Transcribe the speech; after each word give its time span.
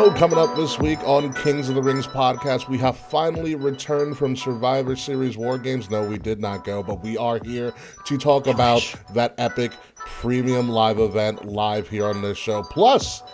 Hello, 0.00 0.14
coming 0.14 0.38
up 0.38 0.54
this 0.54 0.78
week 0.78 1.00
on 1.00 1.32
Kings 1.32 1.68
of 1.68 1.74
the 1.74 1.82
Rings 1.82 2.06
podcast, 2.06 2.68
we 2.68 2.78
have 2.78 2.96
finally 2.96 3.56
returned 3.56 4.16
from 4.16 4.36
Survivor 4.36 4.94
Series 4.94 5.36
War 5.36 5.58
Games. 5.58 5.90
No, 5.90 6.08
we 6.08 6.18
did 6.18 6.38
not 6.38 6.62
go, 6.62 6.84
but 6.84 7.02
we 7.02 7.16
are 7.16 7.40
here 7.44 7.74
to 8.04 8.16
talk 8.16 8.46
about 8.46 8.94
that 9.12 9.34
epic 9.38 9.72
premium 9.96 10.68
live 10.68 11.00
event 11.00 11.46
live 11.46 11.88
here 11.88 12.06
on 12.06 12.22
this 12.22 12.38
show. 12.38 12.62
Plus, 12.62 13.24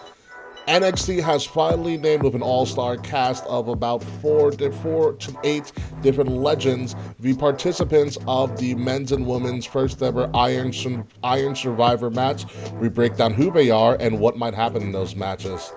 NXT 0.66 1.22
has 1.22 1.44
finally 1.44 1.98
named 1.98 2.22
with 2.22 2.34
an 2.34 2.40
all-star 2.40 2.96
cast 2.96 3.44
of 3.44 3.68
about 3.68 4.02
four 4.02 4.50
to 4.52 4.72
four 4.72 5.12
to 5.12 5.38
eight 5.44 5.70
different 6.00 6.30
legends 6.30 6.96
the 7.20 7.34
participants 7.36 8.16
of 8.26 8.56
the 8.56 8.74
men's 8.74 9.12
and 9.12 9.26
women's 9.26 9.66
first 9.66 10.02
ever 10.02 10.30
Iron 10.32 10.72
Iron 11.22 11.54
Survivor 11.54 12.08
match. 12.08 12.46
We 12.80 12.88
break 12.88 13.18
down 13.18 13.34
who 13.34 13.50
they 13.50 13.70
are 13.70 13.98
and 14.00 14.18
what 14.18 14.38
might 14.38 14.54
happen 14.54 14.80
in 14.80 14.92
those 14.92 15.14
matches. 15.14 15.70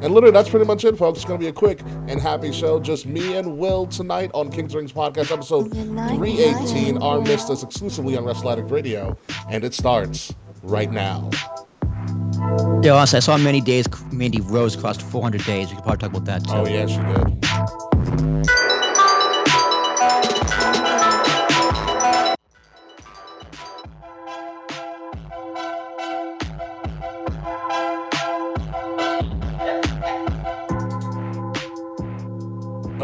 And 0.00 0.14
literally, 0.14 0.32
that's 0.32 0.48
pretty 0.48 0.66
much 0.66 0.84
it, 0.84 0.96
folks. 0.96 1.18
It's 1.18 1.24
going 1.24 1.38
to 1.38 1.44
be 1.44 1.48
a 1.48 1.52
quick 1.52 1.80
and 2.08 2.20
happy 2.20 2.52
show. 2.52 2.80
Just 2.80 3.06
me 3.06 3.36
and 3.36 3.58
Will 3.58 3.86
tonight 3.86 4.30
on 4.34 4.50
King's 4.50 4.74
Rings 4.74 4.92
Podcast, 4.92 5.30
episode 5.30 5.70
318. 5.72 7.02
Our 7.02 7.20
missed 7.20 7.50
us 7.50 7.62
exclusively 7.62 8.16
on 8.16 8.24
Wrestle 8.24 8.50
Addict 8.50 8.70
Radio. 8.70 9.16
And 9.50 9.64
it 9.64 9.74
starts 9.74 10.34
right 10.62 10.90
now. 10.90 11.30
Yeah, 12.82 12.92
honestly, 12.92 13.18
I 13.18 13.20
saw 13.20 13.36
many 13.36 13.60
Days. 13.60 13.86
Mandy 14.12 14.40
Rose 14.40 14.74
crossed 14.74 15.02
400 15.02 15.44
days. 15.44 15.68
We 15.68 15.76
could 15.76 15.84
probably 15.84 16.08
talk 16.08 16.10
about 16.10 16.24
that 16.24 16.44
too. 16.44 16.52
Oh 16.52 16.66
yeah, 16.66 16.86
she 16.86 16.98
did. 16.98 18.51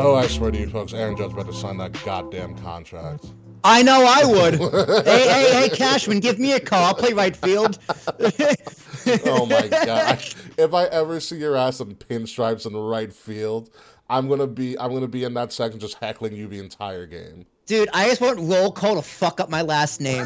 Oh, 0.08 0.14
I 0.14 0.26
swear 0.26 0.50
to 0.50 0.58
you, 0.58 0.70
folks, 0.70 0.94
Aaron 0.94 1.18
Judge 1.18 1.36
better 1.36 1.52
sign 1.52 1.76
that 1.76 1.92
goddamn 2.02 2.56
contract. 2.60 3.26
I 3.62 3.82
know 3.82 4.06
I 4.08 4.24
would. 4.24 4.54
hey, 5.04 5.28
hey, 5.28 5.52
hey, 5.52 5.68
Cashman, 5.68 6.20
give 6.20 6.38
me 6.38 6.52
a 6.52 6.60
call. 6.60 6.82
I'll 6.82 6.94
play 6.94 7.12
right 7.12 7.36
field. 7.36 7.78
oh 9.26 9.44
my 9.44 9.68
god! 9.84 10.24
If 10.56 10.72
I 10.72 10.86
ever 10.86 11.20
see 11.20 11.36
your 11.36 11.58
ass 11.58 11.80
in 11.80 11.94
pinstripes 11.94 12.64
in 12.64 12.72
the 12.72 12.80
right 12.80 13.12
field, 13.12 13.68
I'm 14.08 14.30
gonna 14.30 14.46
be 14.46 14.78
I'm 14.78 14.94
gonna 14.94 15.08
be 15.08 15.24
in 15.24 15.34
that 15.34 15.52
section 15.52 15.78
just 15.78 15.98
heckling 16.00 16.34
you 16.34 16.48
the 16.48 16.58
entire 16.58 17.04
game. 17.04 17.44
Dude, 17.66 17.90
I 17.92 18.08
just 18.08 18.22
want 18.22 18.38
roll 18.38 18.72
call 18.72 18.94
to 18.96 19.02
fuck 19.02 19.40
up 19.40 19.50
my 19.50 19.60
last 19.60 20.00
name. 20.00 20.24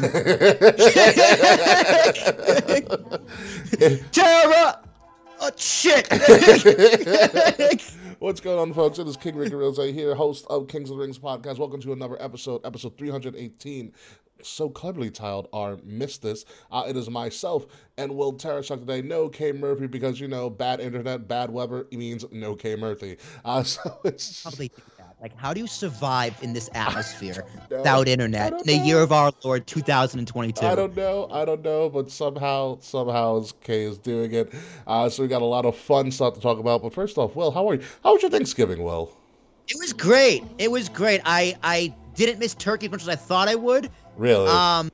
Tara. 4.13 4.79
Oh 5.41 5.51
shit. 5.57 6.07
What's 8.23 8.39
going 8.39 8.57
on, 8.57 8.71
folks? 8.71 8.99
It 8.99 9.07
is 9.09 9.17
King 9.17 9.35
Ricky 9.35 9.53
Rose 9.53 9.75
here, 9.75 10.15
host 10.15 10.45
of 10.49 10.69
Kings 10.69 10.89
of 10.89 10.95
the 10.95 11.01
Rings 11.03 11.19
podcast. 11.19 11.57
Welcome 11.57 11.81
to 11.81 11.91
another 11.91 12.15
episode, 12.23 12.65
episode 12.65 12.97
318. 12.97 13.91
So 14.41 14.69
cleverly 14.69 15.11
titled 15.11 15.49
"Our 15.51 15.77
Missed 15.83 16.21
This." 16.21 16.45
Uh, 16.71 16.85
it 16.87 16.95
is 16.95 17.09
myself 17.09 17.65
and 17.97 18.15
Will 18.15 18.31
Tarashuk 18.31 18.79
today. 18.79 19.01
No 19.01 19.27
K 19.27 19.51
Murphy 19.51 19.87
because 19.87 20.21
you 20.21 20.29
know 20.29 20.49
bad 20.49 20.79
internet, 20.79 21.27
bad 21.27 21.51
weather 21.51 21.85
means 21.91 22.23
no 22.31 22.55
K 22.55 22.77
Murphy. 22.77 23.17
Uh, 23.43 23.61
so 23.63 23.99
it's 24.05 24.43
Probably. 24.43 24.71
Like, 25.23 25.37
how 25.37 25.53
do 25.53 25.61
you 25.61 25.67
survive 25.67 26.35
in 26.43 26.51
this 26.51 26.69
atmosphere 26.73 27.45
without 27.69 28.09
internet 28.09 28.51
in 28.51 28.65
the 28.65 28.85
year 28.85 28.99
of 28.99 29.13
our 29.13 29.31
Lord 29.45 29.65
2022? 29.65 30.65
I 30.65 30.75
don't 30.75 30.93
know. 30.97 31.29
I 31.31 31.45
don't 31.45 31.61
know, 31.61 31.89
but 31.89 32.11
somehow, 32.11 32.77
somehow, 32.81 33.41
K 33.61 33.83
is 33.83 33.97
doing 33.97 34.33
it. 34.33 34.53
Uh, 34.85 35.07
so 35.07 35.23
we 35.23 35.29
got 35.29 35.41
a 35.41 35.45
lot 35.45 35.65
of 35.65 35.77
fun 35.77 36.11
stuff 36.11 36.33
to 36.33 36.41
talk 36.41 36.59
about. 36.59 36.81
But 36.81 36.93
first 36.93 37.17
off, 37.17 37.37
Will, 37.37 37.51
how 37.51 37.69
are 37.69 37.75
you? 37.75 37.83
How 38.03 38.11
was 38.11 38.21
your 38.21 38.31
Thanksgiving, 38.31 38.83
Will? 38.83 39.15
It 39.69 39.77
was 39.79 39.93
great. 39.93 40.43
It 40.57 40.69
was 40.69 40.89
great. 40.89 41.21
I 41.23 41.55
I 41.63 41.95
didn't 42.15 42.39
miss 42.39 42.53
turkey 42.53 42.87
as 42.87 42.91
much 42.91 43.01
as 43.03 43.07
I 43.07 43.15
thought 43.15 43.47
I 43.47 43.55
would. 43.55 43.89
Really? 44.17 44.49
Um, 44.49 44.91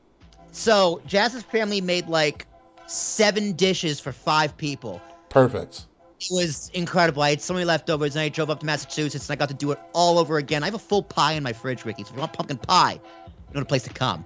so 0.52 1.02
Jazz's 1.08 1.42
family 1.42 1.82
made 1.82 2.08
like 2.08 2.46
seven 2.86 3.54
dishes 3.54 4.00
for 4.00 4.12
five 4.12 4.56
people. 4.58 5.02
Perfect. 5.30 5.88
It 6.20 6.28
was 6.32 6.70
incredible. 6.74 7.22
I 7.22 7.30
had 7.30 7.42
so 7.42 7.54
many 7.54 7.66
leftovers, 7.66 8.16
and 8.16 8.22
I 8.22 8.30
drove 8.30 8.50
up 8.50 8.60
to 8.60 8.66
Massachusetts, 8.66 9.30
and 9.30 9.34
I 9.34 9.40
got 9.40 9.50
to 9.50 9.56
do 9.56 9.72
it 9.72 9.80
all 9.94 10.20
over 10.20 10.38
again. 10.38 10.64
I 10.64 10.68
have 10.68 10.76
a 10.76 10.80
full 10.80 11.02
pie 11.02 11.34
in 11.34 11.44
my 11.44 11.54
fridge, 11.54 11.86
Ricky. 11.86 12.04
So 12.04 12.10
if 12.10 12.16
you 12.16 12.20
want 12.20 12.34
pumpkin 12.34 12.58
pie, 12.58 12.94
you 12.94 13.54
know 13.54 13.62
the 13.62 13.66
place 13.66 13.84
to 13.84 13.94
come. 13.94 14.26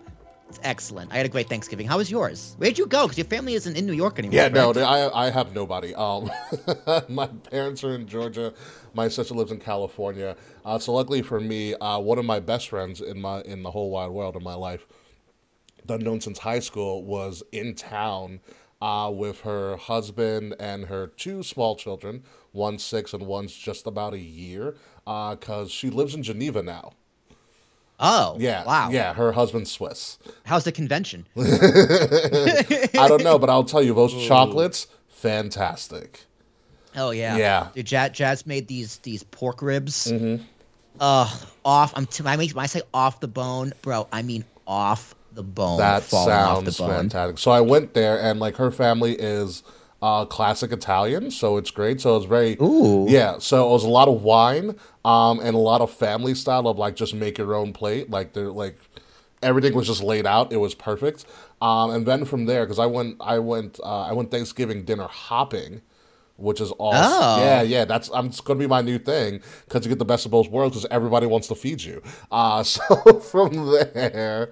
It's 0.49 0.59
excellent. 0.63 1.11
I 1.11 1.17
had 1.17 1.25
a 1.25 1.29
great 1.29 1.49
Thanksgiving. 1.49 1.87
How 1.87 1.97
was 1.97 2.11
yours? 2.11 2.55
Where'd 2.57 2.77
you 2.77 2.85
go? 2.85 3.03
Because 3.05 3.17
your 3.17 3.25
family 3.25 3.53
isn't 3.53 3.75
in 3.75 3.87
New 3.87 3.93
York 3.93 4.19
anymore. 4.19 4.35
Yeah, 4.35 4.49
no. 4.49 4.71
I 4.71 5.27
I 5.27 5.29
have 5.31 5.53
nobody. 5.53 5.95
Um, 5.95 6.29
my 7.09 7.27
parents 7.49 7.83
are 7.83 7.95
in 7.95 8.07
Georgia. 8.07 8.53
My 8.93 9.07
sister 9.07 9.33
lives 9.33 9.51
in 9.51 9.59
California. 9.59 10.35
Uh, 10.63 10.77
so 10.77 10.93
luckily 10.93 11.21
for 11.23 11.39
me, 11.39 11.73
uh, 11.75 11.97
one 11.99 12.19
of 12.19 12.25
my 12.25 12.39
best 12.39 12.69
friends 12.69 13.01
in 13.01 13.19
my 13.19 13.41
in 13.41 13.63
the 13.63 13.71
whole 13.71 13.89
wide 13.89 14.11
world 14.11 14.35
in 14.35 14.43
my 14.43 14.53
life, 14.53 14.85
that 15.85 15.95
I've 15.95 16.01
known 16.01 16.21
since 16.21 16.37
high 16.39 16.59
school, 16.59 17.03
was 17.03 17.41
in 17.51 17.73
town 17.73 18.39
uh, 18.83 19.09
with 19.09 19.39
her 19.41 19.77
husband 19.77 20.53
and 20.59 20.85
her 20.85 21.07
two 21.07 21.41
small 21.41 21.73
children. 21.77 22.21
One's 22.51 22.83
six 22.83 23.13
and 23.13 23.25
one's 23.25 23.53
just 23.55 23.87
about 23.87 24.13
a 24.13 24.19
year. 24.19 24.75
Because 25.05 25.71
she 25.71 25.89
lives 25.89 26.15
in 26.15 26.21
Geneva 26.21 26.61
now. 26.61 26.91
Oh, 27.99 28.35
Yeah. 28.37 28.65
Wow. 28.65 28.89
Yeah, 28.91 29.13
her 29.13 29.31
husband's 29.31 29.71
Swiss. 29.71 30.17
How's 30.45 30.65
the 30.65 30.73
convention? 30.73 31.25
I 31.37 33.07
don't 33.07 33.23
know, 33.23 33.39
but 33.39 33.49
I'll 33.49 33.63
tell 33.63 33.81
you, 33.81 33.93
those 33.93 34.13
chocolates, 34.27 34.87
fantastic. 35.07 36.21
Oh 36.95 37.11
yeah. 37.11 37.37
Yeah. 37.37 37.67
Dude, 37.73 37.85
Jazz, 37.85 38.11
Jazz 38.11 38.45
made 38.45 38.67
these 38.67 38.97
these 38.97 39.23
pork 39.23 39.61
ribs. 39.61 40.11
Mm-hmm. 40.11 40.43
Uh, 40.99 41.33
off. 41.65 41.93
I'm. 41.95 42.05
T- 42.05 42.23
I 42.25 42.37
mean, 42.37 42.51
when 42.51 42.63
I 42.63 42.67
say 42.67 42.81
off 42.93 43.19
the 43.19 43.27
bone, 43.27 43.73
bro, 43.81 44.07
I 44.11 44.21
mean 44.21 44.45
off 44.67 45.15
the 45.35 45.43
bone. 45.43 45.77
That 45.77 46.03
sounds 46.03 46.77
the 46.77 46.83
bone. 46.83 46.89
fantastic. 46.89 47.37
So 47.37 47.51
I 47.51 47.61
went 47.61 47.93
there, 47.93 48.21
and 48.21 48.39
like 48.39 48.55
her 48.57 48.71
family 48.71 49.13
is 49.13 49.63
uh, 50.01 50.25
classic 50.25 50.71
Italian, 50.71 51.31
so 51.31 51.57
it's 51.57 51.71
great. 51.71 52.01
So 52.01 52.17
it's 52.17 52.25
very, 52.25 52.57
Ooh. 52.61 53.05
yeah. 53.07 53.37
So 53.39 53.67
it 53.67 53.71
was 53.71 53.85
a 53.85 53.89
lot 53.89 54.07
of 54.07 54.21
wine, 54.21 54.75
um, 55.05 55.39
and 55.39 55.55
a 55.55 55.59
lot 55.59 55.81
of 55.81 55.91
family 55.91 56.35
style 56.35 56.67
of 56.67 56.77
like 56.77 56.95
just 56.95 57.13
make 57.13 57.37
your 57.37 57.55
own 57.55 57.73
plate. 57.73 58.09
Like 58.09 58.33
they're 58.33 58.51
like 58.51 58.77
everything 59.43 59.73
was 59.75 59.87
just 59.87 60.03
laid 60.03 60.25
out. 60.25 60.51
It 60.51 60.57
was 60.57 60.73
perfect. 60.73 61.25
Um, 61.61 61.91
and 61.91 62.05
then 62.05 62.25
from 62.25 62.45
there, 62.45 62.65
because 62.65 62.79
I 62.79 62.85
went, 62.85 63.17
I 63.21 63.39
went, 63.39 63.79
uh, 63.81 64.01
I 64.01 64.13
went 64.13 64.31
Thanksgiving 64.31 64.83
dinner 64.83 65.07
hopping. 65.07 65.81
Which 66.35 66.59
is 66.59 66.73
awesome. 66.79 67.11
Oh. 67.13 67.43
Yeah, 67.43 67.61
yeah. 67.61 67.85
That's 67.85 68.09
I'm, 68.11 68.25
it's 68.25 68.41
to 68.41 68.55
be 68.55 68.65
my 68.65 68.81
new 68.81 68.97
thing 68.97 69.39
because 69.65 69.85
you 69.85 69.89
get 69.89 69.99
the 69.99 70.03
best 70.03 70.25
of 70.25 70.31
both 70.31 70.49
worlds 70.49 70.75
because 70.75 70.87
everybody 70.89 71.27
wants 71.27 71.47
to 71.49 71.55
feed 71.55 71.79
you. 71.81 72.01
Uh, 72.31 72.63
so 72.63 72.83
from 73.19 73.71
there, 73.71 74.51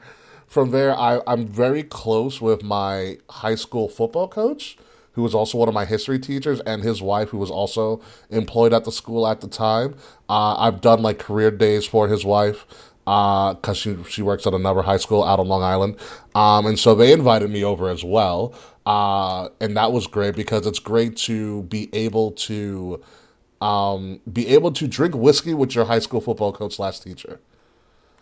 from 0.51 0.71
there, 0.71 0.93
I, 0.93 1.21
I'm 1.27 1.47
very 1.47 1.81
close 1.81 2.41
with 2.41 2.61
my 2.61 3.17
high 3.29 3.55
school 3.55 3.87
football 3.87 4.27
coach, 4.27 4.77
who 5.13 5.21
was 5.21 5.33
also 5.33 5.57
one 5.57 5.69
of 5.69 5.73
my 5.73 5.85
history 5.85 6.19
teachers, 6.19 6.59
and 6.61 6.83
his 6.83 7.01
wife, 7.01 7.29
who 7.29 7.37
was 7.37 7.49
also 7.49 8.01
employed 8.29 8.73
at 8.73 8.83
the 8.83 8.91
school 8.91 9.25
at 9.25 9.39
the 9.39 9.47
time. 9.47 9.95
Uh, 10.27 10.55
I've 10.57 10.81
done 10.81 11.01
like 11.01 11.19
career 11.19 11.51
days 11.51 11.85
for 11.85 12.09
his 12.09 12.25
wife 12.25 12.65
because 13.05 13.77
she 13.77 13.95
she 14.09 14.21
works 14.21 14.45
at 14.45 14.53
another 14.53 14.81
high 14.81 14.97
school 14.97 15.23
out 15.23 15.39
on 15.39 15.47
Long 15.47 15.63
Island, 15.63 15.95
um, 16.35 16.65
and 16.65 16.77
so 16.77 16.95
they 16.95 17.13
invited 17.13 17.49
me 17.49 17.63
over 17.63 17.87
as 17.87 18.03
well, 18.03 18.53
uh, 18.85 19.47
and 19.61 19.77
that 19.77 19.93
was 19.93 20.05
great 20.05 20.35
because 20.35 20.67
it's 20.67 20.79
great 20.79 21.15
to 21.17 21.63
be 21.63 21.89
able 21.93 22.31
to 22.31 23.01
um, 23.61 24.19
be 24.31 24.47
able 24.49 24.73
to 24.73 24.85
drink 24.85 25.15
whiskey 25.15 25.53
with 25.53 25.75
your 25.75 25.85
high 25.85 25.99
school 25.99 26.19
football 26.19 26.51
coach 26.51 26.75
slash 26.75 26.99
teacher. 26.99 27.39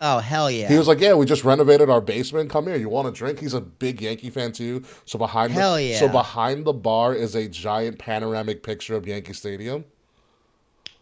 Oh 0.02 0.18
hell 0.18 0.50
yeah. 0.50 0.68
He 0.68 0.78
was 0.78 0.88
like, 0.88 1.00
"Yeah, 1.00 1.14
we 1.14 1.26
just 1.26 1.44
renovated 1.44 1.90
our 1.90 2.00
basement. 2.00 2.48
Come 2.50 2.66
here. 2.66 2.76
You 2.76 2.88
want 2.88 3.08
a 3.08 3.10
drink?" 3.10 3.38
He's 3.38 3.54
a 3.54 3.60
big 3.60 4.00
Yankee 4.00 4.30
fan 4.30 4.52
too. 4.52 4.82
So 5.04 5.18
behind 5.18 5.52
Hell 5.52 5.74
the, 5.74 5.84
yeah. 5.84 5.98
so 5.98 6.08
behind 6.08 6.64
the 6.64 6.72
bar 6.72 7.14
is 7.14 7.34
a 7.34 7.48
giant 7.48 7.98
panoramic 7.98 8.62
picture 8.62 8.96
of 8.96 9.06
Yankee 9.06 9.34
Stadium. 9.34 9.84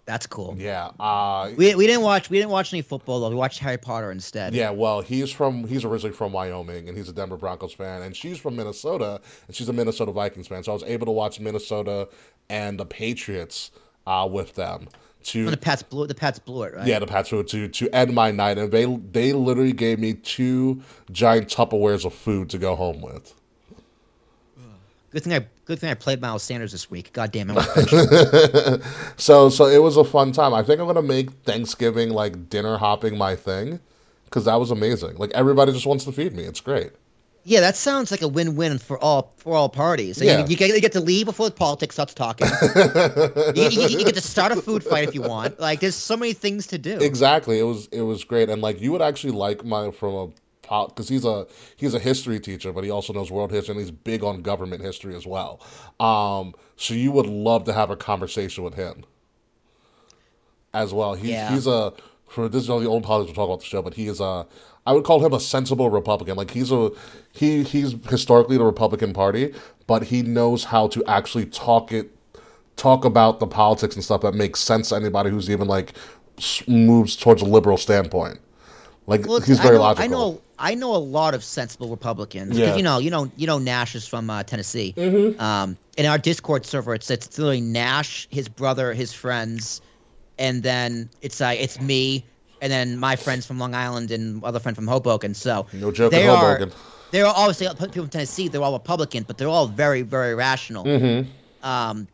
That's 0.05 0.27
cool. 0.27 0.55
Yeah. 0.59 0.87
Uh, 0.99 1.50
We, 1.55 1.75
we 1.75 1.87
didn't 1.87 2.00
watch 2.03 2.31
we 2.31 2.39
didn't 2.39 2.50
watch 2.50 2.73
any 2.73 2.81
football 2.81 3.21
though. 3.21 3.29
We 3.29 3.35
watched 3.37 3.59
Harry 3.59 3.77
Potter 3.77 4.11
instead. 4.11 4.55
yeah. 4.55 4.71
Well, 4.71 5.03
he's 5.03 5.31
from 5.31 5.69
he's 5.69 5.85
originally 5.85 6.17
from 6.17 6.33
Wyoming, 6.33 6.89
and 6.89 6.97
he's 6.97 7.11
a 7.11 7.12
Denver 7.12 7.37
Broncos 7.37 7.75
fan, 7.75 8.00
and 8.03 8.17
she's 8.17 8.39
from 8.39 8.56
Minnesota, 8.56 9.21
and 9.47 9.55
she's 9.55 9.69
a 9.69 9.73
Minnesota 9.73 10.11
Vikings 10.12 10.49
fan. 10.49 10.65
So 10.65 10.73
I 10.73 10.75
was 10.75 10.83
able 10.85 11.05
to 11.06 11.12
watch 11.12 11.41
Minnesota 11.41 12.09
and 12.49 12.81
the 12.81 12.87
Patriots 12.87 13.71
uh, 14.06 14.27
with 14.31 14.55
them. 14.55 14.89
To 15.29 15.45
When 15.45 15.51
the 15.51 15.57
Pats 15.57 15.83
blew 15.83 16.07
the 16.07 16.15
Pats 16.15 16.39
blew 16.39 16.63
it, 16.63 16.75
right? 16.75 16.87
Yeah, 16.87 16.99
the 16.99 17.07
Pats 17.07 17.31
were 17.33 17.43
to 17.45 17.69
to 17.69 17.95
end 17.95 18.15
my 18.15 18.31
night, 18.31 18.57
and 18.59 18.71
they 18.73 18.85
they 18.87 19.33
literally 19.33 19.73
gave 19.73 19.99
me 19.99 20.15
two 20.15 20.83
giant 21.11 21.49
Tupperwares 21.49 22.05
of 22.05 22.15
food 22.15 22.49
to 22.51 22.59
go 22.59 22.75
home 22.75 23.01
with. 23.03 23.35
Good 25.11 25.25
thing 25.25 25.33
I 25.33 25.47
good 25.65 25.79
thing 25.79 25.91
I 25.91 25.95
played 25.95 26.21
Miles 26.21 26.43
Sanders 26.43 26.73
this 26.73 26.91
week. 26.91 27.13
God 27.13 27.33
damn 27.33 27.51
it. 27.51 28.83
So 29.17 29.49
so 29.49 29.67
it 29.67 29.83
was 29.83 29.97
a 29.97 30.05
fun 30.05 30.33
time. 30.33 30.55
I 30.55 30.63
think 30.63 30.81
I'm 30.81 30.87
gonna 30.87 31.03
make 31.03 31.31
Thanksgiving 31.45 32.11
like 32.11 32.49
dinner 32.49 32.77
hopping 32.79 33.17
my 33.17 33.35
thing, 33.35 33.81
because 34.27 34.45
that 34.45 34.57
was 34.57 34.71
amazing. 34.71 35.17
Like 35.17 35.31
everybody 35.33 35.73
just 35.73 35.87
wants 35.87 36.05
to 36.05 36.13
feed 36.13 36.35
me. 36.35 36.45
It's 36.45 36.61
great. 36.61 36.93
Yeah, 37.49 37.61
that 37.61 37.77
sounds 37.77 38.11
like 38.11 38.21
a 38.21 38.29
win-win 38.29 38.77
for 38.79 38.99
all 39.03 39.33
for 39.39 39.55
all 39.56 39.71
parties. 39.71 40.19
So 40.19 40.25
Yeah. 40.25 40.41
you, 40.41 40.49
you, 40.49 40.56
get, 40.56 40.69
you 40.69 40.81
get 40.83 40.93
to 40.93 41.00
leave 41.00 41.25
before 41.27 41.49
the 41.49 41.55
politics 41.55 41.95
starts 41.95 42.12
talking. 42.12 42.47
you, 43.56 43.69
you- 43.71 43.89
you 43.99 44.05
get 44.05 44.15
to 44.17 44.21
start 44.21 44.53
a 44.53 44.56
food 44.56 44.85
fight 44.85 45.09
if 45.09 45.15
you 45.15 45.23
want. 45.23 45.59
Like, 45.59 45.81
there's 45.81 45.95
so 45.95 46.15
many 46.17 46.35
things 46.35 46.67
to 46.69 46.77
do. 46.79 46.99
Exactly. 46.99 47.59
It 47.59 47.62
was 47.62 47.89
it 47.91 48.03
was 48.03 48.23
great, 48.25 48.50
and 48.50 48.61
like 48.61 48.81
you 48.83 48.93
would 48.93 49.00
actually 49.03 49.33
like 49.33 49.65
my 49.65 49.91
from 49.91 50.15
a 50.15 50.29
because 50.91 51.09
he's 51.09 51.25
a 51.25 51.47
he's 51.77 51.95
a 51.95 51.99
history 51.99 52.39
teacher, 52.39 52.71
but 52.75 52.85
he 52.85 52.91
also 52.91 53.15
knows 53.15 53.31
world 53.31 53.50
history 53.50 53.73
and 53.73 53.81
he's 53.81 53.91
big 53.91 54.23
on 54.23 54.43
government 54.43 54.83
history 54.83 55.17
as 55.17 55.27
well. 55.27 55.61
Um, 55.99 56.53
so 56.77 56.93
you 56.93 57.11
would 57.12 57.25
love 57.27 57.65
to 57.65 57.73
have 57.73 57.89
a 57.91 57.97
conversation 57.97 58.62
with 58.65 58.75
him 58.75 59.05
as 60.75 60.93
well. 60.93 61.15
He's 61.15 61.31
Yeah. 61.31 61.50
he's 61.55 61.67
a 61.67 61.95
for 62.29 62.49
this 62.50 62.62
is 62.65 62.69
all 62.71 62.81
the 62.81 62.87
old 62.87 63.03
politics 63.05 63.35
we'll 63.37 63.47
talk 63.47 63.50
about 63.50 63.61
the 63.61 63.67
show, 63.67 63.81
but 63.81 63.95
he 63.95 64.06
is 64.09 64.21
a 64.21 64.47
I 64.88 64.93
would 64.93 65.05
call 65.05 65.23
him 65.23 65.35
a 65.35 65.40
sensible 65.40 65.90
Republican. 65.90 66.35
Like 66.35 66.50
he's 66.50 66.73
a 66.73 66.90
he 67.31 67.62
he's 67.62 67.94
historically 68.08 68.56
the 68.56 68.64
Republican 68.64 69.12
Party, 69.12 69.55
but 69.87 70.05
he 70.05 70.23
knows 70.23 70.64
how 70.64 70.88
to 70.88 71.05
actually 71.05 71.44
talk 71.44 71.93
it 71.93 72.11
talk 72.76 73.05
about 73.05 73.38
the 73.38 73.46
politics 73.46 73.96
and 73.96 74.02
stuff 74.02 74.23
that 74.23 74.32
makes 74.32 74.61
sense 74.61 74.88
to 74.88 74.96
anybody 74.96 75.29
who's 75.29 75.50
even 75.50 75.69
like 75.69 75.93
moves 76.67 77.17
towards 77.17 77.43
a 77.43 77.44
liberal 77.44 77.76
standpoint. 77.76 78.40
Like 79.06 79.26
Well, 79.26 79.40
he's 79.40 79.61
I 79.61 79.62
very 79.62 79.76
know, 79.76 79.82
logical. 79.82 80.05
I 80.05 80.08
know. 80.08 80.40
I 80.58 80.75
know 80.75 80.94
a 80.94 80.96
lot 80.96 81.35
of 81.35 81.44
sensible 81.44 81.90
Republicans. 81.90 82.58
Yeah. 82.58 82.75
You 82.75 82.82
know, 82.82 82.99
you 82.99 83.11
know, 83.11 83.31
you 83.37 83.46
know. 83.46 83.58
Nash 83.58 83.94
is 83.94 84.08
from 84.08 84.31
uh, 84.31 84.43
Tennessee. 84.43 84.94
Mm-hmm. 84.96 85.38
Um, 85.38 85.76
in 85.99 86.06
our 86.06 86.17
Discord 86.17 86.64
server, 86.64 86.94
it's 86.94 87.11
it's 87.11 87.38
literally 87.38 87.61
Nash, 87.61 88.26
his 88.31 88.49
brother, 88.49 88.94
his 88.94 89.12
friends, 89.12 89.82
and 90.38 90.62
then 90.62 91.11
it's 91.20 91.43
uh, 91.43 91.55
it's 91.56 91.79
me, 91.79 92.25
and 92.61 92.71
then 92.73 92.99
my 92.99 93.17
friends 93.17 93.47
from 93.47 93.59
Long 93.59 93.75
Island 93.75 94.11
and 94.11 94.43
other 94.45 94.59
friend 94.61 94.75
from 94.77 94.87
Hoboken. 94.87 95.35
So 95.35 95.67
No 95.73 95.91
joke 95.91 96.11
they 96.13 96.27
are 96.29 96.37
Hoboken. 96.59 96.73
they're 97.11 97.27
all 97.27 97.35
obviously 97.37 97.69
people 97.69 98.03
from 98.03 98.09
Tennessee. 98.09 98.49
They're 98.49 98.63
all 98.63 98.73
Republican, 98.73 99.25
but 99.27 99.39
they're 99.39 99.49
all 99.49 99.67
very 99.69 100.03
very 100.03 100.35
rational. 100.35 100.85
Mm-hmm. 100.85 101.67
Um, 101.67 102.09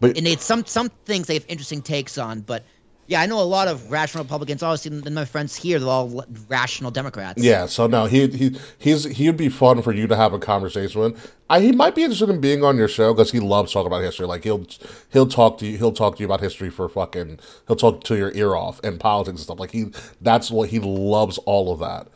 But- 0.00 0.16
and 0.16 0.26
it's 0.26 0.44
some 0.44 0.64
some 0.66 0.90
things 1.06 1.26
they 1.26 1.34
have 1.34 1.46
interesting 1.48 1.82
takes 1.82 2.18
on, 2.18 2.40
but. 2.42 2.62
Yeah, 3.08 3.22
I 3.22 3.26
know 3.26 3.40
a 3.40 3.42
lot 3.42 3.68
of 3.68 3.90
rational 3.90 4.22
Republicans. 4.22 4.62
Obviously, 4.62 4.98
and 4.98 5.14
my 5.14 5.24
friends 5.24 5.56
here, 5.56 5.78
they're 5.78 5.88
all 5.88 6.26
rational 6.46 6.90
Democrats. 6.90 7.42
Yeah, 7.42 7.64
so 7.64 7.86
no, 7.86 8.04
he 8.04 8.28
he 8.28 8.58
he's 8.76 9.04
he'd 9.04 9.38
be 9.38 9.48
fun 9.48 9.80
for 9.80 9.92
you 9.92 10.06
to 10.06 10.14
have 10.14 10.34
a 10.34 10.38
conversation 10.38 11.00
with. 11.00 11.34
I, 11.48 11.60
he 11.60 11.72
might 11.72 11.94
be 11.94 12.02
interested 12.02 12.28
in 12.28 12.38
being 12.38 12.62
on 12.62 12.76
your 12.76 12.86
show 12.86 13.14
because 13.14 13.30
he 13.30 13.40
loves 13.40 13.72
talking 13.72 13.86
about 13.86 14.02
history. 14.02 14.26
Like 14.26 14.44
he'll 14.44 14.66
he'll 15.08 15.26
talk 15.26 15.56
to 15.58 15.66
you 15.66 15.78
he'll 15.78 15.92
talk 15.92 16.16
to 16.16 16.20
you 16.20 16.26
about 16.26 16.40
history 16.40 16.68
for 16.68 16.86
fucking 16.86 17.40
he'll 17.66 17.76
talk 17.76 18.04
to 18.04 18.16
your 18.16 18.30
ear 18.34 18.54
off 18.54 18.78
and 18.84 19.00
politics 19.00 19.36
and 19.36 19.40
stuff. 19.40 19.58
Like 19.58 19.70
he 19.70 19.86
that's 20.20 20.50
what 20.50 20.68
he 20.68 20.78
loves 20.78 21.38
all 21.38 21.72
of 21.72 21.80
that. 21.80 22.08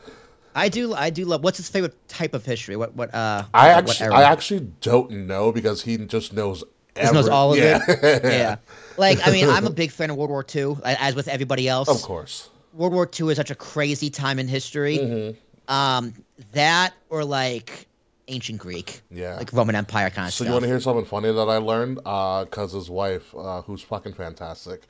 I 0.54 0.68
do. 0.68 0.92
I 0.92 1.08
do 1.08 1.24
love. 1.24 1.42
What's 1.42 1.56
his 1.56 1.70
favorite 1.70 1.96
type 2.08 2.34
of 2.34 2.44
history? 2.44 2.76
What? 2.76 2.94
What? 2.94 3.14
Uh, 3.14 3.44
I 3.54 3.70
actually? 3.70 4.10
I 4.10 4.30
actually 4.30 4.70
don't 4.82 5.10
know 5.10 5.52
because 5.52 5.82
he 5.82 5.96
just 5.96 6.34
knows 6.34 6.62
Just 6.96 7.14
knows 7.14 7.28
all 7.28 7.52
of 7.52 7.58
yeah. 7.58 7.80
it. 7.88 8.22
yeah. 8.24 8.56
Like, 8.98 9.26
I 9.26 9.30
mean, 9.30 9.48
I'm 9.48 9.66
a 9.66 9.70
big 9.82 9.90
fan 9.90 10.10
of 10.10 10.16
World 10.16 10.30
War 10.30 10.44
II, 10.54 10.76
as 10.84 11.14
with 11.14 11.28
everybody 11.28 11.68
else. 11.68 11.88
of 11.88 12.02
course. 12.02 12.50
World 12.74 12.92
War 12.92 13.08
II 13.18 13.28
is 13.30 13.36
such 13.36 13.50
a 13.50 13.54
crazy 13.54 14.10
time 14.10 14.38
in 14.38 14.48
history. 14.48 14.98
Mm-hmm. 14.98 15.72
Um, 15.74 16.12
that 16.52 16.92
or 17.08 17.24
like 17.24 17.86
ancient 18.28 18.58
Greek, 18.58 19.00
Yeah. 19.10 19.36
like 19.36 19.52
Roman 19.52 19.74
Empire 19.74 20.10
kind 20.10 20.28
of 20.28 20.34
So 20.34 20.44
stuff. 20.44 20.46
you 20.48 20.52
want 20.52 20.62
to 20.64 20.68
hear 20.68 20.80
something 20.80 21.04
funny 21.04 21.32
that 21.32 21.48
I 21.48 21.56
learned? 21.58 21.96
Because 21.96 22.72
his 22.72 22.90
wife, 22.90 23.34
uh, 23.36 23.62
who's 23.62 23.82
fucking 23.82 24.14
fantastic, 24.14 24.82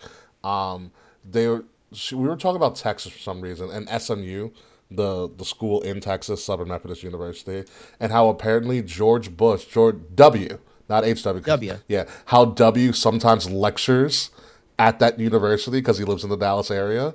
um, 0.44 0.90
they 1.28 1.46
were, 1.48 1.64
she, 1.92 2.14
we 2.14 2.26
were 2.28 2.36
talking 2.36 2.56
about 2.56 2.76
Texas 2.76 3.12
for 3.12 3.18
some 3.18 3.40
reason 3.40 3.70
and 3.70 3.88
SMU, 4.02 4.50
the 4.90 5.28
the 5.36 5.44
school 5.44 5.80
in 5.82 6.00
Texas, 6.00 6.44
Southern 6.44 6.68
Methodist 6.68 7.02
University, 7.02 7.64
and 8.00 8.12
how 8.12 8.28
apparently 8.28 8.82
George 8.82 9.36
Bush, 9.36 9.64
George 9.66 9.96
W, 10.14 10.58
not 10.88 11.04
HW, 11.04 11.40
W. 11.40 11.78
yeah, 11.88 12.04
how 12.26 12.44
W 12.44 12.92
sometimes 12.92 13.50
lectures 13.50 14.30
at 14.78 14.98
that 14.98 15.18
university 15.18 15.78
because 15.78 15.98
he 15.98 16.04
lives 16.04 16.24
in 16.24 16.30
the 16.30 16.36
Dallas 16.36 16.70
area. 16.70 17.14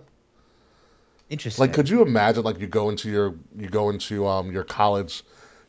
Interesting. 1.30 1.62
Like, 1.62 1.74
could 1.74 1.90
you 1.90 2.02
imagine? 2.02 2.44
Like, 2.44 2.60
you 2.60 2.68
go 2.68 2.90
into 2.90 3.10
your 3.10 3.36
you 3.58 3.68
go 3.68 3.90
into 3.90 4.26
um 4.26 4.52
your 4.52 4.64
college, 4.64 5.24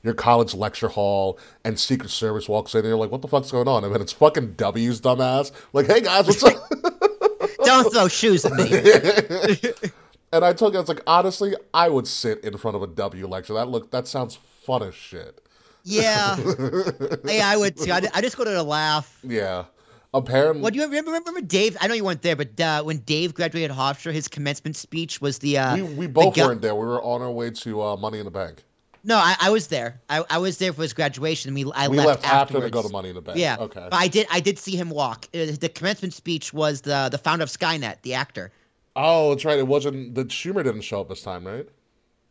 your 0.04 0.14
college 0.14 0.54
lecture 0.54 0.88
hall, 0.88 1.38
and 1.64 1.78
Secret 1.78 2.10
Service 2.10 2.48
walks 2.48 2.74
in, 2.74 2.80
and 2.80 2.88
you're 2.88 2.96
like, 2.96 3.10
"What 3.10 3.22
the 3.22 3.28
fuck's 3.28 3.50
going 3.50 3.66
on?" 3.66 3.82
And 3.84 3.92
then 3.92 4.00
it's 4.00 4.12
fucking 4.12 4.54
W's 4.54 5.00
dumbass. 5.00 5.50
Like, 5.72 5.86
hey 5.86 6.00
guys, 6.00 6.26
what's 6.26 6.44
up? 6.44 6.54
Don't 7.64 7.92
throw 7.92 8.08
shoes 8.08 8.44
at 8.44 8.52
me. 8.52 8.70
and 10.32 10.44
I 10.44 10.52
told 10.52 10.72
you, 10.72 10.78
I 10.78 10.82
was 10.82 10.88
like, 10.88 11.02
honestly, 11.06 11.54
I 11.74 11.88
would 11.88 12.06
sit 12.06 12.44
in 12.44 12.56
front 12.56 12.76
of 12.76 12.82
a 12.82 12.86
W 12.86 13.26
lecture. 13.26 13.54
That 13.54 13.68
look, 13.68 13.90
that 13.90 14.06
sounds 14.06 14.38
fun 14.62 14.84
as 14.84 14.94
shit. 14.94 15.40
Yeah. 15.88 16.36
yeah, 17.24 17.48
I 17.48 17.56
would 17.56 17.76
too. 17.76 17.90
I, 17.92 18.02
I 18.14 18.20
just 18.20 18.36
go 18.36 18.44
to 18.44 18.50
the 18.50 18.62
laugh. 18.62 19.18
Yeah. 19.22 19.64
Apparently, 20.14 20.62
What 20.62 20.72
do 20.72 20.78
you 20.78 20.86
remember? 20.86 21.10
Remember 21.12 21.42
Dave? 21.42 21.76
I 21.82 21.86
know 21.86 21.92
you 21.94 22.02
weren't 22.04 22.22
there, 22.22 22.34
but 22.34 22.58
uh, 22.58 22.82
when 22.82 22.98
Dave 23.00 23.34
graduated 23.34 23.70
Hofstra, 23.76 24.10
his 24.12 24.26
commencement 24.26 24.74
speech 24.74 25.20
was 25.20 25.38
the. 25.40 25.58
Uh, 25.58 25.76
we 25.76 25.82
we 25.82 26.06
the 26.06 26.12
both 26.12 26.34
gu- 26.34 26.42
weren't 26.44 26.62
there. 26.62 26.74
We 26.74 26.86
were 26.86 27.02
on 27.02 27.20
our 27.20 27.30
way 27.30 27.50
to 27.50 27.82
uh, 27.82 27.96
Money 27.96 28.18
in 28.18 28.24
the 28.24 28.30
Bank. 28.30 28.64
No, 29.04 29.16
I, 29.16 29.36
I 29.40 29.50
was 29.50 29.68
there. 29.68 30.00
I, 30.08 30.24
I 30.30 30.38
was 30.38 30.56
there 30.58 30.72
for 30.72 30.82
his 30.82 30.92
graduation. 30.94 31.52
We 31.54 31.70
I 31.74 31.88
We 31.88 31.98
left, 31.98 32.22
left, 32.22 32.24
after 32.26 32.60
to 32.60 32.70
go 32.70 32.82
to 32.82 32.88
Money 32.88 33.10
in 33.10 33.14
the 33.16 33.20
Bank. 33.20 33.38
Yeah. 33.38 33.56
Okay. 33.60 33.86
But 33.90 33.94
I 33.94 34.08
did. 34.08 34.26
I 34.30 34.40
did 34.40 34.58
see 34.58 34.76
him 34.76 34.88
walk. 34.90 35.26
Uh, 35.34 35.52
The 35.60 35.70
commencement 35.72 36.14
speech 36.14 36.54
was 36.54 36.80
the 36.80 37.08
the 37.10 37.18
founder 37.18 37.42
of 37.42 37.50
Skynet, 37.50 38.00
the 38.02 38.14
actor. 38.14 38.50
Oh, 38.96 39.30
that's 39.30 39.44
right. 39.44 39.58
It 39.58 39.66
wasn't. 39.68 40.14
The 40.14 40.24
Schumer 40.24 40.64
didn't 40.64 40.80
show 40.80 41.02
up 41.02 41.10
this 41.10 41.22
time, 41.22 41.46
right? 41.46 41.68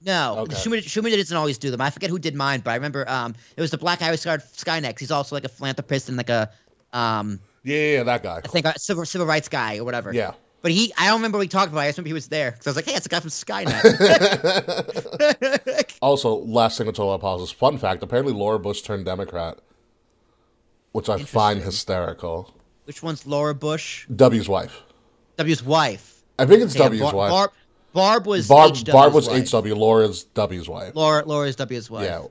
No, 0.07 0.37
Okay. 0.39 0.55
Schumer, 0.55 0.77
Schumer 0.79 1.11
doesn't 1.15 1.35
always 1.37 1.57
do 1.59 1.69
them. 1.69 1.81
I 1.81 1.89
forget 1.91 2.09
who 2.09 2.17
did 2.17 2.33
mine, 2.33 2.61
but 2.61 2.71
I 2.71 2.75
remember 2.75 3.07
um 3.09 3.35
it 3.57 3.61
was 3.61 3.69
the 3.71 3.77
black 3.77 3.99
guy 3.99 4.07
who 4.07 4.13
Skynet. 4.13 4.83
'cause 4.93 4.99
He's 4.99 5.11
also 5.11 5.35
like 5.35 5.43
a 5.43 5.49
philanthropist 5.49 6.07
and 6.07 6.17
like 6.17 6.29
a 6.29 6.49
um 6.93 7.39
Yeah, 7.63 7.75
yeah, 7.75 7.91
yeah, 7.97 8.03
that 8.03 8.23
guy. 8.23 8.41
I 8.43 8.47
think 8.47 8.65
a 8.65 8.79
civil 8.79 9.05
civil 9.05 9.27
rights 9.27 9.49
guy 9.49 9.77
or 9.77 9.83
whatever. 9.83 10.13
Yeah. 10.13 10.31
But 10.63 10.71
he, 10.71 10.91
I 10.97 11.05
don't 11.07 11.17
remember 11.17 11.37
what 11.37 11.43
he 11.43 11.49
talked 11.49 11.71
about. 11.71 11.81
I 11.81 11.87
just 11.87 11.97
remember 11.99 12.07
he 12.07 12.13
was 12.13 12.27
there 12.29 12.51
because 12.51 12.65
I 12.65 12.69
was 12.71 12.75
like, 12.77 12.85
"Hey, 12.85 12.95
it's 12.95 13.05
a 13.05 13.09
guy 13.09 13.19
from 13.19 13.29
Skynet." 13.29 13.83
Also, 16.01 16.35
last 16.35 16.77
thing 16.77 16.87
I 16.87 16.91
told 16.91 17.13
about 17.13 17.21
politics. 17.21 17.51
Fun 17.51 17.77
fact: 17.77 18.01
apparently, 18.03 18.33
Laura 18.33 18.57
Bush 18.59 18.81
turned 18.81 19.05
Democrat, 19.05 19.59
which 20.93 21.09
I 21.09 21.19
find 21.23 21.61
hysterical. 21.61 22.53
Which 22.85 23.03
one's 23.03 23.25
Laura 23.27 23.53
Bush? 23.53 24.07
W's 24.15 24.47
wife. 24.49 24.81
W's 25.37 25.61
wife. 25.63 26.23
I 26.39 26.45
think 26.45 26.61
it's 26.63 26.75
Yeah, 26.75 26.83
W's 26.83 27.01
Bar- 27.01 27.15
wife. 27.15 27.29
Barb, 27.31 27.51
Barb 27.97 28.27
was 28.27 28.47
Barb, 28.47 28.75
HW's 28.75 28.83
Barb 28.83 29.13
was 29.15 29.27
wife. 29.27 29.49
HW. 29.49 29.73
Laura's 29.75 30.23
W's 30.25 30.69
wife. 30.69 30.95
Laura, 30.95 31.25
Laura's 31.25 31.55
W's 31.55 31.89
wife. 31.89 32.05
Yeah. 32.05 32.25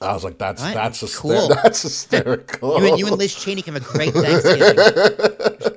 I 0.00 0.12
was 0.12 0.24
like, 0.24 0.38
that's 0.38 0.60
Alright, 0.60 0.74
that's 0.74 1.00
hyster- 1.00 1.18
cool. 1.18 1.48
that's 1.62 1.82
hysterical. 1.82 2.80
You 2.80 2.88
and, 2.88 2.98
you 2.98 3.06
and 3.06 3.16
Liz 3.16 3.32
Cheney 3.32 3.62
can 3.62 3.74
have 3.74 3.86
a 3.88 3.92
great 3.92 4.12
Thanksgiving. 4.12 5.76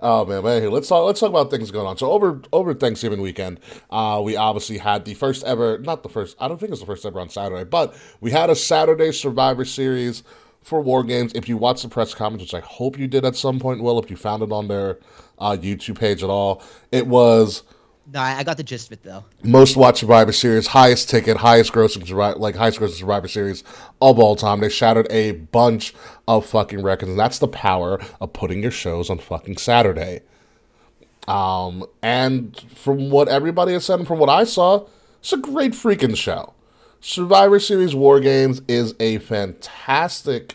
Oh 0.00 0.24
man, 0.24 0.44
man, 0.44 0.62
hey, 0.62 0.68
let's 0.68 0.86
talk. 0.86 1.04
Let's 1.04 1.18
talk 1.18 1.30
about 1.30 1.50
things 1.50 1.72
going 1.72 1.88
on. 1.88 1.98
So 1.98 2.12
over 2.12 2.40
over 2.52 2.72
Thanksgiving 2.72 3.20
weekend, 3.20 3.58
uh, 3.90 4.20
we 4.24 4.36
obviously 4.36 4.78
had 4.78 5.04
the 5.04 5.14
first 5.14 5.42
ever, 5.42 5.78
not 5.78 6.04
the 6.04 6.08
first. 6.08 6.36
I 6.38 6.46
don't 6.46 6.56
think 6.56 6.68
it 6.68 6.70
was 6.70 6.78
the 6.78 6.86
first 6.86 7.04
ever 7.04 7.18
on 7.18 7.28
Saturday, 7.30 7.64
but 7.64 7.96
we 8.20 8.30
had 8.30 8.48
a 8.48 8.54
Saturday 8.54 9.10
Survivor 9.10 9.64
Series 9.64 10.22
for 10.68 10.80
War 10.80 11.02
Games. 11.02 11.32
If 11.34 11.48
you 11.48 11.56
watched 11.56 11.82
the 11.82 11.88
press 11.88 12.14
conference, 12.14 12.42
which 12.42 12.54
I 12.54 12.64
hope 12.64 12.98
you 12.98 13.08
did 13.08 13.24
at 13.24 13.34
some 13.34 13.58
point, 13.58 13.82
Will, 13.82 13.98
if 13.98 14.10
you 14.10 14.16
found 14.16 14.42
it 14.42 14.52
on 14.52 14.68
their 14.68 14.98
uh, 15.38 15.56
YouTube 15.60 15.98
page 15.98 16.22
at 16.22 16.30
all, 16.30 16.62
it 16.92 17.06
was 17.06 17.62
no, 18.10 18.20
I 18.20 18.42
got 18.42 18.56
the 18.56 18.62
gist 18.62 18.86
of 18.88 18.92
it 18.92 19.02
though. 19.02 19.24
most 19.42 19.76
watched 19.76 19.98
Survivor 19.98 20.32
Series, 20.32 20.68
highest 20.68 21.10
ticket, 21.10 21.36
highest 21.36 21.72
grossing 21.72 22.38
like 22.38 22.54
highest 22.54 22.80
grossing 22.80 22.98
Survivor 22.98 23.28
Series 23.28 23.64
of 24.00 24.18
all 24.18 24.34
time. 24.34 24.60
They 24.60 24.70
shattered 24.70 25.06
a 25.10 25.32
bunch 25.32 25.94
of 26.26 26.46
fucking 26.46 26.82
records, 26.82 27.10
and 27.10 27.18
that's 27.18 27.38
the 27.38 27.48
power 27.48 28.00
of 28.20 28.32
putting 28.32 28.62
your 28.62 28.70
shows 28.70 29.10
on 29.10 29.18
fucking 29.18 29.58
Saturday. 29.58 30.22
Um, 31.26 31.84
and 32.02 32.58
from 32.74 33.10
what 33.10 33.28
everybody 33.28 33.74
has 33.74 33.84
said, 33.84 33.98
and 33.98 34.08
from 34.08 34.18
what 34.18 34.30
I 34.30 34.44
saw, 34.44 34.86
it's 35.20 35.34
a 35.34 35.36
great 35.36 35.72
freaking 35.72 36.16
show. 36.16 36.54
Survivor 37.00 37.60
Series 37.60 37.94
War 37.94 38.20
Games 38.20 38.62
is 38.66 38.94
a 38.98 39.18
fantastic 39.18 40.54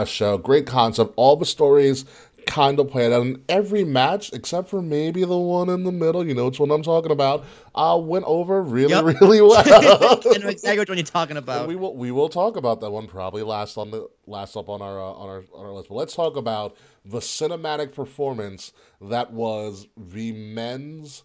uh, 0.00 0.04
show, 0.04 0.38
great 0.38 0.66
concept. 0.66 1.12
All 1.16 1.36
the 1.36 1.46
stories 1.46 2.04
kind 2.46 2.80
of 2.80 2.90
played 2.90 3.12
out, 3.12 3.22
in 3.22 3.40
every 3.48 3.84
match, 3.84 4.32
except 4.32 4.68
for 4.68 4.82
maybe 4.82 5.24
the 5.24 5.38
one 5.38 5.68
in 5.68 5.84
the 5.84 5.92
middle, 5.92 6.26
you 6.26 6.34
know 6.34 6.46
which 6.46 6.58
one 6.58 6.72
I'm 6.72 6.82
talking 6.82 7.12
about, 7.12 7.44
uh, 7.74 7.96
went 8.02 8.24
over 8.26 8.60
really, 8.62 8.90
Yep. 8.92 9.04
really 9.20 9.40
well. 9.40 9.62
I 9.64 10.38
know 10.38 10.48
exactly 10.48 10.80
which 10.80 10.88
one 10.88 10.98
you're 10.98 11.04
talking 11.06 11.36
about. 11.36 11.68
we 11.68 11.76
will 11.76 11.94
we 11.96 12.10
will 12.10 12.28
talk 12.28 12.56
about 12.56 12.80
that 12.80 12.90
one 12.90 13.06
probably 13.06 13.42
last 13.42 13.76
on 13.78 13.90
the 13.92 14.08
last 14.26 14.56
up 14.56 14.68
on 14.68 14.82
our 14.82 14.98
uh, 15.00 15.04
on 15.12 15.28
our 15.28 15.44
on 15.54 15.66
our 15.66 15.72
list. 15.72 15.88
But 15.88 15.94
let's 15.94 16.16
talk 16.16 16.36
about 16.36 16.76
the 17.04 17.20
cinematic 17.20 17.94
performance 17.94 18.72
that 19.00 19.32
was 19.32 19.86
the 19.96 20.32
men's 20.32 21.22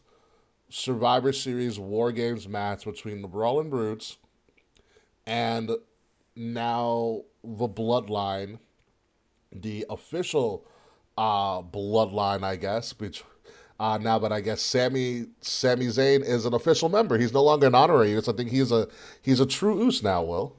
Survivor 0.70 1.34
Series 1.34 1.80
War 1.80 2.12
Games 2.12 2.48
match 2.48 2.86
between 2.86 3.22
the 3.24 3.28
Brawling 3.28 3.70
Brutes 3.72 4.18
and 5.26 5.72
now 6.36 7.22
the 7.44 7.68
Bloodline, 7.68 8.60
the 9.52 9.86
official 9.90 10.66
uh, 11.18 11.62
Bloodline, 11.62 12.44
I 12.44 12.56
guess, 12.56 12.98
which 13.00 13.24
uh, 13.80 13.98
now, 14.00 14.18
but 14.18 14.32
I 14.32 14.42
guess 14.42 14.62
Sammy 14.62 15.28
Sami 15.42 15.86
Zayn 15.88 16.24
is 16.24 16.46
an 16.46 16.54
official 16.54 16.90
member. 16.90 17.18
He's 17.18 17.34
no 17.34 17.44
longer 17.44 17.68
an 17.68 17.76
honorary. 17.76 18.18
I 18.18 18.22
think 18.22 18.50
he's 18.50 18.72
a 18.72 18.88
he's 19.22 19.40
a 19.40 19.46
true 19.46 19.84
Uce 19.84 20.02
now. 20.02 20.24
Will. 20.24 20.56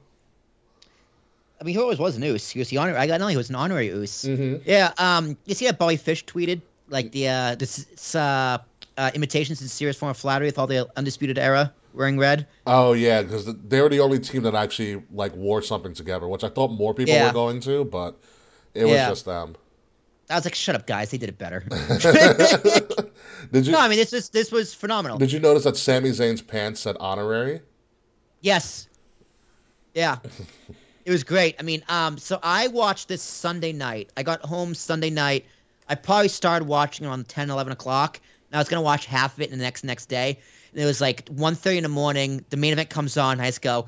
I 1.59 1.65
mean, 1.65 1.75
he 1.75 1.81
always 1.81 1.99
was 1.99 2.15
an 2.15 2.23
Uce. 2.23 2.49
He 2.49 2.59
was 2.59 2.69
the 2.69 2.77
honor. 2.77 2.95
I 2.95 3.07
got 3.07 3.19
know 3.19 3.27
he 3.27 3.35
was 3.35 3.49
an 3.49 3.55
honorary 3.55 3.87
Uce. 3.87 4.23
Mhm. 4.23 4.61
Yeah. 4.65 4.93
Um. 4.97 5.37
You 5.45 5.55
see 5.55 5.65
that 5.65 5.77
Bobby 5.77 5.97
Fish 5.97 6.25
tweeted 6.25 6.61
like 6.87 7.11
the 7.11 7.27
uh 7.27 7.55
this 7.55 8.15
uh, 8.15 8.57
uh 8.97 9.11
imitation 9.13 9.55
sincere 9.55 9.91
form 9.91 10.11
of 10.11 10.17
flattery 10.17 10.47
with 10.47 10.57
all 10.57 10.67
the 10.67 10.87
undisputed 10.95 11.37
era 11.37 11.73
wearing 11.93 12.17
red. 12.17 12.47
Oh 12.67 12.93
yeah, 12.93 13.21
because 13.21 13.45
they 13.55 13.81
were 13.81 13.89
the 13.89 13.99
only 13.99 14.19
team 14.19 14.43
that 14.43 14.55
actually 14.55 15.03
like 15.11 15.35
wore 15.35 15.61
something 15.61 15.93
together, 15.93 16.27
which 16.27 16.43
I 16.43 16.49
thought 16.49 16.71
more 16.71 16.93
people 16.93 17.13
Yeah. 17.13 17.27
were 17.27 17.33
going 17.33 17.59
to, 17.61 17.85
but 17.85 18.19
it 18.73 18.83
was 18.85 18.93
just 18.93 19.25
them. 19.25 19.55
I 20.29 20.35
was 20.35 20.45
like, 20.45 20.53
shut 20.53 20.75
up, 20.75 20.85
guys. 20.85 21.09
They 21.09 21.17
did 21.17 21.29
it 21.29 21.39
better. 21.39 21.61
Did 23.51 23.65
you 23.65 23.71
no, 23.71 23.79
I 23.79 23.87
mean 23.87 23.97
this 23.97 24.11
was 24.11 24.29
this 24.29 24.51
was 24.51 24.73
phenomenal. 24.73 25.17
did 25.17 25.31
you 25.31 25.39
notice 25.39 25.63
that 25.63 25.75
Sami 25.77 26.09
Zayn's 26.09 26.41
pants 26.41 26.81
said 26.81 26.95
honorary? 26.99 27.61
Yes. 28.41 28.87
Yeah. 29.95 30.17
it 31.05 31.11
was 31.11 31.23
great. 31.23 31.55
I 31.59 31.63
mean, 31.63 31.83
um, 31.89 32.17
so 32.17 32.39
I 32.43 32.67
watched 32.67 33.07
this 33.07 33.21
Sunday 33.23 33.71
night. 33.73 34.11
I 34.17 34.23
got 34.23 34.41
home 34.41 34.75
Sunday 34.75 35.09
night. 35.09 35.45
I 35.87 35.95
probably 35.95 36.27
started 36.27 36.67
watching 36.67 37.05
around 37.07 37.19
on 37.19 37.25
10, 37.25 37.49
11 37.49 37.73
o'clock. 37.73 38.19
And 38.51 38.55
I 38.55 38.59
was 38.59 38.69
going 38.69 38.77
to 38.79 38.85
watch 38.85 39.05
half 39.07 39.33
of 39.35 39.41
it 39.41 39.51
in 39.51 39.57
the 39.57 39.63
next 39.63 39.83
next 39.83 40.07
day. 40.07 40.39
It 40.73 40.85
was 40.85 41.01
like 41.01 41.25
1.30 41.25 41.77
in 41.77 41.83
the 41.83 41.89
morning. 41.89 42.45
The 42.49 42.57
main 42.57 42.73
event 42.73 42.89
comes 42.89 43.17
on. 43.17 43.39
I 43.39 43.47
just 43.47 43.61
go, 43.61 43.87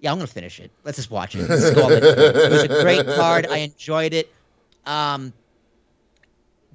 yeah, 0.00 0.10
I'm 0.12 0.18
going 0.18 0.26
to 0.26 0.32
finish 0.32 0.60
it. 0.60 0.70
Let's 0.84 0.96
just 0.96 1.10
watch 1.10 1.34
it. 1.34 1.48
Let's 1.48 1.70
go 1.74 1.82
all 1.82 1.88
the 1.88 1.94
way 1.96 2.00
through 2.00 2.10
it. 2.24 2.36
It 2.36 2.50
was 2.52 2.62
a 2.64 2.82
great 2.82 3.06
card. 3.06 3.46
I 3.46 3.58
enjoyed 3.58 4.12
it. 4.14 4.32
Um, 4.86 5.32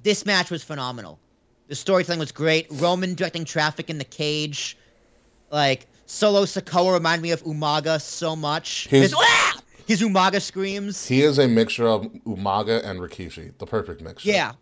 this 0.02 0.24
match 0.26 0.50
was 0.50 0.62
phenomenal. 0.62 1.18
The 1.68 1.74
storytelling 1.74 2.20
was 2.20 2.30
great. 2.32 2.66
Roman 2.70 3.14
directing 3.14 3.44
traffic 3.44 3.90
in 3.90 3.98
the 3.98 4.04
cage. 4.04 4.76
Like 5.50 5.86
Solo 6.06 6.44
Sikoa 6.44 6.92
reminded 6.94 7.22
me 7.22 7.30
of 7.32 7.42
Umaga 7.44 8.00
so 8.00 8.36
much. 8.36 8.86
His- 8.88 9.14
"Ah!" 9.16 9.60
his 9.86 10.02
Umaga 10.02 10.40
screams. 10.42 11.06
He 11.06 11.22
is 11.22 11.38
a 11.38 11.46
mixture 11.48 11.86
of 11.88 12.02
Umaga 12.24 12.84
and 12.84 12.98
Rikishi, 13.00 13.56
the 13.58 13.66
perfect 13.66 14.00
mixture. 14.02 14.28
yeah, 14.30 14.52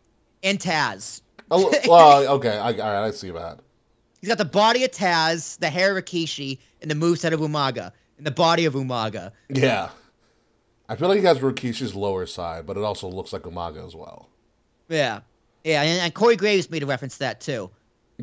and 0.43 0.59
Taz. 0.59 1.23
Oh, 1.51 1.73
well, 1.89 2.27
okay, 2.37 2.57
I, 2.59 2.73
all 2.73 2.93
right, 2.93 3.07
I 3.07 3.11
see 3.11 3.31
that. 3.31 3.61
He's 4.25 4.31
got 4.31 4.39
the 4.39 4.47
body 4.47 4.85
of 4.85 4.91
Taz, 4.91 5.59
the 5.59 5.69
hair 5.69 5.95
of 5.95 6.03
Rikishi, 6.03 6.57
and 6.81 6.91
the 6.91 6.95
moveset 6.95 7.33
of 7.35 7.41
Umaga, 7.41 7.93
and 8.17 8.27
the 8.27 8.31
body 8.31 8.65
of 8.65 8.73
Umaga. 8.73 9.33
Yeah, 9.51 9.91
I 10.89 10.97
feel 10.97 11.09
like 11.09 11.19
he 11.19 11.27
has 11.27 11.41
Rikishi's 11.41 11.95
lower 11.95 12.25
side, 12.25 12.65
but 12.65 12.79
it 12.79 12.85
also 12.85 13.07
looks 13.07 13.35
like 13.35 13.43
Umaga 13.43 13.87
as 13.87 13.95
well. 13.95 14.31
Yeah, 14.89 15.21
yeah, 15.63 15.83
and, 15.83 16.01
and 16.01 16.15
Corey 16.15 16.37
Graves 16.37 16.71
made 16.71 16.83
a 16.83 16.87
reference 16.87 17.13
to 17.17 17.19
that 17.19 17.43
too. 17.43 17.69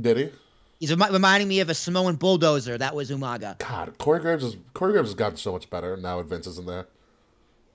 Did 0.01 0.17
he? 0.17 0.29
He's 0.79 0.89
remi- 0.89 1.13
reminding 1.13 1.47
me 1.47 1.59
of 1.59 1.69
a 1.69 1.75
Samoan 1.75 2.15
bulldozer. 2.15 2.79
That 2.79 2.95
was 2.95 3.11
Umaga. 3.11 3.59
God, 3.59 3.95
Corey 3.99 4.21
Graves 4.21 4.43
is 4.43 4.57
Corey 4.73 4.93
Graves 4.93 5.09
has 5.09 5.13
gotten 5.13 5.37
so 5.37 5.51
much 5.51 5.69
better 5.69 5.97
now. 5.97 6.17
that 6.17 6.25
Vince 6.25 6.47
is 6.47 6.57
in 6.57 6.65
there. 6.65 6.87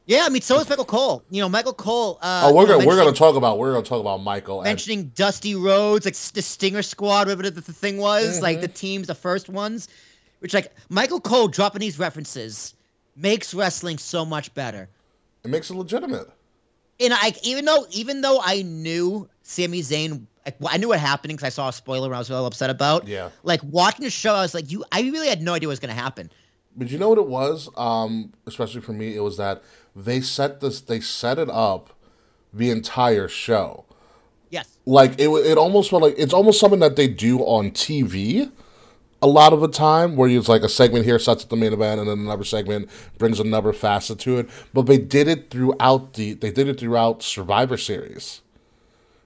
Yeah, 0.07 0.23
I 0.25 0.29
mean, 0.29 0.41
so 0.43 0.59
is 0.61 0.69
Michael 0.69 0.85
Cole. 0.85 1.25
You 1.31 1.41
know, 1.43 1.49
Michael 1.49 1.73
Cole. 1.73 2.19
Uh, 2.23 2.43
oh, 2.45 2.55
we're 2.55 2.63
you 2.63 2.69
know, 2.69 2.75
gonna 2.79 2.87
we're 2.87 2.97
gonna 2.97 3.13
talk 3.13 3.35
about 3.35 3.59
we're 3.59 3.73
gonna 3.73 3.85
talk 3.85 4.01
about 4.01 4.23
Michael. 4.23 4.61
And, 4.61 4.65
mentioning 4.67 5.11
Dusty 5.17 5.55
Rhodes, 5.57 6.05
like 6.05 6.15
the 6.15 6.43
Stinger 6.43 6.83
Squad, 6.83 7.27
whatever 7.27 7.43
the, 7.43 7.51
the 7.61 7.73
thing 7.73 7.99
was, 7.99 8.41
like 8.41 8.57
Mm-hmm. 8.59 8.63
the 8.63 8.69
teams, 8.69 9.07
the 9.09 9.15
first 9.17 9.49
ones, 9.49 9.89
which 10.39 10.55
like 10.55 10.73
Michael 10.91 11.21
Cole 11.21 11.49
dropping 11.49 11.81
these 11.81 11.99
references 11.99 12.75
makes 13.17 13.53
wrestling 13.53 13.99
so 13.99 14.25
much 14.25 14.53
better. 14.55 14.89
it 15.45 15.49
makes 15.49 15.71
it 15.71 15.75
legitimate. 15.75 16.29
And 17.01 17.13
I 17.13 17.33
even 17.43 17.65
though 17.65 17.85
even 17.91 18.21
though 18.21 18.39
I 18.43 18.63
knew 18.63 19.29
Sami 19.43 19.81
Zayn, 19.81 20.25
like, 20.45 20.57
I 20.69 20.77
knew 20.77 20.89
what 20.89 21.01
happened 21.01 21.33
because 21.33 21.45
I 21.45 21.49
saw 21.49 21.69
a 21.69 21.73
spoiler 21.73 22.15
I 22.15 22.19
was 22.19 22.31
real 22.31 22.47
upset 22.47 22.71
about. 22.71 23.09
Yeah. 23.09 23.31
Like 23.43 23.61
watching 23.65 24.05
the 24.05 24.11
show, 24.11 24.35
I 24.35 24.43
was 24.43 24.55
like, 24.55 24.71
you, 24.71 24.85
I 24.93 25.01
really 25.01 25.27
had 25.29 25.43
no 25.43 25.55
idea 25.55 25.69
what 25.69 25.73
was 25.73 25.81
gonna 25.81 25.95
happen. 25.95 26.31
But 26.77 26.91
you 26.91 26.99
know 26.99 27.09
what 27.09 27.19
it 27.19 27.27
was? 27.27 27.69
Um, 27.77 28.33
especially 28.47 28.83
for 28.83 28.93
me, 28.93 29.17
it 29.17 29.21
was 29.21 29.39
that 29.39 29.63
they 29.97 30.21
set 30.21 30.61
this 30.61 30.81
they 30.81 31.01
set 31.01 31.39
it 31.39 31.51
up 31.51 31.93
the 32.53 32.71
entire 32.71 33.29
show. 33.29 33.85
Yes. 34.49 34.79
like 34.87 35.19
it, 35.19 35.29
it 35.29 35.59
almost 35.59 35.91
felt 35.91 36.03
like 36.03 36.15
it's 36.17 36.33
almost 36.33 36.61
something 36.61 36.79
that 36.79 36.95
they 36.95 37.09
do 37.09 37.41
on 37.41 37.73
TV 37.73 38.53
a 39.23 39.27
lot 39.27 39.53
of 39.53 39.61
the 39.61 39.69
time 39.69 40.15
where 40.15 40.29
it's 40.29 40.49
like 40.49 40.63
a 40.63 40.69
segment 40.69 41.05
here 41.05 41.19
sets 41.19 41.43
up 41.43 41.51
the 41.51 41.57
main 41.57 41.73
event 41.73 42.01
and 42.01 42.09
then 42.09 42.21
another 42.21 42.45
segment 42.45 42.89
brings 43.19 43.41
another 43.41 43.73
facet 43.73 44.21
to 44.21 44.39
it 44.39 44.49
but 44.73 44.83
they 44.87 44.99
did 44.99 45.27
it 45.27 45.51
throughout 45.51 46.15
the 46.15 46.35
they 46.35 46.51
did 46.53 46.69
it 46.69 46.79
throughout 46.79 47.25
survivor 47.25 47.77
series 47.77 48.43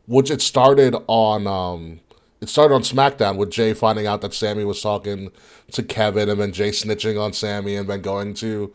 which 0.06 0.30
it 0.30 0.40
started 0.40 0.96
on 1.06 1.46
um 1.46 2.00
it 2.40 2.48
started 2.48 2.74
on 2.74 2.80
SmackDown 2.80 3.36
with 3.36 3.50
Jay 3.50 3.74
finding 3.74 4.06
out 4.06 4.22
that 4.22 4.32
Sammy 4.32 4.64
was 4.64 4.80
talking 4.80 5.30
to 5.72 5.82
Kevin 5.82 6.30
and 6.30 6.40
then 6.40 6.52
Jay 6.52 6.70
snitching 6.70 7.20
on 7.20 7.34
Sammy 7.34 7.76
and 7.76 7.88
then 7.88 8.00
going 8.00 8.32
to 8.34 8.72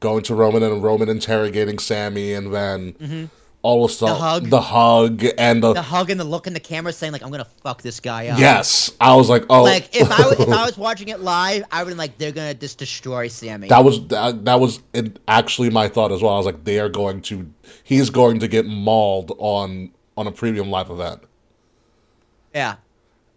going 0.00 0.22
to 0.24 0.34
Roman 0.34 0.62
and 0.62 0.82
Roman 0.82 1.08
interrogating 1.08 1.78
Sammy 1.78 2.32
and 2.34 2.52
then 2.52 2.92
mm-hmm. 2.94 3.24
all 3.62 3.86
the 3.86 3.92
stuff 3.92 4.18
hug. 4.18 4.50
the 4.50 4.60
hug 4.60 5.24
and 5.38 5.62
the, 5.62 5.74
The 5.74 5.82
hug 5.82 6.10
and 6.10 6.18
the 6.18 6.24
look 6.24 6.46
in 6.46 6.54
the 6.54 6.60
camera 6.60 6.92
saying 6.92 7.12
like, 7.12 7.22
I'm 7.22 7.30
gonna 7.30 7.44
fuck 7.44 7.82
this 7.82 8.00
guy 8.00 8.28
up. 8.28 8.38
Yes, 8.38 8.92
I 9.00 9.14
was 9.14 9.28
like, 9.28 9.44
oh, 9.48 9.62
Like 9.62 9.94
if 9.94 10.10
I 10.10 10.26
was, 10.26 10.40
if 10.40 10.48
I 10.48 10.64
was 10.66 10.76
watching 10.76 11.08
it 11.08 11.20
live, 11.20 11.64
I 11.70 11.82
would 11.82 11.90
have 11.90 11.98
like, 11.98 12.18
they're 12.18 12.32
gonna 12.32 12.54
just 12.54 12.78
destroy 12.78 13.28
Sammy. 13.28 13.68
that 13.68 13.84
was 13.84 14.06
that, 14.08 14.44
that 14.44 14.58
was 14.58 14.80
it, 14.92 15.18
actually 15.28 15.70
my 15.70 15.88
thought 15.88 16.12
as 16.12 16.22
well. 16.22 16.34
I 16.34 16.36
was 16.36 16.46
like, 16.46 16.64
they 16.64 16.80
are 16.80 16.88
going 16.88 17.22
to, 17.22 17.48
he's 17.84 18.10
going 18.10 18.40
to 18.40 18.48
get 18.48 18.66
mauled 18.66 19.32
on 19.38 19.90
on 20.16 20.26
a 20.26 20.32
premium 20.32 20.70
live 20.70 20.90
event. 20.90 21.22
Yeah. 22.54 22.76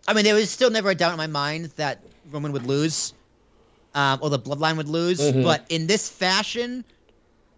I 0.07 0.13
mean, 0.13 0.25
there 0.25 0.35
was 0.35 0.49
still 0.49 0.69
never 0.69 0.89
a 0.89 0.95
doubt 0.95 1.11
in 1.11 1.17
my 1.17 1.27
mind 1.27 1.65
that 1.77 2.03
Roman 2.31 2.51
would 2.51 2.65
lose, 2.65 3.13
um, 3.95 4.19
or 4.21 4.29
the 4.29 4.39
Bloodline 4.39 4.77
would 4.77 4.89
lose. 4.89 5.19
Mm-hmm. 5.19 5.43
But 5.43 5.65
in 5.69 5.87
this 5.87 6.09
fashion, 6.09 6.83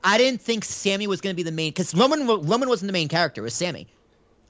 I 0.04 0.18
didn't 0.18 0.42
think 0.42 0.64
Sammy 0.64 1.08
was 1.08 1.22
going 1.22 1.34
to 1.34 1.38
be 1.38 1.44
the 1.44 1.52
main 1.52 1.72
because 1.72 1.94
Roman 1.96 2.28
Roman 2.28 2.70
wasn't 2.70 2.88
the 2.88 2.94
main 2.94 3.08
character. 3.08 3.42
It 3.42 3.46
was 3.46 3.54
Sammy. 3.54 3.88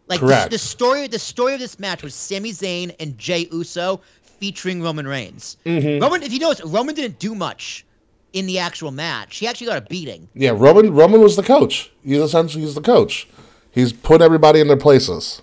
Like 0.07 0.19
the, 0.19 0.47
the 0.51 0.57
story, 0.59 1.07
the 1.07 1.17
story 1.17 1.55
of 1.55 1.59
this 1.59 1.79
match 1.79 2.03
was 2.03 2.13
Sami 2.13 2.51
Zayn 2.51 2.95
and 2.99 3.17
Jey 3.17 3.47
Uso 3.51 4.01
featuring 4.21 4.83
Roman 4.83 5.07
Reigns. 5.07 5.57
Mm-hmm. 5.65 6.03
Roman, 6.03 6.21
if 6.21 6.31
you 6.31 6.39
notice, 6.39 6.63
Roman 6.63 6.93
didn't 6.93 7.17
do 7.17 7.33
much 7.33 7.85
in 8.33 8.45
the 8.45 8.59
actual 8.59 8.91
match. 8.91 9.37
He 9.37 9.47
actually 9.47 9.67
got 9.67 9.77
a 9.77 9.81
beating. 9.81 10.27
Yeah, 10.35 10.51
Roman 10.51 10.93
Roman 10.93 11.21
was 11.21 11.35
the 11.35 11.43
coach. 11.43 11.91
He's 12.03 12.19
essentially 12.19 12.63
he's 12.63 12.75
the 12.75 12.81
coach. 12.81 13.27
He's 13.71 13.91
put 13.91 14.21
everybody 14.21 14.61
in 14.61 14.67
their 14.67 14.77
places, 14.77 15.41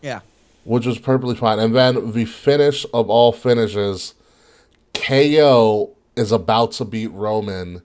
Yeah. 0.00 0.20
which 0.62 0.86
was 0.86 0.98
perfectly 0.98 1.34
fine. 1.34 1.58
And 1.58 1.74
then 1.74 2.12
the 2.12 2.24
finish 2.24 2.86
of 2.94 3.10
all 3.10 3.32
finishes, 3.32 4.14
KO 4.94 5.90
is 6.16 6.32
about 6.32 6.72
to 6.72 6.84
beat 6.84 7.08
Roman, 7.08 7.82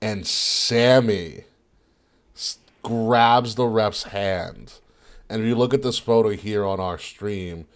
and 0.00 0.26
Sammy 0.26 1.44
s- 2.36 2.58
grabs 2.82 3.56
the 3.56 3.66
ref's 3.66 4.04
hand. 4.04 4.74
And 5.28 5.42
if 5.42 5.46
you 5.48 5.54
look 5.54 5.74
at 5.74 5.82
this 5.82 5.98
photo 5.98 6.30
here 6.30 6.64
on 6.64 6.80
our 6.80 6.98
stream, 6.98 7.66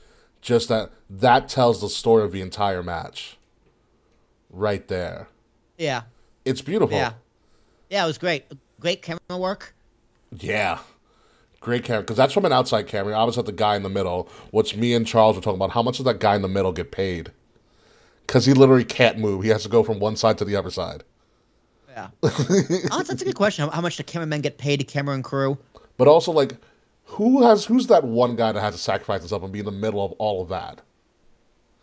just 0.40 0.68
that 0.68 0.90
that 1.10 1.48
tells 1.48 1.80
the 1.80 1.88
story 1.88 2.24
of 2.24 2.32
the 2.32 2.40
entire 2.40 2.82
match. 2.82 3.36
Right 4.50 4.86
there. 4.88 5.28
Yeah. 5.76 6.02
It's 6.44 6.62
beautiful. 6.62 6.96
Yeah. 6.96 7.12
Yeah, 7.90 8.04
it 8.04 8.06
was 8.06 8.18
great. 8.18 8.44
Great 8.80 9.02
camera 9.02 9.20
work. 9.38 9.74
Yeah. 10.36 10.78
Great 11.60 11.84
camera. 11.84 12.02
Because 12.02 12.16
that's 12.16 12.32
from 12.32 12.44
an 12.44 12.52
outside 12.52 12.86
camera. 12.86 13.16
I 13.18 13.24
was 13.24 13.36
at 13.38 13.46
the 13.46 13.52
guy 13.52 13.76
in 13.76 13.82
the 13.82 13.88
middle. 13.88 14.28
What's 14.50 14.74
me 14.74 14.94
and 14.94 15.06
Charles 15.06 15.36
were 15.36 15.42
talking 15.42 15.56
about. 15.58 15.70
How 15.72 15.82
much 15.82 15.98
does 15.98 16.04
that 16.06 16.18
guy 16.20 16.34
in 16.34 16.42
the 16.42 16.48
middle 16.48 16.72
get 16.72 16.90
paid? 16.90 17.30
Because 18.32 18.46
he 18.46 18.54
literally 18.54 18.86
can't 18.86 19.18
move. 19.18 19.42
He 19.42 19.50
has 19.50 19.62
to 19.64 19.68
go 19.68 19.82
from 19.82 19.98
one 19.98 20.16
side 20.16 20.38
to 20.38 20.46
the 20.46 20.56
other 20.56 20.70
side. 20.70 21.04
Yeah. 21.90 22.08
oh, 22.22 23.02
that's 23.06 23.20
a 23.20 23.26
good 23.26 23.34
question. 23.34 23.68
How, 23.68 23.82
much 23.82 23.98
do 23.98 24.02
cameramen 24.04 24.40
get 24.40 24.56
paid 24.56 24.78
to 24.78 24.86
camera 24.86 25.14
and 25.14 25.22
crew? 25.22 25.58
But 25.98 26.08
also, 26.08 26.32
like, 26.32 26.56
who 27.04 27.46
has 27.46 27.66
who's 27.66 27.88
that 27.88 28.04
one 28.04 28.34
guy 28.34 28.52
that 28.52 28.60
has 28.62 28.74
to 28.74 28.80
sacrifice 28.80 29.20
himself 29.20 29.42
and 29.42 29.52
be 29.52 29.58
in 29.58 29.66
the 29.66 29.70
middle 29.70 30.02
of 30.02 30.12
all 30.12 30.40
of 30.40 30.48
that? 30.48 30.80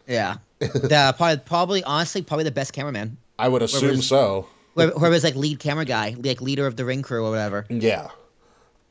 Yeah. 0.08 0.38
the, 0.58 1.14
probably, 1.18 1.38
probably, 1.46 1.84
honestly, 1.84 2.24
probably 2.24 2.46
the 2.46 2.52
best 2.52 2.74
cameraman. 2.74 3.16
I 3.38 3.48
would 3.48 3.62
assume 3.62 3.98
was- 3.98 4.08
so. 4.08 4.48
Whoever, 4.74 4.94
whoever's 4.94 5.24
like 5.24 5.36
lead 5.36 5.60
camera 5.60 5.86
guy, 5.86 6.16
like 6.18 6.42
leader 6.42 6.66
of 6.66 6.78
the 6.78 6.86
ring 6.86 7.04
crew 7.04 7.24
or 7.24 7.30
whatever. 7.30 7.68
Yeah. 7.70 8.08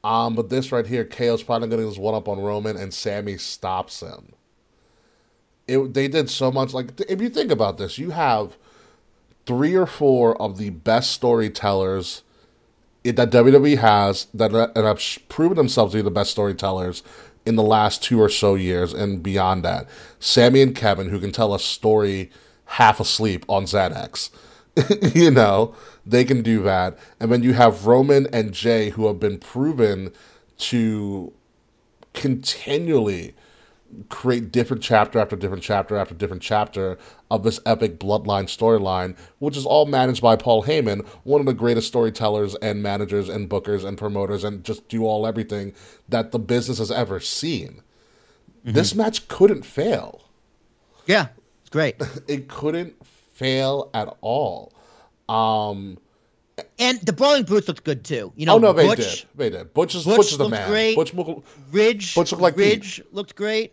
Um, 0.05 0.37
but 0.37 0.49
this 0.49 0.71
right 0.71 0.87
here, 0.87 1.05
KO's 1.05 1.43
probably 1.43 1.69
getting 1.69 1.87
his 1.87 1.99
one 1.99 2.15
up 2.15 2.29
on 2.29 2.39
Roman, 2.39 2.77
and 2.77 2.95
Sammy 2.95 3.37
stops 3.37 4.01
him. 4.01 4.35
It, 5.69 5.95
they 5.95 6.09
did 6.09 6.31
so 6.31 6.51
much. 6.51 6.73
Like, 6.73 7.01
if 7.09 7.21
you 7.21 7.29
think 7.29 7.51
about 7.53 7.79
this, 7.79 7.99
you 7.99 8.11
have 8.11 8.57
three 9.47 9.75
or 9.75 9.87
four 9.87 10.41
of 10.41 10.59
the 10.59 10.71
best 10.71 11.13
storytellers 11.13 12.23
that 13.05 13.31
WWE 13.31 13.79
has 13.79 14.27
that 14.35 14.55
uh, 14.55 14.69
that 14.75 14.85
have 14.85 15.01
proven 15.29 15.57
themselves 15.57 15.93
to 15.93 15.99
be 15.99 16.03
the 16.03 16.11
best 16.11 16.31
storytellers 16.31 17.03
in 17.47 17.57
the 17.57 17.63
last 17.63 18.03
two 18.03 18.21
or 18.21 18.29
so 18.29 18.55
years 18.55 18.93
and 18.93 19.23
beyond 19.23 19.65
that. 19.65 19.89
Sammy 20.19 20.61
and 20.61 20.75
Kevin, 20.75 21.09
who 21.09 21.21
can 21.21 21.33
tell 21.33 21.55
a 21.55 21.59
story 21.59 22.31
half 22.67 23.01
asleep 23.01 23.45
on 23.49 23.65
Xanax. 23.65 24.31
you 25.15 25.31
know, 25.31 25.75
they 26.05 26.25
can 26.25 26.43
do 26.43 26.63
that. 26.63 26.99
And 27.19 27.33
then 27.33 27.43
you 27.43 27.55
have 27.55 27.87
Roman 27.87 28.27
and 28.33 28.53
Jay, 28.53 28.91
who 28.91 29.07
have 29.07 29.19
been 29.19 29.39
proven 29.39 30.13
to 30.59 31.33
continually 32.13 33.35
create 34.11 34.53
different 34.53 34.83
chapter 34.83 35.19
after 35.19 35.35
different 35.37 35.63
chapter 35.63 35.97
after 35.97 36.15
different 36.15 36.43
chapter 36.43 36.99
of 37.31 37.43
this 37.43 37.59
epic 37.65 37.99
bloodline 37.99 38.45
storyline, 38.45 39.17
which 39.39 39.57
is 39.57 39.65
all 39.65 39.87
managed 39.87 40.21
by 40.23 40.37
Paul 40.37 40.65
Heyman, 40.65 41.07
one 41.25 41.41
of 41.41 41.47
the 41.47 41.55
greatest 41.55 41.89
storytellers 41.89 42.55
and 42.57 42.83
managers 42.83 43.29
and 43.29 43.49
bookers 43.49 43.85
and 43.85 43.97
promoters 43.97 44.45
and 44.45 44.63
just 44.65 44.89
do 44.89 45.05
all 45.07 45.27
everything 45.27 45.73
that 46.09 46.33
the 46.33 46.39
business 46.39 46.79
has 46.79 46.91
ever 46.91 47.19
seen. 47.21 47.83
This 48.65 48.95
match 48.95 49.29
couldn't 49.29 49.65
fail. 49.65 50.23
Yeah, 51.07 51.29
it's 51.63 51.71
great. 51.71 51.97
It 52.29 52.49
couldn't 52.49 52.95
fail 53.33 53.89
at 53.95 54.15
all. 54.21 54.75
Um, 55.29 55.97
And 56.79 57.01
the 57.01 57.13
Brawling 57.15 57.45
Brutes 57.45 57.69
looked 57.69 57.85
good 57.85 58.05
too. 58.05 58.33
You 58.37 58.45
know, 58.47 58.57
oh 58.57 58.59
no, 58.59 58.73
they 58.75 58.87
Butch, 58.87 58.99
did. 58.99 59.25
They 59.37 59.51
did. 59.51 59.73
Butch 59.73 59.95
is 59.95 60.05
Butch 60.05 60.17
Butch, 60.19 60.33
is 60.33 60.39
the 60.39 60.45
looked 60.45 60.57
man. 60.57 60.69
great. 60.69 60.97
Butch, 60.97 61.15
look- 61.15 61.45
Ridge, 61.71 62.15
Butch 62.15 62.33
looked 62.33 62.43
like 62.43 62.57
Pete. 62.57 62.75
Ridge 62.81 63.03
looked 63.13 63.35
great. 63.37 63.73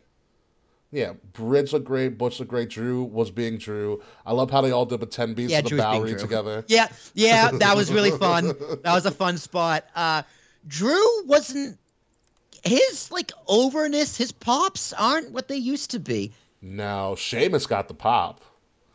Yeah, 0.96 1.12
Ridge 1.38 1.74
looked 1.74 1.84
great. 1.86 2.18
Butch 2.18 2.40
looked 2.40 2.50
great. 2.50 2.70
Drew 2.70 3.04
was 3.04 3.30
being 3.30 3.58
Drew. 3.58 4.02
I 4.26 4.32
love 4.32 4.50
how 4.50 4.62
they 4.62 4.72
all 4.72 4.86
did 4.86 5.02
the 5.02 5.06
ten 5.06 5.34
beats 5.34 5.52
Yeah, 5.52 5.58
of 5.58 5.66
the 5.66 5.70
Drew's 5.72 5.82
Bowery 5.82 6.16
together. 6.16 6.64
Yeah, 6.70 6.88
yeah, 7.14 7.52
that 7.52 7.76
was 7.76 7.92
really 7.92 8.12
fun. 8.18 8.54
That 8.84 8.94
was 8.94 9.06
a 9.06 9.12
fun 9.12 9.38
spot. 9.38 9.84
Uh, 9.94 10.22
Drew 10.68 11.26
wasn't 11.26 11.78
his 12.64 13.12
like 13.12 13.34
overness. 13.48 14.16
His 14.16 14.32
pops 14.32 14.94
aren't 14.94 15.32
what 15.32 15.50
they 15.50 15.58
used 15.58 15.92
to 15.92 16.00
be. 16.00 16.32
Now 16.62 17.16
Sheamus 17.16 17.68
got 17.68 17.90
the 17.90 17.94
pop. 17.94 18.42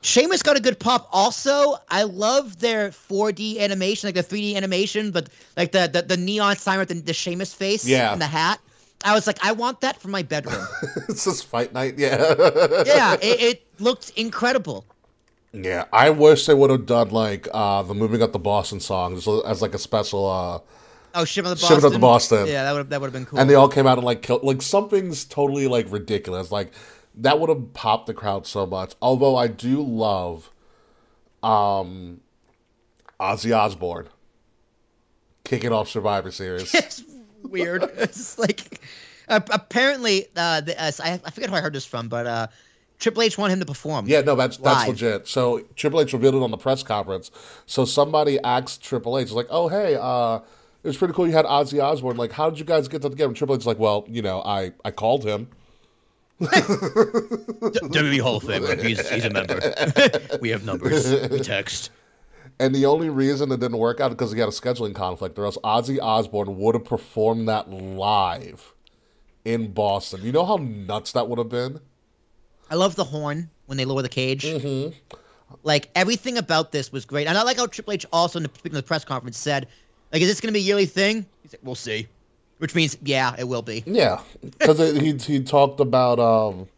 Sheamus 0.03 0.43
got 0.43 0.57
a 0.57 0.61
good 0.61 0.81
pop. 0.81 1.07
Also, 1.13 1.77
I 1.91 2.05
love 2.05 2.61
their 2.61 2.89
4D 2.89 3.59
animation, 3.59 4.07
like 4.09 4.15
the 4.15 4.23
3D 4.25 4.57
animation, 4.57 5.11
but 5.11 5.29
like 5.59 5.73
the 5.73 5.87
the, 5.93 6.01
the 6.01 6.17
neon 6.17 6.57
sign 6.57 6.79
with 6.79 6.89
the, 6.89 6.95
the 6.95 7.13
Sheamus 7.13 7.53
face 7.53 7.87
Yeah. 7.87 8.11
and 8.13 8.23
the 8.23 8.27
hat. 8.27 8.59
I 9.05 9.15
was 9.15 9.27
like, 9.27 9.39
I 9.45 9.53
want 9.53 9.81
that 9.81 10.01
for 10.01 10.09
my 10.09 10.23
bedroom. 10.23 10.67
it's 11.09 11.25
just 11.25 11.47
fight 11.47 11.73
night. 11.73 11.99
Yeah. 11.99 12.19
yeah, 12.87 13.15
it, 13.15 13.41
it 13.41 13.67
looked 13.81 14.11
incredible. 14.11 14.85
Yeah, 15.53 15.87
I 15.93 16.11
wish 16.11 16.47
they 16.47 16.55
would 16.55 16.71
have 16.71 16.87
done 16.87 17.11
like 17.11 17.49
uh 17.53 17.83
the 17.83 17.95
moving 17.95 18.23
up 18.23 18.33
the 18.33 18.39
Boston 18.39 18.79
song 18.79 19.17
as, 19.17 19.27
as 19.47 19.61
like 19.63 19.75
a 19.75 19.79
special 19.79 20.29
uh 20.29 20.61
Oh, 21.13 21.25
Shim 21.25 21.39
of 21.39 21.45
the 21.45 21.57
Boston. 21.57 21.79
Shim 21.79 21.85
of 21.85 21.93
the 21.93 21.99
Boston. 21.99 22.47
Yeah, 22.47 22.63
that 22.65 22.73
would 22.73 22.91
that 22.91 23.01
would 23.01 23.07
have 23.09 23.13
been 23.13 23.27
cool. 23.27 23.41
and 23.41 23.51
they 23.51 23.57
all 23.57 23.69
came 23.69 23.87
out 23.87 23.99
and 23.99 24.05
like 24.05 24.23
killed 24.23 24.45
like 24.45 24.63
something's 24.63 25.25
totally 25.25 25.67
like 25.67 25.91
ridiculous. 25.91 26.53
Like 26.53 26.73
that 27.17 27.41
would 27.41 27.49
have 27.49 27.73
popped 27.73 28.07
the 28.07 28.15
crowd 28.15 28.47
so 28.47 28.65
much. 28.65 28.95
Although 29.03 29.35
I 29.35 29.49
do 29.49 29.83
love 29.83 30.51
um 31.43 32.21
Ozzy 33.19 33.57
Osbourne 33.57 34.09
kicking 35.43 35.73
off 35.73 35.89
Survivor 35.89 36.31
Series. 36.31 36.73
weird. 37.43 37.83
It's 37.97 38.39
like 38.39 38.81
uh, 39.29 39.41
apparently 39.51 40.27
uh, 40.37 40.61
the, 40.61 40.81
uh, 40.83 40.91
I, 41.03 41.21
I 41.25 41.31
forget 41.31 41.51
who 41.51 41.57
I 41.57 41.61
heard 41.61 41.73
this 41.73 41.87
from, 41.87 42.09
but 42.09 42.27
uh, 42.27 42.47
Triple 42.99 43.23
H 43.23 43.39
wanted 43.39 43.55
him 43.55 43.61
to 43.61 43.67
perform. 43.67 44.07
Yeah, 44.07 44.21
no, 44.21 44.35
that's 44.35 44.57
that's 44.59 44.89
legit. 44.89 45.27
So 45.29 45.61
Triple 45.77 46.01
H 46.01 46.13
revealed 46.13 46.35
it 46.35 46.43
on 46.43 46.51
the 46.51 46.59
press 46.59 46.83
conference. 46.83 47.31
So 47.67 47.85
somebody 47.85 48.39
asked 48.41 48.83
Triple 48.83 49.19
H, 49.19 49.31
like, 49.33 49.47
"Oh, 49.51 49.69
hey, 49.69 49.97
uh, 50.01 50.41
it 50.83 50.87
was 50.87 50.97
pretty 50.97 51.15
cool. 51.15 51.27
You 51.27 51.33
had 51.33 51.47
Ozzy 51.47 51.83
Osbourne. 51.83 52.17
Like, 52.17 52.33
how 52.33 52.51
did 52.51 52.59
you 52.59 52.65
guys 52.65 52.89
get 52.89 53.03
that 53.03 53.11
together?" 53.11 53.29
And 53.29 53.37
Triple 53.37 53.55
H's 53.55 53.67
like, 53.67 53.79
"Well, 53.79 54.05
you 54.09 54.23
know, 54.23 54.43
I 54.43 54.73
I 54.85 54.91
called 54.91 55.25
him." 55.25 55.49
WWE 56.41 58.21
Hall 58.21 58.37
of 58.37 58.45
Famer. 58.45 58.83
He's, 58.83 59.07
he's 59.11 59.27
a 59.27 59.31
member. 59.31 59.61
we 60.41 60.49
have 60.49 60.65
numbers. 60.65 61.29
We 61.31 61.41
text. 61.41 61.91
And 62.61 62.75
the 62.75 62.85
only 62.85 63.09
reason 63.09 63.51
it 63.53 63.59
didn't 63.59 63.79
work 63.79 64.01
out 64.01 64.11
because 64.11 64.33
he 64.33 64.39
had 64.39 64.51
a 64.51 64.53
scheduling 64.53 64.95
conflict, 64.95 65.39
or 65.39 65.47
else 65.47 65.57
Ozzy 65.65 65.99
Osbourne 65.99 66.59
would 66.59 66.75
have 66.75 66.85
performed 66.85 67.49
that 67.49 67.71
live 67.71 68.75
in 69.47 69.73
Boston. 69.73 70.21
You 70.23 70.31
know 70.31 70.45
how 70.45 70.57
nuts 70.57 71.13
that 71.13 71.27
would 71.27 71.39
have 71.39 71.49
been? 71.49 71.81
I 72.71 72.75
love 72.75 72.97
the 72.97 73.05
horn 73.05 73.49
when 73.65 73.79
they 73.79 73.87
lower 73.87 74.03
the 74.03 74.11
cage. 74.11 74.45
Mm-hmm. 74.45 74.95
Like 75.63 75.89
everything 75.95 76.37
about 76.37 76.71
this 76.71 76.93
was 76.93 77.07
great, 77.07 77.27
and 77.27 77.39
I 77.39 77.45
like 77.45 77.57
how 77.57 77.67
Triple 77.67 77.95
H 77.95 78.05
also, 78.13 78.39
in 78.39 78.43
the, 78.43 78.51
speaking 78.51 78.77
of 78.77 78.85
the 78.85 78.87
press 78.87 79.07
conference, 79.07 79.39
said, 79.39 79.67
"Like, 80.13 80.21
is 80.21 80.29
this 80.29 80.43
going 80.43 80.53
to 80.53 80.53
be 80.53 80.61
a 80.61 80.63
yearly 80.63 80.85
thing?" 80.85 81.25
He's 81.43 81.55
like, 81.55 81.61
"We'll 81.65 81.75
see," 81.75 82.09
which 82.59 82.75
means, 82.75 82.97
yeah, 83.03 83.35
it 83.39 83.45
will 83.45 83.63
be. 83.63 83.83
Yeah, 83.87 84.21
because 84.43 84.79
he 85.01 85.15
he 85.17 85.43
talked 85.43 85.81
about 85.81 86.21
um 86.21 86.69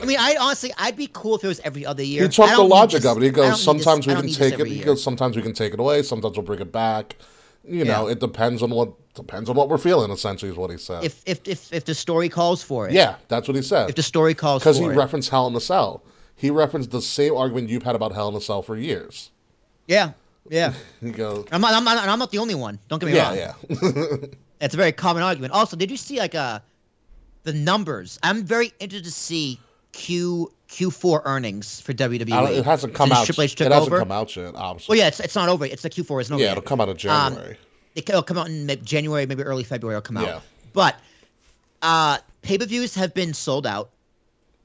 I 0.00 0.04
mean, 0.04 0.18
I 0.20 0.36
honestly, 0.40 0.72
I'd 0.78 0.96
be 0.96 1.08
cool 1.12 1.36
if 1.36 1.44
it 1.44 1.48
was 1.48 1.60
every 1.60 1.84
other 1.84 2.02
year. 2.02 2.22
he 2.22 2.28
talked 2.28 2.52
the 2.54 2.62
logic 2.62 3.04
of 3.04 3.16
it. 3.18 3.22
He 3.22 3.30
goes, 3.30 3.44
need 3.44 3.52
this- 3.52 3.62
sometimes 3.64 4.06
we 4.06 4.14
can 4.14 4.28
take 4.28 4.58
it. 4.58 4.66
He 4.66 4.74
year. 4.76 4.84
goes, 4.86 5.02
sometimes 5.02 5.36
we 5.36 5.42
can 5.42 5.52
take 5.52 5.74
it 5.74 5.80
away. 5.80 6.02
Sometimes 6.02 6.36
we'll 6.36 6.46
bring 6.46 6.60
it 6.60 6.72
back. 6.72 7.16
You 7.64 7.84
know, 7.84 8.08
it 8.08 8.18
depends 8.18 8.60
on 8.62 8.70
what 8.70 8.92
depends 9.14 9.48
on 9.48 9.54
what 9.54 9.68
we're 9.68 9.78
feeling. 9.78 10.10
Essentially, 10.10 10.50
is 10.50 10.56
what 10.56 10.70
he 10.72 10.78
said. 10.78 11.04
if 11.04 11.22
if 11.26 11.40
if 11.46 11.72
if 11.72 11.84
the 11.84 11.94
story 11.94 12.28
calls 12.28 12.60
for 12.62 12.88
it. 12.88 12.92
yeah, 12.92 13.16
that's 13.28 13.46
what 13.46 13.54
he 13.56 13.62
said. 13.62 13.88
If 13.88 13.94
the 13.94 14.02
story 14.02 14.34
calls 14.34 14.62
Because 14.62 14.78
he 14.78 14.84
it. 14.84 14.88
referenced 14.96 15.30
Hell 15.30 15.46
in 15.46 15.52
the 15.52 15.60
Cell. 15.60 16.02
He 16.34 16.50
referenced 16.50 16.90
the 16.90 17.00
same 17.02 17.36
argument 17.36 17.68
you've 17.68 17.84
had 17.84 17.94
about 17.94 18.12
Hell 18.14 18.26
in 18.28 18.34
the 18.34 18.40
Cell 18.40 18.62
for 18.62 18.76
years. 18.76 19.30
yeah, 19.86 20.12
yeah. 20.50 20.72
He 21.00 21.12
goes, 21.12 21.46
I'm 21.52 21.60
not, 21.60 21.72
I'm 21.74 21.84
not, 21.84 22.08
I'm 22.08 22.18
not 22.18 22.32
the 22.32 22.38
only 22.38 22.56
one. 22.56 22.80
Don't 22.88 22.98
get 22.98 23.06
me 23.06 23.14
yeah, 23.14 23.28
wrong. 23.28 23.36
yeah. 23.70 24.16
It's 24.60 24.74
a 24.74 24.76
very 24.76 24.92
common 24.92 25.22
argument. 25.22 25.52
Also, 25.52 25.76
did 25.76 25.88
you 25.90 25.96
see 25.96 26.18
like 26.18 26.34
uh 26.34 26.58
the 27.44 27.52
numbers? 27.52 28.18
I'm 28.24 28.42
very 28.42 28.72
interested 28.80 29.04
to 29.04 29.10
see 29.12 29.60
Q 29.92 30.52
Q4 30.68 31.22
earnings 31.24 31.80
for 31.80 31.92
WWE. 31.92 32.58
It 32.58 32.64
hasn't 32.64 32.94
come 32.94 33.08
Since 33.08 33.18
out. 33.20 33.26
Triple 33.26 33.42
H 33.44 33.54
took 33.56 33.66
it 33.66 33.72
hasn't 33.72 33.92
over. 33.92 33.98
come 34.00 34.10
out 34.12 34.34
yet. 34.34 34.54
Obviously. 34.54 34.92
Well, 34.94 34.98
yeah, 34.98 35.08
it's, 35.08 35.20
it's 35.20 35.34
not 35.34 35.48
over. 35.50 35.66
It's 35.66 35.82
the 35.82 35.90
Q4 35.90 36.22
isn't 36.22 36.32
over 36.34 36.40
yeah, 36.42 36.48
yet. 36.48 36.52
it'll 36.58 36.62
come 36.62 36.80
out 36.80 36.88
in 36.88 36.92
Um, 37.10 37.34
January. 37.34 37.52
It- 37.94 38.08
It'll 38.08 38.22
come 38.22 38.38
out 38.38 38.48
in 38.48 38.64
maybe 38.64 38.80
January, 38.86 39.26
maybe 39.26 39.42
early 39.42 39.64
February. 39.64 39.98
It'll 39.98 40.06
come 40.06 40.16
out. 40.16 40.26
Yeah. 40.26 40.40
But 40.72 40.96
uh, 41.82 42.16
pay 42.40 42.56
per 42.56 42.64
views 42.64 42.94
have 42.94 43.12
been 43.12 43.34
sold 43.34 43.66
out. 43.66 43.90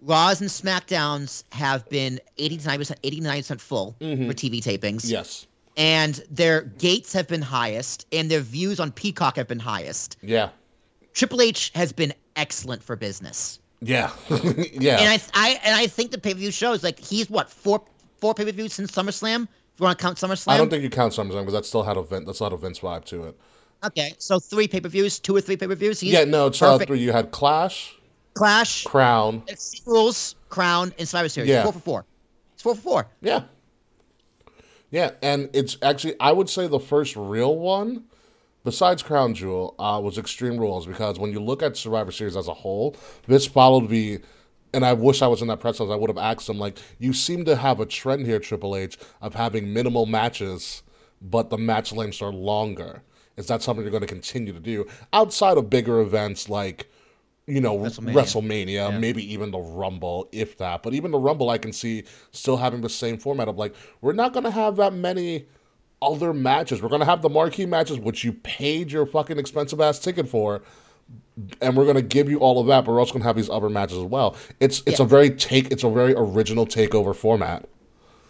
Raws 0.02 0.40
and 0.40 0.50
SmackDowns 0.50 1.44
have 1.52 1.88
been 1.90 2.22
89 2.38 2.78
percent 2.78 3.00
89 3.04 3.40
percent 3.40 3.60
full 3.62 3.96
for 4.00 4.06
TV 4.06 4.62
tapings. 4.62 5.02
Mm-hmm. 5.02 5.12
yes. 5.12 5.46
And 5.76 6.24
their 6.32 6.62
gates 6.62 7.12
have 7.14 7.28
been 7.28 7.42
highest, 7.42 8.08
and 8.14 8.32
their 8.32 8.40
views 8.40 8.80
on 8.80 8.92
Peacock 8.94 9.36
have 9.36 9.48
been 9.50 9.60
highest. 9.60 10.16
Yeah. 10.22 10.50
Triple 11.14 11.42
H 11.42 11.72
has 11.76 11.92
been 11.92 12.14
excellent 12.38 12.82
for 12.82 12.96
business, 12.96 13.60
Yeah. 13.82 14.12
yeah. 14.74 15.00
and 15.00 15.10
I, 15.10 15.20
I 15.34 15.60
and 15.64 15.76
I 15.76 15.88
think 15.88 16.12
the 16.12 16.18
pay 16.18 16.34
per 16.34 16.40
view 16.40 16.52
shows 16.52 16.84
like 16.84 17.00
he's 17.00 17.30
what 17.30 17.50
four 17.50 17.84
four 18.18 18.34
pay 18.34 18.46
per 18.46 18.52
views 18.52 18.74
since 18.74 18.92
SummerSlam. 18.92 19.44
If 19.44 19.82
you 19.82 19.84
want 19.84 20.00
to 20.00 20.04
count 20.04 20.18
SummerSlam, 20.18 20.52
I 20.52 20.58
don't 20.58 20.70
think 20.70 20.84
you 20.84 20.90
count 20.90 21.14
SummerSlam 21.14 21.42
because 21.42 21.54
that 21.54 21.66
still 21.66 21.84
had 21.84 21.98
a 21.98 22.04
Vin, 22.04 22.26
that's 22.26 22.42
not 22.42 22.54
a 22.54 22.58
Vince 22.58 22.80
vibe 22.80 23.06
to 23.06 23.26
it. 23.26 23.40
Okay, 23.84 24.14
so 24.18 24.40
three 24.40 24.68
pay 24.68 24.82
per 24.82 24.90
views, 24.90 25.20
two 25.20 25.36
or 25.36 25.42
three 25.42 25.56
pay 25.58 25.68
per 25.68 25.76
views. 25.76 26.02
Yeah, 26.02 26.24
no, 26.24 26.48
it's 26.48 26.62
uh, 26.62 26.80
three. 26.80 27.00
You 27.00 27.12
had 27.12 27.32
Clash, 27.32 27.96
Clash, 28.34 28.84
Crown. 28.84 29.44
Rules, 29.86 30.36
Crown, 30.50 30.94
and 30.98 31.08
Survivor 31.08 31.30
Series. 31.30 31.50
Yeah. 31.50 31.64
Four 31.64 31.74
for 31.74 31.80
four. 31.80 32.06
It's 32.54 32.64
four 32.64 32.76
for 32.76 32.82
four. 32.82 33.08
Yeah. 33.22 33.44
Yeah, 34.90 35.12
and 35.22 35.50
it's 35.54 35.78
actually 35.82 36.16
I 36.20 36.32
would 36.32 36.50
say 36.50 36.68
the 36.68 36.80
first 36.80 37.16
real 37.16 37.58
one, 37.58 38.06
besides 38.68 39.02
Crown 39.02 39.34
Jewel, 39.34 39.74
uh, 39.80 39.98
was 40.04 40.18
Extreme 40.18 40.58
Rules 40.58 40.86
because 40.86 41.18
when 41.18 41.32
you 41.32 41.40
look 41.40 41.64
at 41.64 41.78
Survivor 41.78 42.12
Series 42.12 42.36
as 42.36 42.50
a 42.50 42.54
whole, 42.54 42.98
this 43.26 43.46
followed 43.48 43.88
the. 43.88 44.20
And 44.74 44.86
I 44.86 44.92
wish 44.92 45.22
I 45.22 45.28
was 45.28 45.42
in 45.42 45.48
that 45.48 45.62
press 45.62 45.78
conference. 45.78 45.98
I 45.98 46.02
would 46.02 46.10
have 46.10 46.18
asked 46.18 46.50
him 46.50 46.60
like, 46.60 46.78
you 47.00 47.14
seem 47.14 47.46
to 47.46 47.56
have 47.56 47.80
a 47.80 47.86
trend 47.86 48.26
here, 48.26 48.40
Triple 48.40 48.76
H, 48.76 48.98
of 49.22 49.34
having 49.34 49.74
minimal 49.74 50.06
matches, 50.06 50.84
but 51.22 51.50
the 51.50 51.58
match 51.58 51.94
lengths 51.94 52.22
are 52.22 52.34
longer. 52.34 53.02
Is 53.38 53.48
that 53.48 53.62
something 53.62 53.86
you're 53.86 53.92
going 53.92 54.02
to 54.02 54.08
continue 54.08 54.52
to 54.52 54.60
do 54.60 54.86
outside 55.14 55.58
of 55.58 55.70
bigger 55.70 56.02
events 56.02 56.50
like, 56.50 56.92
you 57.46 57.62
know, 57.62 57.78
WrestleMania. 57.78 58.14
WrestleMania, 58.14 59.00
maybe 59.00 59.34
even 59.34 59.50
the 59.52 59.60
Rumble, 59.60 60.28
if 60.34 60.58
that. 60.58 60.84
But 60.84 60.94
even 60.94 61.12
the 61.12 61.20
Rumble, 61.20 61.50
I 61.50 61.58
can 61.58 61.72
see 61.72 62.04
still 62.32 62.58
having 62.58 62.82
the 62.82 62.90
same 62.90 63.18
format 63.18 63.48
of 63.48 63.56
like, 63.56 63.74
we're 64.02 64.12
not 64.12 64.34
going 64.34 64.44
to 64.44 64.52
have 64.52 64.76
that 64.76 64.92
many 64.92 65.46
other 66.02 66.34
matches. 66.34 66.82
We're 66.82 66.90
going 66.90 67.00
to 67.02 67.06
have 67.06 67.22
the 67.22 67.30
marquee 67.30 67.66
matches, 67.66 68.00
which 68.00 68.24
you 68.24 68.34
paid 68.34 68.92
your 68.92 69.06
fucking 69.06 69.38
expensive 69.40 69.82
ass 69.82 70.00
ticket 70.00 70.28
for, 70.28 70.62
and 71.62 71.76
we're 71.76 71.86
going 71.86 71.96
to 71.96 72.02
give 72.02 72.30
you 72.30 72.40
all 72.40 72.60
of 72.60 72.68
that. 72.68 72.86
But 72.86 72.92
we're 72.92 73.00
also 73.00 73.14
going 73.14 73.22
to 73.24 73.28
have 73.28 73.36
these 73.36 73.50
other 73.50 73.70
matches 73.70 73.98
as 73.98 74.04
well. 74.04 74.36
It's 74.60 74.84
it's 74.86 75.00
Yeah. 75.00 75.06
a 75.06 75.08
very 75.08 75.30
take. 75.32 75.72
It's 75.72 75.84
a 75.84 75.90
very 75.90 76.14
original 76.16 76.66
takeover 76.66 77.16
format. 77.16 77.68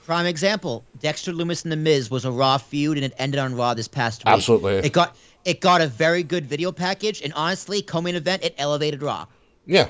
Prime 0.06 0.26
example: 0.26 0.86
Dexter 1.02 1.34
Lumis 1.34 1.64
and 1.64 1.72
The 1.72 1.76
Miz 1.78 2.10
was 2.10 2.24
a 2.26 2.32
Raw 2.32 2.58
feud, 2.58 2.98
and 2.98 3.06
it 3.06 3.14
ended 3.18 3.40
on 3.40 3.56
Raw 3.56 3.74
this 3.74 3.88
past 3.90 4.24
week. 4.24 4.34
Absolutely. 4.34 4.76
It 4.76 4.94
got 4.94 5.16
it 5.44 5.60
got 5.62 5.82
a 5.82 5.88
very 5.88 6.24
good 6.24 6.46
video 6.46 6.72
package, 6.72 7.22
and 7.22 7.34
honestly, 7.34 7.82
co-main 7.82 8.16
event, 8.16 8.44
it 8.44 8.56
elevated 8.58 9.02
Raw. 9.02 9.26
Yeah, 9.66 9.90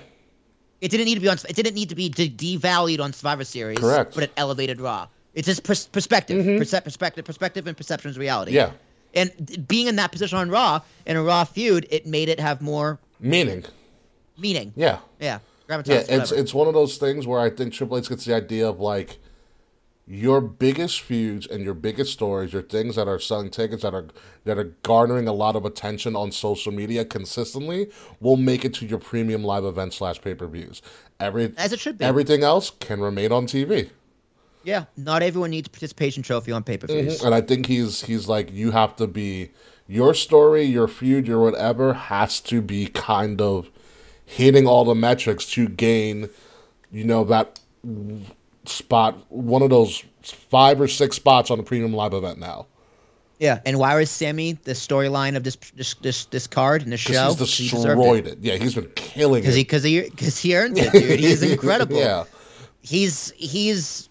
It 0.82 0.90
didn't 0.90 1.06
need 1.06 1.16
to 1.16 1.22
be 1.22 1.28
on. 1.28 1.38
It 1.48 1.56
didn't 1.56 1.76
need 1.76 1.90
to 1.90 1.96
be 1.96 2.10
de- 2.10 2.30
devalued 2.30 3.00
on 3.00 3.14
Survivor 3.14 3.44
Series. 3.44 3.78
Correct. 3.78 4.16
But 4.16 4.24
it 4.24 4.32
elevated 4.38 4.82
Raw. 4.82 5.08
It's 5.34 5.46
just 5.46 5.64
pers- 5.64 5.88
perspective, 5.88 6.44
mm-hmm. 6.44 6.58
perce- 6.58 6.82
perspective, 6.84 7.26
perspective, 7.26 7.68
and 7.68 7.78
perception 7.78 8.10
is 8.10 8.18
reality. 8.18 8.54
yeah, 8.54 8.72
And 9.14 9.66
being 9.68 9.88
in 9.88 9.96
that 9.98 10.12
position 10.12 10.38
on 10.38 10.50
Raw 10.50 10.82
in 11.06 11.16
a 11.16 11.24
Raw 11.24 11.44
feud, 11.44 11.88
it 11.90 12.06
made 12.08 12.30
it 12.30 12.40
have 12.40 12.62
more 12.62 13.00
meaning. 13.20 13.64
meaning. 14.38 14.74
Yeah. 14.76 15.00
Yeah. 15.20 15.40
Gravitas. 15.68 15.88
Yeah, 15.88 16.22
it's 16.22 16.32
it's 16.32 16.54
one 16.54 16.68
of 16.68 16.74
those 16.74 16.98
things 16.98 17.28
where 17.28 17.40
I 17.40 17.50
think 17.50 17.74
Triple 17.74 17.98
H 17.98 18.10
gets 18.10 18.26
the 18.26 18.34
idea 18.34 18.68
of 18.70 18.80
like 18.80 19.20
your 20.10 20.40
biggest 20.40 21.02
feuds 21.02 21.46
and 21.46 21.66
your 21.66 21.74
biggest 21.74 22.14
stories, 22.14 22.54
your 22.54 22.62
things 22.62 22.96
that 22.96 23.10
are 23.10 23.20
selling 23.20 23.50
tickets 23.50 23.84
that 23.84 23.94
are 23.94 24.08
that 24.46 24.58
are 24.58 24.76
garnering 24.84 25.28
a 25.28 25.34
lot 25.34 25.58
of 25.58 25.66
attention 25.66 26.16
on 26.16 26.32
social 26.32 26.72
media 26.72 27.04
consistently, 27.04 27.92
will 28.22 28.38
make 28.38 28.64
it 28.64 28.74
to 28.76 28.86
your 28.86 29.00
premium 29.00 29.44
live 29.44 29.66
event 29.66 29.94
slash 29.94 30.22
pay 30.22 30.34
per 30.34 30.48
views. 30.48 30.82
Every 31.20 31.54
As 31.58 31.74
it 31.74 31.80
should 31.80 31.98
be. 31.98 32.06
Everything 32.06 32.44
else 32.44 32.72
can 32.80 33.02
remain 33.02 33.34
on 33.34 33.46
TV. 33.46 33.90
Yeah, 34.68 34.84
not 34.98 35.24
everyone 35.24 35.52
needs 35.52 35.68
a 35.68 35.70
participation 35.70 36.24
trophy 36.24 36.52
on 36.52 36.62
pay 36.62 36.78
per 36.78 36.88
views. 36.88 37.20
Mm-hmm. 37.20 37.26
And 37.26 37.34
I 37.34 37.40
think 37.40 37.68
he's 37.68 38.02
he's 38.02 38.28
like 38.28 38.52
you 38.52 38.72
have 38.72 38.98
to 38.98 39.08
be 39.08 39.52
your 39.88 40.14
story, 40.14 40.64
your 40.64 40.90
feud, 40.90 41.26
your 41.26 41.40
whatever 41.40 41.94
has 41.94 42.42
to 42.42 42.62
be 42.62 42.88
kind 42.88 43.40
of 43.42 43.70
hitting 44.26 44.68
all 44.68 44.84
the 44.84 44.94
metrics 44.94 45.50
to 45.52 45.70
gain, 45.70 46.28
you 46.92 47.06
know, 47.06 47.24
that 47.24 47.62
spot, 48.66 49.18
one 49.30 49.62
of 49.62 49.70
those 49.70 50.04
five 50.22 50.82
or 50.82 50.90
six 50.90 51.16
spots 51.16 51.50
on 51.50 51.58
the 51.58 51.64
premium 51.64 51.94
live 51.94 52.14
event 52.14 52.38
now. 52.38 52.68
Yeah, 53.40 53.62
and 53.66 53.80
why 53.80 53.96
was 53.96 54.12
Sammy 54.12 54.52
the 54.52 54.74
storyline 54.74 55.38
of 55.38 55.46
this 55.46 55.56
this 55.76 55.94
this, 56.02 56.26
this 56.26 56.46
card 56.46 56.84
in 56.84 56.90
the 56.90 56.98
show? 56.98 57.34
He's 57.34 57.58
He 57.58 57.70
deserved 57.70 58.02
destroyed 58.02 58.28
it. 58.28 58.40
Yeah, 58.42 58.56
he's 58.56 58.76
been 58.76 58.92
killing 58.96 59.44
because 59.44 59.56
it. 59.56 59.60
he 59.60 59.64
because 59.64 59.84
he 59.84 60.02
because 60.02 60.38
he 60.38 60.58
earned 60.58 60.78
it, 60.78 60.92
dude. 60.92 61.22
He's 61.22 61.42
incredible. 61.42 61.96
yeah. 62.02 62.26
he's 62.82 63.32
he's. 63.38 64.10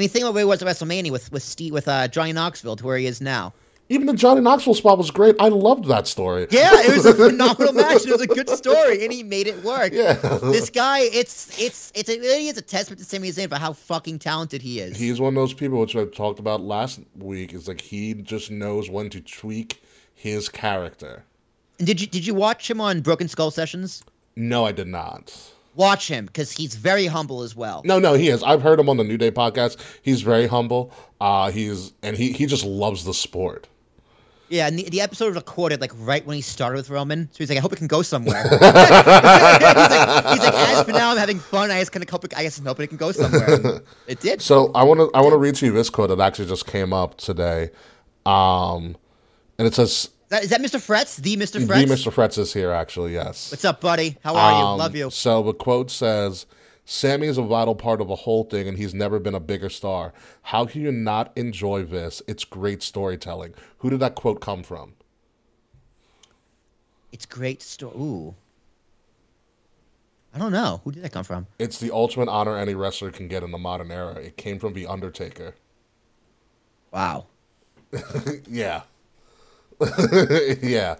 I 0.00 0.02
mean, 0.02 0.08
think 0.08 0.22
about 0.22 0.32
where 0.32 0.40
he 0.40 0.46
was 0.46 0.62
at 0.62 0.66
WrestleMania 0.68 1.10
with 1.10 1.30
with 1.30 1.42
Steve 1.42 1.74
with 1.74 1.86
uh, 1.86 2.08
Johnny 2.08 2.32
Knoxville 2.32 2.74
to 2.76 2.86
where 2.86 2.96
he 2.96 3.04
is 3.04 3.20
now. 3.20 3.52
Even 3.90 4.06
the 4.06 4.14
Johnny 4.14 4.40
Knoxville 4.40 4.72
spot 4.72 4.96
was 4.96 5.10
great. 5.10 5.36
I 5.38 5.48
loved 5.48 5.84
that 5.88 6.06
story. 6.06 6.46
Yeah, 6.50 6.70
it 6.72 6.94
was 6.96 7.04
a 7.04 7.12
phenomenal 7.12 7.74
match. 7.74 8.06
It 8.06 8.12
was 8.12 8.22
a 8.22 8.26
good 8.26 8.48
story, 8.48 9.04
and 9.04 9.12
he 9.12 9.22
made 9.22 9.46
it 9.46 9.62
work. 9.62 9.92
Yeah. 9.92 10.14
This 10.40 10.70
guy, 10.70 11.00
it's 11.00 11.60
it's 11.60 11.92
it's 11.94 12.08
it 12.08 12.20
really 12.20 12.48
is 12.48 12.56
a 12.56 12.62
testament 12.62 13.00
to 13.00 13.04
Sami 13.04 13.28
Zayn 13.28 13.50
for 13.50 13.56
how 13.56 13.74
fucking 13.74 14.20
talented 14.20 14.62
he 14.62 14.80
is. 14.80 14.96
He's 14.96 15.20
one 15.20 15.34
of 15.36 15.42
those 15.42 15.52
people, 15.52 15.78
which 15.78 15.94
I 15.94 16.06
talked 16.06 16.38
about 16.38 16.62
last 16.62 17.00
week, 17.18 17.52
is 17.52 17.68
like 17.68 17.82
he 17.82 18.14
just 18.14 18.50
knows 18.50 18.88
when 18.88 19.10
to 19.10 19.20
tweak 19.20 19.82
his 20.14 20.48
character. 20.48 21.24
and 21.78 21.86
did 21.86 22.00
you 22.00 22.06
did 22.06 22.26
you 22.26 22.32
watch 22.32 22.70
him 22.70 22.80
on 22.80 23.02
Broken 23.02 23.28
Skull 23.28 23.50
Sessions? 23.50 24.02
No, 24.34 24.64
I 24.64 24.72
did 24.72 24.88
not. 24.88 25.36
Watch 25.80 26.08
him 26.08 26.26
because 26.26 26.52
he's 26.52 26.74
very 26.74 27.06
humble 27.06 27.40
as 27.40 27.56
well. 27.56 27.80
No, 27.86 27.98
no, 27.98 28.12
he 28.12 28.28
is. 28.28 28.42
I've 28.42 28.60
heard 28.60 28.78
him 28.78 28.90
on 28.90 28.98
the 28.98 29.04
New 29.04 29.16
Day 29.16 29.30
podcast. 29.30 29.78
He's 30.02 30.20
very 30.20 30.46
humble. 30.46 30.92
Uh, 31.22 31.50
he's 31.50 31.94
and 32.02 32.18
he 32.18 32.32
he 32.32 32.44
just 32.44 32.66
loves 32.66 33.04
the 33.04 33.14
sport. 33.14 33.66
Yeah, 34.50 34.66
and 34.66 34.78
the, 34.78 34.90
the 34.90 35.00
episode 35.00 35.28
was 35.28 35.36
recorded 35.36 35.80
like 35.80 35.92
right 35.96 36.26
when 36.26 36.36
he 36.36 36.42
started 36.42 36.76
with 36.76 36.90
Roman, 36.90 37.30
so 37.32 37.38
he's 37.38 37.48
like, 37.48 37.56
"I 37.56 37.62
hope 37.62 37.72
it 37.72 37.76
can 37.76 37.86
go 37.86 38.02
somewhere." 38.02 38.42
he's, 38.50 38.60
like, 38.60 38.60
he's 40.28 40.42
like, 40.42 40.54
"As 40.54 40.82
for 40.84 40.92
now, 40.92 41.12
I'm 41.12 41.16
having 41.16 41.38
fun. 41.38 41.70
I 41.70 41.78
just 41.78 41.92
kind 41.92 42.02
of 42.02 42.10
hope 42.10 42.26
it, 42.26 42.36
I 42.36 42.42
guess 42.42 42.58
I'm 42.58 42.66
hoping 42.66 42.84
it 42.84 42.88
can 42.88 42.98
go 42.98 43.12
somewhere." 43.12 43.80
It 44.06 44.20
did. 44.20 44.42
So 44.42 44.72
I 44.74 44.82
want 44.82 45.00
to 45.00 45.10
I 45.16 45.22
want 45.22 45.32
to 45.32 45.38
read 45.38 45.54
to 45.54 45.64
you 45.64 45.72
this 45.72 45.88
quote 45.88 46.10
that 46.10 46.20
actually 46.20 46.48
just 46.48 46.66
came 46.66 46.92
up 46.92 47.16
today, 47.16 47.70
um, 48.26 48.96
and 49.56 49.66
it 49.66 49.72
says 49.74 50.10
that, 50.30 50.44
is 50.44 50.50
that 50.50 50.60
Mr. 50.60 50.80
Fretz? 50.80 51.16
The 51.16 51.36
Mr. 51.36 51.64
Fretz? 51.64 51.86
the 51.88 51.94
Mr. 51.94 52.12
Fretz 52.12 52.38
is 52.38 52.52
here 52.52 52.70
actually. 52.70 53.12
Yes. 53.12 53.50
What's 53.52 53.64
up, 53.64 53.80
buddy? 53.80 54.16
How 54.24 54.34
are 54.34 54.52
you? 54.52 54.66
Um, 54.66 54.78
Love 54.78 54.96
you. 54.96 55.10
So 55.10 55.42
the 55.42 55.52
quote 55.52 55.90
says, 55.90 56.46
Sammy 56.84 57.26
is 57.26 57.38
a 57.38 57.42
vital 57.42 57.74
part 57.74 58.00
of 58.00 58.10
a 58.10 58.16
whole 58.16 58.44
thing, 58.44 58.66
and 58.66 58.76
he's 58.76 58.94
never 58.94 59.20
been 59.20 59.34
a 59.34 59.40
bigger 59.40 59.68
star. 59.68 60.12
How 60.42 60.64
can 60.66 60.80
you 60.80 60.90
not 60.90 61.30
enjoy 61.36 61.84
this? 61.84 62.20
It's 62.26 62.44
great 62.44 62.82
storytelling. 62.82 63.54
Who 63.78 63.90
did 63.90 64.00
that 64.00 64.16
quote 64.16 64.40
come 64.40 64.62
from? 64.64 64.94
It's 67.12 67.26
great 67.26 67.62
story. 67.62 67.96
Ooh. 67.96 68.34
I 70.34 70.38
don't 70.38 70.52
know. 70.52 70.80
Who 70.84 70.92
did 70.92 71.02
that 71.02 71.12
come 71.12 71.24
from? 71.24 71.46
It's 71.58 71.78
the 71.78 71.92
ultimate 71.92 72.28
honor 72.28 72.56
any 72.56 72.74
wrestler 72.74 73.10
can 73.10 73.28
get 73.28 73.42
in 73.42 73.50
the 73.50 73.58
modern 73.58 73.90
era. 73.90 74.14
It 74.14 74.36
came 74.36 74.58
from 74.58 74.74
The 74.74 74.86
Undertaker. 74.86 75.54
Wow. 76.92 77.26
Yeah. 78.48 78.82
yeah. 80.62 80.96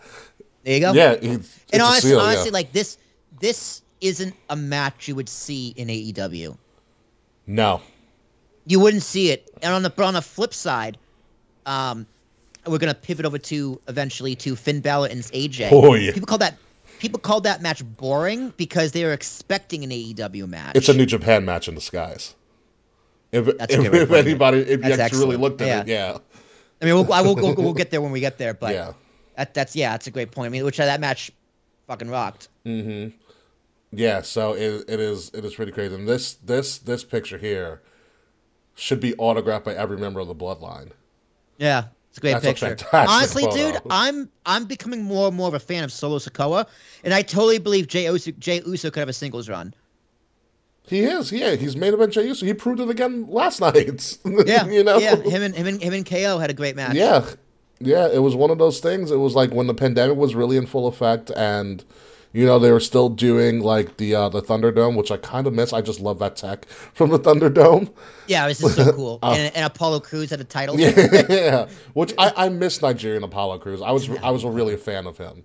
There 0.65 0.75
you 0.75 0.81
go. 0.81 0.93
Yeah. 0.93 1.13
It's, 1.13 1.25
it's 1.25 1.73
and 1.73 1.83
honestly, 1.83 2.11
seal, 2.11 2.21
honestly, 2.21 2.51
yeah. 2.51 2.55
like 2.55 2.73
this, 2.73 2.99
this 3.41 3.83
isn't 4.01 4.35
a 4.49 4.57
match 4.57 5.09
you 5.09 5.15
would 5.15 5.29
see 5.29 5.69
in 5.77 5.89
AEW. 5.89 6.57
No. 7.47 7.81
You 8.67 8.81
wouldn't 8.81 9.03
see 9.03 9.31
it. 9.31 9.51
And 9.63 9.73
on 9.75 9.83
the 9.83 9.91
but 9.91 10.05
on 10.05 10.15
the 10.15 10.23
flip 10.23 10.55
side, 10.55 10.97
um, 11.67 12.07
we're 12.67 12.79
gonna 12.79 12.95
pivot 12.95 13.27
over 13.27 13.39
to 13.39 13.81
eventually 13.89 14.35
to 14.37 14.55
Finn 14.55 14.81
Balor 14.81 15.09
and 15.09 15.23
AJ. 15.23 15.71
Oh, 15.73 15.95
yeah. 15.95 16.13
People 16.13 16.27
call 16.27 16.39
that 16.39 16.57
people 16.99 17.19
called 17.19 17.45
that 17.45 17.63
match 17.63 17.83
boring 17.97 18.53
because 18.57 18.93
they 18.93 19.05
were 19.05 19.13
expecting 19.13 19.83
an 19.83 19.91
AEW 19.91 20.49
match. 20.49 20.77
It's 20.77 20.89
a 20.89 20.95
New 20.95 21.07
Japan 21.07 21.45
match 21.45 21.67
in 21.69 21.75
disguise. 21.75 22.35
If, 23.33 23.49
if, 23.49 23.69
good 23.69 23.79
way 23.93 24.01
of 24.01 24.11
if 24.11 24.27
anybody, 24.27 24.59
if 24.59 24.71
you 24.71 24.77
That's 24.79 24.99
actually 24.99 25.21
really 25.21 25.37
looked 25.37 25.61
at 25.61 25.67
Yeah. 25.67 25.81
it, 25.81 25.89
yeah. 25.89 26.19
I 26.81 26.85
mean, 26.87 26.95
we'll, 26.95 27.13
I 27.13 27.21
will, 27.23 27.35
we'll, 27.35 27.55
we'll 27.55 27.73
get 27.83 27.91
there 27.91 28.01
when 28.01 28.13
we 28.13 28.21
get 28.21 28.39
there, 28.39 28.55
but 28.55 28.75
Yeah. 28.75 28.93
that, 29.37 29.55
that's 29.55 29.77
yeah, 29.77 29.91
that's 29.93 30.07
a 30.07 30.11
great 30.11 30.31
point. 30.31 30.47
I 30.47 30.49
mean, 30.51 30.65
which 30.65 30.81
uh, 30.81 30.87
that 30.87 31.01
match 31.01 31.31
fucking 31.87 32.09
rocked. 32.09 32.49
Mm-hmm. 32.67 33.17
Yeah, 33.93 34.23
so 34.23 34.55
it, 34.55 34.85
it 34.89 35.01
is 35.01 35.31
it 35.35 35.45
is 35.45 35.55
pretty 35.55 35.73
crazy. 35.73 35.95
And 35.95 36.09
this 36.09 36.35
this 36.35 36.79
this 36.79 37.03
picture 37.05 37.39
here 37.39 37.83
should 38.77 39.01
be 39.01 39.15
autographed 39.17 39.65
by 39.65 39.75
every 39.75 39.97
member 39.99 40.21
of 40.21 40.29
the 40.29 40.35
bloodline. 40.35 40.91
Yeah, 41.59 41.85
it's 42.09 42.19
a 42.19 42.21
great 42.21 42.35
That's 42.35 42.45
picture. 42.47 42.69
fantastic 42.69 43.11
Honestly, 43.11 43.43
photo. 43.43 43.73
dude, 43.73 43.83
I'm 43.91 44.29
I'm 44.47 44.65
becoming 44.65 45.03
more 45.03 45.29
and 45.29 45.37
more 45.37 45.49
of 45.49 45.55
a 45.55 45.59
fan 45.59 45.83
of 45.85 45.93
Solo 45.93 46.19
Sikoa, 46.19 46.67
and 47.05 47.13
I 47.13 47.23
totally 47.23 47.59
believe 47.59 47.89
Jey 47.89 48.05
Uso, 48.07 48.31
Jey 48.39 48.63
Uso 48.65 48.91
could 48.91 49.01
have 49.01 49.09
a 49.09 49.13
singles 49.13 49.49
run. 49.49 49.75
He 50.91 51.05
is, 51.05 51.31
yeah. 51.31 51.55
He's 51.55 51.77
made 51.77 51.95
event 51.95 52.13
Jey 52.13 52.27
Uso. 52.27 52.45
He 52.45 52.53
proved 52.53 52.81
it 52.81 52.91
again 52.91 53.27
last 53.29 53.61
night. 53.63 54.19
Yeah, 54.45 54.67
you 54.69 54.83
know. 54.83 54.99
yeah. 54.99 55.15
Him 55.15 55.43
and 55.43 55.55
him 55.55 55.69
and 55.69 55.81
him 55.81 55.93
and 55.95 56.05
KO 56.05 56.39
had 56.39 56.51
a 56.51 56.55
great 56.55 56.75
match. 56.75 56.95
Yeah, 56.97 57.25
yeah. 57.79 58.09
It 58.09 58.19
was 58.19 58.35
one 58.35 58.51
of 58.51 58.59
those 58.59 58.81
things. 58.81 59.13
It 59.13 59.19
was 59.19 59.37
like 59.37 59.53
when 59.53 59.69
the 59.69 59.75
pandemic 59.75 60.17
was 60.17 60.35
really 60.35 60.57
in 60.57 60.67
full 60.67 60.89
effect, 60.89 61.31
and 61.37 61.85
you 62.33 62.45
know 62.45 62.59
they 62.59 62.73
were 62.73 62.81
still 62.81 63.09
doing 63.09 63.61
like 63.61 63.99
the 63.99 64.17
uh, 64.17 64.29
the 64.31 64.43
Thunderdome, 64.43 64.97
which 64.97 65.13
I 65.13 65.17
kind 65.17 65.47
of 65.47 65.55
miss. 65.55 65.73
I 65.73 65.81
just 65.81 66.01
love 66.01 66.19
that 66.19 66.35
tech 66.35 66.69
from 66.93 67.11
the 67.11 67.21
Thunderdome. 67.21 67.93
yeah, 68.27 68.45
it 68.45 68.49
was 68.49 68.59
just 68.59 68.75
so 68.75 68.93
cool. 68.93 69.21
and, 69.23 69.55
and 69.55 69.65
Apollo 69.65 70.01
Crews 70.01 70.31
had 70.31 70.41
a 70.41 70.45
title. 70.45 70.75
Uh, 70.75 70.79
yeah, 71.29 71.69
which 71.95 72.13
I, 72.19 72.33
I 72.37 72.49
miss 72.49 72.83
Nigerian 72.83 73.23
Apollo 73.23 73.59
Crews. 73.59 73.81
I 73.81 73.93
was 73.93 74.11
I 74.25 74.31
was 74.31 74.43
a 74.43 74.51
really 74.51 74.75
a 74.75 74.79
fan 74.79 75.07
of 75.07 75.17
him. 75.19 75.45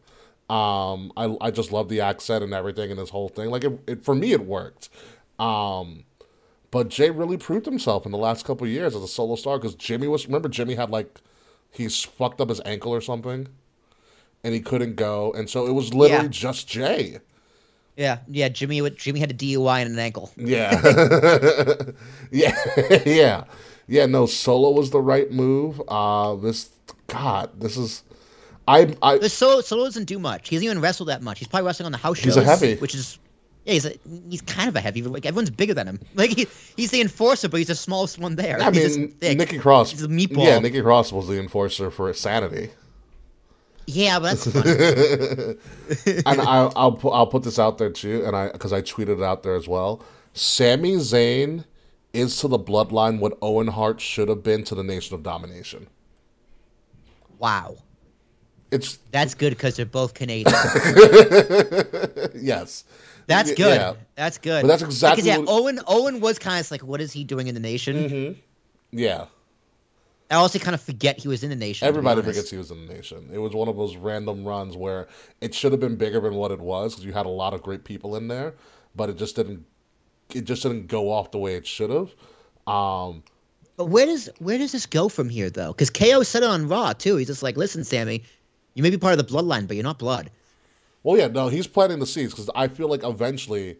Um, 0.49 1.11
I 1.17 1.35
I 1.41 1.51
just 1.51 1.71
love 1.71 1.89
the 1.89 2.01
accent 2.01 2.43
and 2.43 2.53
everything 2.53 2.89
and 2.89 2.99
his 2.99 3.09
whole 3.11 3.29
thing. 3.29 3.49
Like 3.51 3.63
it, 3.63 3.79
it 3.87 4.03
for 4.03 4.15
me, 4.15 4.31
it 4.31 4.45
worked. 4.45 4.89
Um, 5.39 6.03
but 6.71 6.89
Jay 6.89 7.09
really 7.09 7.37
proved 7.37 7.65
himself 7.65 8.05
in 8.05 8.11
the 8.11 8.17
last 8.17 8.45
couple 8.45 8.67
years 8.67 8.95
as 8.95 9.03
a 9.03 9.07
solo 9.07 9.35
star 9.35 9.57
because 9.57 9.75
Jimmy 9.75 10.07
was. 10.07 10.25
Remember, 10.27 10.49
Jimmy 10.49 10.75
had 10.75 10.89
like 10.89 11.21
he's 11.71 12.03
fucked 12.03 12.41
up 12.41 12.49
his 12.49 12.61
ankle 12.65 12.93
or 12.93 13.01
something, 13.01 13.47
and 14.43 14.53
he 14.53 14.59
couldn't 14.59 14.95
go, 14.95 15.31
and 15.33 15.49
so 15.49 15.67
it 15.67 15.71
was 15.71 15.93
literally 15.93 16.23
Yeah. 16.25 16.29
just 16.29 16.67
Jay. 16.67 17.19
yeah, 17.97 18.19
yeah. 18.27 18.49
Jimmy, 18.49 18.87
Jimmy 18.91 19.19
had 19.19 19.31
a 19.31 19.33
DUI 19.33 19.81
and 19.83 19.91
an 19.93 19.99
ankle. 19.99 20.31
Yeah. 20.37 20.71
yeah. 22.31 22.55
yeah. 23.05 23.43
Yeah, 23.87 24.05
no, 24.07 24.25
solo 24.25 24.71
was 24.71 24.89
the 24.89 24.99
right 25.01 25.31
move. 25.31 25.81
Uh 25.87 26.35
this 26.35 26.69
God, 27.07 27.51
this 27.59 27.77
is 27.77 28.03
I 28.67 28.95
I 29.03 29.19
Solo, 29.27 29.61
Solo 29.61 29.83
doesn't 29.85 30.05
do 30.05 30.17
much. 30.17 30.49
He 30.49 30.55
doesn't 30.55 30.65
even 30.65 30.81
wrestle 30.81 31.05
that 31.05 31.21
much. 31.21 31.37
He's 31.39 31.47
probably 31.47 31.67
wrestling 31.67 31.85
on 31.85 31.91
the 31.91 31.99
house 31.99 32.17
He's 32.17 32.33
shows. 32.33 32.37
a 32.43 32.43
heavy. 32.43 32.75
which 32.77 32.95
is 32.95 33.19
yeah. 33.65 33.73
He's 33.73 33.85
a, 33.85 33.93
he's 34.29 34.41
kind 34.41 34.69
of 34.69 34.75
a 34.75 34.79
heavy. 34.81 35.01
Like 35.03 35.25
everyone's 35.25 35.49
bigger 35.49 35.73
than 35.73 35.87
him. 35.87 35.99
Like 36.15 36.31
he, 36.31 36.47
he's 36.77 36.91
the 36.91 37.01
enforcer, 37.01 37.49
but 37.49 37.57
he's 37.57 37.67
the 37.67 37.75
smallest 37.75 38.19
one 38.19 38.35
there. 38.35 38.61
I 38.61 38.71
He's 38.71 38.97
mean. 38.97 39.15
Nikki 39.21 39.57
Cross. 39.59 39.91
He's 39.91 40.03
a 40.03 40.07
meatball. 40.07 40.45
Yeah, 40.45 40.59
Nikki 40.59 40.81
Cross 40.81 41.11
was 41.11 41.27
the 41.27 41.39
enforcer 41.39 41.91
for 41.91 42.13
sanity. 42.13 42.71
Yeah, 43.87 44.19
but 44.19 44.37
that's 44.39 44.51
funny. 44.51 45.57
and 46.25 46.41
I, 46.41 46.71
I'll 46.75 46.93
pu- 46.93 47.09
I'll 47.09 47.27
put 47.27 47.43
this 47.43 47.59
out 47.59 47.77
there 47.77 47.91
too, 47.91 48.23
and 48.25 48.35
I 48.35 48.49
because 48.51 48.73
I 48.73 48.81
tweeted 48.81 49.17
it 49.19 49.23
out 49.23 49.43
there 49.43 49.55
as 49.55 49.67
well. 49.67 50.01
Sami 50.33 50.95
Zayn 50.95 51.65
is 52.13 52.37
to 52.39 52.47
the 52.47 52.57
bloodline 52.59 53.19
what 53.19 53.37
Owen 53.41 53.67
Hart 53.67 54.01
should 54.01 54.27
have 54.29 54.41
been 54.43 54.63
to 54.65 54.75
the 54.75 54.83
Nation 54.83 55.13
of 55.15 55.21
Domination. 55.23 55.87
wow, 57.39 57.77
It's 58.71 58.97
that's 59.11 59.33
good 59.35 59.51
because 59.51 59.75
they're 59.75 59.85
both 59.85 60.13
Canadian. 60.13 60.47
yes, 62.35 62.85
That's 63.27 63.53
good. 63.53 63.77
yeah. 63.77 63.93
That's 64.15 64.37
good. 64.37 64.61
But 64.61 64.67
that's 64.67 64.83
exactly 64.83 65.23
because 65.23 65.27
yeah. 65.27 65.37
what- 65.39 65.49
Owen 65.49 65.79
Owen 65.87 66.19
was 66.19 66.39
kind 66.39 66.59
of 66.59 66.69
like, 66.71 66.81
what 66.83 67.01
is 67.01 67.11
he 67.11 67.23
doing 67.23 67.47
in 67.47 67.53
the 67.55 67.61
nation? 67.61 68.37
yeah. 68.91 69.25
I 70.31 70.35
also 70.35 70.57
kind 70.57 70.73
of 70.73 70.81
forget 70.81 71.19
he 71.19 71.27
was 71.27 71.43
in 71.43 71.51
the 71.51 71.55
nation. 71.55 71.87
Everybody 71.87 72.23
forgets 72.23 72.49
he 72.49 72.57
was 72.57 72.71
in 72.71 72.87
the 72.87 72.93
nation. 72.93 73.29
It 73.31 73.37
was 73.37 73.53
one 73.53 73.67
of 73.67 73.77
those 73.77 73.95
random 73.95 74.43
runs 74.43 74.75
where 74.75 75.07
it 75.39 75.53
should 75.53 75.71
have 75.71 75.79
been 75.79 75.97
bigger 75.97 76.19
than 76.19 76.33
what 76.33 76.49
it 76.51 76.59
was 76.59 76.93
because 76.93 77.05
you 77.05 77.13
had 77.13 77.27
a 77.27 77.29
lot 77.29 77.53
of 77.53 77.61
great 77.61 77.83
people 77.83 78.15
in 78.15 78.27
there, 78.27 78.55
but 78.95 79.09
it 79.09 79.17
just 79.17 79.35
didn't. 79.35 79.65
It 80.33 80.45
just 80.45 80.63
didn't 80.63 80.87
go 80.87 81.11
off 81.11 81.29
the 81.29 81.37
way 81.37 81.53
it 81.55 81.67
should 81.67 81.91
have. 81.91 82.09
Um, 82.67 83.23
But 83.77 83.85
where 83.85 84.07
does 84.07 84.27
where 84.39 84.57
does 84.57 84.71
this 84.71 84.87
go 84.87 85.09
from 85.09 85.29
here 85.29 85.51
though? 85.51 85.71
Because 85.73 85.91
KO 85.91 86.23
said 86.23 86.41
it 86.41 86.49
on 86.49 86.67
Raw 86.67 86.93
too. 86.93 87.17
He's 87.17 87.27
just 87.27 87.43
like, 87.43 87.55
listen, 87.57 87.83
Sammy, 87.83 88.23
you 88.73 88.81
may 88.81 88.89
be 88.89 88.97
part 88.97 89.17
of 89.17 89.25
the 89.27 89.31
bloodline, 89.31 89.67
but 89.67 89.75
you're 89.75 89.83
not 89.83 89.99
blood. 89.99 90.31
Well, 91.05 91.19
yeah, 91.19 91.27
no, 91.27 91.49
he's 91.49 91.67
planting 91.67 91.99
the 91.99 92.07
seeds 92.07 92.33
because 92.33 92.49
I 92.55 92.67
feel 92.67 92.89
like 92.89 93.03
eventually 93.03 93.77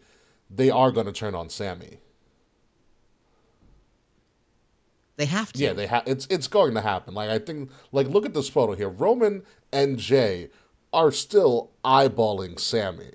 they 0.48 0.70
are 0.70 0.92
going 0.92 1.06
to 1.06 1.12
turn 1.12 1.34
on 1.34 1.50
Sammy. 1.50 1.98
They 5.16 5.24
have 5.24 5.52
to. 5.52 5.58
Yeah, 5.58 5.72
they 5.72 5.88
have. 5.88 6.04
It's 6.06 6.28
it's 6.30 6.46
going 6.46 6.74
to 6.74 6.80
happen. 6.80 7.14
Like 7.14 7.28
I 7.28 7.40
think, 7.40 7.72
like 7.90 8.06
look 8.06 8.26
at 8.26 8.32
this 8.32 8.48
photo 8.48 8.74
here. 8.76 8.88
Roman 8.88 9.42
and 9.72 9.98
Jay 9.98 10.50
are 10.92 11.10
still 11.10 11.72
eyeballing 11.84 12.60
Sammy 12.60 13.14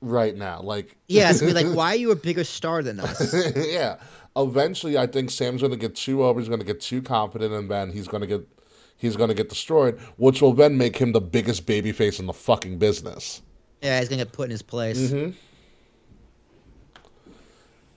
right 0.00 0.34
now. 0.34 0.62
Like 0.62 0.96
yeah, 1.06 1.30
it's 1.30 1.42
be 1.42 1.52
like, 1.52 1.66
why 1.76 1.92
are 1.92 1.96
you 1.96 2.10
a 2.10 2.16
bigger 2.16 2.42
star 2.42 2.82
than 2.82 2.98
us? 2.98 3.32
yeah. 3.56 3.98
Eventually, 4.34 4.98
I 4.98 5.06
think 5.06 5.30
Sam's 5.30 5.60
going 5.60 5.74
to 5.74 5.78
get 5.78 5.94
too 5.94 6.24
over. 6.24 6.40
He's 6.40 6.48
going 6.48 6.58
to 6.58 6.66
get 6.66 6.80
too 6.80 7.02
confident, 7.02 7.54
and 7.54 7.70
then 7.70 7.92
he's 7.92 8.08
going 8.08 8.22
to 8.22 8.26
get 8.26 8.48
he's 9.02 9.16
going 9.16 9.28
to 9.28 9.34
get 9.34 9.48
destroyed, 9.48 9.98
which 10.16 10.40
will 10.40 10.52
then 10.52 10.78
make 10.78 10.96
him 10.96 11.10
the 11.10 11.20
biggest 11.20 11.66
babyface 11.66 12.20
in 12.20 12.26
the 12.26 12.32
fucking 12.32 12.78
business. 12.78 13.42
Yeah, 13.82 13.98
he's 13.98 14.08
gonna 14.08 14.22
get 14.24 14.32
put 14.32 14.44
in 14.44 14.52
his 14.52 14.62
place. 14.62 15.10
Mm-hmm. 15.10 15.32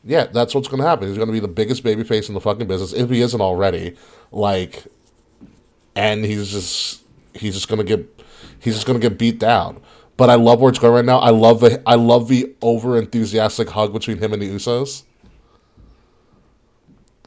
Yeah, 0.04 0.26
that's 0.26 0.56
what's 0.56 0.68
going 0.68 0.82
to 0.82 0.88
happen. 0.88 1.08
He's 1.08 1.18
going 1.18 1.28
to 1.28 1.34
be 1.34 1.40
the 1.40 1.48
biggest 1.48 1.84
babyface 1.84 2.28
in 2.28 2.34
the 2.34 2.42
fucking 2.42 2.68
business 2.68 2.94
if 2.94 3.10
he 3.10 3.22
isn't 3.22 3.42
already. 3.42 3.96
Like, 4.32 4.84
and 5.96 6.26
he's 6.26 6.52
just 6.52 7.02
he's 7.34 7.54
just 7.54 7.68
going 7.68 7.86
to 7.86 7.98
get 7.98 8.24
he's 8.60 8.74
just 8.74 8.88
going 8.88 9.00
to 9.00 9.10
get 9.10 9.18
beat 9.20 9.40
down. 9.40 9.80
But 10.18 10.30
I 10.30 10.36
love 10.36 10.60
where 10.60 10.70
it's 10.70 10.80
going 10.80 10.94
right 10.94 11.06
now. 11.06 11.20
I 11.20 11.30
love 11.30 11.60
the 11.60 11.82
I 11.88 11.96
love 11.96 12.30
the 12.30 12.56
over 12.62 12.98
enthusiastic 12.98 13.70
hug 13.70 13.94
between 13.94 14.18
him 14.18 14.34
and 14.34 14.42
the 14.42 14.50
Usos. 14.50 15.04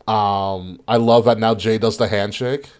Um, 0.08 0.80
I 0.88 0.96
love 0.96 1.26
that 1.26 1.38
now 1.38 1.54
Jay 1.54 1.78
does 1.78 1.96
the 1.96 2.08
handshake 2.08 2.70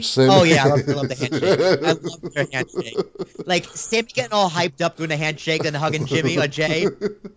Sin. 0.00 0.30
Oh 0.30 0.44
yeah, 0.44 0.64
I 0.64 0.68
love, 0.92 1.08
the 1.08 1.14
handshake. 1.14 1.60
I 1.60 1.92
love 1.92 2.32
their 2.32 2.46
handshake. 2.50 2.96
Like 3.44 3.66
Sammy 3.66 4.08
getting 4.14 4.32
all 4.32 4.48
hyped 4.48 4.80
up 4.80 4.96
doing 4.96 5.10
the 5.10 5.16
handshake 5.16 5.66
and 5.66 5.76
hugging 5.76 6.06
Jimmy 6.06 6.38
or 6.38 6.46
Jay. 6.46 6.86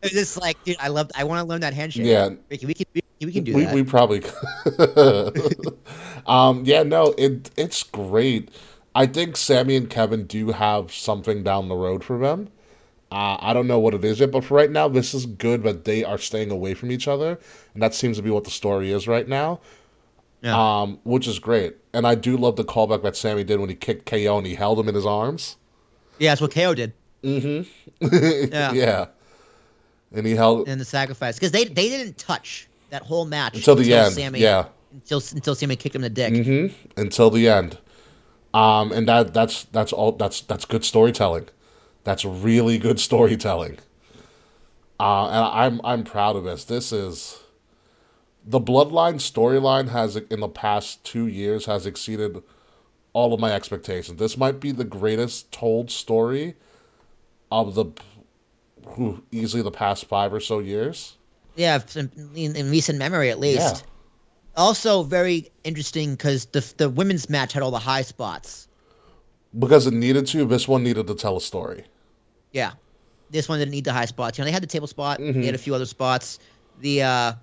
It's 0.02 0.14
just 0.14 0.40
like, 0.40 0.64
dude, 0.64 0.78
I 0.80 0.88
love. 0.88 1.12
I 1.14 1.26
want 1.26 1.42
to 1.42 1.46
learn 1.46 1.60
that 1.62 1.74
handshake. 1.74 2.06
Yeah. 2.06 2.30
Ricky, 2.50 2.66
we 2.66 2.74
can 2.74 2.86
we, 3.26 3.32
can 3.32 3.44
do 3.44 3.54
we, 3.54 3.64
that. 3.64 3.74
we 3.74 3.84
probably 3.84 4.24
um 6.28 6.64
yeah 6.66 6.84
no 6.84 7.14
it 7.18 7.50
it's 7.58 7.84
great 7.84 8.50
i 8.94 9.06
think 9.06 9.36
sammy 9.36 9.76
and 9.76 9.90
kevin 9.90 10.26
do 10.26 10.52
have 10.52 10.94
something 10.94 11.44
down 11.44 11.68
the 11.68 11.76
road 11.76 12.04
for 12.04 12.20
them 12.20 12.50
uh, 13.12 13.38
i 13.40 13.54
don't 13.54 13.68
know 13.68 13.80
what 13.80 13.94
it 13.94 14.06
is 14.06 14.20
yet 14.20 14.32
but 14.32 14.44
for 14.44 14.56
right 14.56 14.72
now 14.72 14.88
this 14.88 15.14
is 15.14 15.26
good 15.26 15.64
but 15.64 15.86
they 15.86 16.04
are 16.04 16.18
staying 16.18 16.52
away 16.52 16.74
from 16.74 16.92
each 16.92 17.08
other 17.08 17.40
and 17.74 17.82
that 17.82 17.96
seems 17.96 18.18
to 18.18 18.24
be 18.24 18.30
what 18.30 18.44
the 18.44 18.52
story 18.52 18.92
is 18.92 19.08
right 19.08 19.28
now 19.28 19.60
Yeah. 20.42 20.82
um 20.82 21.00
which 21.04 21.28
is 21.28 21.40
great 21.40 21.78
and 21.94 22.06
i 22.06 22.14
do 22.14 22.38
love 22.38 22.58
the 22.58 22.64
callback 22.64 23.02
that 23.02 23.16
sammy 23.16 23.44
did 23.44 23.60
when 23.60 23.70
he 23.70 23.76
kicked 23.76 24.06
ko 24.06 24.38
and 24.38 24.46
he 24.46 24.54
held 24.54 24.80
him 24.80 24.88
in 24.88 24.94
his 24.96 25.06
arms 25.06 25.58
yeah, 26.20 26.32
that's 26.32 26.42
what 26.42 26.52
KO 26.52 26.74
did 26.74 26.94
yeah 27.24 27.64
yeah 28.72 29.06
and 30.14 30.26
he 30.26 30.36
held 30.36 30.68
in 30.68 30.78
the 30.78 30.86
sacrifice 30.86 31.36
because 31.36 31.52
they 31.52 31.66
they 31.66 31.90
didn't 31.90 32.18
touch 32.18 32.68
that 32.90 33.02
whole 33.02 33.26
match 33.26 33.56
until 33.56 33.76
the 33.76 33.94
end 33.94 34.14
Sammy, 34.14 34.40
yeah 34.40 34.66
Until 34.94 35.22
until 35.34 35.56
Sammy 35.56 35.76
kicked 35.76 35.96
him 35.96 36.04
in 36.04 36.14
the 36.14 36.22
dick. 36.22 36.34
Mm-hmm. 36.34 37.00
until 37.00 37.30
the 37.30 37.50
end. 37.50 37.78
Um, 38.54 38.92
and 38.92 39.08
that 39.08 39.34
that's 39.34 39.66
that's 39.66 39.92
all 39.92 40.14
that's 40.14 40.42
that's 40.42 40.66
good 40.66 40.86
storytelling. 40.86 41.50
That's 42.04 42.24
really 42.24 42.78
good 42.78 43.00
storytelling. 43.00 43.78
Uh, 45.00 45.28
and 45.28 45.46
I'm 45.46 45.82
I'm 45.84 46.04
proud 46.04 46.36
of 46.36 46.46
this. 46.46 46.64
This 46.64 46.92
is 46.92 47.40
the 48.48 48.62
Bloodline 48.62 49.16
storyline 49.16 49.90
has 49.90 50.16
in 50.16 50.40
the 50.40 50.48
past 50.48 51.04
two 51.04 51.28
years 51.28 51.66
has 51.66 51.86
exceeded 51.86 52.42
all 53.12 53.34
of 53.34 53.40
my 53.42 53.52
expectations. 53.52 54.20
This 54.20 54.38
might 54.38 54.62
be 54.62 54.72
the 54.72 54.86
greatest 54.86 55.52
told 55.52 55.92
story 55.92 56.56
of 57.52 57.76
the 57.76 57.86
who 58.92 59.22
easily 59.32 59.62
the 59.62 59.72
past 59.72 60.06
five 60.06 60.34
or 60.34 60.40
so 60.40 60.60
years. 60.60 61.18
Yeah, 61.56 61.82
in, 61.96 62.10
in, 62.36 62.72
recent 62.72 62.98
memory 63.00 63.30
at 63.30 63.40
least. 63.40 63.60
Yeah. 63.60 63.92
Also, 64.56 65.04
very 65.04 65.52
interesting 65.66 66.12
because 66.12 66.46
the 66.46 66.74
the 66.78 66.90
women's 66.90 67.30
match 67.30 67.52
had 67.52 67.64
all 67.64 67.72
the 67.72 67.80
high 67.80 68.02
spots. 68.02 68.70
Because 69.60 69.88
it 69.88 69.94
needed 69.94 70.26
to, 70.28 70.46
this 70.46 70.68
one 70.68 70.84
needed 70.84 71.08
to 71.08 71.16
tell 71.16 71.36
a 71.36 71.42
story. 71.42 71.84
Yeah, 72.52 72.74
this 73.30 73.50
one 73.50 73.60
didn't 73.60 73.72
need 73.72 73.84
the 73.84 73.94
high 73.94 74.06
spots. 74.06 74.38
You 74.38 74.44
know, 74.44 74.46
they 74.46 74.52
had 74.52 74.64
the 74.64 74.68
table 74.68 74.88
spot. 74.88 75.20
Mm-hmm. 75.20 75.42
They 75.42 75.46
had 75.48 75.56
a 75.56 75.60
few 75.60 75.76
other 75.76 75.86
spots. 75.86 76.40
The 76.80 77.02
uh, 77.02 77.34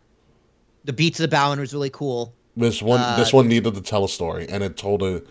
the 0.84 0.92
beats 0.92 1.18
of 1.20 1.28
the 1.28 1.36
Bodhrán 1.36 1.58
was 1.58 1.72
really 1.72 1.90
cool. 1.90 2.34
This 2.56 2.80
one, 2.82 3.00
Uh, 3.00 3.16
this 3.16 3.32
one 3.32 3.48
needed 3.48 3.74
to 3.74 3.80
tell 3.80 4.04
a 4.04 4.08
story, 4.08 4.46
and 4.48 4.62
it 4.62 4.76
told 4.76 5.02
a 5.02 5.22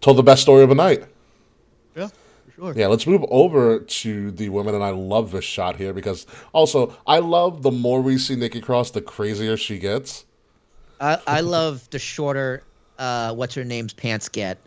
told 0.00 0.16
the 0.16 0.22
best 0.22 0.40
story 0.42 0.62
of 0.62 0.68
the 0.70 0.74
night. 0.74 1.04
Yeah, 1.94 2.08
for 2.46 2.52
sure. 2.52 2.74
Yeah, 2.74 2.86
let's 2.86 3.06
move 3.06 3.22
over 3.30 3.80
to 3.80 4.30
the 4.30 4.48
women, 4.48 4.74
and 4.74 4.82
I 4.82 4.90
love 4.90 5.30
this 5.30 5.44
shot 5.44 5.76
here 5.76 5.92
because 5.92 6.26
also 6.52 6.96
I 7.06 7.18
love 7.18 7.62
the 7.62 7.70
more 7.70 8.00
we 8.00 8.16
see 8.16 8.36
Nikki 8.36 8.60
Cross, 8.60 8.92
the 8.92 9.02
crazier 9.02 9.56
she 9.58 9.78
gets. 9.78 10.24
I, 11.00 11.18
I 11.26 11.40
love 11.40 11.88
the 11.90 11.98
shorter, 11.98 12.62
uh, 12.98 13.34
what's 13.34 13.54
her 13.54 13.64
name's 13.64 13.92
pants 13.94 14.28
get, 14.28 14.58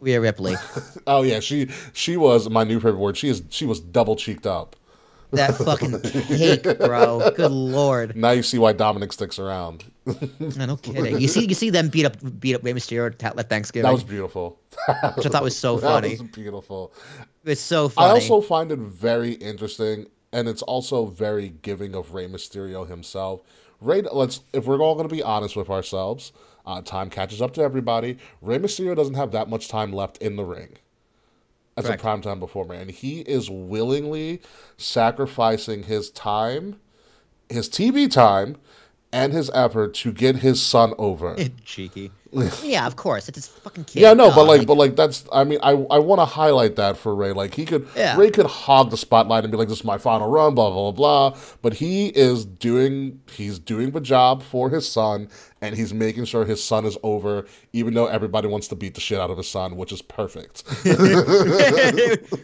Rhea 0.00 0.20
Ripley. 0.20 0.54
Oh 1.08 1.22
yeah, 1.22 1.38
she 1.38 1.68
she 1.92 2.16
was 2.16 2.48
my 2.50 2.64
new 2.64 2.80
favorite 2.80 2.98
word. 2.98 3.16
She 3.16 3.28
is 3.28 3.42
she 3.50 3.66
was 3.66 3.78
double 3.78 4.16
cheeked 4.16 4.46
up. 4.46 4.74
That 5.32 5.54
fucking 5.56 6.00
cake, 6.02 6.78
bro. 6.78 7.30
Good 7.32 7.50
lord. 7.50 8.16
Now 8.16 8.30
you 8.30 8.42
see 8.42 8.58
why 8.58 8.72
Dominic 8.72 9.12
sticks 9.12 9.38
around. 9.38 9.84
No, 10.38 10.66
no 10.66 10.76
kidding. 10.76 11.20
You 11.20 11.28
see, 11.28 11.46
you 11.46 11.54
see 11.54 11.70
them 11.70 11.88
beat 11.88 12.06
up, 12.06 12.16
beat 12.40 12.54
up 12.54 12.62
Rey 12.62 12.72
Mysterio 12.72 13.12
at 13.38 13.48
Thanksgiving, 13.48 13.86
That 13.86 13.92
was 13.92 14.04
beautiful. 14.04 14.60
which 15.16 15.26
I 15.26 15.28
thought 15.30 15.42
was 15.42 15.56
so 15.56 15.76
That 15.80 15.88
funny. 15.88 16.10
was 16.10 16.22
beautiful. 16.22 16.92
It's 17.44 17.60
so 17.60 17.88
funny. 17.88 18.10
I 18.10 18.12
also 18.12 18.40
find 18.40 18.70
it 18.70 18.78
very 18.78 19.32
interesting, 19.32 20.06
and 20.32 20.48
it's 20.48 20.62
also 20.62 21.06
very 21.06 21.50
giving 21.62 21.94
of 21.94 22.14
Rey 22.14 22.28
Mysterio 22.28 22.88
himself. 22.88 23.40
Rey, 23.80 24.02
let's 24.02 24.40
if 24.52 24.66
we're 24.66 24.80
all 24.80 24.94
going 24.94 25.08
to 25.08 25.14
be 25.14 25.22
honest 25.22 25.56
with 25.56 25.70
ourselves, 25.70 26.32
uh, 26.64 26.82
time 26.82 27.10
catches 27.10 27.42
up 27.42 27.52
to 27.54 27.62
everybody. 27.62 28.18
Rey 28.40 28.58
Mysterio 28.58 28.94
doesn't 28.96 29.14
have 29.14 29.32
that 29.32 29.48
much 29.48 29.68
time 29.68 29.92
left 29.92 30.18
in 30.18 30.36
the 30.36 30.44
ring 30.44 30.76
as 31.76 31.84
Correct. 31.84 32.02
a 32.02 32.06
primetime 32.06 32.40
performer, 32.40 32.74
and 32.74 32.90
he 32.90 33.20
is 33.20 33.50
willingly 33.50 34.40
sacrificing 34.76 35.84
his 35.84 36.10
time, 36.10 36.80
his 37.48 37.68
TV 37.68 38.10
time, 38.10 38.56
and 39.12 39.32
his 39.32 39.50
effort 39.54 39.94
to 39.94 40.12
get 40.12 40.36
his 40.36 40.62
son 40.62 40.94
over. 40.98 41.36
cheeky. 41.64 42.10
yeah, 42.62 42.86
of 42.86 42.96
course. 42.96 43.28
It's 43.28 43.36
his 43.36 43.48
fucking 43.48 43.84
kid. 43.84 44.00
Yeah, 44.02 44.12
no, 44.12 44.28
but 44.28 44.36
Duh, 44.36 44.44
like, 44.44 44.66
but 44.66 44.76
like 44.76 44.96
that's. 44.96 45.24
I 45.32 45.44
mean, 45.44 45.58
I 45.62 45.70
I 45.70 45.98
want 45.98 46.20
to 46.20 46.24
highlight 46.24 46.76
that 46.76 46.96
for 46.96 47.14
Rey. 47.14 47.32
Like, 47.32 47.54
he 47.54 47.64
could 47.64 47.86
Yeah. 47.96 48.16
Rey 48.16 48.30
could 48.30 48.46
hog 48.46 48.90
the 48.90 48.96
spotlight 48.96 49.44
and 49.44 49.50
be 49.50 49.56
like, 49.56 49.68
"This 49.68 49.78
is 49.78 49.84
my 49.84 49.96
final 49.96 50.28
run," 50.28 50.54
blah 50.54 50.70
blah 50.70 50.90
blah 50.90 51.30
blah. 51.30 51.40
But 51.62 51.74
he 51.74 52.08
is 52.08 52.44
doing 52.44 53.20
he's 53.32 53.58
doing 53.58 53.92
the 53.92 54.00
job 54.00 54.42
for 54.42 54.70
his 54.70 54.86
son, 54.90 55.28
and 55.62 55.74
he's 55.74 55.94
making 55.94 56.24
sure 56.26 56.44
his 56.44 56.62
son 56.62 56.84
is 56.84 56.98
over, 57.02 57.46
even 57.72 57.94
though 57.94 58.06
everybody 58.06 58.46
wants 58.48 58.68
to 58.68 58.76
beat 58.76 58.94
the 58.94 59.00
shit 59.00 59.18
out 59.18 59.30
of 59.30 59.38
his 59.38 59.48
son, 59.48 59.76
which 59.76 59.90
is 59.92 60.02
perfect. 60.02 60.62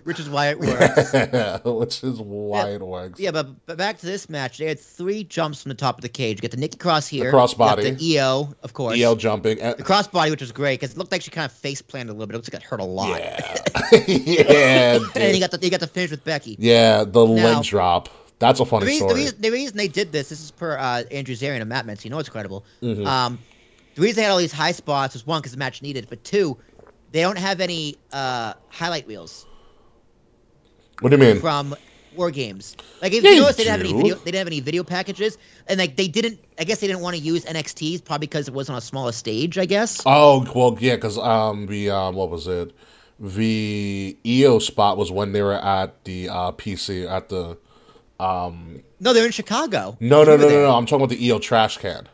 which 0.05 0.19
is 0.19 0.29
why 0.31 0.49
it 0.49 0.59
works. 0.59 1.13
which 1.65 2.03
is 2.05 2.21
why 2.21 2.71
it 2.71 2.81
works. 2.81 3.21
Yeah, 3.21 3.31
but, 3.31 3.67
but 3.67 3.77
back 3.77 3.99
to 3.99 4.07
this 4.07 4.29
match. 4.29 4.59
They 4.59 4.67
had 4.67 4.81
three 4.81 5.25
jumps 5.25 5.63
from 5.63 5.69
the 5.71 5.75
top 5.75 5.97
of 5.99 6.03
the 6.03 6.09
cage. 6.09 6.39
You 6.39 6.43
get 6.43 6.51
the 6.53 6.57
Nikki 6.57 6.79
Cross 6.79 7.09
here. 7.09 7.33
crossbody. 7.33 7.99
The 7.99 8.19
IYO, 8.19 8.55
of 8.63 8.73
course. 8.73 8.99
EL 9.01 9.17
jumping. 9.17 9.61
And, 9.61 9.77
The 9.77 9.83
crossbody, 9.83 10.31
which 10.31 10.41
was 10.41 10.53
great 10.53 10.81
because 10.81 10.93
it 10.95 10.99
looked 10.99 11.13
like 11.13 11.23
she 11.23 11.31
kind 11.31 11.45
of 11.45 11.53
face 11.53 11.83
planted 11.83 12.13
a 12.13 12.15
little 12.15 12.27
bit. 12.27 12.35
It 12.35 12.39
looks 12.39 12.53
like 12.53 12.63
it 12.63 12.67
hurt 12.67 12.81
a 12.81 12.85
lot. 12.85 13.21
yeah, 13.21 13.63
yeah, 14.07 14.95
And 14.97 15.05
then 15.15 15.35
you 15.35 15.41
got 15.41 15.51
the 15.51 15.59
you 15.63 15.71
got 15.71 15.81
the 15.81 15.87
finish 15.87 16.11
with 16.11 16.25
Becky. 16.25 16.57
yeah. 16.59 17.05
The 17.05 17.27
Now- 17.27 17.57
leg 17.57 17.65
drop. 17.65 18.09
That's 18.43 18.61
a 18.61 18.65
The 18.65 18.71
funny 18.71 18.87
reason, 18.87 19.07
the, 19.07 19.11
story. 19.11 19.23
reason, 19.23 19.41
the 19.41 19.51
reason 19.51 19.77
they 19.77 19.89
did 19.89 20.13
this, 20.13 20.29
this 20.29 20.41
is 20.41 20.51
per 20.51 20.77
uh, 20.77 21.05
Andrew 21.11 21.35
Zarian 21.35 21.61
and 21.61 21.69
Matt 21.69 21.87
Mintz. 21.87 22.05
You 22.05 22.11
know 22.11 22.19
it's 22.19 22.29
credible. 22.29 22.65
Mm-hmm. 22.83 23.07
Um, 23.07 23.39
the 23.95 24.03
reason 24.03 24.17
they 24.17 24.23
had 24.23 24.31
all 24.33 24.39
these 24.39 24.53
high 24.53 24.73
spots 24.73 25.15
was 25.15 25.27
one 25.27 25.41
because 25.41 25.53
the 25.53 25.59
match 25.59 25.81
needed, 25.83 26.07
but 26.11 26.23
two, 26.25 26.57
they 27.13 27.21
don't 27.21 27.39
have 27.39 27.61
any 27.61 27.97
uh, 28.13 28.55
highlight 28.69 29.07
reels 29.07 29.47
What 31.01 31.11
do 31.11 31.17
you 31.17 31.23
mean? 31.23 31.41
from 31.41 31.75
War 32.17 32.31
Games. 32.31 32.77
Like 33.01 33.13
if 33.13 33.23
Yeah, 33.23 33.31
you 33.31 33.41
notice, 33.43 33.57
they 33.57 33.65
didn't 33.65 33.81
have 33.81 33.87
any 33.89 33.93
video. 34.03 34.15
They 34.17 34.31
didn't 34.33 34.39
have 34.39 34.47
any 34.47 34.61
video 34.61 34.83
packages, 34.85 35.39
and 35.69 35.79
like 35.79 35.97
they 35.97 36.09
didn't. 36.09 36.39
I 36.59 36.65
guess 36.65 36.81
they 36.81 36.87
didn't 36.87 37.03
want 37.03 37.17
to 37.17 37.23
use 37.23 37.45
NXT's 37.45 38.01
probably 38.01 38.27
because 38.27 38.49
it 38.49 38.55
was 38.55 38.69
on 38.69 38.77
a 38.77 38.81
smaller 38.81 39.13
stage. 39.13 39.57
I 39.59 39.67
guess. 39.67 40.03
Oh 40.05 40.45
well, 40.55 40.77
yeah, 40.81 40.97
because 40.97 41.17
um, 41.19 41.67
the 41.67 41.91
um, 41.91 42.15
what 42.17 42.29
was 42.31 42.47
it? 42.47 42.73
The 43.21 44.17
IYO 44.27 44.59
spot 44.59 44.97
was 44.97 45.13
when 45.13 45.33
they 45.33 45.43
were 45.43 45.53
at 45.55 46.05
the 46.05 46.29
uh, 46.29 46.53
PC 46.53 47.09
at 47.09 47.29
the. 47.29 47.57
No, 49.01 49.13
they're 49.13 49.27
in 49.27 49.33
Chicago. 49.33 49.97
No, 50.01 50.23
no, 50.25 50.33
were 50.33 50.39
no, 50.39 50.49
no, 50.49 50.63
no. 50.63 50.75
I'm 50.75 50.87
talking 50.87 51.05
about 51.05 51.17
the 51.17 51.25
IYO 51.25 51.39
trash 51.39 51.79
can. 51.79 52.09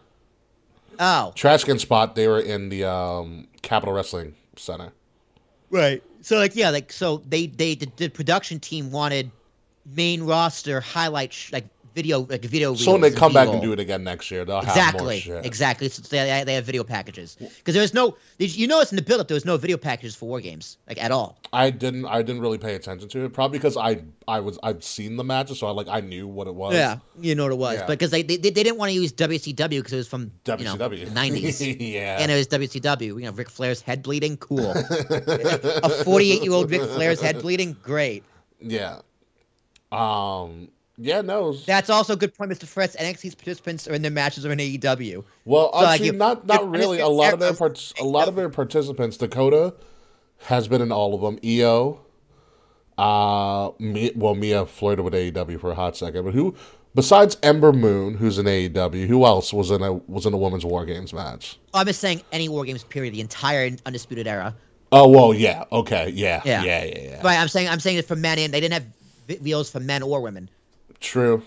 Oh, 0.98 1.32
Trash 1.36 1.64
can 1.64 1.78
spot. 1.78 2.14
They 2.16 2.26
were 2.26 2.40
in 2.40 2.70
the 2.70 2.84
um, 2.84 3.46
Capitol 3.62 3.94
Wrestling 3.94 4.34
Center. 4.56 4.92
Right. 5.70 6.02
So 6.22 6.36
like 6.36 6.56
yeah, 6.56 6.70
like 6.70 6.90
so 6.90 7.18
they 7.28 7.46
they 7.46 7.74
the, 7.74 7.88
the 7.96 8.08
production 8.08 8.58
team 8.58 8.90
wanted 8.90 9.30
main 9.86 10.22
roster 10.22 10.80
highlight 10.80 11.32
sh- 11.32 11.52
like 11.52 11.66
video 11.94 12.20
like 12.20 12.44
video. 12.44 12.74
So 12.74 12.92
when 12.92 13.00
they 13.00 13.10
come 13.10 13.32
back 13.32 13.48
and 13.48 13.60
do 13.60 13.72
it 13.72 13.80
again 13.80 14.04
next 14.04 14.30
year, 14.30 14.44
they'll 14.44 14.60
have 14.60 14.94
more 14.94 15.12
Exactly, 15.12 15.46
exactly. 15.46 15.88
So 15.88 16.02
they, 16.02 16.44
they 16.44 16.54
have 16.54 16.64
video 16.64 16.84
packages 16.84 17.36
because 17.36 17.74
there 17.74 17.82
was 17.82 17.94
no. 17.94 18.16
You 18.38 18.66
notice 18.66 18.92
in 18.92 18.96
the 18.96 19.02
build-up 19.02 19.28
there 19.28 19.34
was 19.34 19.44
no 19.44 19.56
video 19.56 19.76
packages 19.76 20.14
for 20.14 20.28
war 20.28 20.40
games 20.40 20.78
like 20.86 21.02
at 21.02 21.10
all. 21.10 21.38
I 21.52 21.70
didn't. 21.70 22.06
I 22.06 22.22
didn't 22.22 22.42
really 22.42 22.58
pay 22.58 22.74
attention 22.74 23.08
to 23.08 23.24
it. 23.24 23.32
Probably 23.32 23.58
because 23.58 23.76
I 23.76 24.02
I 24.26 24.40
was 24.40 24.58
I'd 24.62 24.84
seen 24.84 25.16
the 25.16 25.24
matches, 25.24 25.58
so 25.58 25.66
I 25.66 25.70
like 25.70 25.88
I 25.88 26.00
knew 26.00 26.26
what 26.26 26.46
it 26.46 26.54
was. 26.54 26.74
Yeah, 26.74 26.98
you 27.20 27.34
know 27.34 27.44
what 27.44 27.52
it 27.52 27.58
was, 27.58 27.78
Yeah. 27.78 27.86
because 27.86 28.10
they, 28.10 28.22
they 28.22 28.36
they 28.36 28.50
didn't 28.50 28.76
want 28.76 28.90
to 28.90 28.94
use 28.94 29.12
WCW 29.12 29.68
because 29.78 29.92
it 29.92 29.96
was 29.96 30.08
from 30.08 30.30
WCW 30.44 30.98
you 30.98 31.06
know, 31.06 31.12
90s. 31.12 31.76
yeah. 31.80 32.18
And 32.20 32.30
it 32.30 32.36
was 32.36 32.48
WCW. 32.48 33.00
You 33.02 33.20
know, 33.20 33.32
Ric 33.32 33.48
Flair's 33.48 33.80
head 33.80 34.02
bleeding, 34.02 34.36
cool. 34.36 34.72
a 34.72 35.88
48 36.04 36.42
year 36.42 36.52
old 36.52 36.70
Ric 36.70 36.82
Flair's 36.82 37.20
head 37.20 37.40
bleeding, 37.40 37.76
great. 37.82 38.24
yeah. 38.60 39.00
Um. 39.90 40.68
Yeah. 40.98 41.20
No. 41.20 41.52
That's 41.52 41.88
also 41.90 42.14
a 42.14 42.16
good 42.16 42.34
point, 42.34 42.50
Mr. 42.50 42.64
Fritz. 42.66 42.96
NXT's 42.96 43.34
participants 43.34 43.86
are 43.88 43.94
in 43.94 44.02
their 44.02 44.10
matches 44.10 44.44
or 44.44 44.50
in 44.52 44.58
AEW. 44.58 45.24
Well, 45.44 45.70
So, 45.72 45.86
actually, 45.86 46.06
you- 46.06 46.12
not 46.12 46.46
not 46.46 46.68
really. 46.70 46.98
A 47.00 47.08
lot 47.08 47.32
of 47.32 47.38
their 47.40 47.54
part, 47.54 47.92
a 48.00 48.04
lot 48.04 48.28
of 48.28 48.34
their 48.34 48.48
participants. 48.48 49.16
Dakota 49.16 49.74
has 50.46 50.68
been 50.68 50.82
in 50.82 50.90
all 50.92 51.14
of 51.14 51.20
them. 51.20 51.38
Io, 51.44 52.00
uh, 52.96 53.70
me, 53.78 54.10
well, 54.16 54.34
Mia 54.34 54.66
flirted 54.66 55.04
with 55.04 55.14
AEW 55.14 55.58
for 55.60 55.70
a 55.70 55.74
hot 55.74 55.96
second, 55.96 56.24
but 56.24 56.34
who 56.34 56.54
besides 56.94 57.36
Ember 57.42 57.72
Moon, 57.72 58.14
who's 58.14 58.38
in 58.38 58.46
AEW, 58.46 59.06
who 59.06 59.24
else 59.24 59.52
was 59.52 59.70
in 59.70 59.82
a 59.82 59.92
was 59.92 60.26
in 60.26 60.32
a 60.32 60.36
women's 60.36 60.64
War 60.64 60.84
Games 60.84 61.12
match? 61.12 61.58
I'm 61.74 61.86
just 61.86 62.00
saying 62.00 62.22
any 62.32 62.48
War 62.48 62.64
Games 62.64 62.82
period, 62.84 63.14
the 63.14 63.20
entire 63.20 63.70
Undisputed 63.86 64.26
Era. 64.26 64.54
Oh 64.90 65.06
well, 65.08 65.32
yeah, 65.34 65.64
okay, 65.70 66.10
yeah, 66.14 66.40
yeah, 66.44 66.62
Yeah. 66.64 66.84
yeah, 66.84 66.98
yeah. 67.02 67.22
Right, 67.22 67.38
I'm 67.38 67.48
saying 67.48 67.68
I'm 67.68 67.78
saying 67.80 67.98
it 67.98 68.06
for 68.06 68.16
men 68.16 68.38
and 68.38 68.52
they 68.52 68.60
didn't 68.60 68.72
have 68.74 68.86
vi- 69.28 69.36
videos 69.36 69.70
for 69.70 69.80
men 69.80 70.02
or 70.02 70.20
women. 70.20 70.48
True. 71.00 71.42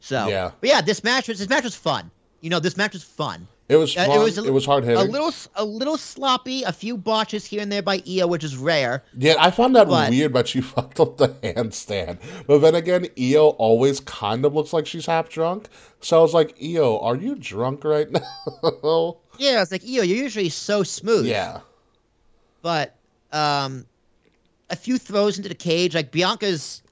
So 0.00 0.28
Yeah. 0.28 0.50
but 0.60 0.68
yeah, 0.68 0.80
this 0.80 1.02
match 1.04 1.28
was 1.28 1.38
this 1.38 1.48
match 1.48 1.64
was 1.64 1.74
fun. 1.74 2.10
You 2.40 2.50
know, 2.50 2.60
this 2.60 2.76
match 2.76 2.92
was 2.92 3.02
fun. 3.04 3.46
It 3.68 3.76
was 3.76 3.96
Uh. 3.96 4.00
It 4.00 4.18
was, 4.18 4.66
a- 4.66 4.70
hard 4.70 4.82
hitting. 4.84 4.98
A 5.00 5.04
little 5.04 5.32
a 5.54 5.64
little 5.64 5.96
sloppy, 5.96 6.64
a 6.64 6.72
few 6.72 6.96
botches 6.96 7.44
here 7.46 7.62
and 7.62 7.70
there 7.70 7.82
by 7.82 8.02
Io, 8.08 8.26
which 8.26 8.42
is 8.42 8.56
rare. 8.56 9.04
Yeah, 9.16 9.34
I 9.38 9.50
found 9.52 9.76
that 9.76 9.88
But- 9.88 10.10
weird, 10.10 10.32
but 10.32 10.48
she 10.48 10.60
fucked 10.74 10.98
up 11.00 11.18
the 11.18 11.28
handstand. 11.28 12.18
But 12.46 12.58
then 12.58 12.74
again, 12.74 13.06
Io 13.18 13.50
always 13.50 14.00
kind 14.00 14.44
of 14.44 14.54
looks 14.54 14.72
like 14.72 14.86
she's 14.86 15.06
half 15.06 15.28
drunk. 15.28 15.68
So 16.00 16.18
I 16.18 16.22
was 16.22 16.34
like, 16.34 16.56
Io, 16.62 16.98
are 16.98 17.14
you 17.16 17.36
drunk 17.36 17.84
right 17.84 18.10
now? 18.52 19.16
Yeah, 19.38 19.62
it's 19.62 19.70
like 19.72 19.84
Io, 19.84 20.02
you're 20.02 20.16
usually 20.24 20.48
so 20.48 20.82
smooth. 20.82 21.26
yeah. 21.26 21.60
but 22.62 22.96
um, 23.32 23.86
a 24.68 24.76
few 24.76 24.98
throws 24.98 25.36
into 25.38 25.48
the 25.48 25.54
cage, 25.54 25.94
like 25.94 26.10
Bianca's 26.10 26.82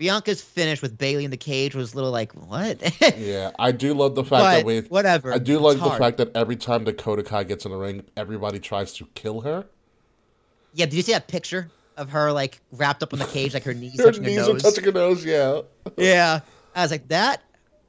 Bianca's 0.00 0.40
finish 0.40 0.80
with 0.80 0.96
Bayley 0.96 1.26
in 1.26 1.30
the 1.30 1.36
cage 1.36 1.74
was 1.74 1.92
a 1.92 1.96
little 1.96 2.10
like 2.10 2.32
what? 2.32 2.80
Yeah. 3.18 3.50
I 3.58 3.70
do 3.70 3.92
love 3.92 4.14
the 4.14 4.24
fact 4.24 4.42
but 4.42 4.56
that 4.56 4.64
we. 4.64 4.80
whatever. 4.88 5.30
I 5.34 5.38
do 5.38 5.58
like 5.58 5.76
the 5.76 5.82
hard. 5.82 5.98
fact 5.98 6.16
that 6.16 6.34
every 6.34 6.56
time 6.56 6.84
Dakota 6.84 7.22
Kai 7.22 7.44
gets 7.44 7.66
in 7.66 7.70
the 7.70 7.76
ring, 7.76 8.02
everybody 8.16 8.58
tries 8.58 8.94
to 8.94 9.06
kill 9.14 9.42
her. 9.42 9.66
Yeah, 10.72 10.86
did 10.86 10.94
you 10.94 11.02
see 11.02 11.12
that 11.12 11.28
picture 11.28 11.70
of 11.98 12.08
her 12.10 12.32
like 12.32 12.60
wrapped 12.72 13.02
up 13.02 13.12
in 13.12 13.18
the 13.18 13.26
cage, 13.26 13.52
like 13.52 13.62
her 13.64 13.74
knees 13.74 13.94
Her 13.98 14.06
touching 14.06 14.22
knees 14.24 14.46
her 14.46 14.56
are 14.56 14.58
touching 14.58 14.84
her 14.84 14.92
nose, 14.92 15.22
yeah. 15.22 15.60
yeah, 15.98 16.40
I 16.74 16.80
was 16.82 16.90
like, 16.90 17.06
that 17.08 17.42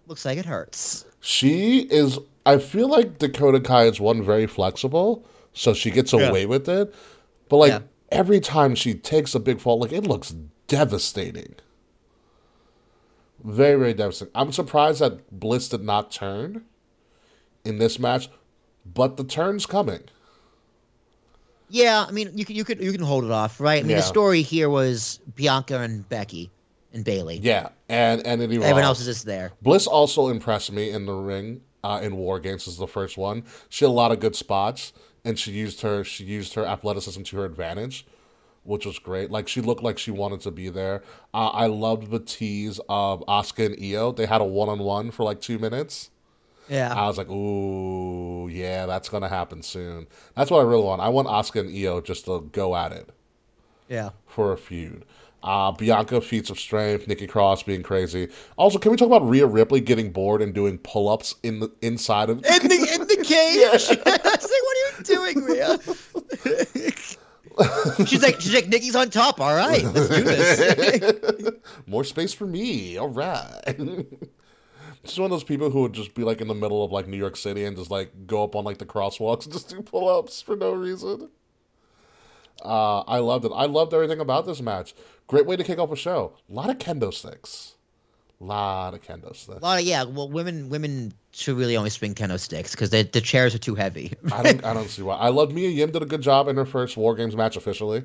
looks 0.08 0.26
like 0.26 0.38
it 0.38 0.45
hurts. 0.45 1.06
She 1.21 1.88
is. 1.89 2.19
I 2.45 2.58
feel 2.58 2.89
like 2.89 3.19
Dakota 3.19 3.62
Kai 3.62 3.84
is 3.86 4.02
one 4.02 4.21
very 4.21 4.47
flexible, 4.47 5.26
so 5.54 5.74
she 5.74 5.91
gets 5.91 6.12
Yeah. 6.12 6.28
away 6.28 6.45
with 6.45 6.67
it. 6.67 6.93
But 7.47 7.56
like 7.58 7.71
Yeah. 7.71 7.80
every 8.12 8.41
time 8.41 8.76
she 8.76 8.95
takes 8.95 9.34
a 9.34 9.39
big 9.39 9.62
fall, 9.62 9.80
like 9.80 9.93
it 9.93 10.04
looks 10.04 10.36
devastating. 10.67 11.56
Very, 13.43 13.77
very 13.77 13.93
devastating. 13.93 14.32
I'm 14.36 14.51
surprised 14.51 14.99
that 15.01 15.32
Bliss 15.39 15.69
did 15.69 15.84
not 15.84 16.12
turn 16.12 16.63
in 17.65 17.77
this 17.77 17.99
match, 17.99 18.30
but 18.86 19.17
the 19.17 19.23
turn's 19.23 19.65
coming. 19.65 20.01
Yeah, 21.69 22.06
I 22.08 22.12
mean, 22.12 22.32
you 22.38 22.43
could 22.45 22.56
you 22.56 22.63
could 22.65 22.82
you 22.82 22.91
can 22.91 23.01
hold 23.01 23.23
it 23.23 23.32
off, 23.32 23.60
right? 23.62 23.80
I 23.80 23.84
mean, 23.84 23.91
Yeah. 23.91 23.97
the 23.97 24.01
story 24.04 24.41
here 24.41 24.69
was 24.69 25.19
Bianca 25.36 25.80
and 25.80 26.08
Becky 26.10 26.51
and 26.93 27.06
Bayley. 27.06 27.38
Yeah, 27.41 27.69
and 27.88 28.25
and 28.27 28.41
Everyone 28.41 28.84
else 28.84 28.99
is 28.99 29.06
just 29.06 29.25
there. 29.25 29.54
Bliss 29.62 29.88
also 29.88 30.27
impressed 30.27 30.71
me 30.71 30.89
in 30.89 31.06
the 31.06 31.13
ring 31.13 31.62
uh, 31.84 32.01
in 32.04 32.17
War 32.17 32.39
Games. 32.39 32.65
This 32.65 32.73
is 32.73 32.80
the 32.80 32.88
first 32.88 33.17
one. 33.17 33.43
She 33.69 33.86
had 33.86 33.89
a 33.89 33.93
lot 33.93 34.12
of 34.12 34.19
good 34.19 34.36
spots, 34.36 34.91
and 35.23 35.39
she 35.39 35.51
used 35.51 35.82
her 35.82 36.04
she 36.04 36.25
used 36.25 36.54
her 36.56 36.65
athleticism 36.65 37.23
to 37.23 37.38
her 37.38 37.45
advantage, 37.45 38.06
which 38.63 38.86
was 38.86 39.00
great. 39.00 39.32
Like 39.32 39.47
she 39.47 39.62
looked 39.62 39.84
like 39.84 39.97
she 39.97 40.12
wanted 40.12 40.41
to 40.41 40.52
be 40.52 40.69
there. 40.69 41.04
Uh, 41.34 41.50
I 41.50 41.67
loved 41.67 42.12
the 42.12 42.19
tease 42.19 42.80
of 42.89 43.24
Asuka 43.28 43.67
and 43.67 43.84
Io. 43.84 44.12
They 44.12 44.26
had 44.26 44.41
a 44.41 44.45
one 44.45 44.69
on 44.69 44.80
one 44.80 45.12
for 45.12 45.24
like 45.24 45.41
two 45.41 45.60
minutes. 45.60 46.10
Yeah, 46.69 46.93
I 46.93 47.08
was 47.08 47.17
like, 47.17 47.30
ooh, 47.30 48.47
yeah, 48.47 48.86
that's 48.86 49.10
gonna 49.10 49.28
happen 49.28 49.62
soon. 49.62 50.08
That's 50.36 50.50
what 50.52 50.60
I 50.60 50.63
really 50.63 50.84
want. 50.84 51.02
I 51.02 51.10
want 51.10 51.28
Asuka 51.28 51.62
and 51.62 51.76
Io 51.76 52.02
just 52.02 52.26
to 52.26 52.50
go 52.52 52.76
at 52.76 52.91
it 52.91 53.10
yeah. 53.89 54.10
for 54.26 54.54
a 54.54 54.58
feud. 54.58 55.06
Uh, 55.43 55.71
Bianca 55.71 56.21
feats 56.21 56.50
of 56.52 56.60
strength, 56.60 57.08
Nikki 57.08 57.26
Cross 57.26 57.63
being 57.63 57.82
crazy. 57.82 58.30
Also, 58.58 58.78
can 58.78 58.91
we 58.91 58.97
talk 58.97 59.08
about 59.08 59.28
Rhea 59.28 59.45
Ripley 59.45 59.82
getting 59.82 60.12
bored 60.12 60.41
and 60.41 60.54
doing 60.54 60.78
pull 60.78 61.10
ups 61.10 61.36
in 61.41 61.60
the 61.60 61.71
inside 61.82 62.30
of 62.30 62.38
In 62.45 62.67
the 62.67 62.89
in 62.93 63.08
the 63.08 63.17
cage. 63.24 63.63
I 63.67 63.71
was 63.71 63.89
like, 63.89 64.06
what 64.06 64.78
are 64.78 64.97
you 64.97 65.04
doing, 65.04 65.43
Rhea? 65.43 65.80
she's 68.05 68.21
like, 68.21 68.39
she's 68.39 68.53
like, 68.53 68.67
Nikki's 68.67 68.95
on 68.95 69.09
top. 69.09 69.39
All 69.39 69.55
right, 69.55 69.83
let's 69.83 70.09
do 70.09 70.23
this. 70.23 71.51
More 71.87 72.03
space 72.03 72.33
for 72.33 72.45
me. 72.45 72.97
All 72.97 73.09
right. 73.09 73.63
She's 75.03 75.17
one 75.17 75.25
of 75.25 75.31
those 75.31 75.43
people 75.43 75.71
who 75.71 75.81
would 75.81 75.93
just 75.93 76.13
be 76.13 76.23
like 76.23 76.41
in 76.41 76.47
the 76.47 76.53
middle 76.53 76.83
of 76.83 76.91
like 76.91 77.07
New 77.07 77.17
York 77.17 77.35
City 77.35 77.65
and 77.65 77.75
just 77.75 77.89
like 77.89 78.27
go 78.27 78.43
up 78.43 78.55
on 78.55 78.63
like 78.63 78.77
the 78.77 78.85
crosswalks 78.85 79.45
and 79.45 79.53
just 79.53 79.67
do 79.67 79.81
pull 79.81 80.07
ups 80.07 80.43
for 80.43 80.55
no 80.55 80.73
reason. 80.73 81.29
Uh, 82.63 82.99
I 82.99 83.17
loved 83.17 83.45
it. 83.45 83.51
I 83.55 83.65
loved 83.65 83.95
everything 83.95 84.19
about 84.19 84.45
this 84.45 84.61
match. 84.61 84.93
Great 85.25 85.47
way 85.47 85.55
to 85.55 85.63
kick 85.63 85.79
off 85.79 85.91
a 85.91 85.95
show. 85.95 86.33
A 86.47 86.53
lot 86.53 86.69
of 86.69 86.77
kendo 86.77 87.11
sticks. 87.11 87.75
A 88.39 88.43
lot 88.43 88.93
of 88.93 89.01
kendo 89.01 89.35
sticks. 89.35 89.59
A 89.59 89.63
lot 89.63 89.79
of 89.79 89.85
yeah. 89.85 90.03
Well, 90.03 90.29
women 90.29 90.69
women 90.69 91.13
should 91.33 91.57
really 91.57 91.77
only 91.77 91.89
swing 91.89 92.13
kendo 92.13 92.39
sticks 92.39 92.71
because 92.71 92.89
the 92.89 93.03
the 93.03 93.21
chairs 93.21 93.55
are 93.55 93.59
too 93.59 93.75
heavy. 93.75 94.13
I 94.31 94.43
don't. 94.43 94.63
I 94.71 94.73
don't 94.73 94.89
see 94.89 95.01
why. 95.01 95.15
I 95.15 95.29
love 95.29 95.51
Mia 95.53 95.69
Yim 95.69 95.91
did 95.91 96.01
a 96.01 96.05
good 96.05 96.21
job 96.21 96.47
in 96.47 96.55
her 96.57 96.65
first 96.65 96.97
War 96.97 97.15
Games 97.15 97.35
match 97.35 97.55
officially. 97.57 98.03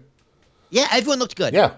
yeah, 0.71 0.87
everyone 0.93 1.19
looked 1.19 1.37
good. 1.37 1.53
Yeah. 1.55 1.73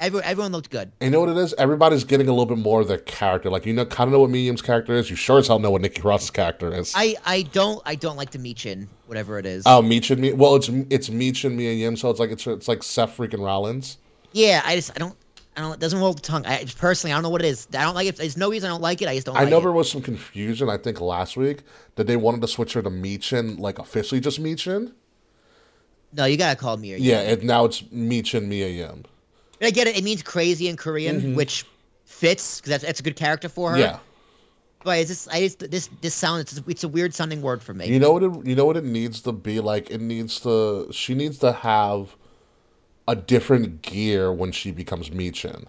everyone 0.00 0.24
everyone 0.24 0.52
looked 0.52 0.70
good. 0.70 0.92
And 1.00 1.08
you 1.08 1.10
know 1.12 1.20
what 1.20 1.28
it 1.30 1.36
is? 1.38 1.54
Everybody's 1.54 2.04
getting 2.04 2.28
a 2.28 2.32
little 2.32 2.46
bit 2.46 2.58
more 2.58 2.80
of 2.80 2.88
their 2.88 2.98
character. 2.98 3.48
Like 3.50 3.64
you 3.66 3.72
know, 3.72 3.84
kind 3.86 4.08
of 4.08 4.12
know 4.12 4.20
what 4.20 4.30
Mia 4.30 4.42
Yim's 4.42 4.62
character 4.62 4.94
is. 4.94 5.08
You 5.08 5.16
sure 5.16 5.38
as 5.38 5.46
hell 5.48 5.58
know 5.58 5.70
what 5.70 5.80
Nikki 5.82 6.00
Cross's 6.02 6.30
character 6.30 6.74
is. 6.74 6.92
I 6.96 7.16
I 7.24 7.42
don't 7.42 7.80
I 7.86 7.94
don't 7.94 8.16
like 8.16 8.30
the 8.30 8.38
Michin 8.38 8.86
whatever 9.06 9.38
it 9.38 9.46
is. 9.46 9.62
Oh, 9.66 9.80
Meech 9.82 10.10
and 10.10 10.20
me. 10.20 10.32
Well, 10.32 10.56
it's 10.56 10.68
it's 10.90 11.08
Michin 11.08 11.54
Mia 11.54 11.72
Yim, 11.72 11.96
so 11.96 12.10
it's 12.10 12.20
like 12.20 12.30
it's 12.30 12.46
it's 12.46 12.68
like 12.68 12.82
Seth 12.82 13.16
freaking 13.16 13.44
Rollins. 13.44 13.98
yeah, 14.32 14.62
I 14.64 14.76
just 14.76 14.90
I 14.94 14.98
don't. 14.98 15.16
I 15.56 15.60
don't. 15.60 15.74
It 15.74 15.80
doesn't 15.80 15.98
roll 15.98 16.14
the 16.14 16.22
tongue. 16.22 16.46
I 16.46 16.64
personally, 16.78 17.12
I 17.12 17.16
don't 17.16 17.22
know 17.22 17.30
what 17.30 17.42
it 17.42 17.48
is. 17.48 17.68
I 17.74 17.82
don't 17.82 17.94
like 17.94 18.08
it. 18.08 18.16
There's 18.16 18.36
no 18.36 18.50
reason 18.50 18.70
I 18.70 18.72
don't 18.72 18.80
like 18.80 19.02
it. 19.02 19.08
I 19.08 19.14
just 19.14 19.26
don't. 19.26 19.36
I 19.36 19.40
like 19.40 19.50
know 19.50 19.58
it. 19.58 19.62
there 19.62 19.72
was 19.72 19.90
some 19.90 20.00
confusion. 20.00 20.70
I 20.70 20.78
think 20.78 21.00
last 21.00 21.36
week 21.36 21.62
that 21.96 22.06
they 22.06 22.16
wanted 22.16 22.40
to 22.40 22.48
switch 22.48 22.72
her 22.72 22.82
to 22.82 22.90
Michin, 22.90 23.58
like 23.58 23.78
officially 23.78 24.20
just 24.20 24.42
Michin. 24.42 24.92
No, 26.14 26.24
you 26.24 26.36
gotta 26.36 26.56
call 26.56 26.76
me. 26.76 26.96
Yeah, 26.96 27.20
and 27.20 27.44
now 27.44 27.64
it's 27.64 27.82
Michin 27.82 28.46
Mia 28.46 28.68
Yim. 28.68 29.04
I 29.60 29.70
get 29.70 29.86
it. 29.86 29.96
It 29.96 30.04
means 30.04 30.22
crazy 30.22 30.68
in 30.68 30.76
Korean, 30.76 31.34
which 31.34 31.66
fits 32.04 32.60
because 32.60 32.70
that's 32.70 32.84
that's 32.84 33.00
a 33.00 33.02
good 33.02 33.16
character 33.16 33.48
for 33.48 33.70
her. 33.70 33.76
Mm-hmm. 33.76 33.82
Yeah. 33.82 33.98
But 34.84 34.98
it's 34.98 35.10
just 35.10 35.32
I 35.32 35.40
just 35.40 35.70
this 35.70 35.88
this 36.00 36.14
sound 36.14 36.40
it's, 36.40 36.60
it's 36.66 36.84
a 36.84 36.88
weird 36.88 37.14
sounding 37.14 37.42
word 37.42 37.62
for 37.62 37.74
me. 37.74 37.86
You 37.86 38.00
know 38.00 38.12
what? 38.12 38.22
It, 38.22 38.46
you 38.46 38.56
know 38.56 38.64
what 38.64 38.76
it 38.76 38.84
needs 38.84 39.20
to 39.22 39.32
be 39.32 39.60
like. 39.60 39.90
It 39.90 40.00
needs 40.00 40.40
to. 40.40 40.88
She 40.92 41.14
needs 41.14 41.38
to 41.38 41.52
have 41.52 42.16
a 43.08 43.16
different 43.16 43.82
gear 43.82 44.32
when 44.32 44.52
she 44.52 44.70
becomes 44.70 45.10
Michin. 45.10 45.66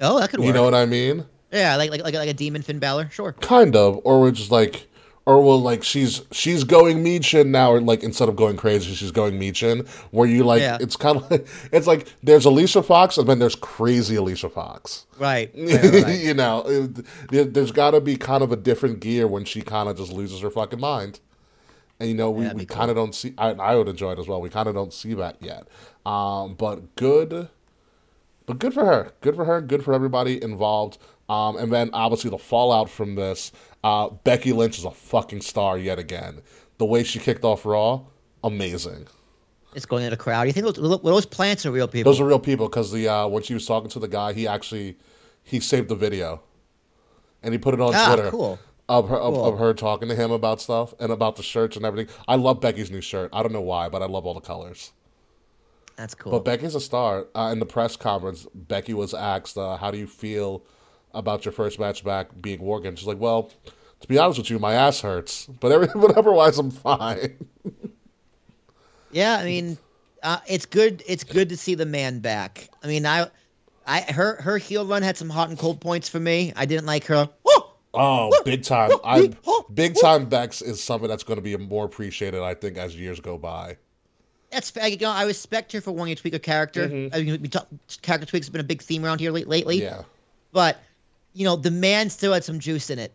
oh, 0.00 0.18
that 0.18 0.30
could 0.30 0.40
work. 0.40 0.46
You 0.46 0.52
know 0.52 0.64
what 0.64 0.74
I 0.74 0.86
mean? 0.86 1.26
yeah, 1.52 1.76
like 1.76 1.90
like 1.90 2.02
like 2.02 2.14
like 2.14 2.28
a 2.28 2.34
demon 2.34 2.62
Finn 2.62 2.78
Balor. 2.78 3.08
Sure. 3.10 3.32
Kind 3.32 3.76
of, 3.76 4.00
or 4.04 4.20
we're 4.20 4.30
just 4.30 4.50
like, 4.50 4.86
or 5.26 5.42
well, 5.42 5.60
like 5.60 5.82
she's 5.82 6.22
she's 6.32 6.64
going 6.64 7.04
Michin 7.04 7.46
now, 7.48 7.72
or 7.72 7.80
like 7.80 8.02
instead 8.02 8.28
of 8.28 8.36
going 8.36 8.56
crazy, 8.56 8.94
she's 8.94 9.10
going 9.12 9.38
Michin. 9.38 9.86
Where 10.12 10.28
you 10.28 10.44
like, 10.44 10.60
Yeah. 10.60 10.78
it's 10.80 10.96
kind 10.96 11.16
of 11.18 11.30
like 11.30 11.46
it's 11.72 11.86
like 11.86 12.08
there's 12.22 12.44
Alicia 12.44 12.82
Fox, 12.82 13.18
and 13.18 13.28
then 13.28 13.38
there's 13.38 13.54
crazy 13.56 14.16
Alicia 14.16 14.48
Fox. 14.48 15.06
Right. 15.18 15.50
right, 15.56 15.82
right, 15.84 16.02
right. 16.04 16.20
you 16.20 16.34
know, 16.34 16.62
it- 16.66 17.04
there- 17.30 17.44
there's 17.44 17.72
got 17.72 17.92
to 17.92 18.00
be 18.00 18.16
kind 18.16 18.42
of 18.42 18.52
a 18.52 18.56
different 18.56 19.00
gear 19.00 19.26
when 19.28 19.44
she 19.44 19.60
kind 19.62 19.88
of 19.88 19.96
just 19.96 20.12
loses 20.12 20.40
her 20.40 20.50
fucking 20.50 20.80
mind. 20.80 21.20
And 22.00 22.08
you 22.08 22.14
know, 22.14 22.30
we, 22.30 22.48
we 22.48 22.64
cool. 22.64 22.76
kind 22.78 22.90
of 22.90 22.96
don't 22.96 23.14
see. 23.14 23.34
I, 23.38 23.50
I 23.50 23.76
would 23.76 23.86
enjoy 23.88 24.12
it 24.12 24.18
as 24.18 24.26
well. 24.26 24.40
We 24.40 24.48
kind 24.48 24.66
of 24.68 24.74
don't 24.74 24.92
see 24.92 25.14
that 25.14 25.36
yet. 25.40 25.68
Um, 26.06 26.54
but 26.54 26.96
good, 26.96 27.48
but 28.46 28.58
good 28.58 28.72
for 28.74 28.84
her. 28.86 29.12
Good 29.20 29.36
for 29.36 29.44
her. 29.44 29.60
Good 29.60 29.84
for 29.84 29.92
everybody 29.92 30.42
involved. 30.42 30.98
Um, 31.28 31.56
and 31.58 31.70
then 31.72 31.90
obviously 31.92 32.30
the 32.30 32.38
fallout 32.38 32.88
from 32.90 33.14
this. 33.14 33.52
Uh, 33.84 34.08
Becky 34.24 34.52
Lynch 34.52 34.78
is 34.78 34.84
a 34.84 34.90
fucking 34.90 35.42
star 35.42 35.78
yet 35.78 35.98
again. 35.98 36.40
The 36.78 36.86
way 36.86 37.04
she 37.04 37.18
kicked 37.18 37.44
off 37.44 37.64
Raw, 37.66 38.00
amazing. 38.42 39.06
It's 39.74 39.86
going 39.86 40.04
in 40.04 40.10
the 40.10 40.16
crowd. 40.16 40.46
You 40.48 40.52
think 40.52 40.66
those, 40.74 41.00
those 41.02 41.26
plants 41.26 41.64
are 41.66 41.70
real 41.70 41.86
people? 41.86 42.10
Those 42.10 42.20
are 42.20 42.26
real 42.26 42.40
people 42.40 42.66
because 42.68 42.90
the 42.90 43.08
uh, 43.08 43.28
when 43.28 43.42
she 43.42 43.54
was 43.54 43.66
talking 43.66 43.90
to 43.90 43.98
the 44.00 44.08
guy, 44.08 44.32
he 44.32 44.48
actually 44.48 44.96
he 45.44 45.60
saved 45.60 45.88
the 45.88 45.94
video, 45.94 46.40
and 47.42 47.54
he 47.54 47.58
put 47.58 47.74
it 47.74 47.80
on 47.80 47.92
Ah, 47.94 48.14
Twitter 48.14 48.30
cool. 48.30 48.58
Of 48.90 49.08
her 49.08 49.16
of, 49.16 49.34
Cool. 49.34 49.44
of 49.46 49.58
her 49.60 49.72
talking 49.72 50.08
to 50.08 50.14
him 50.16 50.32
about 50.32 50.60
stuff 50.60 50.92
and 50.98 51.12
about 51.12 51.36
the 51.36 51.42
shirts 51.44 51.76
and 51.76 51.86
everything. 51.86 52.12
I 52.26 52.34
love 52.34 52.60
Becky's 52.60 52.90
new 52.90 53.00
shirt. 53.00 53.30
I 53.32 53.42
don't 53.42 53.52
know 53.52 53.60
why, 53.60 53.88
but 53.88 54.02
I 54.02 54.06
love 54.06 54.26
all 54.26 54.34
the 54.34 54.40
colors. 54.40 54.90
That's 55.96 56.14
cool. 56.14 56.32
But 56.32 56.44
Becky's 56.44 56.74
a 56.74 56.80
star. 56.80 57.26
Uh, 57.34 57.50
in 57.52 57.60
the 57.60 57.66
press 57.66 57.94
conference, 57.96 58.46
Becky 58.54 58.92
was 58.92 59.14
asked, 59.14 59.56
uh, 59.56 59.76
"How 59.76 59.90
do 59.90 59.98
you 59.98 60.06
feel 60.08 60.64
about 61.14 61.44
your 61.44 61.52
first 61.52 61.78
match 61.78 62.02
back 62.04 62.28
being 62.40 62.58
Games?" 62.82 62.98
She's 62.98 63.06
like, 63.06 63.20
"Well, 63.20 63.50
to 64.00 64.08
be 64.08 64.18
honest 64.18 64.38
with 64.38 64.50
you, 64.50 64.58
my 64.58 64.72
ass 64.74 65.00
hurts, 65.02 65.46
but 65.46 65.70
every, 65.70 65.86
but 65.94 66.16
otherwise, 66.16 66.58
I'm 66.58 66.70
fine." 66.72 67.46
Yeah, 69.12 69.34
I 69.38 69.44
mean, 69.44 69.78
uh, 70.22 70.38
it's 70.48 70.66
good. 70.66 71.02
It's 71.06 71.22
good 71.24 71.48
to 71.50 71.56
see 71.56 71.74
the 71.74 71.86
man 71.86 72.20
back. 72.20 72.68
I 72.82 72.86
mean, 72.86 73.06
I, 73.06 73.28
I 73.86 74.00
her 74.02 74.40
her 74.40 74.56
heel 74.58 74.86
run 74.86 75.02
had 75.02 75.16
some 75.16 75.28
hot 75.28 75.48
and 75.48 75.58
cold 75.58 75.80
points 75.80 76.08
for 76.08 76.20
me. 76.20 76.52
I 76.56 76.64
didn't 76.64 76.86
like 76.86 77.04
her. 77.06 77.28
Oh, 77.92 78.30
big 78.44 78.62
time! 78.62 78.92
I 79.04 79.32
big 79.74 79.96
time 80.00 80.26
Bex 80.28 80.62
is 80.62 80.82
something 80.82 81.08
that's 81.08 81.24
going 81.24 81.38
to 81.38 81.42
be 81.42 81.56
more 81.56 81.84
appreciated, 81.84 82.40
I 82.40 82.54
think, 82.54 82.76
as 82.76 82.94
years 82.96 83.18
go 83.20 83.36
by. 83.36 83.76
That's. 84.50 84.72
You 84.76 84.96
know, 84.98 85.10
I 85.10 85.24
respect 85.24 85.72
her 85.72 85.80
for 85.80 85.92
wanting 85.92 86.14
to 86.14 86.20
tweak 86.20 86.34
her 86.34 86.38
character. 86.38 86.84
I 86.84 87.22
mean, 87.22 87.42
we 87.42 87.48
talk, 87.48 87.66
character 88.02 88.26
tweaks 88.26 88.46
have 88.46 88.52
been 88.52 88.60
a 88.60 88.64
big 88.64 88.82
theme 88.82 89.04
around 89.04 89.18
here 89.20 89.32
late, 89.32 89.48
lately. 89.48 89.80
Mm-hmm. 89.80 89.96
Yeah, 89.96 90.02
But 90.52 90.78
you 91.32 91.44
know, 91.44 91.56
the 91.56 91.70
man 91.70 92.10
still 92.10 92.32
had 92.32 92.44
some 92.44 92.58
juice 92.60 92.90
in 92.90 92.98
it, 92.98 93.12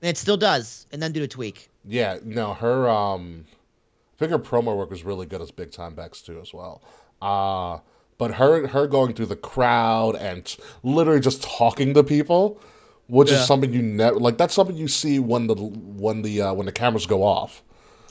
and 0.00 0.08
it 0.08 0.16
still 0.16 0.36
does. 0.36 0.86
And 0.92 1.02
then 1.02 1.12
do 1.12 1.22
a 1.22 1.28
tweak. 1.28 1.68
yeah. 1.84 2.18
No, 2.24 2.54
her 2.54 2.88
um, 2.88 3.44
I 4.14 4.18
think 4.18 4.30
her 4.30 4.38
promo 4.38 4.76
work 4.76 4.90
was 4.90 5.04
really 5.04 5.26
good 5.26 5.42
as 5.42 5.50
big 5.50 5.72
time 5.72 5.94
Bex 5.94 6.22
too, 6.22 6.40
as 6.40 6.54
well. 6.54 6.82
Uh 7.20 7.80
but 8.18 8.32
her 8.34 8.66
her 8.68 8.86
going 8.86 9.12
through 9.12 9.26
the 9.26 9.36
crowd 9.36 10.16
and 10.16 10.56
literally 10.82 11.20
just 11.20 11.42
talking 11.42 11.92
to 11.92 12.02
people, 12.02 12.58
which 13.08 13.30
Yeah. 13.30 13.40
is 13.40 13.46
something 13.46 13.72
you 13.72 13.82
never 13.82 14.18
like. 14.18 14.38
That's 14.38 14.54
something 14.54 14.76
you 14.76 14.88
see 14.88 15.18
when 15.18 15.46
the 15.46 15.54
when 15.54 16.22
the 16.22 16.42
uh, 16.42 16.54
when 16.54 16.66
the 16.66 16.72
cameras 16.72 17.06
go 17.06 17.22
off. 17.22 17.62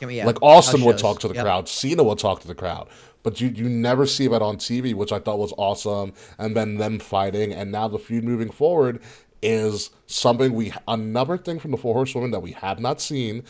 Yeah, 0.01 0.25
like 0.25 0.41
Austin 0.41 0.83
would 0.83 0.97
talk 0.97 1.19
to 1.21 1.27
the 1.27 1.33
Yep. 1.35 1.43
crowd, 1.43 1.69
Cena 1.69 2.03
would 2.03 2.19
talk 2.19 2.41
to 2.41 2.47
the 2.47 2.53
crowd, 2.55 2.87
but 3.23 3.39
you 3.41 3.47
you 3.47 3.69
never 3.69 4.05
see 4.05 4.27
that 4.27 4.41
on 4.41 4.57
TV, 4.57 4.93
which 4.93 5.11
I 5.11 5.19
thought 5.19 5.39
was 5.39 5.53
awesome. 5.57 6.13
And 6.37 6.55
then 6.55 6.75
them 6.77 6.99
fighting, 6.99 7.53
and 7.53 7.71
now 7.71 7.87
the 7.87 7.97
feud 7.97 8.23
moving 8.23 8.49
forward 8.49 8.99
is 9.41 9.91
something 10.05 10.53
we 10.53 10.73
another 10.87 11.37
thing 11.37 11.59
from 11.59 11.71
the 11.71 11.77
Four 11.77 11.93
Horsewomen 11.93 12.31
that 12.31 12.41
we 12.41 12.51
have 12.51 12.79
not 12.79 12.99
seen. 13.01 13.43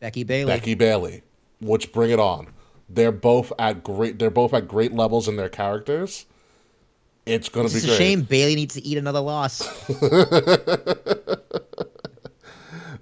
Becky 0.00 0.22
Bayley. 0.22 0.52
Becky 0.52 0.74
Bayley, 0.74 1.22
which 1.60 1.92
bring 1.92 2.10
it 2.10 2.20
on. 2.20 2.48
They're 2.88 3.12
both 3.12 3.52
at 3.58 3.82
great. 3.82 4.18
They're 4.18 4.30
both 4.30 4.54
at 4.54 4.68
great 4.68 4.92
levels 4.92 5.26
in 5.28 5.36
their 5.36 5.48
characters. 5.48 6.26
It's 7.26 7.48
gonna 7.48 7.66
It's 7.66 7.84
be 7.84 7.90
a 7.90 7.96
shame 7.96 8.22
Bayley 8.22 8.54
needs 8.54 8.74
to 8.74 8.84
eat 8.84 8.98
another 8.98 9.20
loss. 9.20 9.62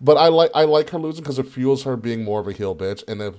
But 0.02 0.16
I 0.16 0.28
like 0.28 0.50
I 0.52 0.64
like 0.64 0.90
her 0.90 0.98
losing 0.98 1.22
because 1.22 1.38
it 1.38 1.46
fuels 1.46 1.84
her 1.84 1.96
being 1.96 2.24
more 2.24 2.40
of 2.40 2.48
a 2.48 2.52
heel 2.52 2.74
bitch, 2.74 3.04
and 3.06 3.22
if 3.22 3.36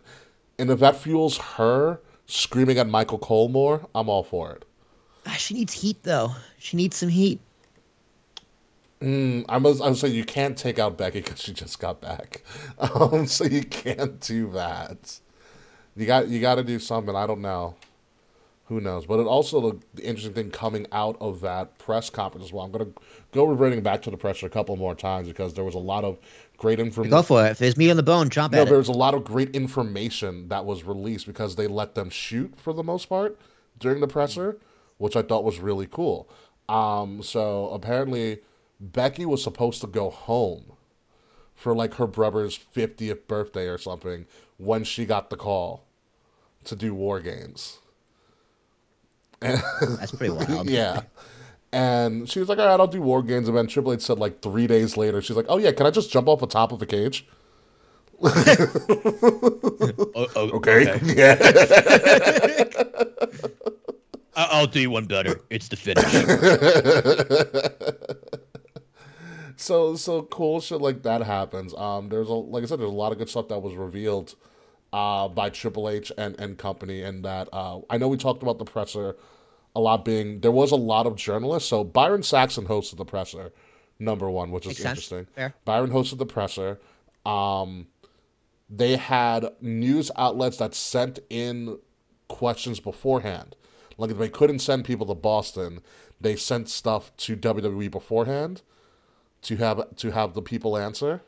and 0.57 0.69
if 0.71 0.79
that 0.79 0.95
fuels 0.95 1.37
her 1.37 1.99
screaming 2.25 2.77
at 2.79 2.87
Michael 2.87 3.17
Cole 3.19 3.49
more, 3.49 3.85
I'm 3.93 4.07
all 4.07 4.23
for 4.23 4.53
it. 4.53 4.63
Ah, 5.27 5.31
she 5.31 5.55
needs 5.55 5.73
heat 5.73 6.01
though. 6.03 6.31
She 6.57 6.77
needs 6.77 6.95
some 6.95 7.09
heat. 7.09 7.41
I 9.01 9.57
was 9.57 9.81
I 9.81 9.89
was 9.89 9.99
saying 9.99 10.15
you 10.15 10.23
can't 10.23 10.57
take 10.57 10.79
out 10.79 10.97
Becky 10.97 11.19
because 11.19 11.41
she 11.41 11.51
just 11.51 11.77
got 11.79 11.99
back, 11.99 12.43
um, 12.77 13.27
so 13.27 13.43
you 13.43 13.63
can't 13.63 14.21
do 14.21 14.49
that. 14.51 15.19
You 15.97 16.05
got 16.05 16.29
you 16.29 16.39
got 16.39 16.55
to 16.55 16.63
do 16.63 16.79
something. 16.79 17.13
I 17.13 17.27
don't 17.27 17.41
know. 17.41 17.75
Who 18.73 18.81
knows? 18.81 19.05
But 19.05 19.19
it 19.19 19.27
also 19.27 19.61
the, 19.61 19.79
the 19.93 20.03
interesting 20.03 20.33
thing 20.33 20.49
coming 20.49 20.87
out 20.91 21.15
of 21.21 21.41
that 21.41 21.77
press 21.77 22.09
conference 22.09 22.47
as 22.47 22.51
well. 22.51 22.65
I'm 22.65 22.71
gonna 22.71 22.87
go 23.31 23.45
reverting 23.45 23.81
back 23.81 24.01
to 24.01 24.09
the 24.09 24.17
press 24.17 24.41
a 24.41 24.49
couple 24.49 24.75
more 24.77 24.95
times 24.95 25.27
because 25.27 25.53
there 25.53 25.63
was 25.63 25.75
a 25.75 25.79
lot 25.79 26.03
of 26.03 26.17
great 26.57 26.79
information. 26.79 27.11
Go 27.11 27.21
for 27.21 27.45
it. 27.45 27.51
If 27.51 27.57
there's 27.59 27.77
meat 27.77 27.91
on 27.91 27.97
the 27.97 28.03
bone, 28.03 28.31
chomp 28.31 28.51
No, 28.51 28.63
at 28.63 28.69
there 28.69 28.79
was 28.79 28.87
a 28.87 28.93
lot 28.93 29.13
of 29.13 29.23
great 29.23 29.55
information 29.55 30.47
that 30.47 30.65
was 30.65 30.83
released 30.83 31.27
because 31.27 31.55
they 31.55 31.67
let 31.67 31.93
them 31.93 32.09
shoot 32.09 32.55
for 32.57 32.73
the 32.73 32.81
most 32.81 33.09
part 33.09 33.39
during 33.77 34.01
the 34.01 34.07
presser, 34.07 34.57
which 34.97 35.15
I 35.15 35.21
thought 35.21 35.43
was 35.43 35.59
really 35.59 35.85
cool. 35.85 36.27
Um, 36.67 37.21
so 37.21 37.69
apparently, 37.69 38.39
Becky 38.79 39.27
was 39.27 39.43
supposed 39.43 39.81
to 39.81 39.87
go 39.87 40.09
home 40.09 40.73
for 41.53 41.75
like 41.75 41.93
her 41.95 42.07
brother's 42.07 42.57
50th 42.57 43.27
birthday 43.27 43.67
or 43.67 43.77
something 43.77 44.25
when 44.57 44.83
she 44.83 45.05
got 45.05 45.29
the 45.29 45.37
call 45.37 45.85
to 46.63 46.75
do 46.75 46.95
War 46.95 47.19
Games. 47.19 47.77
That's 49.99 50.11
pretty 50.11 50.33
wild. 50.33 50.69
Yeah. 50.69 51.01
And 51.71 52.29
she 52.29 52.39
was 52.39 52.49
like, 52.49 52.59
all 52.59 52.67
right, 52.67 52.79
I'll 52.79 52.87
do 52.87 53.01
War 53.01 53.23
Games. 53.23 53.47
And 53.47 53.57
then 53.57 53.67
Triple 53.67 53.93
H 53.93 54.01
said, 54.01 54.19
like, 54.19 54.41
three 54.41 54.67
days 54.67 54.95
later, 54.95 55.21
she's 55.21 55.35
like, 55.35 55.47
oh, 55.49 55.57
yeah, 55.57 55.71
can 55.71 55.85
I 55.87 55.91
just 55.91 56.11
jump 56.11 56.27
off 56.27 56.39
the 56.39 56.47
top 56.47 56.71
of 56.71 56.79
the 56.79 56.85
cage? 56.85 57.25
Okay. 60.35 60.99
Yeah. 61.15 61.37
I- 64.35 64.47
I'll 64.51 64.67
do 64.67 64.89
one 64.89 65.05
better. 65.05 65.41
It's 65.49 65.67
the 65.67 65.75
finish. 65.75 66.05
so 69.55 69.95
so 69.95 70.23
cool 70.23 70.59
shit 70.61 70.81
like 70.81 71.03
that 71.03 71.21
happens. 71.23 71.73
Um, 71.75 72.09
there's 72.09 72.29
a 72.29 72.33
like 72.33 72.63
I 72.63 72.65
said, 72.65 72.79
there's 72.79 72.89
a 72.89 72.93
lot 72.93 73.11
of 73.11 73.17
good 73.17 73.29
stuff 73.29 73.47
that 73.49 73.59
was 73.59 73.75
revealed 73.75 74.35
uh, 74.91 75.27
by 75.27 75.49
Triple 75.49 75.89
H 75.89 76.11
and 76.17 76.39
and 76.39 76.57
company, 76.57 77.03
and 77.03 77.23
that 77.25 77.49
uh, 77.53 77.79
I 77.89 77.97
know 77.97 78.07
we 78.07 78.17
talked 78.17 78.41
about 78.43 78.57
the 78.57 78.65
presser 78.65 79.15
a 79.75 79.79
lot 79.79 80.05
being 80.05 80.41
there 80.41 80.51
was 80.51 80.71
a 80.71 80.75
lot 80.75 81.07
of 81.07 81.15
journalists. 81.15 81.69
So 81.69 81.83
Byron 81.83 82.23
Saxton 82.23 82.67
hosted 82.67 82.97
the 82.97 83.05
presser, 83.05 83.51
number 83.99 84.29
one, 84.29 84.51
which 84.51 84.65
is 84.65 84.79
Makes 84.79 84.85
interesting. 84.85 85.27
Fair. 85.35 85.53
Byron 85.65 85.91
hosted 85.91 86.17
the 86.17 86.25
presser. 86.25 86.79
Um, 87.25 87.87
they 88.69 88.97
had 88.97 89.47
news 89.61 90.11
outlets 90.15 90.57
that 90.57 90.75
sent 90.75 91.19
in 91.29 91.79
questions 92.27 92.79
beforehand. 92.79 93.55
Like 93.97 94.11
if 94.11 94.17
they 94.17 94.29
couldn't 94.29 94.59
send 94.59 94.85
people 94.85 95.05
to 95.07 95.13
Boston, 95.13 95.81
they 96.19 96.35
sent 96.35 96.69
stuff 96.69 97.15
to 97.17 97.37
WWE 97.37 97.91
beforehand 97.91 98.61
to 99.43 99.57
have 99.57 99.95
to 99.97 100.11
have 100.11 100.33
the 100.33 100.41
people 100.41 100.77
answer. 100.77 101.21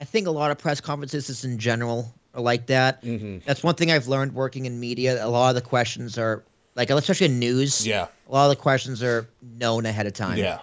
I 0.00 0.04
think 0.04 0.26
a 0.26 0.30
lot 0.30 0.50
of 0.50 0.58
press 0.58 0.80
conferences 0.80 1.26
just 1.26 1.44
in 1.44 1.58
general 1.58 2.14
are 2.34 2.40
like 2.40 2.66
that. 2.66 3.02
Mm-hmm. 3.02 3.38
That's 3.46 3.62
one 3.62 3.74
thing 3.74 3.90
I've 3.90 4.08
learned 4.08 4.34
working 4.34 4.66
in 4.66 4.80
media. 4.80 5.24
A 5.24 5.28
lot 5.28 5.50
of 5.50 5.54
the 5.54 5.60
questions 5.68 6.18
are 6.18 6.44
like, 6.76 6.90
especially 6.90 7.26
in 7.26 7.38
news. 7.38 7.86
Yeah. 7.86 8.06
A 8.28 8.32
lot 8.32 8.50
of 8.50 8.56
the 8.56 8.62
questions 8.62 9.02
are 9.02 9.28
known 9.58 9.86
ahead 9.86 10.06
of 10.06 10.12
time. 10.12 10.38
Yeah. 10.38 10.60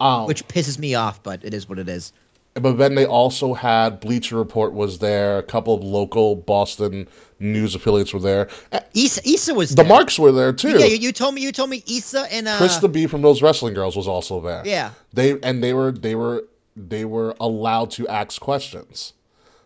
Um, 0.00 0.26
Which 0.26 0.46
pisses 0.48 0.78
me 0.78 0.94
off, 0.94 1.22
but 1.22 1.44
it 1.44 1.52
is 1.52 1.68
what 1.68 1.78
it 1.78 1.88
is. 1.88 2.12
but 2.54 2.78
then 2.78 2.94
they 2.94 3.04
also 3.04 3.52
had 3.54 4.00
Bleacher 4.00 4.36
Report 4.36 4.72
was 4.72 4.98
there. 4.98 5.38
A 5.38 5.42
couple 5.42 5.74
of 5.74 5.82
local 5.84 6.36
Boston 6.36 7.06
news 7.38 7.74
affiliates 7.74 8.12
were 8.14 8.20
there. 8.20 8.48
Uh, 8.72 8.80
Issa, 8.94 9.20
Issa 9.28 9.54
was 9.54 9.70
The 9.70 9.76
there. 9.76 9.86
Marks 9.86 10.18
were 10.18 10.32
there 10.32 10.52
too. 10.52 10.78
Yeah, 10.78 10.86
you, 10.86 10.96
you 10.96 11.12
told 11.12 11.34
me. 11.34 11.42
You 11.42 11.52
told 11.52 11.68
me 11.70 11.82
Issa 11.86 12.26
and 12.32 12.48
uh, 12.48 12.56
Chris 12.58 12.78
the 12.78 12.88
B 12.88 13.06
from 13.06 13.20
those 13.22 13.42
wrestling 13.42 13.74
girls 13.74 13.94
was 13.96 14.08
also 14.08 14.40
there. 14.40 14.62
Yeah. 14.64 14.92
They 15.12 15.38
and 15.42 15.62
they 15.62 15.74
were 15.74 15.92
they 15.92 16.14
were 16.14 16.44
they 16.76 17.04
were 17.04 17.34
allowed 17.38 17.90
to 17.92 18.08
ask 18.08 18.40
questions. 18.40 19.12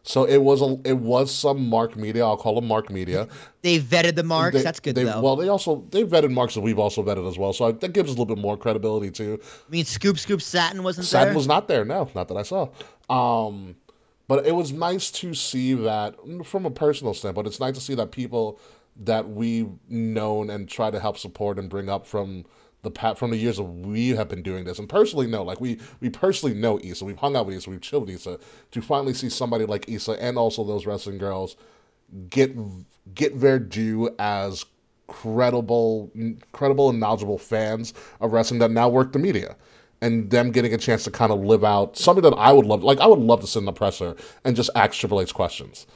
So 0.07 0.25
it 0.25 0.37
was 0.37 0.61
a 0.61 0.79
it 0.85 0.99
was 0.99 1.35
some 1.35 1.67
Mark 1.67 1.97
Media. 1.97 2.25
I'll 2.25 2.37
call 2.37 2.55
them 2.55 2.69
Mark 2.69 2.91
Media. 2.91 3.27
they 3.63 3.81
vetted 3.81 4.15
the 4.17 4.23
marks. 4.23 4.55
They- 4.55 4.63
That's 4.63 4.79
good 4.79 4.95
they, 4.95 5.05
though. 5.05 5.23
Well, 5.23 5.35
they 5.35 5.49
also 5.49 5.85
they 5.91 6.05
vetted 6.05 6.31
marks 6.31 6.55
that 6.55 6.61
we've 6.61 6.79
also 6.79 7.03
vetted 7.03 7.27
as 7.27 7.39
well. 7.39 7.55
So 7.55 7.73
that 7.73 7.93
gives 7.95 8.11
us 8.11 8.17
a 8.17 8.21
little 8.21 8.37
bit 8.37 8.41
more 8.41 8.57
credibility 8.59 9.11
too. 9.11 9.41
I 9.43 9.71
mean, 9.71 9.87
Scoop 9.87 10.19
Scoop 10.19 10.43
Satin 10.43 10.83
wasn't 10.83 11.07
Satin 11.07 11.29
there. 11.29 11.37
was 11.37 11.47
not 11.47 11.69
there. 11.69 11.87
No, 11.87 12.11
not 12.15 12.29
that 12.29 12.37
I 12.37 12.43
saw. 12.43 12.69
Um, 13.09 13.77
but 14.29 14.47
it 14.47 14.55
was 14.55 14.73
nice 14.73 15.11
to 15.13 15.33
see 15.33 15.73
that 15.73 16.17
from 16.45 16.67
a 16.67 16.71
personal 16.71 17.15
standpoint. 17.15 17.47
It's 17.47 17.61
nice 17.61 17.75
to 17.75 17.81
see 17.81 17.95
that 17.95 18.11
people 18.11 18.61
that 18.97 19.31
we've 19.31 19.71
known 19.89 20.51
and 20.51 20.69
try 20.69 20.91
to 20.91 21.01
help 21.01 21.19
support 21.19 21.59
and 21.59 21.69
bring 21.69 21.89
up 21.89 22.07
from 22.07 22.45
the 22.85 22.91
pat 22.91 23.19
from 23.19 23.31
the 23.31 23.37
years 23.37 23.57
that 23.57 23.65
we 23.65 24.11
have 24.11 24.29
been 24.29 24.43
doing 24.43 24.65
this. 24.65 24.79
And 24.79 24.89
personally 24.89 25.27
know 25.27 25.43
like 25.43 25.61
we 25.61 25.81
we 26.01 26.11
personally 26.11 26.55
know 26.55 26.79
Issa. 26.83 27.05
We've 27.05 27.19
hung 27.19 27.37
out 27.37 27.47
with 27.47 27.57
Issa. 27.57 27.71
We've 27.71 27.81
chilled 27.81 28.07
with 28.07 28.17
Issa. 28.17 28.39
To 28.71 28.83
finally 28.83 29.15
see 29.15 29.29
somebody 29.29 29.67
like 29.67 29.89
Issa 29.89 30.13
and 30.13 30.39
also 30.39 30.65
those 30.65 30.87
wrestling 30.87 31.19
girls 31.19 31.57
get 32.31 32.57
get 33.15 33.41
their 33.41 33.59
due 33.59 34.15
as 34.19 34.65
credible 35.07 36.11
credible 36.53 36.91
and 36.91 37.01
knowledgeable 37.01 37.39
fans 37.39 37.93
of 38.21 38.33
wrestling 38.33 38.61
that 38.61 38.71
now 38.71 38.89
work 38.89 39.13
the 39.13 39.19
media. 39.19 39.57
And 40.01 40.31
them 40.31 40.51
getting 40.51 40.75
a 40.75 40.79
chance 40.79 41.05
to 41.05 41.11
kind 41.11 41.33
of 41.33 41.41
live 41.41 41.65
out 41.65 41.97
something 41.97 42.23
that 42.23 42.35
I 42.35 42.53
would 42.53 42.67
love 42.67 42.85
like 42.85 42.99
I 43.01 43.07
would 43.07 43.19
love 43.19 43.41
to 43.41 43.47
sit 43.47 43.61
in 43.61 43.65
the 43.65 43.73
presser 43.73 44.15
and 44.45 44.55
just 44.55 44.71
ask 44.75 44.93
Triple 44.99 45.21
H 45.21 45.33
questions. 45.33 45.87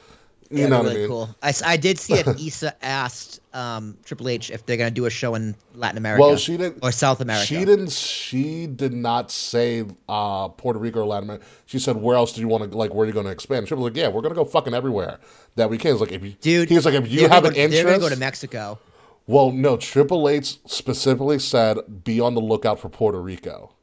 You 0.51 0.57
Yeah, 0.63 0.67
know 0.67 0.81
really 0.81 0.85
what 0.85 0.95
I 0.95 0.99
mean? 0.99 1.07
cool. 1.07 1.29
I, 1.43 1.53
I 1.65 1.77
did 1.77 1.99
see 1.99 2.15
that 2.15 2.39
Issa 2.39 2.73
asked 2.83 3.39
um, 3.53 3.97
Triple 4.03 4.29
H 4.29 4.49
if 4.49 4.65
they're 4.65 4.77
gonna 4.77 4.91
do 4.91 5.05
a 5.05 5.09
show 5.09 5.35
in 5.35 5.55
Latin 5.73 5.97
America. 5.97 6.21
Well, 6.21 6.37
she 6.37 6.57
didn't 6.57 6.83
or 6.83 6.91
South 6.91 7.21
America. 7.21 7.45
She 7.45 7.65
didn't 7.65 7.91
she 7.91 8.67
did 8.67 8.93
not 8.93 9.31
say 9.31 9.85
uh 10.07 10.47
Puerto 10.49 10.79
Rico 10.79 11.01
or 11.01 11.05
Latin 11.05 11.29
America. 11.29 11.45
She 11.65 11.79
said 11.79 11.97
where 11.97 12.15
else 12.17 12.33
do 12.33 12.41
you 12.41 12.47
want 12.47 12.71
to 12.71 12.77
like 12.77 12.93
where 12.93 13.03
are 13.03 13.07
you 13.07 13.13
going 13.13 13.25
to 13.27 13.31
expand? 13.31 13.67
She 13.67 13.73
was 13.75 13.83
like, 13.83 13.95
"Yeah, 13.95 14.07
we're 14.07 14.21
going 14.21 14.33
to 14.33 14.35
go 14.35 14.45
fucking 14.45 14.73
everywhere 14.73 15.19
that 15.55 15.69
we 15.69 15.77
can." 15.77 15.91
It's 15.91 16.01
like 16.01 16.11
if 16.11 16.23
you 16.23 16.35
Dude, 16.41 16.69
he 16.69 16.75
was 16.75 16.85
like 16.85 16.95
if 16.95 17.07
you 17.09 17.27
have 17.27 17.43
gonna 17.43 17.47
an 17.49 17.53
go, 17.53 17.67
They're 17.69 17.83
gonna 17.85 17.99
go 17.99 18.09
to 18.09 18.15
Mexico. 18.15 18.79
Well, 19.27 19.51
no, 19.51 19.77
Triple 19.77 20.27
H 20.27 20.57
specifically 20.65 21.39
said 21.39 22.03
be 22.03 22.19
on 22.19 22.33
the 22.33 22.41
lookout 22.41 22.79
for 22.79 22.89
Puerto 22.89 23.21
Rico. 23.21 23.75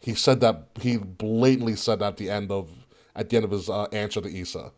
He 0.00 0.14
said 0.14 0.40
that 0.40 0.68
he 0.80 0.96
blatantly 0.96 1.76
said 1.76 1.98
that 2.00 2.06
at 2.08 2.16
the 2.16 2.30
end 2.30 2.50
of 2.50 2.70
at 3.14 3.28
the 3.28 3.36
end 3.36 3.44
of 3.44 3.50
his 3.50 3.68
uh, 3.68 3.84
answer 3.92 4.20
to 4.20 4.28
Issa. 4.40 4.72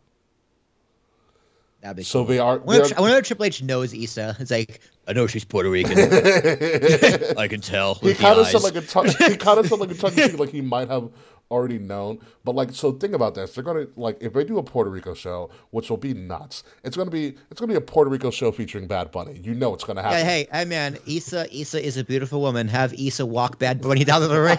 That'd 1.81 1.97
be 1.97 2.03
So 2.03 2.23
they 2.23 2.37
are. 2.39 2.53
I 2.53 2.57
wonder, 2.57 2.83
they 2.83 2.85
if, 2.89 2.91
are- 2.93 2.97
I 2.97 3.01
wonder 3.01 3.17
if 3.17 3.25
Triple 3.25 3.45
H 3.45 3.61
knows 3.63 3.93
Issa. 3.93 4.35
It's 4.39 4.51
like, 4.51 4.81
I 5.07 5.13
know 5.13 5.27
she's 5.27 5.43
Puerto 5.45 5.69
Rican. 5.69 5.97
I 7.37 7.47
can 7.47 7.59
tell. 7.61 7.95
he 7.95 8.13
kind 8.13 8.39
of 8.39 8.47
said 8.47 8.61
like 8.61 8.75
a 8.75 8.81
tongue, 8.81 9.07
he 9.07 9.35
kind 9.35 9.59
of 9.59 9.67
said 9.67 9.79
like 9.79 9.91
a 9.91 9.95
tongue 9.95 10.15
like 10.37 10.49
he 10.49 10.61
might 10.61 10.89
have 10.89 11.09
already 11.49 11.79
known. 11.79 12.19
But 12.45 12.55
like, 12.55 12.71
so 12.73 12.91
think 12.93 13.13
about 13.13 13.33
this: 13.35 13.53
they're 13.55 13.63
gonna 13.63 13.87
like 13.95 14.17
if 14.21 14.31
they 14.33 14.43
do 14.43 14.57
a 14.59 14.63
Puerto 14.63 14.89
Rico 14.91 15.13
show, 15.15 15.49
which 15.71 15.89
will 15.89 15.97
be 15.97 16.13
nuts. 16.13 16.63
It's 16.83 16.95
gonna 16.95 17.09
be 17.09 17.35
it's 17.49 17.59
gonna 17.59 17.71
be 17.73 17.77
a 17.77 17.81
Puerto 17.81 18.09
Rico 18.11 18.29
show 18.29 18.51
featuring 18.51 18.85
Bad 18.87 19.11
Bunny. 19.11 19.39
You 19.43 19.55
know 19.55 19.73
it's 19.73 19.83
gonna 19.83 20.01
happen. 20.03 20.19
Yeah, 20.19 20.23
hey, 20.23 20.47
hey, 20.51 20.65
man, 20.65 20.97
Issa, 21.07 21.53
Issa 21.55 21.83
is 21.83 21.97
a 21.97 22.03
beautiful 22.03 22.41
woman. 22.41 22.67
Have 22.67 22.93
Issa 22.93 23.25
walk 23.25 23.57
Bad 23.59 23.81
Bunny 23.81 24.03
down 24.03 24.21
to 24.21 24.27
the 24.27 24.39
ring. 24.39 24.57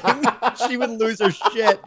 she 0.69 0.77
would 0.77 0.91
lose 0.91 1.21
her 1.21 1.31
shit. 1.31 1.81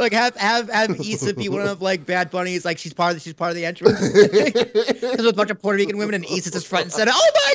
Like 0.00 0.12
have 0.14 0.34
have 0.36 0.70
have 0.70 0.98
Issa 0.98 1.34
be 1.34 1.50
one 1.50 1.68
of 1.68 1.82
like 1.82 2.06
Bad 2.06 2.30
Bunny's 2.30 2.64
like 2.64 2.78
she's 2.78 2.94
part 2.94 3.10
of 3.10 3.16
the, 3.16 3.20
she's 3.20 3.34
part 3.34 3.50
of 3.50 3.56
the 3.56 3.66
entrance. 3.66 4.00
There's 5.00 5.26
a 5.26 5.32
bunch 5.34 5.50
of 5.50 5.60
Puerto 5.60 5.76
Rican 5.76 5.98
women 5.98 6.14
and 6.14 6.24
Issa's 6.24 6.52
just 6.52 6.66
front 6.66 6.84
and 6.84 6.92
center. 6.92 7.12
Oh 7.14 7.30
my 7.34 7.54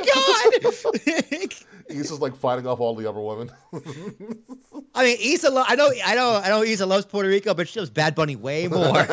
god! 1.41 1.51
Just 1.89 2.19
like 2.19 2.35
fighting 2.35 2.65
off 2.65 2.79
all 2.79 2.95
the 2.95 3.07
other 3.07 3.19
women. 3.19 3.51
I 4.95 5.03
mean, 5.03 5.17
Issa. 5.19 5.51
Lo- 5.51 5.63
I 5.67 5.75
know, 5.75 5.91
I 6.03 6.15
know, 6.15 6.41
I 6.43 6.49
know. 6.49 6.63
Issa 6.63 6.85
loves 6.85 7.05
Puerto 7.05 7.29
Rico, 7.29 7.53
but 7.53 7.67
she 7.67 7.79
loves 7.79 7.91
Bad 7.91 8.15
Bunny 8.15 8.35
way 8.35 8.67
more. 8.67 9.03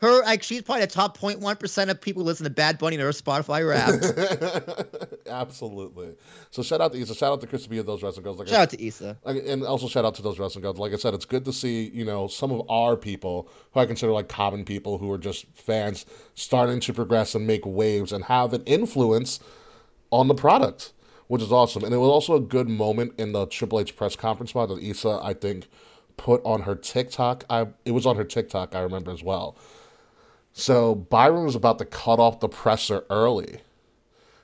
her, 0.00 0.22
like, 0.22 0.42
she's 0.42 0.62
probably 0.62 0.80
the 0.82 0.86
top 0.86 1.18
0.1 1.18 1.58
percent 1.60 1.90
of 1.90 2.00
people 2.00 2.22
who 2.22 2.26
listen 2.26 2.44
to 2.44 2.50
Bad 2.50 2.78
Bunny 2.78 2.94
in 2.94 3.02
her 3.02 3.10
Spotify 3.10 3.68
rap. 3.68 3.92
Absolutely. 5.28 6.14
So 6.50 6.62
shout 6.62 6.80
out 6.80 6.92
to 6.92 7.00
Issa. 7.00 7.14
Shout 7.14 7.32
out 7.32 7.40
to 7.42 7.46
Chris 7.46 7.66
B 7.66 7.78
and 7.78 7.86
those 7.86 8.02
wrestling 8.02 8.24
girls. 8.24 8.38
Like 8.38 8.48
I 8.48 8.52
Shout 8.52 8.60
out 8.60 8.70
to 8.70 8.86
Issa. 8.86 9.18
Like, 9.24 9.42
and 9.46 9.64
also 9.64 9.86
shout 9.88 10.06
out 10.06 10.14
to 10.14 10.22
those 10.22 10.38
wrestling 10.38 10.62
gods. 10.62 10.65
Like 10.72 10.92
I 10.92 10.96
said, 10.96 11.14
it's 11.14 11.24
good 11.24 11.44
to 11.44 11.52
see 11.52 11.90
you 11.92 12.04
know 12.04 12.26
some 12.26 12.50
of 12.52 12.68
our 12.70 12.96
people 12.96 13.48
who 13.72 13.80
I 13.80 13.86
consider 13.86 14.12
like 14.12 14.28
common 14.28 14.64
people 14.64 14.98
who 14.98 15.10
are 15.10 15.18
just 15.18 15.46
fans 15.54 16.06
starting 16.34 16.80
to 16.80 16.92
progress 16.92 17.34
and 17.34 17.46
make 17.46 17.64
waves 17.64 18.12
and 18.12 18.24
have 18.24 18.52
an 18.52 18.62
influence 18.64 19.40
on 20.10 20.28
the 20.28 20.34
product, 20.34 20.92
which 21.28 21.42
is 21.42 21.52
awesome. 21.52 21.84
And 21.84 21.94
it 21.94 21.98
was 21.98 22.08
also 22.08 22.34
a 22.34 22.40
good 22.40 22.68
moment 22.68 23.12
in 23.18 23.32
the 23.32 23.46
Triple 23.46 23.80
H 23.80 23.96
press 23.96 24.16
conference 24.16 24.50
spot 24.50 24.68
that 24.68 24.82
Issa 24.82 25.20
I 25.22 25.34
think 25.34 25.68
put 26.16 26.40
on 26.44 26.62
her 26.62 26.74
TikTok. 26.74 27.44
I 27.50 27.68
it 27.84 27.92
was 27.92 28.06
on 28.06 28.16
her 28.16 28.24
TikTok. 28.24 28.74
I 28.74 28.80
remember 28.80 29.10
as 29.10 29.22
well. 29.22 29.56
So 30.52 30.94
Byron 30.94 31.44
was 31.44 31.54
about 31.54 31.78
to 31.78 31.84
cut 31.84 32.18
off 32.18 32.40
the 32.40 32.48
presser 32.48 33.04
early. 33.10 33.60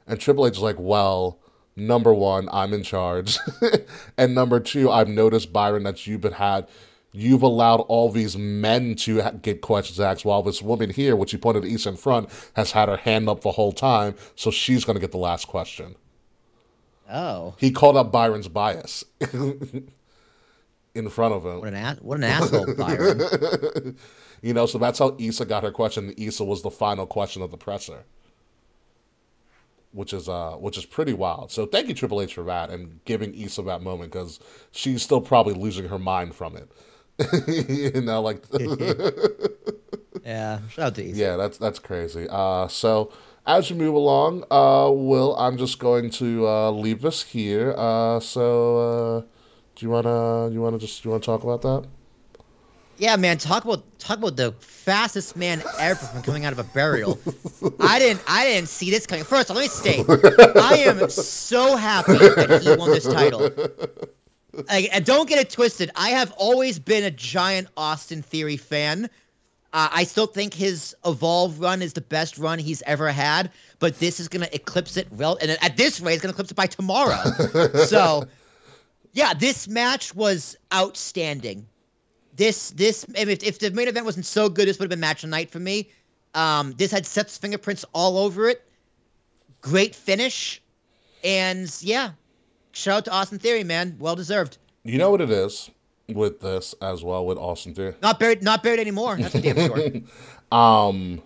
And 0.06 0.20
Triple 0.20 0.46
H 0.46 0.56
is 0.56 0.62
like, 0.62 0.76
well, 0.78 1.38
number 1.76 2.12
one, 2.12 2.48
I'm 2.52 2.72
in 2.72 2.82
charge. 2.82 3.38
and 4.18 4.34
number 4.34 4.60
two, 4.60 4.90
I've 4.90 5.08
noticed, 5.08 5.52
Byron, 5.52 5.82
that 5.84 6.06
you've 6.06 6.20
been 6.20 6.32
had, 6.34 6.68
you've 7.12 7.42
allowed 7.42 7.80
all 7.82 8.10
these 8.10 8.36
men 8.36 8.94
to 8.96 9.22
ha- 9.22 9.30
get 9.30 9.60
questions 9.60 10.00
asked 10.00 10.24
while 10.24 10.42
this 10.42 10.62
woman 10.62 10.90
here, 10.90 11.14
which 11.16 11.32
you 11.32 11.38
pointed 11.38 11.62
to 11.64 11.72
Issa 11.72 11.90
in 11.90 11.96
front, 11.96 12.28
has 12.54 12.72
had 12.72 12.88
her 12.88 12.96
hand 12.96 13.28
up 13.28 13.42
the 13.42 13.52
whole 13.52 13.72
time. 13.72 14.14
So 14.36 14.50
she's 14.50 14.84
going 14.84 14.96
to 14.96 15.00
get 15.00 15.12
the 15.12 15.18
last 15.18 15.46
question. 15.48 15.94
Oh, 17.10 17.54
He 17.58 17.70
called 17.70 17.96
out 17.98 18.10
Byron's 18.12 18.48
bias 18.48 19.04
in 20.94 21.08
front 21.10 21.34
of 21.34 21.44
him. 21.44 21.58
what 21.60 21.68
an 21.68 21.74
ass! 21.74 21.98
What 22.00 22.18
an 22.18 22.24
asshole, 22.24 22.74
Byron. 22.74 23.96
You 24.44 24.52
know, 24.52 24.66
so 24.66 24.76
that's 24.76 24.98
how 24.98 25.14
Issa 25.20 25.44
got 25.44 25.62
her 25.62 25.70
question. 25.70 26.12
Issa 26.18 26.42
was 26.42 26.62
the 26.62 26.70
final 26.72 27.06
question 27.06 27.42
of 27.42 27.52
the 27.52 27.56
presser, 27.56 28.04
which 29.92 30.12
is 30.12 30.28
uh, 30.28 30.52
which 30.52 30.76
is 30.78 30.84
pretty 30.84 31.12
wild. 31.12 31.50
So 31.50 31.66
thank 31.66 31.88
you 31.88 31.94
Triple 31.94 32.20
H 32.20 32.34
for 32.34 32.44
that 32.44 32.70
and 32.70 33.00
giving 33.04 33.34
Issa 33.34 33.62
that 33.62 33.82
moment 33.82 34.12
because 34.12 34.40
she's 34.70 35.02
still 35.02 35.20
probably 35.20 35.54
losing 35.54 35.88
her 35.88 35.98
mind 35.98 36.34
from 36.34 36.56
it. 36.56 36.70
you 37.94 38.00
know, 38.00 38.20
like 38.22 38.44
Yeah, 40.24 40.60
shout 40.68 40.86
out 40.86 40.94
to 40.96 41.04
Issa. 41.04 41.18
yeah, 41.18 41.36
that's 41.36 41.58
that's 41.58 41.78
crazy. 41.78 42.26
Uh, 42.30 42.68
so 42.68 43.12
as 43.46 43.70
we 43.70 43.76
move 43.76 43.94
along, 43.94 44.44
uh, 44.50 44.88
Will, 44.92 45.36
I'm 45.36 45.58
just 45.58 45.78
going 45.78 46.10
to 46.10 46.46
uh, 46.46 46.70
leave 46.70 47.02
this 47.02 47.22
here. 47.22 47.74
Uh, 47.76 48.20
so 48.20 48.78
uh, 48.78 49.20
do 49.74 49.86
you 49.86 49.90
wanna 49.90 50.48
you 50.50 50.60
wanna 50.62 50.78
just 50.78 51.04
you 51.04 51.10
wanna 51.10 51.22
talk 51.22 51.42
about 51.42 51.62
that? 51.62 51.88
Yeah, 52.98 53.16
man, 53.16 53.38
talk 53.38 53.64
about 53.64 53.98
talk 53.98 54.18
about 54.18 54.36
the 54.36 54.52
fastest 54.60 55.36
man 55.36 55.62
ever 55.78 55.94
from 55.98 56.22
coming 56.22 56.44
out 56.44 56.52
of 56.52 56.58
a 56.58 56.64
burial. 56.64 57.18
I 57.80 57.98
didn't 57.98 58.22
I 58.28 58.44
didn't 58.44 58.68
see 58.68 58.90
this 58.90 59.06
coming. 59.06 59.24
First, 59.24 59.50
let 59.50 59.58
me 59.58 59.68
state, 59.68 60.04
I 60.08 60.84
am 60.86 61.08
so 61.10 61.76
happy 61.76 62.18
that 62.18 62.60
he 62.62 62.76
won 62.76 62.90
this 62.90 63.04
title. 63.04 63.50
Like, 64.68 65.04
don't 65.04 65.28
get 65.28 65.38
it 65.38 65.50
twisted. 65.50 65.90
I 65.96 66.10
have 66.10 66.32
always 66.32 66.78
been 66.78 67.04
a 67.04 67.10
giant 67.10 67.68
Austin 67.76 68.22
Theory 68.22 68.58
fan. 68.58 69.08
Uh, 69.72 69.88
I 69.90 70.04
still 70.04 70.26
think 70.26 70.52
his 70.52 70.94
Evolve 71.06 71.58
run 71.58 71.80
is 71.80 71.94
the 71.94 72.02
best 72.02 72.36
run 72.36 72.58
he's 72.58 72.82
ever 72.82 73.10
had, 73.10 73.50
but 73.78 73.98
this 73.98 74.20
is 74.20 74.28
gonna 74.28 74.50
eclipse 74.52 74.98
it. 74.98 75.10
Well, 75.10 75.38
and 75.40 75.52
at 75.62 75.78
this 75.78 76.00
rate, 76.00 76.14
it's 76.14 76.22
gonna 76.22 76.32
eclipse 76.32 76.50
it 76.50 76.56
by 76.56 76.66
tomorrow. 76.66 77.22
so, 77.86 78.26
yeah, 79.12 79.32
this 79.32 79.66
match 79.66 80.14
was 80.14 80.56
outstanding 80.74 81.66
this 82.42 82.70
this 82.70 83.06
if, 83.14 83.42
if 83.44 83.58
the 83.60 83.70
main 83.70 83.88
event 83.88 84.04
wasn't 84.04 84.26
so 84.26 84.48
good, 84.48 84.66
this 84.66 84.78
would 84.78 84.84
have 84.84 84.90
been 84.90 85.00
match 85.00 85.22
of 85.22 85.30
the 85.30 85.36
night 85.36 85.50
for 85.50 85.60
me. 85.60 85.90
Um, 86.34 86.72
this 86.72 86.90
had 86.90 87.06
Seth's 87.06 87.38
fingerprints 87.38 87.84
all 87.92 88.18
over 88.18 88.48
it. 88.48 88.66
Great 89.60 89.94
finish, 89.94 90.60
and 91.22 91.72
yeah, 91.80 92.10
shout 92.72 92.96
out 92.96 93.04
to 93.04 93.10
Austin 93.12 93.38
Theory, 93.38 93.62
man, 93.62 93.96
well 94.00 94.16
deserved. 94.16 94.58
You 94.82 94.98
know 94.98 95.10
what 95.10 95.20
it 95.20 95.30
is 95.30 95.70
with 96.08 96.40
this 96.40 96.74
as 96.82 97.04
well 97.04 97.24
with 97.24 97.38
Austin 97.38 97.74
Theory. 97.74 97.94
Not 98.02 98.18
buried, 98.18 98.42
not 98.42 98.64
buried 98.64 98.80
anymore. 98.80 99.16
That's 99.16 99.34
damn 99.34 99.56
sure. 99.56 99.90
Um, 100.52 101.22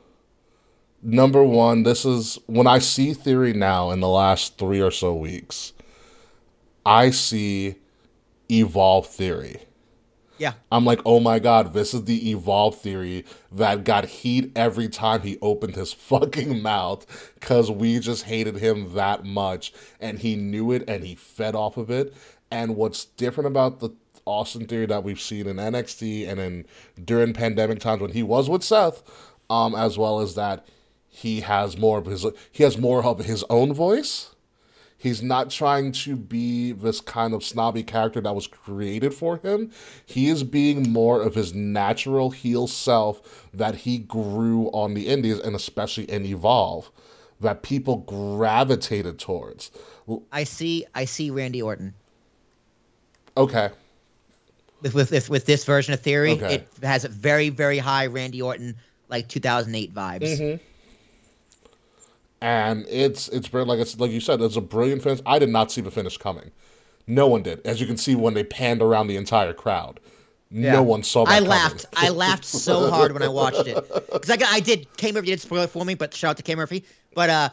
number 1.02 1.42
one, 1.42 1.82
this 1.82 2.04
is 2.04 2.38
when 2.46 2.68
I 2.68 2.78
see 2.78 3.12
Theory 3.12 3.52
now 3.52 3.90
in 3.90 3.98
the 3.98 4.08
last 4.08 4.56
three 4.56 4.80
or 4.80 4.92
so 4.92 5.16
weeks, 5.16 5.72
I 6.84 7.10
see 7.10 7.74
Evolve 8.48 9.08
Theory. 9.08 9.66
Yeah, 10.38 10.52
I'm 10.70 10.84
like, 10.84 11.00
oh 11.04 11.20
my 11.20 11.38
god, 11.38 11.72
this 11.72 11.94
is 11.94 12.04
the 12.04 12.30
Evolve 12.30 12.78
Theory 12.78 13.24
that 13.52 13.84
got 13.84 14.04
heat 14.04 14.52
every 14.54 14.88
time 14.88 15.22
he 15.22 15.38
opened 15.40 15.76
his 15.76 15.92
fucking 15.94 16.62
mouth 16.62 17.32
because 17.34 17.70
we 17.70 17.98
just 17.98 18.24
hated 18.24 18.56
him 18.56 18.94
that 18.94 19.24
much. 19.24 19.72
And 20.00 20.18
he 20.18 20.36
knew 20.36 20.72
it 20.72 20.84
and 20.88 21.04
he 21.04 21.14
fed 21.14 21.54
off 21.54 21.76
of 21.76 21.90
it. 21.90 22.14
And 22.50 22.76
what's 22.76 23.04
different 23.04 23.48
about 23.48 23.80
the 23.80 23.90
Austin 24.26 24.66
Theory 24.66 24.86
that 24.86 25.04
we've 25.04 25.20
seen 25.20 25.46
in 25.46 25.56
NXT 25.56 26.28
and 26.28 26.40
in 26.40 26.66
during 27.02 27.32
pandemic 27.32 27.80
times 27.80 28.02
when 28.02 28.12
he 28.12 28.22
was 28.22 28.48
with 28.50 28.62
Seth, 28.62 29.02
um, 29.48 29.74
as 29.74 29.96
well 29.96 30.20
as 30.20 30.34
that 30.34 30.66
he 31.08 31.40
has 31.40 31.78
more 31.78 31.98
of 31.98 32.06
his 32.06 32.26
he 32.52 32.62
has 32.62 32.76
more 32.76 33.02
of 33.04 33.20
his 33.20 33.42
own 33.48 33.72
voice. 33.72 34.34
He's 34.98 35.22
not 35.22 35.50
trying 35.50 35.92
to 35.92 36.16
be 36.16 36.72
this 36.72 37.00
kind 37.00 37.34
of 37.34 37.44
snobby 37.44 37.82
character 37.82 38.20
that 38.22 38.34
was 38.34 38.46
created 38.46 39.12
for 39.12 39.36
him. 39.36 39.70
He 40.06 40.28
is 40.28 40.42
being 40.42 40.90
more 40.90 41.20
of 41.22 41.34
his 41.34 41.54
natural 41.54 42.30
heel 42.30 42.66
self 42.66 43.46
that 43.52 43.74
he 43.74 43.98
grew 43.98 44.68
on 44.68 44.94
the 44.94 45.08
Indies 45.08 45.38
and 45.38 45.54
especially 45.54 46.04
in 46.10 46.24
Evolve 46.24 46.90
that 47.40 47.62
people 47.62 47.98
gravitated 47.98 49.18
towards. 49.18 49.70
I 50.32 50.44
see. 50.44 50.86
I 50.94 51.04
see 51.04 51.30
Randy 51.30 51.60
Orton 51.60 51.92
Okay. 53.36 53.68
with 54.80 54.94
with 54.94 55.10
with, 55.10 55.28
with 55.28 55.44
this 55.44 55.64
version 55.64 55.92
of 55.92 56.00
Theory. 56.00 56.32
Okay. 56.32 56.54
It 56.54 56.68
has 56.82 57.04
a 57.04 57.08
very 57.08 57.50
very 57.50 57.78
high 57.78 58.06
Randy 58.06 58.40
Orton 58.40 58.76
like 59.08 59.28
2008 59.28 59.94
vibes. 59.94 60.22
Mm-hmm. 60.22 60.62
And 62.40 62.84
it's 62.88 63.28
it's 63.28 63.52
like 63.52 63.78
it's 63.78 63.98
like 63.98 64.10
you 64.10 64.20
said, 64.20 64.40
it's 64.40 64.56
a 64.56 64.60
brilliant 64.60 65.02
finish. 65.02 65.20
I 65.24 65.38
did 65.38 65.48
not 65.48 65.72
see 65.72 65.80
the 65.80 65.90
finish 65.90 66.18
coming. 66.18 66.50
No 67.06 67.26
one 67.26 67.42
did. 67.42 67.64
As 67.66 67.80
you 67.80 67.86
can 67.86 67.96
see 67.96 68.14
when 68.14 68.34
they 68.34 68.44
panned 68.44 68.82
around 68.82 69.06
the 69.06 69.16
entire 69.16 69.52
crowd. 69.52 70.00
Yeah. 70.50 70.72
No 70.72 70.82
one 70.82 71.02
saw 71.02 71.24
that 71.24 71.32
I 71.32 71.40
laughed. 71.40 71.86
I 71.96 72.08
laughed 72.10 72.44
so 72.44 72.90
hard 72.90 73.12
when 73.12 73.22
I 73.22 73.28
watched 73.28 73.66
it 73.66 73.74
because 74.12 74.30
I, 74.30 74.36
I 74.48 74.60
did. 74.60 74.86
K 74.96 75.12
Murphy 75.12 75.28
did 75.28 75.40
spoil 75.40 75.62
it 75.62 75.70
for 75.70 75.84
me, 75.84 75.94
but 75.94 76.14
shout 76.14 76.30
out 76.30 76.36
to 76.36 76.42
K 76.42 76.54
Murphy. 76.54 76.84
But 77.14 77.30
uh, 77.30 77.48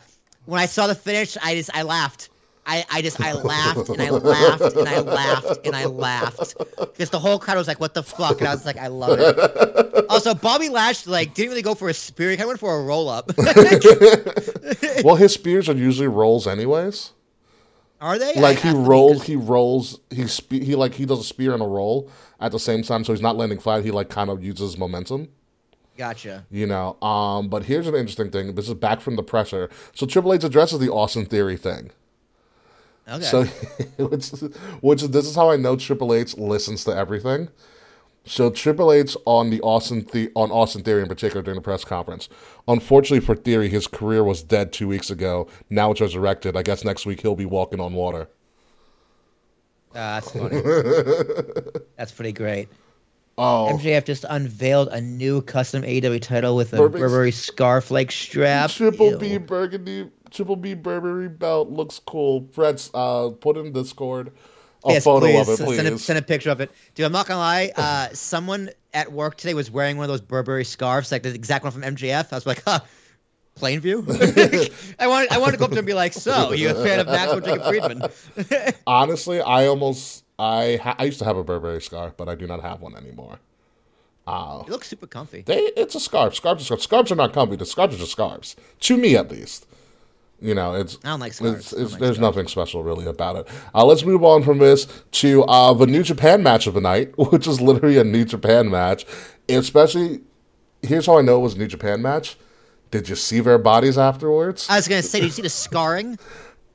when 0.45 0.59
I 0.59 0.65
saw 0.65 0.87
the 0.87 0.95
finish, 0.95 1.37
I 1.41 1.55
just 1.55 1.69
I 1.73 1.83
laughed. 1.83 2.29
I, 2.65 2.85
I 2.89 3.01
just 3.01 3.19
I 3.19 3.33
laughed 3.33 3.89
and 3.89 4.01
I 4.01 4.09
laughed 4.09 4.75
and 4.75 4.87
I 4.87 4.99
laughed 5.01 5.65
and 5.65 5.75
I 5.75 5.85
laughed 5.85 6.55
because 6.77 7.09
the 7.09 7.19
whole 7.19 7.37
crowd 7.37 7.57
was 7.57 7.67
like, 7.67 7.79
"What 7.79 7.93
the 7.93 8.03
fuck?" 8.03 8.39
And 8.39 8.47
I 8.47 8.53
was 8.53 8.65
like, 8.65 8.77
"I 8.77 8.87
love 8.87 9.19
it." 9.19 10.05
Also, 10.09 10.33
Bobby 10.33 10.69
Lashley 10.69 11.11
like 11.11 11.33
didn't 11.33 11.49
really 11.49 11.61
go 11.61 11.75
for 11.75 11.89
a 11.89 11.93
spear; 11.93 12.31
he 12.31 12.37
kind 12.37 12.43
of 12.43 12.49
went 12.49 12.59
for 12.61 12.79
a 12.79 12.83
roll 12.83 13.09
up. 13.09 13.31
well, 15.03 15.15
his 15.15 15.33
spears 15.33 15.67
are 15.67 15.75
usually 15.75 16.07
rolls 16.07 16.47
anyways. 16.47 17.11
Are 17.99 18.19
they? 18.19 18.33
like 18.35 18.59
he 18.59 18.71
rolls, 18.71 19.23
he 19.23 19.35
rolls, 19.37 19.99
he 20.09 20.27
spe- 20.27 20.51
he 20.63 20.75
like 20.75 20.93
he 20.93 21.05
does 21.05 21.19
a 21.19 21.23
spear 21.23 21.53
and 21.53 21.61
a 21.61 21.67
roll 21.67 22.09
at 22.39 22.51
the 22.51 22.59
same 22.59 22.83
time, 22.83 23.03
so 23.03 23.13
he's 23.13 23.21
not 23.21 23.37
landing 23.37 23.59
flat. 23.59 23.83
He 23.83 23.91
like 23.91 24.09
kind 24.09 24.29
of 24.29 24.43
uses 24.43 24.77
momentum, 24.77 25.29
Gotcha. 25.97 26.45
you 26.49 26.67
know. 26.67 27.01
Um, 27.01 27.47
but 27.47 27.63
here's 27.63 27.87
an 27.87 27.95
interesting 27.95 28.29
thing. 28.29 28.55
This 28.55 28.67
is 28.67 28.73
back 28.73 28.99
from 28.99 29.15
the 29.15 29.23
pressure. 29.23 29.69
So 29.93 30.05
Triple 30.05 30.33
H 30.33 30.43
addresses 30.43 30.79
the 30.79 30.89
Austin 30.89 31.25
Theory 31.25 31.55
thing. 31.57 31.91
Okay. 33.07 33.23
So, 33.23 33.43
which, 33.97 34.29
which 34.81 35.01
this 35.03 35.25
is 35.25 35.35
how 35.35 35.49
I 35.49 35.57
know 35.57 35.75
Triple 35.75 36.13
H 36.13 36.37
listens 36.37 36.83
to 36.85 36.91
everything. 36.95 37.49
So 38.25 38.49
Triple 38.49 38.93
H 38.93 39.17
on 39.25 39.49
the 39.49 39.59
Austin 39.61 40.07
the- 40.13 40.31
on 40.35 40.49
Austin 40.51 40.81
Theory 40.83 41.01
in 41.01 41.09
particular 41.09 41.41
during 41.41 41.57
the 41.57 41.61
press 41.61 41.83
conference. 41.83 42.29
Unfortunately 42.69 43.19
for 43.19 43.35
Theory, 43.35 43.67
his 43.67 43.85
career 43.87 44.23
was 44.23 44.41
dead 44.41 44.71
two 44.71 44.87
weeks 44.87 45.09
ago. 45.09 45.47
Now 45.69 45.91
it's 45.91 45.99
resurrected. 45.99 46.55
I 46.55 46.63
guess 46.63 46.85
next 46.85 47.05
week 47.05 47.19
he'll 47.21 47.35
be 47.35 47.45
walking 47.45 47.81
on 47.81 47.93
water. 47.93 48.29
Ah, 49.95 50.19
that's 50.21 50.31
funny. 50.31 50.61
that's 51.97 52.11
pretty 52.13 52.31
great. 52.31 52.69
Oh, 53.37 53.69
MJF 53.73 54.05
just 54.05 54.25
unveiled 54.29 54.87
a 54.89 55.01
new 55.01 55.41
custom 55.41 55.81
AEW 55.83 56.21
title 56.21 56.55
with 56.55 56.71
a 56.73 56.77
Burberry- 56.77 57.01
Burberry 57.01 57.31
scarf 57.31 57.91
like 57.91 58.11
strap. 58.11 58.69
Triple 58.69 59.11
Ew. 59.11 59.17
B 59.17 59.37
Burgundy, 59.37 60.09
Triple 60.33 60.55
B 60.55 60.73
Burberry 60.73 61.29
belt 61.29 61.69
looks 61.69 61.99
cool. 61.99 62.47
Fred's 62.51 62.89
uh, 62.93 63.29
put 63.39 63.55
in 63.57 63.71
Discord 63.71 64.31
a 64.85 64.93
Yes, 64.93 65.03
photo 65.05 65.27
please. 65.27 65.39
of 65.41 65.47
it, 65.49 65.57
Send, 65.57 65.87
a, 65.87 65.91
please. 65.91 66.03
send 66.03 66.19
a 66.19 66.21
picture 66.21 66.49
of 66.49 66.59
it. 66.59 66.71
Dude, 66.95 67.05
I'm 67.05 67.11
not 67.11 67.27
gonna 67.27 67.39
lie. 67.39 67.71
Uh, 67.75 68.09
someone 68.13 68.69
at 68.93 69.11
work 69.11 69.37
today 69.37 69.53
was 69.53 69.71
wearing 69.71 69.97
one 69.97 70.03
of 70.05 70.09
those 70.09 70.21
Burberry 70.21 70.65
scarves, 70.65 71.11
like 71.11 71.23
the 71.23 71.33
exact 71.33 71.63
one 71.63 71.71
from 71.71 71.83
MJF. 71.83 72.33
I 72.33 72.35
was 72.35 72.45
like, 72.45 72.61
huh, 72.65 72.79
Plainview. 73.59 74.03
I 74.99 75.07
wanted, 75.07 75.31
I 75.31 75.37
wanted 75.37 75.51
to 75.53 75.57
go 75.59 75.65
up 75.65 75.71
to 75.71 75.75
him 75.75 75.79
and 75.79 75.87
be 75.87 75.93
like, 75.93 76.13
so, 76.13 76.51
you 76.53 76.69
a 76.69 76.73
fan 76.73 76.99
of 76.99 77.05
Maxwell 77.07 77.39
Jacob 77.39 77.63
Friedman? 77.67 78.73
Honestly, 78.87 79.39
I 79.41 79.67
almost 79.67 80.23
I 80.39 80.79
ha- 80.81 80.95
I 80.97 81.03
used 81.05 81.19
to 81.19 81.25
have 81.25 81.37
a 81.37 81.43
Burberry 81.43 81.81
scarf, 81.81 82.17
but 82.17 82.27
I 82.27 82.35
do 82.35 82.47
not 82.47 82.61
have 82.61 82.81
one 82.81 82.95
anymore. 82.95 83.37
it 84.27 84.69
looks 84.69 84.87
super 84.87 85.05
comfy. 85.07 85.43
They 85.43 85.59
it's 85.77 85.93
a 85.95 85.99
scarf. 85.99 86.35
Scarves 86.35 86.63
are 86.63 86.65
scarves. 86.65 86.83
Scarves 86.83 87.11
are 87.11 87.15
not 87.15 87.31
comfy. 87.33 87.55
The 87.55 87.65
scarves 87.65 87.95
are 87.95 87.99
just 87.99 88.11
scarves. 88.11 88.55
To 88.81 88.97
me, 88.97 89.15
at 89.15 89.29
least. 89.31 89.67
You 90.43 90.53
know, 90.53 90.73
it's 90.73 90.97
I 91.05 91.07
don't 91.07 91.21
like. 91.21 91.31
It's, 91.31 91.41
I 91.41 91.45
don't 91.45 91.55
it's, 91.55 91.73
like 91.73 92.01
there's 92.01 92.19
nothing 92.19 92.49
special 92.49 92.83
really 92.83 93.05
about 93.05 93.37
it. 93.37 93.47
Uh, 93.73 93.85
let's 93.85 94.03
move 94.03 94.25
on 94.25 94.43
from 94.43 94.57
this 94.57 94.87
to 95.11 95.43
uh, 95.43 95.73
the 95.73 95.87
New 95.87 96.03
Japan 96.03 96.43
match 96.43 96.67
of 96.67 96.73
the 96.73 96.81
night, 96.81 97.17
which 97.31 97.47
is 97.47 97.61
literally 97.61 97.97
a 97.97 98.03
New 98.03 98.25
Japan 98.25 98.69
match. 98.69 99.05
Especially, 99.47 100.19
here's 100.81 101.05
how 101.05 101.17
I 101.17 101.21
know 101.21 101.37
it 101.37 101.43
was 101.43 101.55
a 101.55 101.59
New 101.59 101.67
Japan 101.67 102.01
match. 102.01 102.35
Did 102.91 103.07
you 103.07 103.15
see 103.15 103.39
their 103.39 103.57
bodies 103.57 103.97
afterwards? 103.97 104.67
I 104.69 104.75
was 104.75 104.89
gonna 104.89 105.01
say, 105.01 105.21
did 105.21 105.27
you 105.27 105.31
see 105.31 105.41
the 105.43 105.49
scarring? 105.49 106.19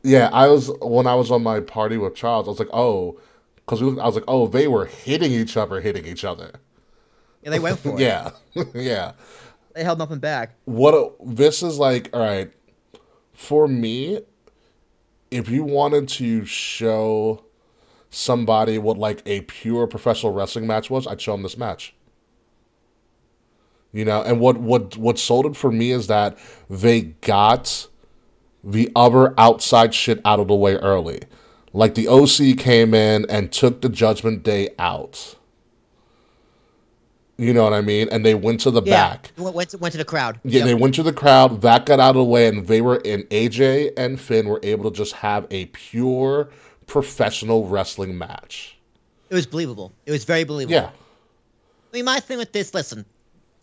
Yeah, 0.04 0.30
I 0.32 0.46
was 0.46 0.70
when 0.80 1.08
I 1.08 1.16
was 1.16 1.32
on 1.32 1.42
my 1.42 1.58
party 1.58 1.96
with 1.96 2.14
Charles. 2.14 2.46
I 2.46 2.50
was 2.50 2.60
like, 2.60 2.70
oh, 2.72 3.18
because 3.56 3.82
I 3.82 4.06
was 4.06 4.14
like, 4.14 4.24
oh, 4.28 4.46
they 4.46 4.68
were 4.68 4.86
hitting 4.86 5.32
each 5.32 5.56
other, 5.56 5.80
hitting 5.80 6.06
each 6.06 6.24
other. 6.24 6.52
Yeah, 7.42 7.50
they 7.50 7.58
went 7.58 7.80
for 7.80 7.94
it. 7.94 8.00
Yeah, 8.00 8.30
yeah. 8.74 9.12
They 9.74 9.82
held 9.82 9.98
nothing 9.98 10.20
back. 10.20 10.54
What 10.66 10.94
a, 10.94 11.10
this 11.24 11.64
is 11.64 11.78
like? 11.80 12.10
All 12.12 12.20
right, 12.20 12.52
for 13.38 13.68
me, 13.68 14.20
if 15.30 15.48
you 15.48 15.62
wanted 15.62 16.08
to 16.08 16.44
show 16.44 17.44
somebody 18.10 18.78
what 18.78 18.98
like 18.98 19.22
a 19.26 19.42
pure 19.42 19.86
professional 19.86 20.32
wrestling 20.32 20.66
match 20.66 20.90
was, 20.90 21.06
I'd 21.06 21.20
show 21.20 21.32
them 21.32 21.44
this 21.44 21.56
match. 21.56 21.94
You 23.92 24.04
know, 24.04 24.22
and 24.22 24.40
what 24.40 24.56
what 24.58 24.96
what 24.96 25.20
sold 25.20 25.46
it 25.46 25.56
for 25.56 25.70
me 25.70 25.92
is 25.92 26.08
that 26.08 26.36
they 26.68 27.02
got 27.02 27.86
the 28.64 28.90
other 28.96 29.38
outside 29.38 29.94
shit 29.94 30.20
out 30.24 30.40
of 30.40 30.48
the 30.48 30.56
way 30.56 30.74
early. 30.74 31.20
Like 31.72 31.94
the 31.94 32.08
OC 32.08 32.58
came 32.58 32.92
in 32.92 33.24
and 33.30 33.52
took 33.52 33.82
the 33.82 33.88
Judgment 33.88 34.42
Day 34.42 34.70
out. 34.80 35.36
You 37.40 37.54
know 37.54 37.62
what 37.62 37.72
I 37.72 37.80
mean? 37.80 38.08
And 38.10 38.26
they 38.26 38.34
went 38.34 38.58
to 38.62 38.70
the 38.72 38.82
Yeah, 38.82 39.10
back. 39.10 39.30
went, 39.38 39.54
went, 39.54 39.70
to, 39.70 39.78
went 39.78 39.92
to 39.92 39.98
the 39.98 40.04
crowd. 40.04 40.40
Yeah, 40.42 40.58
Yep. 40.58 40.66
they 40.66 40.74
went 40.74 40.94
to 40.96 41.04
the 41.04 41.12
crowd. 41.12 41.62
That 41.62 41.86
got 41.86 42.00
out 42.00 42.10
of 42.10 42.16
the 42.16 42.24
way, 42.24 42.48
and 42.48 42.66
they 42.66 42.80
were 42.80 42.96
in 42.96 43.22
AJ 43.30 43.92
and 43.96 44.20
Finn 44.20 44.48
were 44.48 44.58
able 44.64 44.90
to 44.90 44.96
just 44.96 45.12
have 45.14 45.46
a 45.50 45.66
pure 45.66 46.48
professional 46.88 47.68
wrestling 47.68 48.18
match. 48.18 48.76
It 49.30 49.34
was 49.34 49.46
believable. 49.46 49.92
It 50.04 50.10
was 50.10 50.24
very 50.24 50.42
believable. 50.42 50.74
Yeah, 50.74 50.86
I 50.88 51.96
mean, 51.96 52.04
my 52.06 52.18
thing 52.18 52.38
with 52.38 52.52
this, 52.52 52.74
listen, 52.74 53.04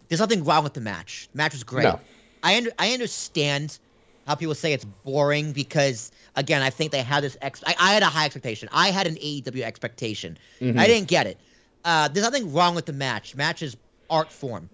there's 0.08 0.22
nothing 0.22 0.44
wrong 0.46 0.64
with 0.64 0.74
the 0.74 0.82
match. 0.82 1.28
The 1.34 1.38
match 1.38 1.52
was 1.54 1.64
great. 1.64 1.84
No. 1.84 2.00
I 2.44 2.56
under, 2.56 2.72
I 2.80 2.92
understand 2.92 3.80
how 4.28 4.36
people 4.36 4.56
say 4.56 4.72
it's 4.74 4.86
boring 4.86 5.52
because 5.52 6.12
again, 6.36 6.62
I 6.62 6.70
think 6.70 6.92
they 6.92 7.02
had 7.02 7.24
this 7.24 7.36
ex. 7.42 7.64
I, 7.68 7.76
I 7.80 7.94
had 7.94 8.04
a 8.04 8.08
high 8.08 8.26
expectation. 8.26 8.70
I 8.72 8.90
had 8.92 9.06
an 9.08 9.16
AEW 9.16 9.64
expectation. 9.64 10.38
Mm-hmm. 10.62 10.80
I 10.80 10.88
didn't 10.88 11.08
get 11.10 11.28
it. 11.28 11.40
Uh, 11.86 12.08
there's 12.08 12.26
nothing 12.26 12.52
wrong 12.52 12.76
with 12.76 12.86
the 12.88 12.94
match. 12.94 13.36
Match 13.36 13.62
is 13.62 13.78
art 14.10 14.32
form. 14.32 14.70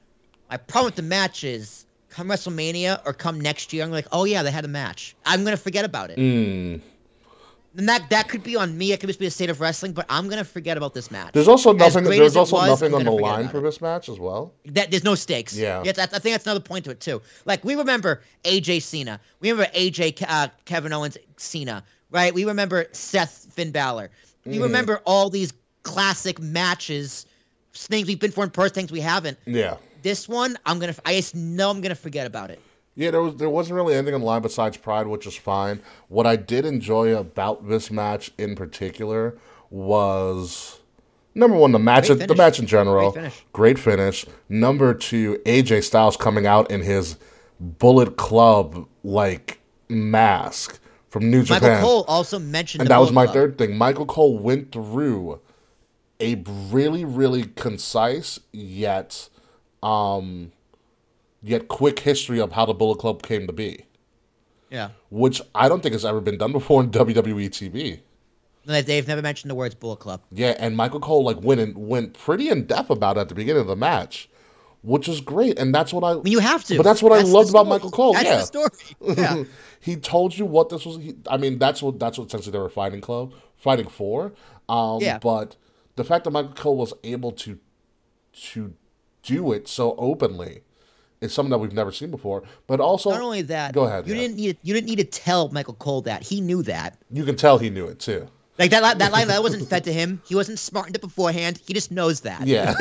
My 0.50 0.58
problem 0.58 0.88
with 0.88 0.96
the 0.96 1.02
match 1.04 1.44
is 1.44 1.86
come 2.10 2.28
WrestleMania 2.28 3.02
or 3.06 3.14
come 3.14 3.40
next 3.40 3.72
year, 3.74 3.84
I'm 3.84 3.92
like, 3.92 4.08
oh 4.12 4.24
yeah, 4.26 4.44
they 4.44 4.52
had 4.52 4.66
a 4.66 4.70
match. 4.70 5.16
I'm 5.26 5.44
gonna 5.44 5.58
forget 5.58 5.86
about 5.86 6.10
it. 6.10 6.18
Mm. 6.18 6.82
And 7.78 7.88
that 7.88 8.10
that 8.10 8.28
could 8.28 8.44
be 8.44 8.58
on 8.58 8.78
me. 8.78 8.92
It 8.92 9.00
could 9.00 9.08
just 9.08 9.20
be 9.20 9.26
a 9.28 9.32
state 9.32 9.50
of 9.50 9.62
wrestling, 9.62 9.94
but 9.94 10.06
I'm 10.10 10.28
gonna 10.28 10.44
forget 10.44 10.76
about 10.76 10.94
this 10.94 11.10
match. 11.10 11.32
there's 11.34 11.48
also 11.48 11.72
nothing. 11.72 12.04
There's 12.04 12.36
also 12.36 12.58
was, 12.58 12.68
nothing 12.68 12.94
on 12.94 13.06
the 13.06 13.12
line 13.12 13.48
for 13.48 13.60
it. 13.60 13.62
this 13.62 13.80
match 13.80 14.10
as 14.10 14.20
well. 14.20 14.54
That 14.66 14.92
there's 14.92 15.06
no 15.06 15.16
stakes. 15.16 15.56
Yeah. 15.58 15.82
Yes, 15.84 15.98
I, 15.98 16.04
I 16.04 16.08
think 16.08 16.34
that's 16.34 16.46
another 16.46 16.60
point 16.60 16.84
to 16.86 16.92
it 16.92 17.00
too. 17.00 17.22
Like 17.46 17.64
we 17.64 17.76
remember 17.76 18.22
AJ 18.44 18.82
Cena, 18.82 19.22
we 19.40 19.52
remember 19.52 19.72
AJ 19.74 20.22
uh, 20.28 20.50
Kevin 20.66 20.92
Owens 20.92 21.18
Cena, 21.38 21.84
right? 22.10 22.34
We 22.34 22.44
remember 22.44 22.88
Seth 22.92 23.48
Finn 23.54 23.72
Balor. 23.72 24.10
We 24.44 24.54
Mm-hmm. 24.54 24.64
remember 24.64 25.02
all 25.06 25.30
these 25.30 25.54
classic 25.84 26.40
matches, 26.40 27.26
things 27.74 28.08
we've 28.08 28.20
been 28.20 28.32
for 28.32 28.44
in 28.44 28.50
person, 28.50 28.74
things 28.76 28.92
we 28.92 29.00
haven't. 29.02 29.38
Yeah, 29.46 29.78
This 30.04 30.28
one, 30.30 30.58
I'm 30.66 30.80
gonna. 30.80 30.96
I 31.06 31.16
just 31.16 31.36
know 31.36 31.70
I'm 31.70 31.82
gonna 31.82 31.96
forget 31.96 32.26
about 32.28 32.50
it. 32.52 32.60
yeah. 32.96 33.12
There 33.12 33.22
was 33.22 33.36
there 33.38 33.50
wasn't 33.50 33.76
really 33.76 33.94
anything 33.96 34.14
on 34.14 34.22
the 34.22 34.26
line 34.28 34.42
besides 34.42 34.78
Pride, 34.78 35.08
which 35.08 35.26
is 35.28 35.36
fine. 35.36 35.82
What 36.08 36.26
I 36.28 36.36
did 36.36 36.66
enjoy 36.66 37.16
about 37.16 37.68
this 37.70 37.92
match 37.92 38.32
in 38.38 38.56
particular 38.56 39.38
was. 39.70 40.78
Number 41.34 41.56
one, 41.56 41.72
the 41.72 41.80
match, 41.80 42.08
Great 42.08 42.28
the 42.28 42.36
match 42.36 42.60
in 42.60 42.66
general, 42.68 43.12
Great 43.12 43.22
finish. 43.24 43.46
great 43.54 43.80
finish. 43.80 44.26
Number 44.50 44.94
two, 44.94 45.42
AJ 45.46 45.86
Styles 45.86 46.18
coming 46.18 46.46
out 46.46 46.70
in 46.70 46.82
his 46.82 47.16
Bullet 47.58 48.18
Club 48.18 48.86
like 49.06 49.62
mask 49.88 50.78
from 51.10 51.32
New 51.32 51.44
Japan. 51.44 51.62
Michael 51.72 51.88
Cole 51.88 52.06
also 52.10 52.38
mentioned. 52.38 52.82
and 52.82 52.90
that 52.90 52.98
was 52.98 53.14
my 53.14 53.24
Club. 53.24 53.34
third 53.34 53.58
thing. 53.58 53.78
Michael 53.78 54.06
Cole 54.06 54.38
went 54.40 54.74
through 54.74 55.40
a 56.22 56.42
really, 56.70 57.04
really 57.06 57.44
concise 57.44 58.40
yet, 58.52 59.30
um, 59.84 60.52
yet 61.42 61.68
quick 61.68 62.00
history 62.00 62.40
of 62.40 62.52
how 62.54 62.66
the 62.66 62.74
Bullet 62.74 63.00
Club 63.00 63.24
came 63.24 63.48
to 63.48 63.54
be, 63.54 63.86
Yeah. 64.70 64.90
which 65.10 65.42
I 65.56 65.68
don't 65.70 65.82
think 65.82 65.94
has 65.94 66.06
ever 66.06 66.22
been 66.22 66.38
done 66.38 66.52
before 66.52 66.82
in 66.84 66.92
WWE 66.92 67.50
TV. 67.50 68.00
They- 68.66 68.82
They've 68.82 69.08
never 69.08 69.22
mentioned 69.24 69.50
the 69.50 69.56
words 69.56 69.74
Bullet 69.76 69.98
Club. 70.00 70.22
Yeah, 70.32 70.56
and 70.60 70.78
Michael 70.78 71.00
Cole 71.00 71.24
like 71.24 71.42
went 71.42 71.60
and 71.62 71.76
went 71.76 72.14
pretty 72.14 72.50
in 72.50 72.66
depth 72.68 72.90
about 72.92 73.18
it 73.18 73.22
at 73.22 73.30
the 73.30 73.36
beginning 73.36 73.62
of 73.62 73.68
the 73.68 73.76
match, 73.76 74.30
which 74.84 75.08
is 75.10 75.20
great, 75.20 75.58
and 75.58 75.74
that's 75.74 75.92
what 75.92 76.04
I. 76.04 76.12
I 76.12 76.14
mean, 76.16 76.28
you 76.28 76.40
have 76.40 76.64
to. 76.66 76.78
But 76.78 76.84
that's 76.84 77.02
what 77.02 77.12
I 77.12 77.22
the 77.24 77.28
loved 77.28 77.50
about. 77.50 77.68
Michael 77.68 77.90
Cole, 77.92 78.14
That's 78.14 78.26
yeah. 78.26 78.38
the 78.38 78.44
story. 78.44 79.16
Yeah. 79.18 79.44
he 79.80 79.96
told 79.96 80.38
you 80.38 80.46
what 80.46 80.70
this 80.70 80.86
was. 80.86 80.98
He, 80.98 81.16
I 81.28 81.38
mean, 81.38 81.58
that's 81.58 81.82
what 81.82 82.00
that's 82.00 82.18
what 82.20 82.28
essentially 82.28 82.52
they 82.52 82.60
were 82.60 82.70
fighting 82.70 83.02
club 83.02 83.34
fighting 83.58 83.88
for. 83.88 84.32
Um, 84.70 85.00
Yeah. 85.02 85.18
But 85.20 85.56
the 86.02 86.08
fact 86.08 86.24
that 86.24 86.32
Michael 86.32 86.54
Cole 86.54 86.78
was 86.78 86.94
able 87.04 87.32
to 87.34 87.60
to 88.34 88.74
do 89.24 89.52
it 89.52 89.68
so 89.68 89.94
openly 89.98 90.62
is 91.20 91.32
something 91.32 91.52
that 91.52 91.60
we've 91.60 91.74
never 91.74 91.92
seen 91.92 92.10
before. 92.10 92.42
But 92.66 92.80
also, 92.80 93.12
Not 93.12 93.22
only 93.22 93.44
that, 93.44 93.74
Go 93.74 93.84
ahead, 93.84 94.08
You 94.08 94.16
yeah. 94.16 94.22
didn't 94.22 94.38
need. 94.38 94.58
You 94.64 94.74
didn't 94.74 94.90
need 94.90 94.98
to 94.98 95.04
tell 95.04 95.50
Michael 95.50 95.76
Cole 95.76 96.02
that. 96.02 96.24
He 96.24 96.42
knew 96.42 96.64
that. 96.64 96.98
you 97.12 97.24
can 97.24 97.36
tell 97.36 97.58
he 97.60 97.70
knew 97.70 97.86
it 97.88 98.00
too. 98.00 98.28
Like 98.58 98.72
that, 98.72 99.00
that 99.00 99.12
line 99.12 99.28
that 99.28 99.42
wasn't 99.42 99.68
fed 99.68 99.84
to 99.86 99.94
him. 99.94 100.22
He 100.26 100.36
wasn't 100.36 100.60
smartened 100.60 100.96
it 100.96 101.02
beforehand. 101.02 101.62
He 101.66 101.74
just 101.74 101.92
knows 101.92 102.22
that. 102.22 102.46
Yeah. 102.46 102.74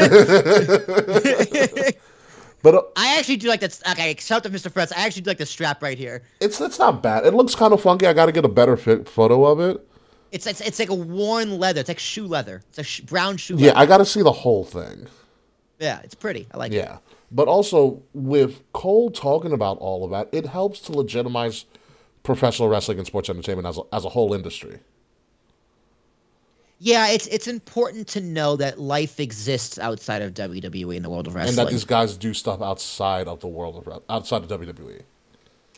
but 2.63 2.75
uh, 2.75 2.83
I 2.97 3.17
actually 3.19 3.37
do 3.37 3.49
like 3.49 3.61
that. 3.61 3.81
Okay, 3.93 4.15
shout 4.19 4.39
out 4.39 4.43
to 4.45 4.51
Mr. 4.51 4.71
Fretz. 4.71 4.93
I 4.97 5.07
actually 5.07 5.23
do 5.23 5.31
like 5.31 5.39
the 5.39 5.47
strap 5.47 5.83
right 5.83 5.97
here. 5.97 6.23
it's 6.41 6.61
it's 6.61 6.79
not 6.79 7.03
bad. 7.03 7.25
It 7.25 7.35
looks 7.35 7.55
kind 7.55 7.73
of 7.73 7.81
funky. 7.81 8.07
I 8.07 8.13
got 8.13 8.27
to 8.27 8.33
get 8.33 8.45
a 8.45 8.49
better 8.49 8.77
fit 8.77 9.09
photo 9.09 9.45
of 9.47 9.61
it. 9.61 9.87
It's 10.33 10.47
it's, 10.47 10.61
it's 10.61 10.79
like 10.79 10.91
a 10.91 10.95
worn 10.95 11.59
leather. 11.59 11.81
It's 11.81 11.89
like 11.89 11.99
shoe 11.99 12.27
leather. 12.27 12.63
It's 12.69 12.79
a 12.79 12.83
sh- 12.85 13.01
brown 13.01 13.37
shoe. 13.37 13.55
Leather. 13.55 13.67
Yeah, 13.67 13.73
leather. 13.73 13.83
I 13.83 13.87
got 13.87 13.99
to 13.99 14.05
see 14.07 14.23
the 14.23 14.33
whole 14.33 14.65
thing. 14.65 15.07
yeah. 15.79 16.01
It's 16.05 16.15
pretty. 16.15 16.47
I 16.53 16.57
like 16.59 16.73
it. 16.73 16.77
Yeah. 16.77 16.99
But 17.33 17.47
also, 17.49 18.03
with 18.13 18.61
Cole 18.73 19.11
talking 19.11 19.53
about 19.53 19.79
all 19.79 20.05
of 20.05 20.11
that, 20.11 20.29
it 20.37 20.47
helps 20.47 20.81
to 20.81 20.93
legitimize 20.93 21.65
professional 22.23 22.69
wrestling 22.69 22.99
and 22.99 23.07
sports 23.07 23.29
entertainment 23.31 23.67
as 23.69 23.79
a, 23.79 23.83
as 23.93 24.05
a 24.05 24.09
whole 24.09 24.35
industry. 24.35 24.79
Yeah, 26.83 27.09
it's 27.09 27.27
it's 27.27 27.47
important 27.47 28.09
to 28.09 28.21
know 28.21 28.57
that 28.57 28.81
life 28.81 29.21
exists 29.21 29.79
outside 29.79 30.23
of 30.23 30.33
WWE 30.33 30.97
in 30.97 31.03
the 31.03 31.11
world 31.11 31.27
of 31.27 31.35
wrestling, 31.35 31.59
And 31.59 31.59
that 31.59 31.71
these 31.71 31.85
guys 31.85 32.17
do 32.17 32.33
stuff 32.33 32.63
outside 32.63 33.29
of 33.29 33.41
the 33.41 33.49
world 33.49 33.77
of 33.77 33.87
re- 33.87 34.01
outside 34.09 34.43
of. 34.43 34.49
WWE. 34.49 35.03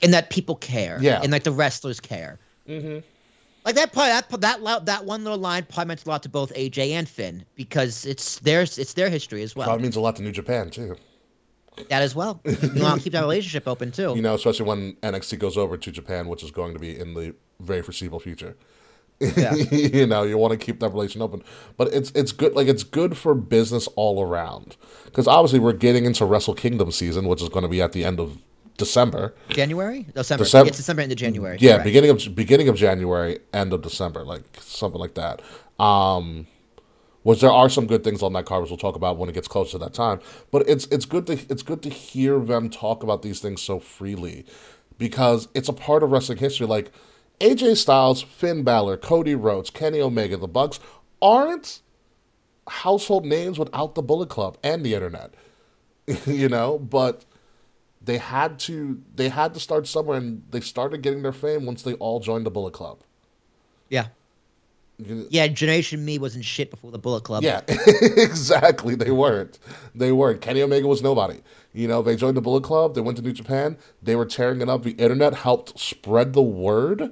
and 0.02 0.14
that 0.14 0.30
people 0.30 0.54
care. 0.56 0.98
Yeah. 1.00 1.20
and 1.22 1.32
like 1.32 1.42
the 1.42 1.50
wrestlers 1.52 1.98
care. 2.00 2.38
Mm-hmm. 2.68 3.00
Like 3.64 3.76
that 3.76 3.92
part, 3.92 4.28
that 4.28 4.40
that 4.40 4.86
that 4.86 5.04
one 5.04 5.22
little 5.22 5.38
line 5.38 5.64
probably 5.68 5.88
meant 5.88 6.04
a 6.04 6.08
lot 6.08 6.22
to 6.24 6.28
both 6.28 6.52
AJ 6.54 6.90
and 6.90 7.08
Finn 7.08 7.44
because 7.54 8.04
it's 8.04 8.40
theirs. 8.40 8.78
It's 8.78 8.94
their 8.94 9.08
history 9.08 9.42
as 9.42 9.54
well. 9.54 9.66
Probably 9.66 9.84
means 9.84 9.96
a 9.96 10.00
lot 10.00 10.16
to 10.16 10.22
New 10.22 10.32
Japan 10.32 10.70
too. 10.70 10.96
that 11.88 12.02
as 12.02 12.14
well. 12.14 12.40
You 12.44 12.82
want 12.82 12.98
to 12.98 13.04
keep 13.04 13.12
that 13.12 13.20
relationship 13.20 13.68
open 13.68 13.92
too. 13.92 14.14
You 14.16 14.22
know, 14.22 14.34
especially 14.34 14.66
when 14.66 14.94
NXT 14.96 15.38
goes 15.38 15.56
over 15.56 15.76
to 15.76 15.92
Japan, 15.92 16.28
which 16.28 16.42
is 16.42 16.50
going 16.50 16.72
to 16.74 16.80
be 16.80 16.98
in 16.98 17.14
the 17.14 17.34
very 17.60 17.82
foreseeable 17.82 18.18
future. 18.18 18.56
Yeah. 19.20 19.54
you 19.70 20.06
know, 20.06 20.24
you 20.24 20.36
want 20.36 20.52
to 20.52 20.58
keep 20.58 20.80
that 20.80 20.90
relation 20.90 21.22
open, 21.22 21.44
but 21.76 21.92
it's 21.94 22.10
it's 22.12 22.32
good. 22.32 22.54
Like 22.54 22.66
it's 22.66 22.82
good 22.82 23.16
for 23.16 23.34
business 23.34 23.86
all 23.94 24.22
around 24.22 24.76
because 25.04 25.28
obviously 25.28 25.60
we're 25.60 25.72
getting 25.72 26.04
into 26.04 26.24
Wrestle 26.24 26.54
Kingdom 26.54 26.90
season, 26.90 27.26
which 27.26 27.40
is 27.40 27.48
going 27.48 27.62
to 27.62 27.68
be 27.68 27.80
at 27.80 27.92
the 27.92 28.04
end 28.04 28.18
of 28.18 28.38
December. 28.76 29.34
January, 29.48 30.06
December. 30.14 30.44
December- 30.44 30.68
It's 30.68 30.76
December 30.76 31.02
into 31.02 31.14
January. 31.14 31.58
Yeah, 31.60 31.72
correct. 31.72 31.84
beginning 31.84 32.10
of 32.10 32.34
beginning 32.34 32.68
of 32.68 32.76
January, 32.76 33.38
end 33.52 33.72
of 33.72 33.82
December, 33.82 34.24
like 34.24 34.42
something 34.60 35.00
like 35.00 35.14
that. 35.14 35.42
Um, 35.82 36.46
which 37.22 37.40
there 37.40 37.52
are 37.52 37.68
some 37.68 37.86
good 37.86 38.02
things 38.02 38.20
on 38.22 38.32
that 38.32 38.46
card, 38.46 38.62
which 38.62 38.70
we'll 38.70 38.78
talk 38.78 38.96
about 38.96 39.16
when 39.16 39.28
it 39.28 39.32
gets 39.32 39.46
closer 39.46 39.72
to 39.72 39.78
that 39.78 39.94
time. 39.94 40.20
But 40.50 40.68
it's 40.68 40.86
it's 40.86 41.04
good 41.04 41.26
to 41.28 41.34
it's 41.48 41.62
good 41.62 41.82
to 41.82 41.88
hear 41.88 42.40
them 42.40 42.68
talk 42.68 43.02
about 43.02 43.22
these 43.22 43.40
things 43.40 43.62
so 43.62 43.78
freely, 43.78 44.44
because 44.98 45.48
it's 45.54 45.68
a 45.68 45.72
part 45.72 46.02
of 46.02 46.10
wrestling 46.10 46.38
history. 46.38 46.66
Like 46.66 46.90
AJ 47.40 47.76
Styles, 47.76 48.22
Finn 48.22 48.64
Balor, 48.64 48.96
Cody 48.96 49.34
Rhodes, 49.34 49.70
Kenny 49.70 50.00
Omega, 50.00 50.36
the 50.36 50.48
Bucks 50.48 50.80
aren't 51.20 51.80
household 52.68 53.24
names 53.24 53.58
without 53.58 53.94
the 53.94 54.02
Bullet 54.02 54.28
Club 54.28 54.56
and 54.64 54.84
the 54.84 54.94
internet, 54.94 55.32
you 56.26 56.48
know. 56.48 56.78
But 56.78 57.24
they 58.04 58.18
had 58.18 58.58
to 58.60 59.00
they 59.14 59.28
had 59.28 59.54
to 59.54 59.60
start 59.60 59.86
somewhere, 59.86 60.18
and 60.18 60.42
they 60.50 60.60
started 60.60 61.02
getting 61.02 61.22
their 61.22 61.32
fame 61.32 61.66
once 61.66 61.82
they 61.82 61.94
all 61.94 62.20
joined 62.20 62.46
the 62.46 62.50
Bullet 62.50 62.72
Club. 62.72 62.98
Yeah. 63.88 64.06
Yeah, 64.98 65.48
Generation 65.48 66.04
Me 66.04 66.18
wasn't 66.18 66.44
shit 66.44 66.70
before 66.70 66.92
the 66.92 66.98
Bullet 66.98 67.24
Club. 67.24 67.42
Yeah, 67.42 67.62
exactly. 67.68 68.94
They 68.94 69.10
weren't. 69.10 69.58
They 69.94 70.12
weren't. 70.12 70.40
Kenny 70.40 70.62
Omega 70.62 70.86
was 70.86 71.02
nobody. 71.02 71.40
You 71.72 71.88
know, 71.88 72.02
they 72.02 72.14
joined 72.14 72.36
the 72.36 72.42
Bullet 72.42 72.62
Club. 72.62 72.94
They 72.94 73.00
went 73.00 73.16
to 73.16 73.22
New 73.22 73.32
Japan. 73.32 73.78
They 74.02 74.14
were 74.14 74.26
tearing 74.26 74.60
it 74.60 74.68
up. 74.68 74.84
The 74.84 74.92
internet 74.92 75.34
helped 75.34 75.78
spread 75.78 76.34
the 76.34 76.42
word. 76.42 77.10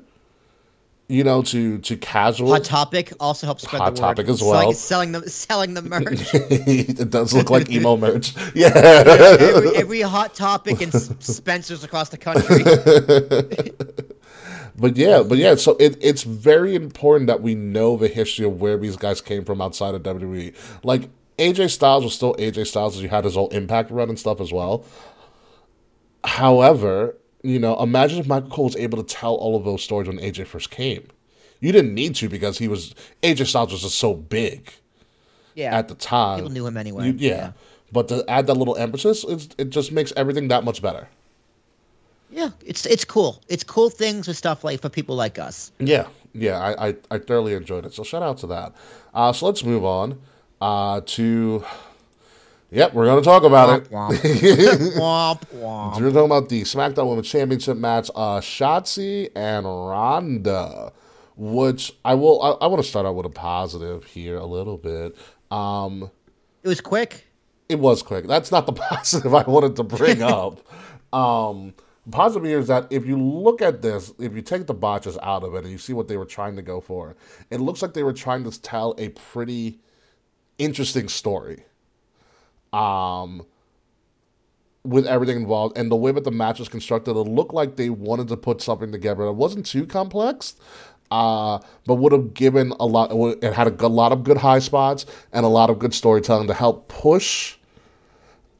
You 1.11 1.25
know, 1.25 1.43
to 1.43 1.79
to 1.79 1.97
casual. 1.97 2.53
Hot 2.53 2.63
Topic 2.63 3.13
also 3.19 3.47
helps 3.47 3.65
spread 3.65 3.83
Hot 3.83 3.97
the 3.97 4.01
word. 4.01 4.09
Topic 4.17 4.29
as 4.29 4.41
well. 4.41 4.73
Selling, 4.73 5.11
the 5.11 5.29
selling 5.29 5.75
the 5.75 5.83
merch. 5.83 6.05
it 6.35 7.11
does 7.11 7.35
look 7.35 7.51
like 7.51 7.69
emo 7.69 7.97
merch. 7.99 8.33
Yeah. 8.55 8.71
every, 8.77 9.77
every 9.77 10.01
Hot 10.03 10.35
Topic 10.35 10.81
in 10.81 10.93
Spencer's 11.21 11.83
across 11.83 12.11
the 12.11 12.17
country. 12.17 12.63
But 14.77 14.97
yeah, 14.97 15.23
but 15.23 15.37
yeah, 15.37 15.57
so 15.57 15.77
it, 15.79 15.99
it's 16.01 16.23
very 16.23 16.75
important 16.75 17.27
that 17.27 17.43
we 17.43 17.55
know 17.55 17.97
the 17.97 18.09
history 18.09 18.47
of 18.47 18.61
where 18.61 18.79
these 18.79 18.97
guys 18.97 19.21
came 19.21 19.45
from 19.45 19.61
outside 19.61 19.95
of 19.95 20.03
WWE. 20.03 20.55
Like 20.85 21.11
AJ 21.39 21.71
Styles 21.71 22.05
was 22.05 22.15
still 22.15 22.35
AJ 22.37 22.69
Styles 22.69 22.97
as 22.97 23.03
you 23.03 23.09
had 23.09 23.25
his 23.25 23.35
whole 23.35 23.49
impact 23.49 23.91
run 23.91 24.09
and 24.09 24.19
stuff 24.19 24.41
as 24.41 24.53
well. 24.53 24.85
However, 26.25 27.17
you 27.43 27.59
know, 27.59 27.81
imagine 27.83 28.19
if 28.19 28.27
Michael 28.27 28.51
Cole 28.51 28.65
was 28.67 28.77
able 28.77 29.03
to 29.03 29.15
tell 29.15 29.35
all 29.35 29.57
of 29.57 29.65
those 29.65 29.83
stories 29.83 30.09
when 30.09 30.19
AJ 30.19 30.47
first 30.47 30.71
came. 30.71 31.07
You 31.61 31.73
didn't 31.73 31.95
need 31.95 32.15
to 32.17 32.29
because 32.29 32.59
he 32.59 32.69
was 32.69 32.95
AJ 33.23 33.47
Styles 33.47 33.73
was 33.73 33.83
just 33.83 33.99
so 33.99 34.15
big 34.15 34.73
Yeah. 35.55 35.77
at 35.77 35.89
the 35.89 35.95
time. 35.95 36.39
People 36.39 36.53
knew 36.53 36.67
him 36.67 36.77
anyway. 36.77 37.07
You- 37.09 37.15
yeah. 37.19 37.53
But 37.93 38.09
to 38.09 38.25
add 38.29 38.47
that 38.47 38.55
little 38.55 38.77
emphasis, 38.77 39.25
it's, 39.29 39.49
it 39.59 39.71
just 39.71 39.91
makes 39.91 40.13
everything 40.17 40.49
that 40.49 40.63
much 40.65 40.81
better. 40.81 41.09
Yeah, 42.31 42.51
it's 42.65 42.87
it's 42.87 43.05
cool. 43.05 43.43
It's 43.49 43.65
cool 43.65 43.91
things 43.91 44.29
with 44.29 44.37
stuff 44.37 44.63
like 44.63 44.81
for 44.81 44.89
people 44.89 45.17
like 45.17 45.41
us. 45.41 45.73
Yeah, 45.81 46.07
yeah, 46.33 46.61
I, 46.61 46.89
I, 46.91 46.97
I 47.11 47.19
thoroughly 47.19 47.55
enjoyed 47.55 47.85
it. 47.85 47.93
So 47.93 48.05
shout 48.05 48.23
out 48.23 48.39
to 48.39 48.47
that. 48.47 48.73
Uh, 49.13 49.33
so 49.33 49.47
let's 49.47 49.65
move 49.65 49.85
on 49.85 50.21
uh, 50.61 51.01
to. 51.07 51.65
Yep, 52.73 52.95
we're 52.95 53.05
going 53.07 53.21
to 53.21 53.25
talk 53.25 53.43
about 53.43 53.81
it. 53.83 53.91
Womp 53.91 54.13
womp. 54.13 54.19
womp 54.97 55.49
So 55.51 55.57
womp. 55.57 56.01
we're 56.01 56.11
talking 56.13 56.25
about 56.27 56.49
the 56.49 56.63
SmackDown 56.63 57.09
Women's 57.09 57.29
Championship 57.29 57.77
match, 57.77 58.11
uh, 58.15 58.39
Shotzi 58.41 59.29
and 59.35 59.67
Ronda, 59.67 60.93
which 61.37 61.93
I 62.05 62.15
will. 62.15 62.41
I, 62.43 62.51
I 62.65 62.67
want 62.69 62.81
to 62.83 62.89
start 62.89 63.07
out 63.07 63.17
with 63.17 63.27
a 63.27 63.31
positive 63.31 64.05
here 64.05 64.37
a 64.37 64.47
little 64.47 64.77
bit. 64.77 65.17
Um, 65.51 66.11
It 66.63 66.69
was 66.69 66.81
quick. 66.81 67.27
it 67.69 67.81
was 67.81 68.03
quick. 68.05 68.27
That's 68.29 68.53
not 68.53 68.67
the 68.67 68.73
positive 68.91 69.35
I 69.35 69.43
wanted 69.43 69.75
to 69.77 69.83
bring 69.83 70.23
up. 70.39 70.61
Um, 71.13 71.75
positive 72.13 72.47
here 72.49 72.61
is 72.61 72.69
that 72.69 72.87
if 72.91 73.05
you 73.05 73.19
look 73.21 73.63
at 73.63 73.83
this, 73.83 74.13
if 74.21 74.33
you 74.37 74.43
take 74.43 74.69
the 74.69 74.75
botches 74.75 75.19
out 75.25 75.43
of 75.43 75.57
it 75.57 75.65
and 75.65 75.73
you 75.73 75.79
see 75.79 75.93
what 75.93 76.07
they 76.07 76.17
were 76.17 76.25
trying 76.25 76.55
to 76.55 76.63
go 76.63 76.81
for, 76.81 77.17
it 77.51 77.59
looks 77.61 77.83
like 77.83 77.95
they 77.95 78.05
were 78.05 78.13
trying 78.13 78.45
to 78.49 78.63
tell 78.63 78.95
a 78.97 79.09
pretty 79.09 79.81
interesting 80.59 81.09
story. 81.09 81.65
Um, 82.73 83.47
with 84.83 85.07
everything 85.07 85.37
involved 85.37 85.77
and 85.77 85.91
the 85.91 85.97
way 85.97 86.11
that 86.13 86.25
the 86.25 86.31
match 86.31 86.59
was 86.59 86.69
constructed, 86.69 87.11
it 87.11 87.15
looked 87.15 87.53
like 87.53 87.77
they 87.77 87.91
wanted 87.91 88.29
to 88.29 88.37
put 88.37 88.63
something 88.63 88.93
together. 88.93 89.25
It 89.25 89.33
wasn't 89.33 89.67
too 89.67 89.87
complex, 89.87 90.57
uh, 91.11 91.59
but 91.87 91.97
would 91.97 92.13
have 92.13 92.35
given 92.35 92.73
a 92.81 92.87
lot. 92.87 93.11
It 93.43 93.53
had 93.53 93.67
a 93.67 93.71
good- 93.71 93.91
lot 93.91 94.13
of 94.13 94.25
good 94.25 94.39
high 94.39 94.61
spots 94.61 95.07
and 95.33 95.45
a 95.45 95.49
lot 95.49 95.71
of 95.71 95.79
good 95.79 95.93
storytelling 95.93 96.47
to 96.47 96.55
help 96.55 96.89
push. 96.89 97.57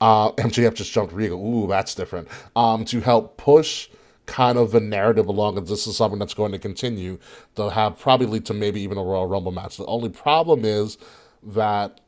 Uh, 0.01 0.33
MJF 0.33 0.75
just 0.75 0.93
jumped 0.93 1.13
Regal. 1.13 1.39
Ooh, 1.39 1.67
that's 1.67 1.95
different. 1.95 2.29
Um, 2.57 2.85
to 2.87 3.01
help 3.01 3.37
push 3.37 3.89
kind 4.27 4.59
of 4.59 4.71
the 4.71 4.81
narrative 4.81 5.27
along, 5.27 5.59
and 5.59 5.67
this 5.67 5.87
is 5.87 5.97
something 5.97 6.19
that's 6.19 6.35
going 6.35 6.53
to 6.53 6.59
continue. 6.59 7.19
They'll 7.55 7.71
have 7.71 7.99
probably 7.99 8.27
lead 8.27 8.47
to 8.47 8.55
maybe 8.55 8.81
even 8.81 8.97
a 8.97 9.03
Royal 9.03 9.27
Rumble 9.27 9.53
match. 9.53 9.77
The 9.77 9.87
only 9.87 10.09
problem 10.09 10.65
is 10.65 10.99
that 11.43 12.01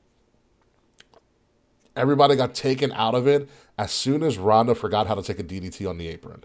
everybody 1.96 2.36
got 2.36 2.54
taken 2.54 2.92
out 2.92 3.14
of 3.14 3.26
it 3.26 3.48
as 3.78 3.92
soon 3.92 4.22
as 4.22 4.38
Ronda 4.38 4.74
forgot 4.74 5.06
how 5.06 5.14
to 5.14 5.22
take 5.22 5.38
a 5.38 5.44
DDT 5.44 5.88
on 5.88 5.98
the 5.98 6.08
apron. 6.08 6.44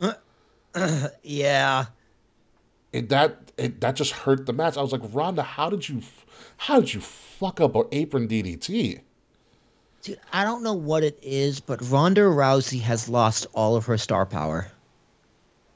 Yeah. 1.22 1.86
It, 2.92 3.08
that 3.08 3.52
it, 3.56 3.80
that 3.80 3.96
just 3.96 4.12
hurt 4.12 4.46
the 4.46 4.52
match. 4.52 4.76
I 4.76 4.82
was 4.82 4.92
like, 4.92 5.02
Ronda, 5.12 5.42
how 5.42 5.68
did 5.68 5.88
you, 5.88 6.02
how 6.56 6.80
did 6.80 6.94
you 6.94 7.00
fuck 7.00 7.60
up 7.60 7.74
an 7.74 7.84
apron 7.90 8.28
DDT? 8.28 9.00
Dude, 10.02 10.20
I 10.32 10.44
don't 10.44 10.62
know 10.62 10.74
what 10.74 11.02
it 11.02 11.18
is, 11.20 11.60
but 11.60 11.80
Ronda 11.90 12.22
Rousey 12.22 12.80
has 12.80 13.08
lost 13.08 13.46
all 13.52 13.76
of 13.76 13.84
her 13.86 13.98
star 13.98 14.24
power. 14.24 14.70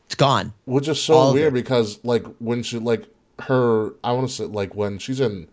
It's 0.07 0.15
gone. 0.15 0.53
Which 0.65 0.89
is 0.89 1.03
so 1.03 1.15
All 1.15 1.35
weird 1.35 1.55
because 1.55 1.99
like 2.05 2.25
when 2.39 2.63
she 2.63 2.79
like 2.79 3.07
her, 3.41 3.95
I 4.05 4.13
want 4.13 4.29
to 4.29 4.35
say 4.35 4.45
like 4.45 4.75
when 4.75 4.99
she's 4.99 5.21
in 5.21 5.49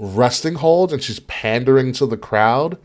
resting 0.00 0.54
holds 0.54 0.92
and 0.92 1.02
she's 1.02 1.20
pandering 1.20 1.92
to 1.92 2.06
the 2.06 2.16
crowd, 2.16 2.78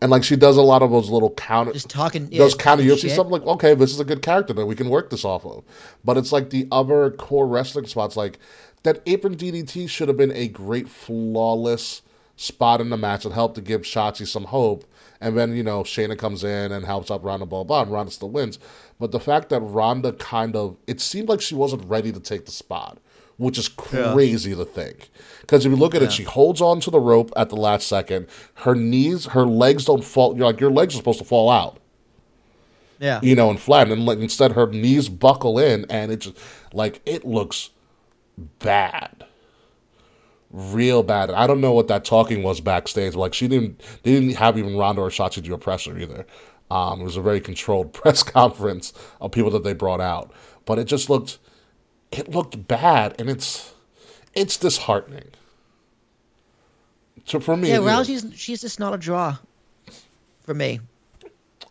and 0.00 0.10
like 0.10 0.24
she 0.24 0.36
does 0.36 0.56
a 0.56 0.62
lot 0.62 0.80
of 0.82 0.90
those 0.90 1.10
little 1.10 1.30
counter 1.34 1.72
Just 1.72 1.90
talking. 1.90 2.28
yeah, 2.30 2.38
those 2.38 2.54
kind 2.54 2.80
of 2.80 2.86
talking 2.86 2.98
UFC 2.98 3.02
shit. 3.02 3.10
stuff. 3.12 3.26
Like, 3.28 3.42
okay, 3.42 3.74
this 3.74 3.90
is 3.92 4.00
a 4.00 4.04
good 4.04 4.22
character 4.22 4.52
that 4.54 4.66
we 4.66 4.74
can 4.74 4.88
work 4.88 5.10
this 5.10 5.24
off 5.24 5.44
of. 5.44 5.64
But 6.04 6.16
it's 6.16 6.32
like 6.32 6.50
the 6.50 6.68
other 6.70 7.10
core 7.10 7.46
wrestling 7.46 7.86
spots, 7.86 8.16
like 8.16 8.38
that 8.84 9.02
apron 9.06 9.36
DDT 9.36 9.88
should 9.88 10.08
have 10.08 10.16
been 10.16 10.32
a 10.32 10.48
great 10.48 10.88
flawless 10.88 12.02
spot 12.36 12.80
in 12.80 12.90
the 12.90 12.96
match 12.96 13.24
that 13.24 13.32
helped 13.32 13.54
to 13.56 13.60
give 13.60 13.82
Shotzi 13.82 14.26
some 14.26 14.44
hope. 14.44 14.84
And 15.20 15.36
then 15.38 15.54
you 15.54 15.62
know 15.62 15.82
Shayna 15.82 16.18
comes 16.18 16.42
in 16.42 16.72
and 16.72 16.84
helps 16.84 17.10
out 17.10 17.22
Ronda, 17.22 17.46
blah 17.46 17.64
blah, 17.64 17.82
and 17.82 17.92
Ronda 17.92 18.10
still 18.10 18.30
wins. 18.30 18.58
But 18.98 19.12
the 19.12 19.20
fact 19.20 19.48
that 19.50 19.60
Ronda 19.60 20.12
kind 20.12 20.56
of 20.56 20.76
it 20.86 21.00
seemed 21.00 21.28
like 21.28 21.40
she 21.40 21.54
wasn't 21.54 21.84
ready 21.84 22.10
to 22.12 22.20
take 22.20 22.44
the 22.46 22.52
spot. 22.52 22.98
Which 23.42 23.58
is 23.58 23.68
crazy 23.68 24.54
to 24.54 24.64
think, 24.64 25.10
because 25.40 25.66
if 25.66 25.70
you 25.70 25.76
look 25.76 25.94
at 25.94 26.02
it, 26.02 26.12
she 26.12 26.22
holds 26.22 26.60
on 26.60 26.80
to 26.80 26.90
the 26.90 27.00
rope 27.00 27.32
at 27.36 27.48
the 27.48 27.56
last 27.56 27.86
second. 27.88 28.26
Her 28.54 28.74
knees, 28.74 29.26
her 29.26 29.44
legs 29.46 29.84
don't 29.84 30.04
fall. 30.04 30.36
You're 30.36 30.46
like 30.46 30.60
your 30.60 30.70
legs 30.70 30.94
are 30.94 30.98
supposed 30.98 31.18
to 31.18 31.24
fall 31.24 31.50
out 31.50 31.78
Yeah. 33.00 33.18
you 33.22 33.34
know, 33.34 33.50
and 33.50 33.58
flat. 33.60 33.90
And 33.90 34.06
like 34.06 34.18
instead, 34.20 34.52
her 34.52 34.66
knees 34.68 35.08
buckle 35.08 35.58
in, 35.58 35.84
and 35.90 36.12
it 36.12 36.18
just 36.20 36.38
like 36.72 37.00
it 37.04 37.24
looks 37.24 37.70
bad, 38.60 39.24
real 40.50 41.02
bad. 41.02 41.30
I 41.30 41.46
don't 41.46 41.60
know 41.60 41.72
what 41.72 41.88
that 41.88 42.04
talking 42.04 42.42
was 42.42 42.60
backstage. 42.60 43.14
Like 43.14 43.34
she 43.34 43.48
didn't, 43.48 43.80
they 44.02 44.12
didn't 44.12 44.36
have 44.36 44.58
even 44.58 44.76
Ronda 44.76 45.02
or 45.02 45.08
Shotzi 45.10 45.42
do 45.42 45.54
a 45.54 45.58
presser 45.58 45.98
either. 45.98 46.26
Um, 46.70 47.00
it 47.00 47.04
was 47.04 47.16
a 47.16 47.22
very 47.22 47.40
controlled 47.40 47.92
press 48.00 48.22
conference 48.22 48.92
of 49.20 49.32
people 49.32 49.50
that 49.50 49.64
they 49.64 49.74
brought 49.74 50.00
out, 50.00 50.32
but 50.64 50.78
it 50.78 50.84
just 50.84 51.10
looked, 51.10 51.38
it 52.12 52.28
looked 52.28 52.68
bad, 52.68 53.14
and 53.18 53.28
it's, 53.30 53.72
it's 54.34 54.56
disheartening. 54.56 55.30
So 57.24 57.40
for 57.40 57.56
me, 57.56 57.68
Yeah, 57.70 57.78
know- 57.78 57.84
Rousey's 57.84 58.26
she's 58.34 58.60
just 58.60 58.80
not 58.80 58.94
a 58.94 58.98
draw 58.98 59.36
for 60.42 60.54
me. 60.54 60.80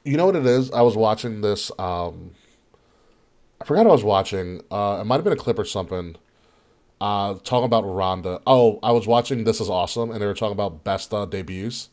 You 0.04 0.18
know 0.18 0.26
what 0.26 0.36
it 0.36 0.46
is? 0.46 0.72
I 0.72 0.82
was 0.82 0.96
watching 0.96 1.42
this. 1.42 1.72
Um, 1.78 2.32
I 3.60 3.66
forgot 3.66 3.86
I 3.86 3.90
was 3.90 4.04
watching. 4.04 4.62
Uh, 4.72 5.00
it 5.02 5.06
might 5.06 5.16
have 5.16 5.24
been 5.24 5.34
a 5.34 5.38
clip 5.38 5.60
or 5.60 5.66
something. 5.66 6.16
Uh, 7.00 7.36
talking 7.44 7.66
about 7.66 7.82
Ronda. 7.84 8.42
Oh, 8.48 8.80
I 8.82 8.92
was 8.92 9.06
watching 9.08 9.44
This 9.44 9.60
Is 9.60 9.70
Awesome, 9.70 10.12
and 10.12 10.22
they 10.22 10.26
were 10.26 10.34
talking 10.34 10.54
about 10.54 10.84
best 10.84 11.14
uh, 11.14 11.26
debuts. 11.26 11.90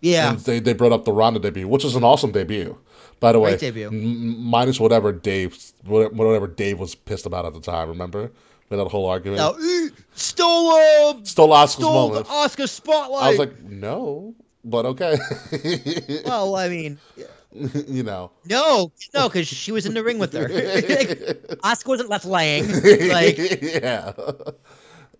Yeah. 0.00 0.30
And 0.32 0.40
they 0.40 0.60
they 0.60 0.72
brought 0.72 0.92
up 0.92 1.04
the 1.04 1.12
Ronda 1.12 1.40
debut, 1.40 1.68
which 1.68 1.84
is 1.84 1.94
an 1.94 2.04
awesome 2.04 2.32
debut. 2.32 2.78
By 3.20 3.32
the 3.32 3.38
way, 3.38 3.50
Great 3.50 3.60
debut. 3.60 3.88
m- 3.88 4.42
minus 4.42 4.80
whatever 4.80 5.12
Dave, 5.12 5.56
whatever 5.84 6.46
Dave 6.46 6.78
was 6.80 6.94
pissed 6.94 7.26
about 7.26 7.44
at 7.44 7.52
the 7.54 7.60
time. 7.60 7.88
Remember, 7.88 8.30
we 8.68 8.76
had 8.76 8.84
that 8.84 8.90
whole 8.90 9.06
argument. 9.06 9.38
Now, 9.40 9.52
"Eh, 9.52 9.88
stole 10.14 10.70
uh, 10.70 11.14
Stole 11.24 11.52
Oscar's 11.52 11.84
stole 11.84 12.08
moment. 12.08 12.26
Oscar 12.30 12.66
spotlight. 12.66 13.22
I 13.22 13.28
was 13.30 13.38
like, 13.38 13.60
no, 13.62 14.34
but 14.64 14.86
okay. 14.86 15.18
well, 16.24 16.56
I 16.56 16.68
mean, 16.70 16.98
you 17.52 18.02
know. 18.02 18.30
No, 18.46 18.90
no, 19.12 19.28
because 19.28 19.46
she 19.48 19.70
was 19.72 19.84
in 19.84 19.92
the 19.92 20.02
ring 20.02 20.18
with 20.18 20.32
her. 20.32 20.48
Oscar 21.62 21.88
wasn't 21.90 22.08
left 22.08 22.24
laying. 22.24 22.68
Like, 23.08 23.36
yeah. 23.60 24.12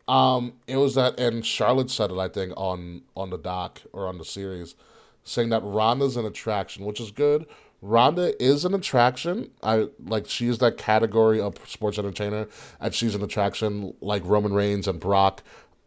Um, 0.09 0.55
it 0.66 0.76
was 0.76 0.94
that, 0.96 1.20
and 1.20 1.44
Charlotte 1.44 1.90
said 1.90 2.11
it, 2.11 2.18
I 2.18 2.28
think, 2.28 2.53
on 2.57 3.03
on 3.16 3.30
the 3.30 3.38
doc 3.38 3.80
or 3.92 4.09
on 4.09 4.18
the 4.18 4.24
series, 4.24 4.74
saying 5.22 5.51
that 5.51 5.62
Ronda's 5.62 6.16
an 6.16 6.24
attraction, 6.24 6.84
which 6.84 7.01
is 7.01 7.11
good. 7.11 7.46
Ronda 7.83 8.41
is 8.43 8.64
an 8.64 8.74
attraction. 8.74 9.51
I 9.62 9.89
like 10.05 10.28
she 10.28 10.49
is 10.49 10.59
that 10.59 10.76
category 10.76 11.41
of 11.41 11.55
sports 11.66 11.99
entertainer, 11.99 12.47
and 12.81 12.95
she's 12.95 13.14
an 13.14 13.22
attraction 13.22 13.95
like 14.01 14.22
Roman 14.24 14.53
Reigns 14.53 14.87
and 14.87 15.01
Brock 15.01 15.43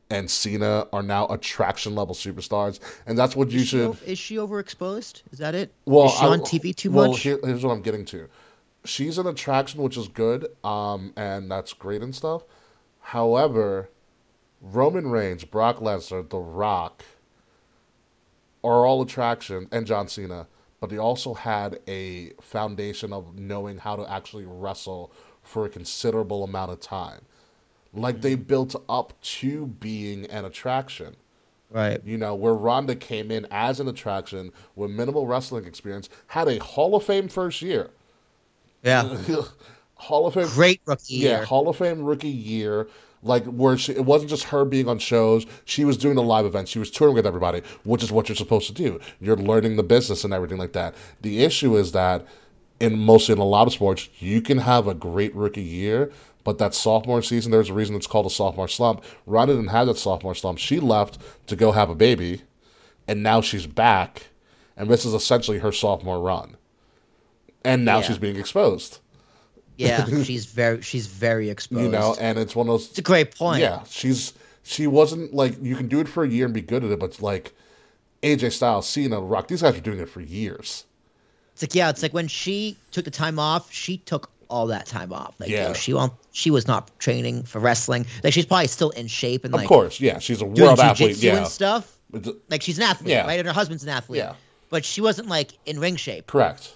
and 0.09 0.29
Cena 0.29 0.87
are 0.91 1.03
now 1.03 1.27
attraction 1.27 1.95
level 1.95 2.13
superstars, 2.15 2.79
and 3.05 3.17
that's 3.17 3.35
what 3.35 3.51
you 3.51 3.61
is 3.61 3.67
she, 3.67 3.77
should. 3.77 4.03
is 4.05 4.17
she 4.19 4.35
overexposed? 4.35 5.21
Is 5.31 5.39
that 5.39 5.55
it? 5.55 5.71
Well, 5.85 6.05
is 6.07 6.13
she 6.13 6.25
I- 6.25 6.29
on 6.29 6.39
TV 6.41 6.75
too 6.75 6.91
well, 6.91 7.11
much? 7.11 7.21
here- 7.21 7.39
here's 7.43 7.63
what 7.63 7.71
I'm 7.71 7.81
getting 7.81 8.05
to. 8.05 8.27
She's 8.85 9.17
an 9.17 9.27
attraction, 9.27 9.81
which 9.81 9.95
is 9.97 10.07
good, 10.09 10.47
um, 10.63 11.13
and 11.15 11.49
that's 11.49 11.73
great 11.73 12.01
and 12.01 12.13
stuff. 12.13 12.43
However, 12.99 13.89
Roman 14.61 15.09
Reigns, 15.09 15.45
Brock 15.45 15.77
Lesnar, 15.79 16.27
The 16.29 16.37
Rock 16.37 17.03
are 18.63 18.85
all 18.85 19.01
attraction, 19.01 19.67
and 19.71 19.85
John 19.87 20.07
Cena, 20.07 20.47
but 20.83 20.89
they 20.89 20.97
also 20.97 21.33
had 21.33 21.79
a 21.87 22.33
foundation 22.41 23.13
of 23.13 23.39
knowing 23.39 23.77
how 23.77 23.95
to 23.95 24.11
actually 24.11 24.43
wrestle 24.45 25.13
for 25.41 25.65
a 25.65 25.69
considerable 25.69 26.43
amount 26.43 26.71
of 26.71 26.81
time. 26.81 27.21
Like 27.93 28.19
they 28.19 28.33
mm-hmm. 28.33 28.43
built 28.43 28.75
up 28.89 29.13
to 29.21 29.67
being 29.67 30.25
an 30.25 30.43
attraction. 30.43 31.15
right. 31.69 32.01
You 32.03 32.17
know, 32.17 32.35
where 32.35 32.53
Ronda 32.53 32.97
came 32.97 33.31
in 33.31 33.47
as 33.49 33.79
an 33.79 33.87
attraction 33.87 34.51
with 34.75 34.91
minimal 34.91 35.25
wrestling 35.25 35.63
experience, 35.63 36.09
had 36.27 36.49
a 36.49 36.57
Hall 36.61 36.97
of 36.97 37.05
Fame 37.05 37.29
first 37.29 37.61
year. 37.61 37.89
Yeah. 38.83 39.17
Hall 39.95 40.27
of 40.27 40.33
Fame 40.33 40.47
Great 40.47 40.81
rookie 40.85 41.13
Year. 41.13 41.29
yeah, 41.29 41.37
year. 41.37 41.45
Hall 41.45 41.69
of 41.69 41.77
Fame 41.77 42.03
rookie 42.03 42.27
year. 42.27 42.89
Like 43.23 43.45
where 43.45 43.77
she, 43.77 43.93
it 43.93 44.05
wasn't 44.05 44.29
just 44.29 44.43
her 44.45 44.65
being 44.65 44.87
on 44.87 44.99
shows; 44.99 45.45
she 45.65 45.85
was 45.85 45.97
doing 45.97 46.15
the 46.15 46.21
live 46.23 46.45
events. 46.45 46.71
She 46.71 46.79
was 46.79 46.91
touring 46.91 47.15
with 47.15 47.25
everybody, 47.25 47.61
which 47.83 48.03
is 48.03 48.11
what 48.11 48.27
you're 48.27 48.35
supposed 48.35 48.67
to 48.67 48.73
do. 48.73 48.99
You're 49.21 49.37
learning 49.37 49.77
the 49.77 49.83
business 49.83 50.23
and 50.23 50.33
everything 50.33 50.57
like 50.57 50.73
that. 50.73 50.93
The 51.21 51.43
issue 51.43 51.77
is 51.77 51.93
that 51.93 52.25
in 52.79 52.99
mostly 52.99 53.33
in 53.33 53.39
a 53.39 53.45
lot 53.45 53.67
of 53.67 53.73
sports, 53.73 54.09
you 54.19 54.41
can 54.41 54.57
have 54.57 54.87
a 54.87 54.93
great 54.93 55.33
rookie 55.35 55.61
year, 55.61 56.11
but 56.43 56.57
that 56.57 56.73
sophomore 56.73 57.21
season, 57.21 57.51
there's 57.51 57.69
a 57.69 57.73
reason 57.73 57.95
it's 57.95 58.07
called 58.07 58.25
a 58.25 58.29
sophomore 58.29 58.67
slump. 58.67 59.03
Ronda 59.25 59.53
didn't 59.55 59.69
have 59.69 59.87
that 59.87 59.97
sophomore 59.97 60.35
slump. 60.35 60.57
She 60.57 60.79
left 60.81 61.17
to 61.47 61.55
go 61.55 61.71
have 61.71 61.89
a 61.89 61.95
baby, 61.95 62.41
and 63.07 63.23
now 63.23 63.39
she's 63.39 63.67
back, 63.67 64.27
and 64.75 64.89
this 64.89 65.05
is 65.05 65.13
essentially 65.13 65.59
her 65.59 65.71
sophomore 65.71 66.19
run. 66.19 66.57
And 67.63 67.85
now 67.85 67.99
Yeah. 67.99 68.03
she's 68.03 68.17
being 68.17 68.35
exposed. 68.35 68.99
Yeah, 69.77 70.05
she's 70.23 70.45
very 70.45 70.81
she's 70.81 71.07
very 71.07 71.49
exposed. 71.49 71.83
You 71.83 71.89
know, 71.89 72.15
and 72.19 72.37
it's 72.37 72.55
one 72.55 72.67
of 72.67 72.73
those 72.73 72.89
it's 72.89 72.99
a 72.99 73.01
great 73.03 73.35
point. 73.35 73.61
Yeah, 73.61 73.83
she's 73.89 74.33
she 74.63 74.87
wasn't 74.87 75.33
like 75.33 75.61
you 75.61 75.75
can 75.75 75.87
do 75.87 75.99
it 75.99 76.07
for 76.07 76.23
a 76.23 76.27
year 76.29 76.45
and 76.45 76.53
be 76.53 76.61
good 76.61 76.83
at 76.83 76.91
it, 76.91 76.99
but 76.99 77.21
like 77.21 77.53
AJ 78.21 78.51
Styles, 78.53 78.87
Cena, 78.87 79.19
Rock, 79.19 79.47
these 79.47 79.61
guys 79.61 79.73
were 79.75 79.81
doing 79.81 79.99
it 79.99 80.09
for 80.09 80.21
years. 80.21 80.85
It's 81.53 81.61
like 81.63 81.75
yeah, 81.75 81.89
it's 81.89 82.01
like 82.01 82.13
when 82.13 82.27
she 82.27 82.77
took 82.91 83.05
the 83.05 83.11
time 83.11 83.37
off, 83.39 83.71
she 83.71 83.97
took 83.97 84.29
all 84.49 84.67
that 84.67 84.85
time 84.85 85.11
off. 85.11 85.35
Like 85.39 85.49
Yeah. 85.49 85.67
yeah. 85.69 85.73
she 85.73 85.93
won't 85.93 86.13
she 86.31 86.51
was 86.51 86.67
not 86.67 86.89
training 86.99 87.43
for 87.43 87.59
wrestling. 87.59 88.05
Like 88.23 88.33
she's 88.33 88.45
probably 88.45 88.67
still 88.67 88.91
in 88.91 89.07
shape 89.07 89.43
and 89.43 89.53
like, 89.53 89.63
Of 89.65 89.69
course, 89.69 89.99
yeah, 89.99 90.19
she's 90.19 90.41
a 90.41 90.45
doing 90.45 90.61
world 90.67 90.79
athlete. 90.79 91.17
Yeah, 91.17 91.37
and 91.37 91.47
stuff. 91.47 91.97
Like 92.49 92.61
she's 92.61 92.77
an 92.77 92.83
athlete, 92.83 93.09
Yeah. 93.09 93.25
right? 93.25 93.39
And 93.39 93.47
her 93.47 93.53
husband's 93.53 93.83
an 93.83 93.89
athlete. 93.89 94.19
Yeah. 94.19 94.35
But 94.69 94.85
she 94.85 95.01
wasn't 95.01 95.27
like 95.27 95.51
in 95.65 95.79
ring 95.79 95.95
shape. 95.95 96.27
correct. 96.27 96.73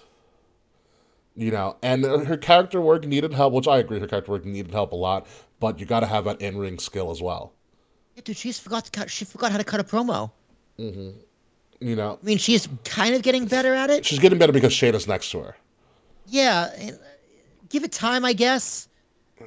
You 1.38 1.52
know, 1.52 1.76
and 1.82 2.04
her 2.04 2.36
character 2.36 2.80
work 2.80 3.06
needed 3.06 3.32
help, 3.32 3.52
which 3.52 3.68
I 3.68 3.78
agree, 3.78 4.00
her 4.00 4.08
character 4.08 4.32
work 4.32 4.44
needed 4.44 4.72
help 4.72 4.90
a 4.90 4.96
lot. 4.96 5.28
But 5.60 5.78
you 5.78 5.86
got 5.86 6.00
to 6.00 6.06
have 6.06 6.24
that 6.24 6.40
in 6.40 6.58
ring 6.58 6.80
skill 6.80 7.12
as 7.12 7.22
well. 7.22 7.52
Yeah, 8.16 8.22
dude, 8.24 8.36
she's 8.36 8.58
forgot 8.58 8.86
to 8.86 8.90
cut 8.90 9.08
she 9.08 9.24
forgot 9.24 9.52
how 9.52 9.58
to 9.58 9.62
cut 9.62 9.78
a 9.78 9.84
promo. 9.84 10.32
You 10.78 11.94
know, 11.94 12.18
I 12.20 12.26
mean, 12.26 12.38
she's 12.38 12.68
kind 12.84 13.14
of 13.14 13.22
getting 13.22 13.46
better 13.46 13.72
at 13.72 13.88
it. 13.88 14.04
she's 14.04 14.18
getting 14.18 14.36
better 14.36 14.52
because 14.52 14.72
Shayna's 14.72 15.06
next 15.06 15.30
to 15.30 15.38
her. 15.38 15.56
Yeah, 16.26 16.72
uh, 16.76 16.90
give 17.68 17.84
it 17.84 17.92
time, 17.92 18.24
I 18.24 18.32
guess. 18.32 18.88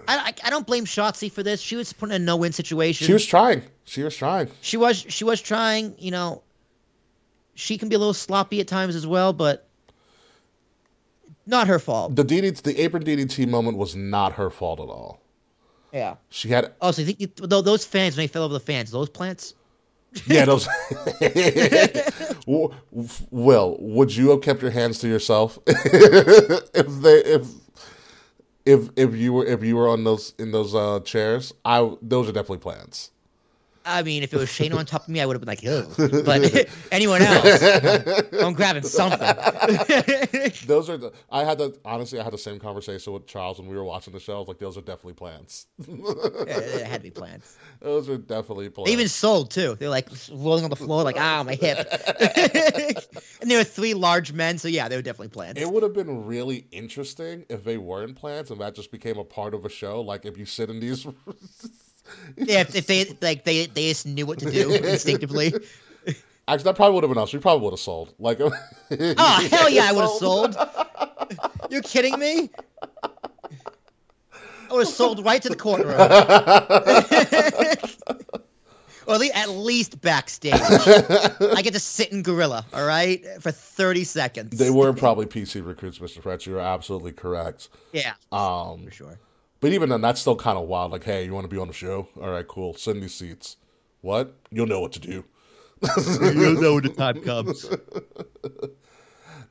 I, 0.08 0.18
I, 0.18 0.34
I 0.46 0.50
don't 0.50 0.66
blame 0.66 0.86
Shotzi 0.86 1.30
for 1.30 1.44
this. 1.44 1.60
She 1.60 1.76
was 1.76 1.92
put 1.92 2.08
in 2.08 2.16
a 2.16 2.20
no-win 2.20 2.54
situation. 2.54 3.06
She 3.06 3.12
was 3.12 3.26
trying. 3.26 3.64
She 3.84 4.02
was 4.02 4.16
trying. 4.16 4.50
she 4.62 4.78
was 4.78 5.06
she 5.10 5.26
was 5.26 5.42
trying. 5.42 5.94
You 5.98 6.12
know, 6.12 6.42
she 7.56 7.78
can 7.78 7.90
be 7.90 7.96
a 7.96 8.00
little 8.00 8.14
sloppy 8.14 8.62
at 8.62 8.70
times 8.70 8.96
as 8.96 9.06
well, 9.06 9.34
but 9.34 9.68
not 11.46 11.68
her 11.68 11.80
fault. 11.80 12.16
The 12.16 12.24
DDT, 12.26 12.62
the 12.64 12.80
apron 12.82 13.04
DDT 13.04 13.48
moment 13.48 13.78
was 13.78 13.96
not 13.96 14.34
her 14.34 14.50
fault 14.50 14.80
at 14.80 14.88
all. 14.88 15.22
Yeah. 15.94 16.16
She 16.30 16.48
had 16.50 16.74
Oh, 16.82 16.92
so 16.92 17.02
you 17.02 17.08
think 17.14 17.20
you, 17.20 17.48
those 17.48 17.86
fans 17.86 18.16
when 18.16 18.24
they 18.24 18.28
fell 18.28 18.44
over 18.44 18.54
the 18.54 18.60
fans, 18.60 18.92
those 18.92 19.10
plants? 19.10 19.56
Yeah, 20.26 20.46
those. 20.46 20.68
W- 22.46 22.74
Will, 23.32 23.78
would 23.80 24.16
you 24.16 24.30
have 24.32 24.42
kept 24.42 24.62
your 24.62 24.72
hands 24.72 25.00
to 25.00 25.08
yourself 25.08 25.58
if 25.68 27.02
they 27.02 27.18
if 27.24 27.48
if 28.66 28.90
if 28.98 29.16
you 29.16 29.34
were 29.34 29.46
if 29.46 29.64
you 29.64 29.76
were 29.78 29.88
on 29.88 30.04
those 30.04 30.34
in 30.38 30.52
those 30.52 30.76
uh, 30.76 31.00
chairs? 31.02 31.54
I 31.64 31.94
those 32.02 32.28
are 32.28 32.34
definitely 32.34 32.58
plans. 32.60 33.12
I 33.86 34.04
mean, 34.04 34.24
if 34.24 34.34
it 34.34 34.38
was 34.38 34.50
Shane 34.50 34.74
on 34.74 34.86
top 34.86 35.04
of 35.04 35.10
me, 35.10 35.22
I 35.22 35.26
would 35.26 35.36
have 35.36 35.42
been 35.42 35.48
like, 35.48 35.66
Ugh. 35.66 36.24
but 36.26 36.68
anyone 36.92 37.22
else, 37.22 37.62
I'm 38.42 38.54
grabbing 38.54 38.84
something. 38.84 39.20
Those 40.68 40.90
are 40.90 40.98
the. 40.98 41.14
I 41.32 41.44
had 41.44 41.58
the 41.58 41.78
honestly. 41.86 42.20
I 42.20 42.24
had 42.24 42.34
the 42.34 42.38
same 42.38 42.60
conversation 42.60 43.14
with 43.14 43.28
Charles 43.28 43.60
when 43.60 43.68
we 43.68 43.76
were 43.76 43.84
watching 43.84 44.14
the 44.14 44.20
show. 44.20 44.36
I 44.36 44.40
was 44.40 44.48
like, 44.48 44.60
those 44.60 44.78
are 44.78 44.82
definitely 44.82 45.14
plants." 45.14 45.68
Yeah, 45.88 46.58
it 46.58 46.86
had 46.86 46.98
to 46.98 47.04
be 47.04 47.12
plants. 47.12 47.58
those 47.80 48.10
are 48.10 48.18
definitely 48.18 48.70
plants. 48.70 48.90
They 48.90 48.94
even 48.94 49.08
sold 49.08 49.52
too. 49.52 49.76
They're 49.80 49.90
like 49.90 50.10
rolling 50.32 50.64
on 50.64 50.70
the 50.70 50.76
floor, 50.76 51.04
like, 51.04 51.20
ah, 51.20 51.44
my 51.44 51.56
hip. 51.56 51.88
and 53.42 53.50
there 53.50 53.58
were 53.58 53.64
three 53.64 53.94
large 53.94 54.34
men, 54.34 54.58
so 54.58 54.68
yeah, 54.68 54.88
they 54.88 54.96
were 54.96 55.02
definitely 55.02 55.30
plants. 55.30 55.60
It 55.60 55.72
would 55.72 55.84
have 55.84 55.94
been 55.94 56.26
really 56.26 56.68
interesting 56.72 57.46
if 57.50 57.64
they 57.64 57.78
weren't 57.78 58.16
plants 58.16 58.52
and 58.52 58.62
that 58.62 58.76
just 58.76 58.92
became 58.92 59.18
a 59.18 59.24
part 59.24 59.54
of 59.54 59.66
a 59.66 59.70
show. 59.70 60.02
Like 60.02 60.26
if 60.26 60.38
you 60.38 60.46
sit 60.46 60.70
in 60.70 60.80
these. 60.80 61.08
Yeah, 62.38 62.62
if, 62.62 62.76
if 62.76 62.88
they 62.88 63.06
like 63.22 63.44
they 63.44 63.66
they 63.68 63.90
just 63.90 64.06
knew 64.06 64.26
what 64.26 64.40
to 64.40 64.52
do 64.52 64.72
instinctively. 64.72 65.54
Actually, 66.48 66.64
that 66.64 66.76
probably 66.76 66.96
would 66.96 67.04
have 67.04 67.12
been 67.14 67.22
us. 67.22 67.34
We 67.34 67.40
probably 67.40 67.64
would 67.64 67.74
have 67.74 67.80
sold. 67.80 68.14
Like, 68.20 68.40
Oh 68.42 69.48
hell 69.50 69.70
yeah, 69.70 69.86
I 69.88 69.92
would 69.94 70.02
have 70.02 70.10
sold. 70.12 70.56
You're 71.70 71.84
kidding 71.84 72.18
me? 72.20 72.50
I 73.04 74.74
would 74.74 74.86
have 74.86 74.94
sold 74.94 75.24
right 75.24 75.42
to 75.42 75.50
the 75.50 75.56
courtroom. 75.56 75.92
or 79.08 79.16
at 79.16 79.20
least, 79.20 79.36
at 79.36 79.50
least 79.50 80.02
backstage. 80.02 80.54
I 80.54 81.62
get 81.62 81.74
to 81.74 81.80
sit 81.80 82.12
in 82.12 82.24
gorilla, 82.24 82.66
all 82.74 82.86
right, 82.86 83.26
for 83.40 83.52
30 83.52 84.04
seconds. 84.04 84.58
They 84.58 84.70
were 84.70 84.94
probably 84.94 85.26
PC 85.26 85.66
recruits, 85.66 86.00
Mr. 86.00 86.22
Fretch. 86.22 86.46
You're 86.46 86.60
absolutely 86.60 87.12
correct. 87.12 87.70
Yeah, 87.94 88.14
Um, 88.32 88.86
for 88.86 88.92
sure. 88.92 89.20
But 89.62 89.74
even 89.74 89.90
then, 89.90 90.02
that's 90.02 90.20
still 90.20 90.36
kind 90.36 90.58
of 90.58 90.68
wild. 90.68 90.92
Like, 90.92 91.04
hey, 91.04 91.24
you 91.24 91.34
want 91.34 91.46
to 91.46 91.56
be 91.56 91.62
on 91.62 91.68
the 91.68 91.74
show? 91.74 92.10
All 92.20 92.30
right, 92.30 92.48
cool. 92.48 92.74
Send 92.74 93.02
these 93.02 93.14
seats. 93.14 93.58
What? 94.02 94.36
You'll 94.50 94.68
know 94.68 94.82
what 94.82 94.92
to 94.94 95.00
do. 95.00 95.24
You'll 96.20 96.60
know 96.60 96.74
when 96.76 96.84
the 96.84 96.90
time 96.90 97.22
comes. 97.22 97.70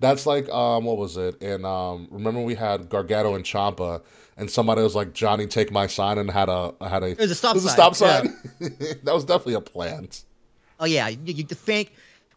That's 0.00 0.26
like, 0.26 0.48
um, 0.48 0.84
what 0.84 0.96
was 0.96 1.16
it? 1.16 1.40
And 1.42 1.64
um, 1.64 2.08
remember 2.10 2.40
we 2.40 2.54
had 2.54 2.88
Gargano 2.88 3.34
and 3.34 3.44
Ciampa, 3.44 4.02
and 4.36 4.50
somebody 4.50 4.82
was 4.82 4.94
like, 4.94 5.12
"Johnny, 5.12 5.46
take 5.46 5.70
my 5.70 5.86
sign," 5.86 6.16
and 6.18 6.30
had 6.30 6.48
a 6.48 6.72
had 6.80 7.02
a 7.02 7.14
was 7.14 7.30
a 7.30 7.34
stop 7.34 7.54
it 7.54 7.62
was 7.62 7.64
sign, 7.64 7.72
stop 7.74 7.94
sign. 7.94 8.34
that 9.04 9.12
was 9.12 9.24
definitely 9.24 9.54
a 9.54 9.60
plant. 9.60 10.24
Oh 10.78 10.86
yeah, 10.86 11.08
you, 11.08 11.18
you 11.26 11.44
the 11.44 11.54
fan. 11.54 11.84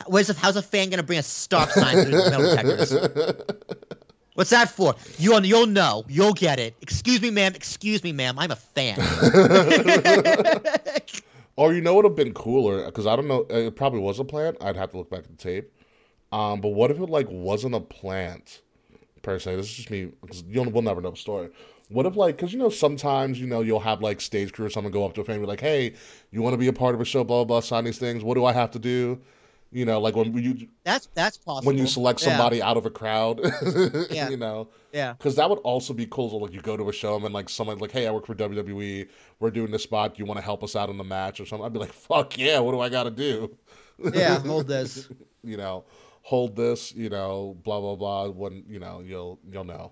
Where's 0.08 0.28
the, 0.28 0.34
how's 0.34 0.58
a 0.58 0.62
fan 0.62 0.90
gonna 0.90 1.04
bring 1.04 1.20
a 1.20 1.24
stop 1.24 1.70
sign 1.70 2.04
through 2.04 2.12
the 2.12 2.30
metal 2.30 2.50
detectors? 2.50 2.92
What's 4.36 4.50
that 4.50 4.70
for? 4.70 4.96
You'll 5.18 5.46
you'll 5.46 5.68
know. 5.68 6.04
You'll 6.08 6.34
get 6.34 6.60
it. 6.60 6.76
Excuse 6.82 7.22
me, 7.22 7.30
ma'am. 7.30 7.54
Excuse 7.56 8.04
me, 8.04 8.12
ma'am. 8.12 8.40
I'm 8.40 8.52
a 8.52 8.56
fan. 8.56 8.98
Or 11.56 11.74
you 11.74 11.82
know 11.82 11.94
what 11.94 12.04
would 12.04 12.12
have 12.12 12.16
been 12.16 12.34
cooler? 12.34 12.86
Because 12.86 13.06
I 13.06 13.16
don't 13.16 13.28
know. 13.28 13.46
It 13.50 13.76
probably 13.76 14.00
was 14.00 14.20
a 14.20 14.24
plant. 14.24 14.58
I'd 14.60 14.76
have 14.76 14.92
to 14.92 14.98
look 14.98 15.10
back 15.10 15.20
at 15.20 15.30
the 15.30 15.36
tape. 15.36 15.72
Um, 16.32 16.62
but 16.62 16.70
what 16.70 16.90
if 16.90 17.00
it 17.00 17.10
like 17.10 17.28
wasn't 17.30 17.76
a 17.76 17.80
plant 17.80 18.62
per 19.22 19.38
se? 19.38 19.56
This 19.56 19.68
is 19.68 19.76
just 19.76 19.92
me 19.92 20.06
because 20.22 20.44
you'll 20.48 20.70
we'll 20.72 20.82
never 20.82 21.00
know 21.00 21.12
the 21.12 21.18
story. 21.18 21.50
What 21.90 22.08
if 22.08 22.16
like 22.16 22.38
because 22.38 22.54
you 22.54 22.60
know 22.60 22.70
sometimes 22.70 23.40
you 23.40 23.46
know 23.46 23.62
you'll 23.62 23.82
have 23.82 24.02
like 24.02 24.20
stage 24.20 24.52
crew 24.52 24.66
or 24.66 24.70
someone 24.72 24.92
go 24.92 25.06
up 25.06 25.14
to 25.14 25.22
a 25.22 25.24
fan 25.24 25.36
and 25.36 25.44
be 25.44 25.48
like, 25.48 25.62
"Hey, 25.62 25.94
you 26.32 26.42
want 26.42 26.54
to 26.54 26.58
be 26.58 26.68
a 26.68 26.74
part 26.74 26.96
of 26.96 27.02
a 27.02 27.06
show? 27.06 27.24
Blah 27.24 27.44
blah 27.44 27.46
blah. 27.46 27.60
Sign 27.60 27.84
these 27.84 28.00
things. 28.00 28.24
What 28.24 28.34
do 28.34 28.46
I 28.46 28.54
have 28.54 28.72
to 28.72 28.80
do?" 28.80 29.22
You 29.74 29.86
know, 29.86 30.00
like 30.00 30.16
when 30.16 30.34
you 30.38 30.68
That's 30.84 31.08
that's 31.16 31.38
possible. 31.38 31.68
when 31.68 31.78
you 31.78 31.88
select 31.88 32.22
Yeah, 32.22 32.30
somebody 32.30 32.62
out 32.62 32.78
of 32.78 32.86
a 32.86 32.90
crowd. 32.90 33.42
Yeah. 34.12 34.30
You 34.30 34.38
know. 34.38 34.70
Yeah. 34.92 35.14
Because 35.14 35.36
that 35.36 35.50
would 35.50 35.60
also 35.60 35.94
be 35.94 36.06
cool. 36.06 36.30
So 36.30 36.38
like 36.38 36.54
you 36.54 36.62
go 36.62 36.78
to 36.78 36.88
a 36.90 36.94
show 36.94 37.16
and 37.16 37.26
then 37.26 37.34
like 37.34 37.50
someone 37.50 37.80
like, 37.80 37.92
"Hey, 37.92 38.08
I 38.08 38.12
work 38.12 38.28
for 38.28 38.36
WWE. 38.36 39.08
We're 39.40 39.50
doing 39.52 39.72
this 39.72 39.84
spot. 39.84 40.20
You 40.20 40.26
want 40.26 40.38
to 40.38 40.44
help 40.44 40.64
us 40.64 40.76
out 40.76 40.90
in 40.90 40.98
the 40.98 41.04
match 41.04 41.40
or 41.40 41.46
something?" 41.46 41.66
I'd 41.66 41.74
be 41.74 41.80
like, 41.80 41.94
"Fuck 41.94 42.38
yeah! 42.38 42.60
What 42.60 42.74
do 42.74 42.80
I 42.80 42.90
got 42.90 43.04
to 43.04 43.12
do?" 43.12 43.58
Yeah. 44.14 44.40
Hold 44.40 44.68
this. 44.68 45.10
you 45.44 45.58
know. 45.58 45.86
hold 46.26 46.56
this, 46.56 46.94
you 46.96 47.10
know, 47.10 47.58
blah 47.64 47.80
blah 47.82 47.96
blah. 47.96 48.30
When 48.30 48.64
you 48.68 48.80
know, 48.80 49.02
you'll 49.06 49.40
you'll 49.52 49.66
know, 49.66 49.92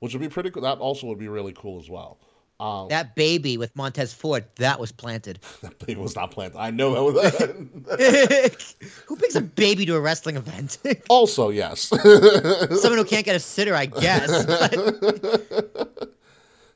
which 0.00 0.12
would 0.12 0.22
be 0.22 0.28
pretty 0.28 0.50
cool. 0.50 0.62
That 0.62 0.78
also 0.78 1.06
would 1.08 1.18
be 1.18 1.28
really 1.28 1.52
cool 1.52 1.80
as 1.80 1.88
well. 1.90 2.18
Um, 2.58 2.88
That 2.88 3.14
baby 3.14 3.58
with 3.58 3.74
Montez 3.76 4.14
Ford, 4.14 4.44
that 4.56 4.80
was 4.80 4.90
planted. 4.90 5.40
that 5.62 5.78
baby 5.86 6.00
was 6.00 6.16
not 6.16 6.30
planted. 6.30 6.58
I 6.58 6.70
know 6.70 6.94
that 6.94 7.02
was. 7.04 8.74
Who 9.06 9.16
brings 9.16 9.36
a 9.36 9.42
baby 9.42 9.84
to 9.86 9.94
a 9.96 10.00
wrestling 10.00 10.36
event? 10.36 10.78
also, 11.10 11.50
yes. 11.50 11.80
Someone 11.82 12.98
who 12.98 13.04
can't 13.04 13.24
get 13.26 13.36
a 13.36 13.40
sitter, 13.40 13.74
I 13.74 13.86
guess. 13.86 14.46
but- 14.46 16.12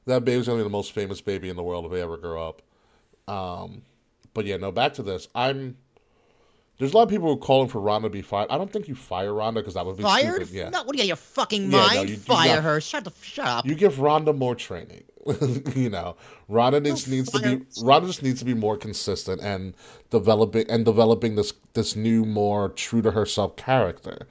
that 0.06 0.24
baby's 0.24 0.46
gonna 0.46 0.58
be 0.58 0.64
the 0.64 0.68
most 0.70 0.92
famous 0.92 1.20
baby 1.20 1.48
in 1.50 1.56
the 1.56 1.62
world 1.62 1.84
if 1.86 1.92
they 1.92 2.02
ever 2.02 2.16
grow 2.16 2.48
up. 2.48 2.62
Um, 3.32 3.82
but 4.34 4.44
yeah, 4.44 4.56
no. 4.56 4.72
Back 4.72 4.94
to 4.94 5.02
this. 5.02 5.28
I'm. 5.34 5.76
There's 6.78 6.94
a 6.94 6.96
lot 6.96 7.02
of 7.02 7.10
people 7.10 7.26
who 7.28 7.34
are 7.34 7.44
calling 7.44 7.68
for 7.68 7.78
Ronda 7.80 8.08
to 8.08 8.12
be 8.12 8.22
fired. 8.22 8.50
I 8.50 8.56
don't 8.56 8.72
think 8.72 8.88
you 8.88 8.94
fire 8.94 9.34
Ronda 9.34 9.60
because 9.60 9.74
that 9.74 9.84
would 9.84 9.98
be 9.98 10.02
Fired? 10.02 10.36
stupid. 10.46 10.54
Yeah. 10.54 10.70
No, 10.70 10.82
what 10.82 10.92
do 10.92 10.96
you 10.96 11.02
got? 11.04 11.08
Your 11.08 11.16
fucking 11.16 11.68
mind? 11.70 11.92
Yeah, 11.92 12.00
no, 12.00 12.02
you- 12.02 12.14
you 12.14 12.16
Fire 12.16 12.56
got- 12.56 12.64
her. 12.64 12.80
Shut 12.80 13.04
the 13.04 13.12
shut 13.22 13.46
up. 13.46 13.66
You 13.66 13.74
give 13.74 14.00
Ronda 14.00 14.32
more 14.32 14.54
training. 14.54 15.04
you 15.74 15.90
know, 15.90 16.16
Ronda 16.48 16.80
needs, 16.80 17.06
needs 17.06 17.30
to 17.32 17.40
be 17.40 17.64
Ronda 17.82 18.08
just 18.08 18.22
needs 18.22 18.38
to 18.38 18.44
be 18.44 18.54
more 18.54 18.76
consistent 18.76 19.42
and 19.42 19.74
developing 20.10 20.68
and 20.70 20.84
developing 20.84 21.36
this 21.36 21.52
this 21.74 21.94
new 21.94 22.24
more 22.24 22.70
true 22.70 23.02
to 23.02 23.10
herself 23.10 23.56
character. 23.56 24.26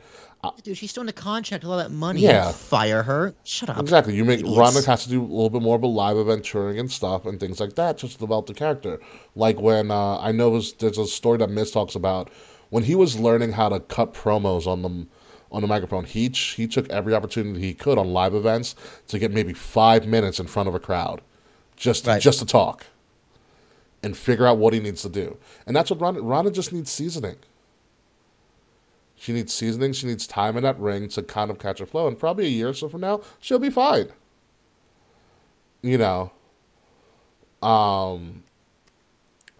Dude, 0.63 0.77
she's 0.77 0.89
still 0.89 1.01
in 1.01 1.07
the 1.07 1.13
contract 1.13 1.65
with 1.65 1.71
all 1.71 1.77
that 1.77 1.91
money. 1.91 2.21
Yeah. 2.21 2.53
Fire 2.53 3.03
her. 3.03 3.35
Shut 3.43 3.69
up. 3.69 3.79
Exactly. 3.79 4.15
You 4.15 4.23
make. 4.23 4.41
Ronda 4.45 4.81
has 4.83 5.03
to 5.03 5.09
do 5.09 5.21
a 5.21 5.23
little 5.23 5.49
bit 5.49 5.61
more 5.61 5.75
of 5.75 5.83
a 5.83 5.87
live 5.87 6.15
event 6.15 6.45
touring 6.45 6.79
and 6.79 6.89
stuff 6.89 7.25
and 7.25 7.39
things 7.39 7.59
like 7.59 7.75
that 7.75 7.97
just 7.97 8.13
to 8.13 8.19
develop 8.19 8.45
the 8.45 8.53
character. 8.53 9.01
Like 9.35 9.59
when 9.59 9.91
uh, 9.91 10.17
I 10.19 10.31
know 10.31 10.51
there's, 10.51 10.73
there's 10.73 10.97
a 10.97 11.07
story 11.07 11.39
that 11.39 11.49
Miz 11.49 11.71
talks 11.71 11.93
about 11.93 12.29
when 12.69 12.83
he 12.83 12.95
was 12.95 13.19
learning 13.19 13.51
how 13.51 13.67
to 13.67 13.81
cut 13.81 14.13
promos 14.13 14.65
on 14.65 14.81
the 14.81 15.07
on 15.51 15.61
the 15.61 15.67
microphone. 15.67 16.03
He 16.05 16.29
ch- 16.29 16.53
he 16.55 16.67
took 16.67 16.89
every 16.89 17.13
opportunity 17.13 17.59
he 17.59 17.73
could 17.73 17.97
on 17.97 18.13
live 18.13 18.33
events 18.35 18.75
to 19.07 19.19
get 19.19 19.31
maybe 19.31 19.53
five 19.53 20.05
minutes 20.07 20.39
in 20.39 20.47
front 20.47 20.69
of 20.69 20.75
a 20.75 20.79
crowd, 20.79 21.21
just 21.75 22.05
Right. 22.07 22.21
just 22.21 22.39
to 22.39 22.45
talk 22.45 22.85
and 24.03 24.15
figure 24.15 24.45
out 24.45 24.57
what 24.57 24.73
he 24.73 24.79
needs 24.79 25.01
to 25.01 25.09
do. 25.09 25.37
And 25.65 25.75
that's 25.75 25.89
what 25.89 25.99
Ronda 25.99 26.21
Ronda 26.21 26.51
just 26.51 26.71
needs 26.71 26.89
seasoning. 26.91 27.37
She 29.15 29.33
needs 29.33 29.53
seasoning. 29.53 29.91
She 29.91 30.07
needs 30.07 30.25
time 30.25 30.55
in 30.55 30.63
that 30.63 30.79
ring 30.79 31.09
to 31.09 31.21
kind 31.21 31.51
of 31.51 31.59
catch 31.59 31.79
her 31.79 31.85
flow. 31.85 32.07
And 32.07 32.17
probably 32.17 32.45
a 32.45 32.49
year 32.49 32.69
or 32.69 32.73
so 32.73 32.87
from 32.87 33.01
now, 33.01 33.19
she'll 33.41 33.59
be 33.59 33.69
fine. 33.69 34.09
You 35.81 35.97
know. 35.97 36.31
Um. 37.61 38.43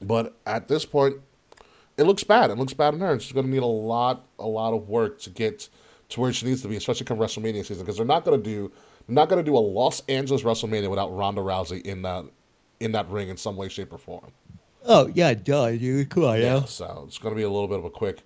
But 0.01 0.33
at 0.45 0.69
this 0.69 0.85
point, 0.85 1.17
it 1.97 2.03
looks 2.03 2.23
bad. 2.23 2.51
It 2.51 2.57
looks 2.57 2.73
bad 2.73 2.93
in 2.93 3.01
her. 3.01 3.11
And 3.11 3.21
she's 3.21 3.33
going 3.33 3.45
to 3.47 3.51
need 3.51 3.61
a 3.61 3.65
lot, 3.65 4.25
a 4.39 4.47
lot 4.47 4.73
of 4.73 4.87
work 4.87 5.19
to 5.21 5.29
get 5.29 5.67
to 6.10 6.20
where 6.20 6.34
she 6.34 6.45
needs 6.45 6.62
to 6.64 6.68
be, 6.68 6.76
especially 6.76 7.05
come 7.05 7.18
WrestleMania 7.18 7.66
season, 7.66 7.80
because 7.80 7.97
they're 7.97 8.05
not 8.05 8.26
going 8.26 8.41
to 8.41 8.43
do, 8.43 8.72
not 9.07 9.30
going 9.30 9.43
to 9.43 9.49
do 9.49 9.55
a 9.55 9.60
Los 9.60 10.01
Angeles 10.10 10.43
WrestleMania 10.43 10.89
without 10.89 11.16
Ronda 11.16 11.41
Rousey 11.41 11.82
in 11.84 12.01
that, 12.01 12.26
in 12.80 12.91
that 12.93 13.10
ring 13.10 13.30
in 13.30 13.38
some 13.38 13.55
way, 13.55 13.70
shape, 13.70 13.93
or 13.93 13.97
form. 13.97 14.32
Oh 14.86 15.12
yeah, 15.14 15.34
duh, 15.34 15.72
dude. 15.72 16.10
Come 16.10 16.24
on, 16.24 16.39
Yeah, 16.39 16.66
so 16.66 17.03
it's 17.07 17.18
going 17.18 17.34
to 17.34 17.38
be 17.38 17.43
a 17.43 17.49
little 17.49 17.68
bit 17.68 17.80
of 17.80 17.86
a 17.86 17.89
quick, 17.89 18.22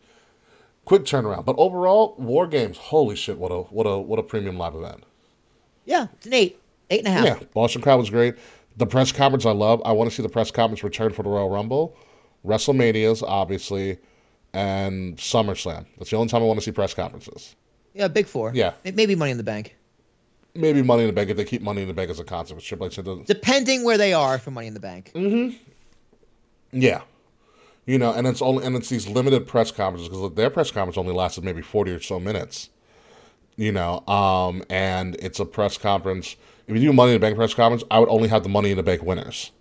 quick 0.86 1.04
turnaround. 1.04 1.46
But 1.46 1.56
overall, 1.58 2.16
War 2.18 2.48
Games, 2.48 2.78
holy 2.78 3.16
shit, 3.16 3.38
what 3.38 3.50
a 3.50 3.62
what 3.64 3.86
a 3.86 3.98
what 3.98 4.20
a 4.20 4.24
premium 4.24 4.58
live 4.58 4.76
event. 4.76 5.04
Yeah, 5.86 6.08
it's 6.14 6.28
an 6.28 6.34
eight, 6.34 6.62
eight 6.90 7.00
and 7.00 7.08
a 7.08 7.12
half. 7.12 7.26
Yeah, 7.26 7.40
Boston 7.54 7.82
crowd 7.82 7.98
was 7.98 8.10
great. 8.10 8.36
The 8.78 8.86
press 8.86 9.12
conference 9.12 9.46
I 9.46 9.52
love. 9.52 9.82
I 9.84 9.92
want 9.92 10.10
to 10.10 10.16
see 10.16 10.24
the 10.24 10.30
press 10.30 10.52
conference 10.52 10.84
return 10.84 11.12
for 11.12 11.24
the 11.24 11.30
Royal 11.30 11.50
Rumble, 11.50 11.98
WrestleManias 12.46 13.24
obviously, 13.28 13.98
and 14.54 15.18
SummerSlam. 15.18 15.86
That's 15.98 16.12
the 16.12 16.18
only 16.18 16.30
time 16.30 16.44
I 16.44 16.46
want 16.46 16.60
to 16.60 16.64
see 16.66 16.72
press 16.72 16.94
conferences. 16.94 17.56
Yeah, 17.94 18.08
big 18.08 18.26
four. 18.28 18.52
Yeah. 18.54 18.74
May- 18.84 18.92
maybe 18.92 19.16
Money 19.16 19.32
in 19.32 19.38
the 19.38 19.44
Bank, 19.44 19.76
Maybe 20.56 20.82
Money 20.84 21.02
in 21.04 21.08
the 21.08 21.14
Bank 21.14 21.30
if 21.32 21.38
they 21.38 21.46
keep 21.46 21.62
Money 21.64 21.82
in 21.82 21.88
the 21.88 21.94
Bank 21.96 22.10
as 22.12 22.20
a 22.20 22.24
concept. 22.24 22.64
Triple 22.64 22.86
H, 22.88 22.96
doesn't- 22.98 23.26
depending 23.28 23.84
where 23.84 23.98
they 23.98 24.14
are 24.14 24.38
for 24.38 24.52
Money 24.52 24.68
in 24.68 24.74
the 24.76 24.80
Bank. 24.80 25.12
Mm. 25.16 25.32
Hmm. 25.32 25.58
Yeah, 26.80 27.02
you 27.86 27.98
know, 28.00 28.12
and 28.14 28.26
it's 28.28 28.42
only 28.42 28.66
and 28.66 28.76
it's 28.76 28.90
these 28.90 29.08
limited 29.08 29.46
press 29.48 29.72
conferences 29.72 30.10
because 30.10 30.34
their 30.36 30.50
press 30.50 30.72
conference 30.72 30.98
only 30.98 31.14
lasted 31.14 31.44
maybe 31.44 31.62
forty 31.62 31.92
or 31.92 32.00
so 32.00 32.20
minutes. 32.20 32.70
You 33.56 33.72
know, 33.72 34.00
um, 34.08 34.64
and 34.72 35.16
it's 35.20 35.40
a 35.40 35.46
press 35.46 35.78
conference. 35.78 36.36
If 36.68 36.76
you 36.76 36.82
do 36.82 36.94
Money 36.94 37.12
in 37.12 37.16
the 37.16 37.20
Bank 37.20 37.36
press 37.36 37.54
conference, 37.54 37.84
I 37.92 38.00
would 38.00 38.10
only 38.10 38.28
have 38.30 38.42
the 38.42 38.50
Money 38.50 38.72
in 38.72 38.78
the 38.78 38.84
Bank 38.84 39.04
winners. 39.04 39.52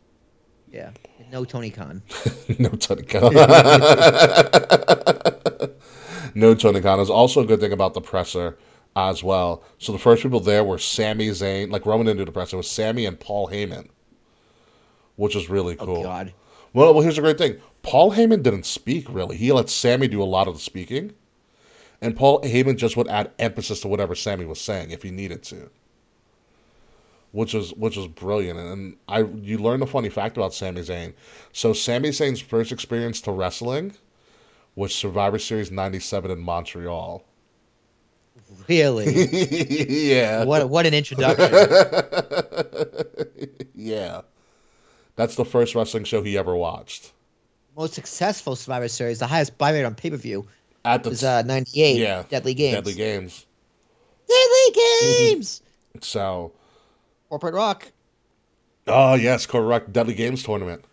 Yeah, 0.71 0.93
no 1.31 1.45
Tony 1.45 1.71
Khan. 1.71 2.03
no 2.59 2.71
Tony 2.71 3.03
Khan. 3.03 3.33
no 6.35 6.55
Tony 6.55 6.81
Khan 6.81 7.01
is 7.01 7.11
also 7.11 7.41
a 7.43 7.47
good 7.47 7.61
thing 7.61 7.73
about 7.73 7.95
the 7.95 8.01
presser 8.01 8.59
as 8.95 9.23
well. 9.23 9.63
So 9.79 9.93
the 9.93 9.99
first 9.99 10.23
people 10.23 10.41
there 10.41 10.65
were 10.65 10.79
Sami 10.79 11.29
Zayn, 11.29 11.71
like 11.71 11.87
Roman 11.87 12.07
didn't 12.07 12.19
do 12.19 12.25
the 12.25 12.33
presser, 12.33 12.57
it 12.57 12.59
was 12.59 12.71
Sammy 12.71 13.07
and 13.07 13.19
Paul 13.19 13.49
Heyman, 13.49 13.89
which 15.17 15.37
is 15.37 15.49
really 15.49 15.77
Oh 15.79 15.87
cool. 15.87 16.03
God. 16.03 16.33
Well, 16.73 16.95
well, 16.95 17.03
here's 17.03 17.19
a 17.19 17.23
great 17.23 17.39
thing. 17.39 17.59
Paul 17.83 18.13
Heyman 18.13 18.43
didn't 18.43 18.67
speak 18.67 19.07
really. 19.09 19.37
He 19.37 19.53
let 19.53 19.69
Sammy 19.69 20.09
do 20.09 20.23
a 20.23 20.25
lot 20.25 20.49
of 20.49 20.55
the 20.55 20.61
speaking, 20.61 21.13
and 22.01 22.17
Paul 22.17 22.41
Heyman 22.43 22.77
just 22.77 22.97
would 22.97 23.09
add 23.09 23.33
emphasis 23.39 23.81
to 23.81 23.89
whatever 23.89 24.15
Sammy 24.15 24.45
was 24.45 24.61
saying 24.61 24.91
if 24.91 25.03
he 25.03 25.11
needed 25.11 25.43
to. 25.45 25.71
Which 27.33 27.55
is 27.55 27.73
which 27.73 27.97
is 27.97 28.09
brilliant, 28.09 28.59
and 28.59 28.97
I 29.09 29.21
you 29.23 29.57
learn 29.57 29.83
a 29.83 29.87
funny 29.87 30.11
fact 30.11 30.37
about 30.37 30.53
Sami 30.53 30.83
Zayn. 30.83 31.15
So 31.53 31.73
Sami 31.73 32.11
Zayn's 32.11 32.41
first 32.41 32.73
experience 32.73 33.23
to 33.23 33.33
wrestling 33.33 33.95
was 34.75 34.95
Survivor 34.95 35.39
Series 35.39 35.71
'97 35.71 36.31
in 36.31 36.41
Montreal. 36.41 37.25
Really? 38.69 39.27
yeah, 39.89 40.45
what 40.45 40.69
what 40.69 40.87
an 40.87 40.95
introduction. 40.95 41.53
yeah. 43.75 44.23
That's 45.17 45.37
the 45.37 45.45
first 45.45 45.75
wrestling 45.75 46.05
show 46.05 46.23
he 46.23 46.39
ever 46.39 46.57
watched. 46.57 47.13
Most 47.77 47.95
successful 47.95 48.57
Survivor 48.57 48.89
Series, 48.89 49.19
the 49.19 49.27
highest 49.27 49.59
buy 49.59 49.73
rate 49.73 49.85
on 49.85 49.95
pay 49.95 50.11
per 50.11 50.17
view 50.17 50.47
At 50.85 51.03
the 51.03 51.11
was 51.11 51.25
uh, 51.25 51.43
98. 51.43 51.99
yeah, 51.99 52.25
Deadly 52.29 52.55
Games. 52.55 52.75
Deadly 52.77 52.95
Games. 52.95 53.47
Deadly 54.29 54.81
Games. 55.01 55.63
So 56.01 56.53
Corporate 57.29 57.55
Rock. 57.55 57.91
Oh 58.87 59.15
yes, 59.15 59.47
correct. 59.47 59.93
Deadly 59.93 60.15
Games 60.15 60.43
tournament. 60.43 60.85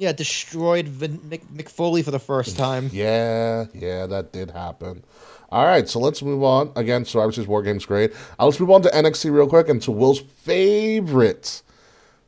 Yeah, 0.00 0.12
destroyed 0.12 0.88
Vin- 0.88 1.18
Mick, 1.20 1.42
Mick 1.54 1.68
Foley 1.68 2.02
for 2.02 2.10
the 2.10 2.18
first 2.18 2.56
time. 2.56 2.88
Yeah, 2.92 3.66
yeah, 3.74 4.06
that 4.06 4.32
did 4.32 4.50
happen. 4.50 5.04
All 5.50 5.64
right, 5.66 5.86
so 5.88 5.98
let's 6.00 6.22
move 6.22 6.42
on. 6.42 6.72
Again, 6.74 7.04
Survivor 7.04 7.32
Series 7.32 7.46
War 7.48 7.62
Games 7.62 7.84
great. 7.84 8.12
Uh, 8.38 8.46
let's 8.46 8.58
move 8.58 8.70
on 8.70 8.80
to 8.82 8.88
NXT 8.88 9.30
real 9.30 9.46
quick 9.46 9.68
and 9.68 9.82
to 9.82 9.90
Will's 9.90 10.20
favorite, 10.20 11.62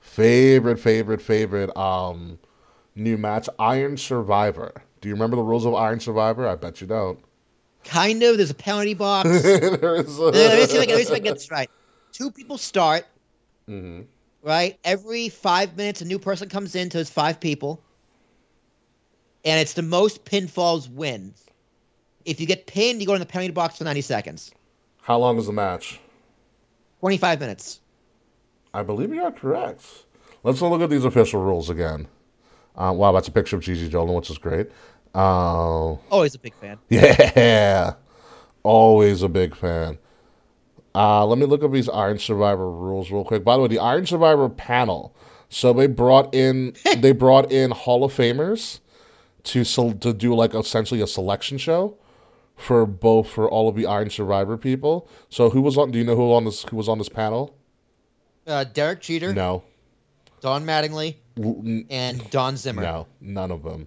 favorite, 0.01 0.79
favorite, 0.79 1.23
favorite 1.23 1.75
um 1.77 2.39
new 2.95 3.17
match, 3.17 3.49
Iron 3.59 3.97
Survivor. 3.97 4.73
Do 5.01 5.09
you 5.09 5.15
remember 5.15 5.37
the 5.37 5.43
rules 5.43 5.65
of 5.65 5.75
Iron 5.75 5.99
Survivor? 5.99 6.47
I 6.47 6.57
bet 6.57 6.81
you 6.83 6.87
don't. 6.87 7.19
Kind 7.85 8.23
of. 8.23 8.37
There's 8.37 8.51
a 8.51 8.55
penalty 8.55 8.93
box. 8.95 9.29
there 9.43 9.97
is 9.97 10.19
a- 10.19 10.23
let, 10.25 10.59
me 10.61 10.67
see 10.67 10.77
if 10.77 10.83
I, 10.83 10.87
can- 10.87 10.95
let 10.95 10.99
me 10.99 11.05
see 11.05 11.09
if 11.09 11.11
I 11.11 11.15
can 11.15 11.25
get 11.25 11.35
this 11.35 11.51
right. 11.51 11.71
Two 12.13 12.31
people 12.31 12.59
start, 12.59 13.07
Mhm. 13.69 14.05
Right? 14.43 14.79
Every 14.85 15.29
five 15.29 15.77
minutes, 15.77 16.01
a 16.01 16.05
new 16.05 16.19
person 16.19 16.49
comes 16.49 16.75
in 16.75 16.89
to 16.91 16.99
his 16.99 17.11
five 17.11 17.41
people, 17.41 17.81
and 19.45 19.61
it's 19.61 19.75
the 19.75 19.83
most 19.83 20.25
pinfalls 20.25 20.91
wins. 20.91 21.45
If 22.25 22.41
you 22.41 22.47
get 22.47 22.67
pinned, 22.67 23.01
you 23.01 23.07
go 23.07 23.15
in 23.15 23.21
the 23.21 23.27
penalty 23.27 23.53
box 23.53 23.79
for 23.79 23.85
90 23.85 24.01
seconds. 24.03 24.53
How 25.03 25.19
long 25.19 25.39
is 25.39 25.47
the 25.47 25.53
match? 25.53 26.01
25 27.01 27.41
minutes. 27.41 27.81
I 28.73 28.83
believe 28.83 29.13
you 29.13 29.23
are 29.25 29.33
correct. 29.33 29.85
Let's 30.45 30.63
look 30.63 30.81
at 30.81 30.91
these 30.91 31.05
official 31.05 31.43
rules 31.43 31.69
again. 31.71 32.07
Uh, 32.77 32.93
wow, 32.97 33.13
that's 33.13 33.29
a 33.29 33.33
picture 33.33 33.57
of 33.57 33.63
Gigi 33.63 33.89
Dolan, 33.89 34.15
which 34.15 34.31
is 34.31 34.39
great. 34.39 34.71
Uh, 35.15 35.95
Always 36.11 36.35
a 36.35 36.39
big 36.39 36.55
fan. 36.55 36.79
Yeah, 36.89 37.95
always 38.63 39.23
a 39.23 39.29
big 39.29 39.55
fan. 39.55 39.99
Uh, 40.95 41.25
let 41.27 41.39
me 41.39 41.47
look 41.47 41.63
up 41.63 41.73
these 41.73 41.89
Iron 41.89 42.19
Survivor 42.19 42.71
rules 42.71 43.11
real 43.11 43.25
quick. 43.25 43.45
By 43.45 43.57
the 43.57 43.63
way, 43.63 43.69
the 43.69 43.79
Iron 43.79 44.05
Survivor 44.07 44.49
panel. 44.49 45.15
So 45.49 45.73
they 45.73 45.87
brought 45.87 46.35
in 46.35 46.75
they 46.99 47.13
brought 47.13 47.51
in 47.53 47.71
Hall 47.71 48.05
of 48.05 48.13
Famers 48.13 48.81
to 49.45 49.65
sel- 49.65 49.93
to 49.95 50.13
do 50.13 50.35
like 50.35 50.55
essentially 50.55 51.01
a 51.01 51.07
selection 51.07 51.59
show 51.59 51.97
for 52.57 52.85
both 52.87 53.29
for 53.29 53.49
all 53.51 53.69
of 53.69 53.75
the 53.75 53.87
Iron 53.87 54.11
Survivor 54.11 54.57
people. 54.57 55.09
So 55.31 55.51
who 55.51 55.61
was 55.63 55.77
on? 55.79 55.91
Do 55.91 55.99
you 55.99 56.05
know 56.05 56.17
who 56.17 56.33
on 56.33 56.45
this 56.45 56.65
who 56.65 56.77
was 56.77 56.89
on 56.89 56.99
this 56.99 57.09
panel? 57.09 57.57
Uh, 58.47 58.65
Derek 58.65 59.01
Jeter, 59.01 59.33
No, 59.33 59.63
Don 60.41 60.65
Mattingly, 60.65 61.15
L- 61.43 61.63
and 61.91 62.29
Don 62.31 62.57
Zimmer. 62.57 62.83
no, 62.83 63.07
none 63.21 63.51
of 63.53 63.63
them, 63.63 63.87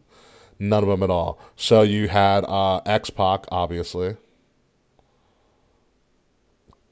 none 0.60 0.82
of 0.82 0.88
them 0.90 1.04
at 1.04 1.10
all. 1.10 1.40
So 1.58 1.82
you 1.82 2.08
had 2.08 2.46
uh, 2.46 2.78
X 2.86 3.10
Pac, 3.10 3.46
obviously. 3.52 4.16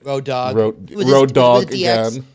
Road 0.04 0.26
Dog. 0.26 0.56
Road, 0.56 0.90
With 0.90 1.00
his- 1.06 1.12
Road 1.12 1.22
with 1.22 1.34
Dog 1.34 1.64
DX, 1.68 1.74
again. 2.18 2.28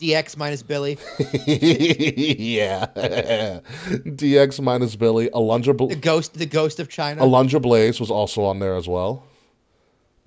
DX 0.00 0.36
minus 0.36 0.62
Billy. 0.62 0.98
yeah. 1.46 2.86
DX 2.86 4.60
minus 4.60 4.96
Billy. 4.96 5.28
Alundra, 5.30 5.88
The 5.88 5.94
ghost, 5.96 6.34
the 6.34 6.46
ghost 6.46 6.80
of 6.80 6.88
Chyna. 6.88 7.18
Alundra 7.18 7.62
Blaze 7.62 8.00
was 8.00 8.10
also 8.10 8.42
on 8.44 8.58
there 8.58 8.74
as 8.74 8.88
well. 8.88 9.24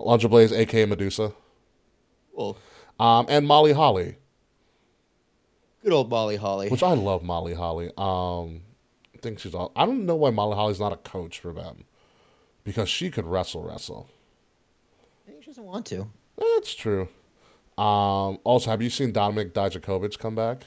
Alundra 0.00 0.30
Blaze, 0.30 0.52
aka 0.52 0.84
Medusa, 0.86 1.32
Cool. 2.34 2.56
um, 3.00 3.26
and 3.28 3.46
Molly 3.46 3.72
Holly, 3.72 4.16
Good 5.82 5.92
old 5.92 6.10
Molly 6.10 6.36
Holly. 6.36 6.68
which 6.68 6.82
I 6.82 6.92
love. 6.92 7.22
Molly 7.22 7.54
Holly. 7.54 7.90
Um, 7.96 8.62
I 9.14 9.18
think 9.22 9.38
she's 9.38 9.54
all. 9.54 9.72
I 9.76 9.86
don't 9.86 10.04
know 10.06 10.16
why 10.16 10.30
Molly 10.30 10.54
Holly's 10.54 10.80
not 10.80 10.92
a 10.92 10.96
coach 10.96 11.38
for 11.40 11.52
them, 11.52 11.84
because 12.64 12.88
she 12.88 13.10
could 13.10 13.24
wrestle, 13.26 13.62
wrestle. 13.62 14.08
Maybe 15.26 15.40
she 15.42 15.46
doesn't 15.46 15.64
want 15.64 15.86
to. 15.86 16.06
That's 16.38 16.74
true. 16.74 17.08
Um, 17.78 18.38
also, 18.44 18.70
have 18.70 18.80
you 18.82 18.90
seen 18.90 19.12
Dominic 19.12 19.52
Dijakovic 19.52 20.18
come 20.18 20.34
back? 20.34 20.62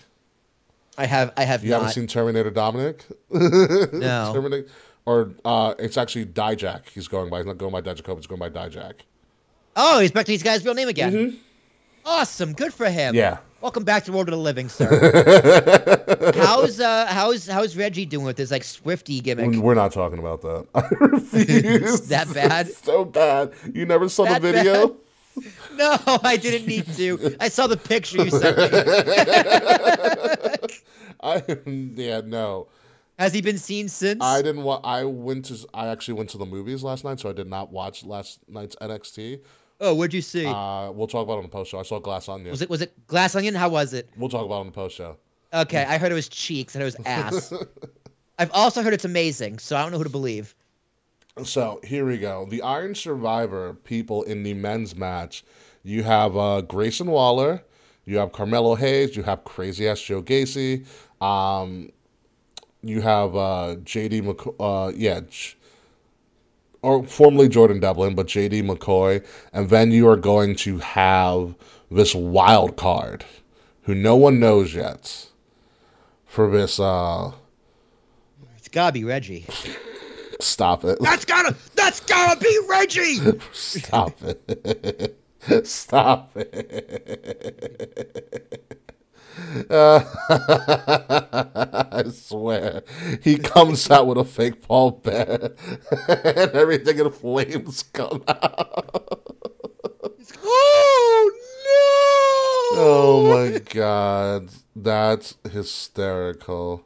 I 0.98 1.06
have. 1.06 1.32
I 1.38 1.44
have 1.44 1.64
You 1.64 1.72
not. 1.72 1.78
haven't 1.78 1.94
seen 1.94 2.08
Terminator 2.08 2.52
Dominic? 2.52 3.06
no. 3.32 4.32
Terminator, 4.34 4.68
or 5.06 5.32
uh, 5.46 5.74
it's 5.80 5.98
actually 5.98 6.26
Dijak. 6.26 6.90
He's 6.90 7.08
going 7.08 7.30
by. 7.30 7.38
He's 7.38 7.46
not 7.46 7.58
going 7.58 7.72
by 7.72 7.82
Dijakovic. 7.82 8.18
He's 8.18 8.28
going 8.28 8.40
by 8.40 8.50
Dijak. 8.50 8.94
Oh, 9.76 10.00
he's 10.00 10.12
back 10.12 10.26
to 10.26 10.32
these 10.32 10.44
guy's 10.44 10.64
real 10.66 10.74
name 10.74 10.88
again. 10.90 11.40
Awesome. 12.06 12.54
Good 12.54 12.74
for 12.74 12.90
him. 12.90 13.10
Mm-hmm. 13.10 13.16
Yeah. 13.18 13.38
Welcome 13.62 13.84
back 13.84 14.06
to 14.06 14.12
World 14.14 14.30
of 14.30 14.34
the 14.34 14.38
Living, 14.38 14.70
sir. 14.70 14.88
how's 16.36 16.80
uh 16.80 17.08
how's 17.08 17.46
how's 17.46 17.76
Reggie 17.76 18.06
doing 18.06 18.26
with 18.26 18.38
his 18.38 18.52
like 18.52 18.64
Swifty 18.64 19.20
gimmick? 19.20 19.60
We're 19.62 19.74
not 19.76 19.92
talking 19.92 20.18
about 20.18 20.42
that. 20.42 20.66
I 20.76 20.88
refuse. 21.06 22.08
That 22.08 22.34
bad? 22.34 22.72
so 22.72 23.04
bad. 23.04 23.52
You 23.74 23.86
never 23.86 24.08
saw 24.08 24.24
That 24.26 24.42
the 24.42 24.52
video? 24.54 24.96
No, 25.76 25.98
I 26.24 26.38
didn't 26.38 26.68
need 26.68 26.86
to. 26.96 27.36
I 27.40 27.50
saw 27.50 27.68
the 27.68 27.78
picture 27.78 28.24
you 28.24 28.30
sent 28.30 28.58
me. 28.58 28.64
I 31.22 31.44
yeah 31.96 32.22
no. 32.26 32.68
Has 33.18 33.34
he 33.34 33.42
been 33.42 33.58
seen 33.58 33.90
since? 33.90 34.24
I 34.24 34.42
didn't 34.42 34.64
want. 34.64 34.86
I 34.86 35.04
went 35.04 35.46
to. 35.46 35.58
I 35.74 35.88
actually 35.88 36.16
went 36.16 36.30
to 36.32 36.38
the 36.38 36.46
movies 36.46 36.84
last 36.84 37.04
night, 37.04 37.20
so 37.20 37.30
I 37.30 37.34
did 37.34 37.48
not 37.48 37.72
watch 37.72 38.06
last 38.06 38.40
night's 38.48 38.76
NXT. 38.78 39.42
oh, 39.82 39.94
what'd 39.94 40.14
you 40.14 40.22
see? 40.22 40.46
Uh, 40.46 40.92
we'll 40.92 41.08
talk 41.08 41.24
about 41.24 41.36
it 41.36 41.38
on 41.38 41.44
the 41.44 41.50
post 41.50 41.72
show. 41.72 41.80
I 41.80 41.84
saw 41.84 42.00
Glass 42.00 42.30
Onion. 42.30 42.52
was 42.52 42.62
it 42.62 42.70
was 42.70 42.82
it 42.82 43.08
Glass 43.08 43.36
Onion? 43.36 43.56
How 43.56 43.70
was 43.70 43.94
it? 43.94 44.10
We'll 44.18 44.30
talk 44.30 44.46
about 44.46 44.58
it 44.58 44.62
on 44.62 44.66
the 44.68 44.72
post 44.72 44.96
show. 44.96 45.18
Okay, 45.54 45.84
I 45.84 45.98
heard 45.98 46.12
it 46.12 46.16
was 46.16 46.30
cheeks 46.30 46.76
and 46.76 46.82
it 46.82 46.86
was 46.86 46.96
ass. 47.06 47.52
I've 48.40 48.52
also 48.54 48.82
heard 48.84 48.94
it's 48.94 49.06
amazing, 49.06 49.60
so 49.60 49.76
I 49.76 49.82
don't 49.82 49.92
know 49.92 49.98
who 49.98 50.04
to 50.06 50.10
believe. 50.10 50.56
So 51.44 51.80
here 51.84 52.06
we 52.06 52.18
go. 52.18 52.46
The 52.50 52.62
Iron 52.62 52.96
Survivor 52.96 53.74
people 53.74 54.24
in 54.24 54.44
the 54.44 54.54
men's 54.54 54.96
match. 54.96 55.44
You 55.84 56.04
have 56.04 56.36
uh, 56.36 56.62
Grayson 56.62 57.10
Waller, 57.10 57.64
you 58.06 58.18
have 58.18 58.34
Carmelo 58.34 58.76
Hayes, 58.76 59.16
you 59.16 59.24
have 59.24 59.46
crazy 59.46 59.88
ass 59.88 60.02
Joe 60.02 60.22
Gacy, 60.22 60.86
um, 61.22 61.92
you 62.84 63.02
have 63.02 63.36
uh, 63.36 63.76
JD 63.84 64.54
uh, 64.60 64.92
yeah, 64.96 65.22
J- 65.30 65.56
or 66.82 67.04
formerly 67.06 67.48
Jordan 67.48 67.80
Devlin, 67.80 68.16
but 68.16 68.28
JD 68.28 68.64
McCoy, 68.64 69.26
and 69.54 69.70
then 69.70 69.92
you 69.92 70.08
are 70.10 70.18
going 70.18 70.56
to 70.58 70.80
have 70.80 71.56
this 71.90 72.14
wild 72.14 72.76
card, 72.76 73.24
who 73.84 73.96
no 73.96 74.16
one 74.18 74.40
knows 74.40 74.76
yet, 74.76 75.28
for 76.26 76.52
this. 76.52 76.78
Uh, 76.80 77.32
It's 78.58 78.68
gotta 78.68 78.92
be 78.92 79.06
Reggie. 79.06 79.46
stop 80.40 80.84
it. 80.86 81.00
That's 81.02 81.26
gotta 81.26 81.56
that's 81.76 82.00
gotta 82.02 82.40
be 82.40 82.60
Reggie. 82.70 83.20
Stop 83.52 84.18
it. 84.22 85.18
Stop 85.64 86.32
it. 86.36 87.70
Uh, 89.70 90.04
I 91.92 92.04
swear. 92.12 92.84
He 93.22 93.38
comes 93.38 93.90
out 93.90 94.08
with 94.08 94.18
a 94.18 94.26
fake 94.26 94.62
Paul 94.62 94.92
Bear 94.92 95.52
and 96.08 96.52
everything 96.52 97.00
in 97.00 97.10
flames 97.12 97.84
come 97.84 98.24
out. 98.28 99.16
oh 100.44 101.32
no! 102.76 102.82
Oh 102.82 103.50
my 103.52 103.60
god. 103.60 104.50
That's 104.76 105.36
hysterical. 105.50 106.86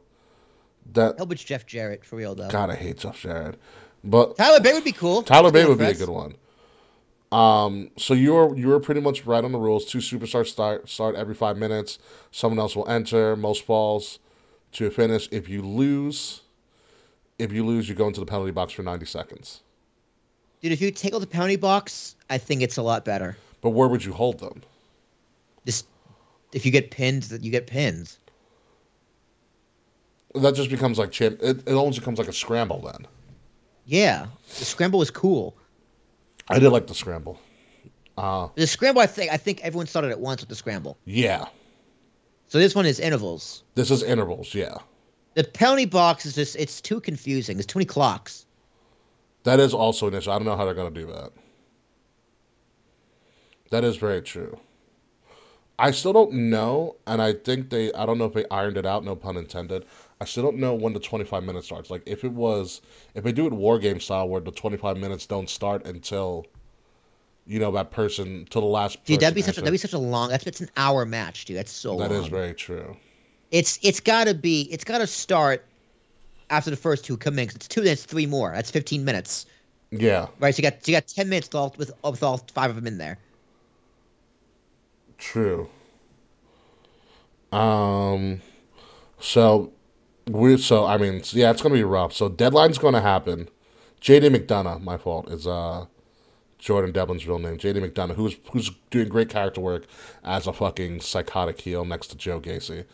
That 0.94 1.18
Hope 1.18 1.32
it's 1.32 1.44
Jeff 1.44 1.66
Jarrett 1.66 2.04
for 2.04 2.16
real 2.16 2.34
though. 2.34 2.48
God, 2.48 2.70
I 2.70 2.74
hate 2.74 2.98
Jeff 2.98 3.20
Jarrett. 3.20 3.58
But 4.02 4.36
Tyler 4.36 4.60
Bate 4.60 4.74
would 4.74 4.84
be 4.84 4.92
cool. 4.92 5.22
Tyler 5.22 5.50
Bate 5.50 5.68
would 5.68 5.78
be 5.78 5.84
a 5.84 5.94
good 5.94 6.08
one. 6.08 6.34
Um, 7.32 7.90
so 7.96 8.14
you're 8.14 8.56
you're 8.56 8.78
pretty 8.78 9.00
much 9.00 9.26
right 9.26 9.44
on 9.44 9.52
the 9.52 9.58
rules. 9.58 9.86
Two 9.86 9.98
superstars 9.98 10.46
start 10.46 10.88
start 10.88 11.16
every 11.16 11.34
five 11.34 11.56
minutes. 11.56 11.98
Someone 12.30 12.58
else 12.58 12.76
will 12.76 12.88
enter. 12.88 13.34
Most 13.34 13.64
falls 13.64 14.20
to 14.72 14.86
a 14.86 14.90
finish. 14.90 15.28
If 15.32 15.48
you 15.48 15.62
lose, 15.62 16.42
if 17.38 17.52
you 17.52 17.66
lose, 17.66 17.88
you 17.88 17.94
go 17.94 18.06
into 18.06 18.20
the 18.20 18.26
penalty 18.26 18.52
box 18.52 18.72
for 18.72 18.82
ninety 18.82 19.06
seconds. 19.06 19.62
Dude, 20.60 20.72
if 20.72 20.80
you 20.80 20.90
take 20.90 21.12
out 21.12 21.20
the 21.20 21.26
penalty 21.26 21.56
box, 21.56 22.14
I 22.30 22.38
think 22.38 22.62
it's 22.62 22.76
a 22.76 22.82
lot 22.82 23.04
better. 23.04 23.36
But 23.62 23.70
where 23.70 23.88
would 23.88 24.04
you 24.04 24.12
hold 24.12 24.38
them? 24.38 24.62
Just 25.66 25.86
if 26.52 26.64
you 26.64 26.70
get 26.70 26.90
pinned, 26.90 27.24
that 27.24 27.42
you 27.42 27.50
get 27.50 27.66
pinned. 27.66 28.16
That 30.34 30.54
just 30.54 30.70
becomes 30.70 30.98
like 30.98 31.10
champ. 31.12 31.38
It, 31.42 31.66
it 31.66 31.72
almost 31.74 31.98
becomes 32.00 32.18
like 32.18 32.28
a 32.28 32.32
scramble 32.32 32.80
then. 32.80 33.06
Yeah, 33.86 34.26
the 34.58 34.64
scramble 34.64 34.98
was 34.98 35.10
cool. 35.10 35.56
I 36.48 36.58
did 36.58 36.70
like 36.70 36.86
the 36.86 36.94
scramble. 36.94 37.38
Uh, 38.16 38.48
The 38.54 38.66
scramble, 38.66 39.00
I 39.02 39.06
think, 39.06 39.32
I 39.32 39.36
think 39.36 39.60
everyone 39.62 39.86
started 39.86 40.10
at 40.10 40.20
once 40.20 40.40
with 40.40 40.48
the 40.48 40.54
scramble. 40.54 40.96
yeah. 41.04 41.46
So 42.48 42.58
this 42.58 42.74
one 42.74 42.86
is 42.86 43.00
intervals. 43.00 43.64
This 43.74 43.90
is 43.90 44.02
intervals. 44.02 44.54
Yeah, 44.54 44.76
The 45.34 45.42
penalty 45.44 45.86
box 45.86 46.24
is 46.26 46.34
just 46.36 46.54
it's 46.56 46.80
too 46.80 47.00
confusing. 47.00 47.56
There's 47.56 47.66
too 47.66 47.78
many 47.78 47.86
clocks. 47.86 48.46
that 49.44 49.58
is 49.60 49.74
also 49.74 50.06
an 50.08 50.14
issue. 50.14 50.30
I 50.30 50.34
don't 50.38 50.44
know 50.44 50.56
how 50.56 50.64
they're 50.64 50.74
gonna 50.74 50.90
do 50.90 51.06
that. 51.06 51.32
That 53.70 53.82
is 53.84 53.96
very 53.96 54.22
true. 54.22 54.58
I 55.78 55.90
still 55.90 56.12
don't 56.12 56.32
know, 56.50 56.96
and 57.06 57.20
I 57.20 57.32
think 57.32 57.70
they. 57.70 57.92
I 57.92 58.06
don't 58.06 58.18
know 58.18 58.26
if 58.26 58.34
they 58.34 58.44
ironed 58.50 58.76
it 58.76 58.86
out. 58.86 59.04
No 59.04 59.16
pun 59.16 59.36
intended. 59.36 59.84
I 60.24 60.26
still 60.26 60.42
don't 60.42 60.56
know 60.56 60.72
when 60.74 60.94
the 60.94 61.00
twenty 61.00 61.26
five 61.26 61.44
minutes 61.44 61.66
starts. 61.66 61.90
Like 61.90 62.02
if 62.06 62.24
it 62.24 62.32
was, 62.32 62.80
if 63.14 63.24
they 63.24 63.30
do 63.30 63.46
it 63.46 63.52
war 63.52 63.78
game 63.78 64.00
style, 64.00 64.26
where 64.26 64.40
the 64.40 64.50
twenty 64.50 64.78
five 64.78 64.96
minutes 64.96 65.26
don't 65.26 65.50
start 65.50 65.84
until, 65.84 66.46
you 67.46 67.58
know, 67.58 67.70
that 67.72 67.90
person 67.90 68.46
till 68.48 68.62
the 68.62 68.66
last. 68.66 69.04
Dude, 69.04 69.20
that'd 69.20 69.34
be 69.34 69.42
person 69.42 69.52
such 69.52 69.58
a, 69.58 69.60
that'd 69.60 69.72
be 69.72 69.76
such 69.76 69.92
a 69.92 69.98
long. 69.98 70.30
That's 70.30 70.46
it's 70.46 70.62
an 70.62 70.70
hour 70.78 71.04
match, 71.04 71.44
dude. 71.44 71.58
That's 71.58 71.70
so 71.70 71.98
That 71.98 72.10
long. 72.10 72.22
is 72.22 72.28
very 72.28 72.54
true. 72.54 72.96
It's 73.50 73.78
it's 73.82 74.00
got 74.00 74.24
to 74.24 74.32
be. 74.34 74.62
It's 74.72 74.82
got 74.84 74.98
to 74.98 75.06
start 75.06 75.62
after 76.48 76.70
the 76.70 76.76
first 76.76 77.04
two 77.04 77.18
come 77.18 77.38
in. 77.38 77.50
it's 77.50 77.68
two. 77.68 77.82
It's 77.82 78.04
three 78.04 78.24
more. 78.24 78.52
That's 78.54 78.70
fifteen 78.70 79.04
minutes. 79.04 79.44
Yeah, 79.90 80.28
Right. 80.40 80.54
So 80.54 80.62
you 80.62 80.70
got 80.70 80.82
so 80.82 80.90
you 80.90 80.96
got 80.96 81.06
ten 81.06 81.28
minutes 81.28 81.48
with 81.48 81.54
all 81.54 81.74
with, 81.76 81.92
with 82.02 82.22
all 82.22 82.38
five 82.54 82.70
of 82.70 82.76
them 82.76 82.86
in 82.86 82.96
there. 82.96 83.18
true. 85.18 85.68
Um, 87.52 88.40
so 89.20 89.72
we're 90.28 90.58
so 90.58 90.86
I 90.86 90.96
mean 90.96 91.22
yeah, 91.32 91.50
it's 91.50 91.62
gonna 91.62 91.74
be 91.74 91.84
rough. 91.84 92.12
So 92.12 92.28
deadline's 92.28 92.78
gonna 92.78 93.00
happen. 93.00 93.48
JD 94.00 94.34
McDonough, 94.34 94.82
my 94.82 94.96
fault, 94.96 95.30
is 95.30 95.46
uh 95.46 95.86
Jordan 96.58 96.92
Devlin's 96.92 97.26
real 97.26 97.38
name. 97.38 97.58
JD 97.58 97.90
McDonough, 97.90 98.14
who's 98.14 98.36
who's 98.52 98.70
doing 98.90 99.08
great 99.08 99.28
character 99.28 99.60
work 99.60 99.86
as 100.22 100.46
a 100.46 100.52
fucking 100.52 101.00
psychotic 101.00 101.60
heel 101.60 101.84
next 101.84 102.08
to 102.08 102.16
Joe 102.16 102.40
Gacy. 102.40 102.84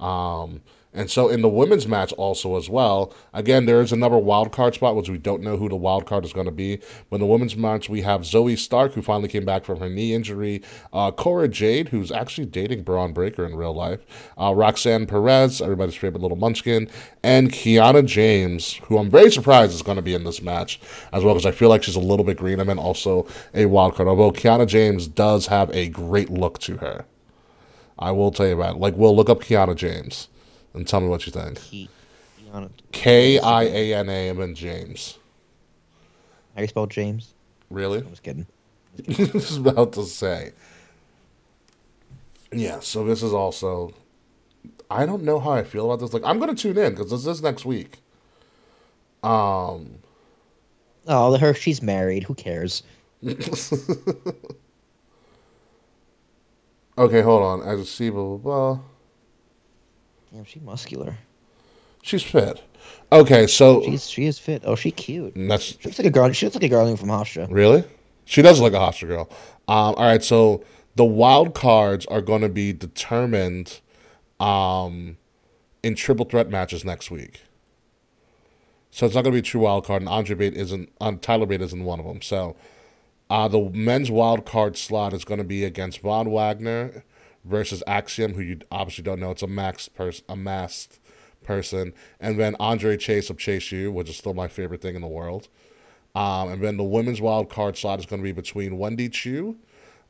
Um, 0.00 0.62
and 0.92 1.08
so 1.08 1.28
in 1.28 1.40
the 1.40 1.48
women's 1.48 1.86
match 1.86 2.12
also 2.14 2.56
as 2.56 2.68
well, 2.68 3.14
again, 3.32 3.66
there 3.66 3.80
is 3.80 3.92
another 3.92 4.18
wild 4.18 4.50
card 4.50 4.74
spot, 4.74 4.96
which 4.96 5.08
we 5.08 5.18
don't 5.18 5.42
know 5.42 5.56
who 5.56 5.68
the 5.68 5.76
wild 5.76 6.04
card 6.04 6.24
is 6.24 6.32
going 6.32 6.46
to 6.46 6.52
be. 6.52 6.80
But 7.08 7.16
in 7.16 7.20
the 7.20 7.26
women's 7.26 7.56
match, 7.56 7.88
we 7.88 8.02
have 8.02 8.22
Zoey 8.22 8.58
Stark, 8.58 8.94
who 8.94 9.02
finally 9.02 9.28
came 9.28 9.44
back 9.44 9.64
from 9.64 9.78
her 9.78 9.88
knee 9.88 10.14
injury, 10.14 10.62
uh, 10.92 11.12
Cora 11.12 11.46
Jade, 11.46 11.88
who's 11.88 12.10
actually 12.10 12.46
dating 12.46 12.82
Bron 12.82 13.12
Breakker 13.12 13.46
in 13.46 13.54
real 13.54 13.72
life, 13.72 14.00
uh, 14.36 14.52
Roxanne 14.52 15.06
Perez, 15.06 15.62
everybody's 15.62 15.94
favorite 15.94 16.22
little 16.22 16.36
munchkin, 16.36 16.88
and 17.22 17.52
Kiana 17.52 18.04
James, 18.04 18.74
who 18.84 18.98
I'm 18.98 19.10
very 19.10 19.30
surprised 19.30 19.72
is 19.72 19.82
going 19.82 19.96
to 19.96 20.02
be 20.02 20.14
in 20.14 20.24
this 20.24 20.42
match 20.42 20.80
as 21.12 21.22
well, 21.22 21.34
because 21.34 21.46
I 21.46 21.52
feel 21.52 21.68
like 21.68 21.84
she's 21.84 21.96
a 21.96 22.00
little 22.00 22.24
bit 22.24 22.36
green 22.36 22.58
and 22.58 22.80
also 22.80 23.26
a 23.54 23.66
wild 23.66 23.94
card. 23.94 24.08
Although 24.08 24.32
Kiana 24.32 24.66
James 24.66 25.06
does 25.06 25.46
have 25.46 25.70
a 25.70 25.88
great 25.88 26.30
look 26.30 26.58
to 26.60 26.78
her. 26.78 27.04
I 27.96 28.10
will 28.10 28.32
tell 28.32 28.46
you 28.46 28.54
about 28.54 28.76
it. 28.76 28.80
Like, 28.80 28.96
we'll 28.96 29.14
look 29.14 29.28
up 29.28 29.40
Kiana 29.40 29.76
James 29.76 30.28
and 30.74 30.86
tell 30.86 31.00
me 31.00 31.08
what 31.08 31.26
you 31.26 31.32
think. 31.32 31.60
K 32.92 33.38
I 33.38 33.62
A 33.64 33.94
N 33.94 34.08
A 34.08 34.28
and 34.28 34.40
then 34.40 34.54
James. 34.54 35.18
How 36.54 36.62
you 36.62 36.68
spell 36.68 36.86
James? 36.86 37.34
Really? 37.70 38.00
I 38.00 38.10
was 38.10 38.20
kidding. 38.20 38.46
I 39.08 39.30
was 39.32 39.56
about 39.56 39.92
to 39.94 40.04
say. 40.04 40.52
Yeah, 42.52 42.80
so 42.80 43.04
this 43.04 43.22
is 43.22 43.32
also. 43.32 43.94
I 44.90 45.06
don't 45.06 45.22
know 45.22 45.38
how 45.38 45.52
I 45.52 45.62
feel 45.62 45.86
about 45.86 46.04
this. 46.04 46.12
Like, 46.12 46.24
I'm 46.24 46.40
going 46.40 46.54
to 46.54 46.60
tune 46.60 46.76
in 46.76 46.94
because 46.94 47.10
this 47.10 47.24
is 47.24 47.42
next 47.42 47.64
week. 47.64 47.98
Um, 49.22 50.00
Oh, 51.06 51.36
her 51.36 51.54
she's 51.54 51.82
married. 51.82 52.24
Who 52.24 52.34
cares? 52.34 52.82
okay, 53.24 53.36
hold 57.22 57.42
on. 57.42 57.62
As 57.62 57.80
a 57.80 57.86
see, 57.86 58.10
blah, 58.10 58.24
blah, 58.24 58.36
blah. 58.36 58.78
Damn, 60.32 60.44
she 60.44 60.60
muscular. 60.60 61.16
She's 62.02 62.22
fit. 62.22 62.62
Okay, 63.12 63.46
so 63.46 63.82
She's 63.82 64.08
she 64.08 64.26
is 64.26 64.38
fit. 64.38 64.62
Oh, 64.64 64.74
she 64.74 64.90
cute. 64.90 65.34
that's 65.36 65.64
She 65.64 65.78
looks 65.84 65.98
like 65.98 66.06
a 66.06 66.10
girl. 66.10 66.30
She 66.32 66.46
looks 66.46 66.56
like 66.56 66.64
a 66.64 66.68
girl 66.68 66.96
from 66.96 67.08
Hofstra. 67.08 67.48
really. 67.50 67.84
She 68.24 68.42
does 68.42 68.60
look 68.60 68.72
like 68.72 68.80
a 68.80 68.84
hostel 68.84 69.08
girl. 69.08 69.28
Um, 69.66 69.96
all 69.96 70.06
right, 70.06 70.22
so 70.22 70.62
the 70.94 71.04
wild 71.04 71.52
cards 71.52 72.06
are 72.06 72.20
going 72.20 72.42
to 72.42 72.48
be 72.48 72.72
determined 72.72 73.80
um, 74.38 75.16
in 75.82 75.96
triple 75.96 76.24
threat 76.24 76.48
matches 76.48 76.84
next 76.84 77.10
week. 77.10 77.42
So 78.92 79.06
it's 79.06 79.16
not 79.16 79.22
going 79.22 79.32
to 79.32 79.36
be 79.36 79.40
a 79.40 79.50
true 79.50 79.62
wild 79.62 79.84
card, 79.84 80.02
and 80.02 80.08
Andre 80.08 80.36
Bate 80.36 80.54
isn't. 80.54 80.90
Uh, 81.00 81.12
Tyler 81.20 81.46
Bate 81.46 81.60
isn't 81.62 81.84
one 81.84 81.98
of 81.98 82.06
them. 82.06 82.22
So 82.22 82.54
uh, 83.28 83.48
the 83.48 83.70
men's 83.74 84.12
wild 84.12 84.46
card 84.46 84.76
slot 84.76 85.12
is 85.12 85.24
going 85.24 85.38
to 85.38 85.44
be 85.44 85.64
against 85.64 86.00
Von 86.00 86.30
Wagner 86.30 87.04
versus 87.44 87.82
Axiom, 87.86 88.34
who 88.34 88.42
you 88.42 88.58
obviously 88.70 89.04
don't 89.04 89.20
know. 89.20 89.30
It's 89.30 89.42
a 89.42 89.46
maxed 89.46 89.94
person, 89.94 90.24
a 90.28 90.36
masked 90.36 90.98
person, 91.42 91.92
and 92.20 92.38
then 92.38 92.56
Andre 92.60 92.96
Chase 92.96 93.30
of 93.30 93.38
Chase 93.38 93.72
U, 93.72 93.90
which 93.90 94.08
is 94.08 94.16
still 94.16 94.34
my 94.34 94.48
favorite 94.48 94.82
thing 94.82 94.94
in 94.94 95.02
the 95.02 95.08
world. 95.08 95.48
Um, 96.14 96.48
and 96.50 96.62
then 96.62 96.76
the 96.76 96.84
women's 96.84 97.20
wild 97.20 97.48
card 97.48 97.76
slot 97.76 98.00
is 98.00 98.06
going 98.06 98.20
to 98.20 98.24
be 98.24 98.32
between 98.32 98.78
Wendy 98.78 99.08
Choo, 99.08 99.56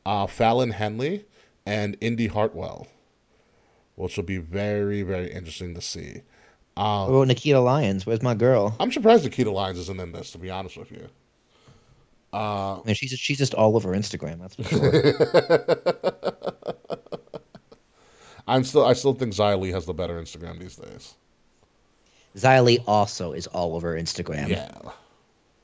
uh, 0.07 0.27
Fallon 0.27 0.71
Henley, 0.71 1.27
and 1.67 1.97
Indy 2.01 2.27
Hartwell, 2.27 2.89
which 3.97 4.17
will 4.17 4.25
be 4.25 4.39
very, 4.39 5.03
very 5.03 5.31
interesting 5.31 5.75
to 5.75 5.81
see. 5.81 6.23
Um, 6.77 7.11
about 7.11 7.29
Nikita 7.29 7.61
Lyons? 7.61 8.07
Where's 8.07 8.23
my 8.23 8.35
girl? 8.35 8.75
I'm 8.81 8.91
surprised 8.91 9.25
Nikita 9.25 9.51
Lyons 9.51 9.79
isn't 9.79 10.01
in 10.01 10.13
this, 10.13 10.31
to 10.33 10.39
be 10.39 10.49
honest 10.51 10.79
with 10.79 10.91
you. 10.91 11.09
Uh, 12.33 12.81
I 12.81 12.83
mean, 12.87 12.95
she's 12.95 13.11
she's 13.11 13.39
just 13.39 13.55
all 13.55 13.77
over 13.77 13.91
Instagram. 13.91 14.41
That's 14.41 14.55
for 14.55 14.63
sure. 14.63 14.81
I'm 18.51 18.65
still, 18.65 18.85
I 18.85 18.95
still 18.95 19.15
think 19.15 19.39
Li 19.39 19.71
has 19.71 19.87
the 19.87 19.95
better 19.95 20.21
Instagram 20.21 20.59
these 20.59 20.77
days. 20.77 21.15
Li 22.35 22.79
also 22.87 23.33
is 23.33 23.47
all 23.49 23.77
over 23.77 23.97
Instagram. 23.97 24.49
Yeah, 24.49 24.71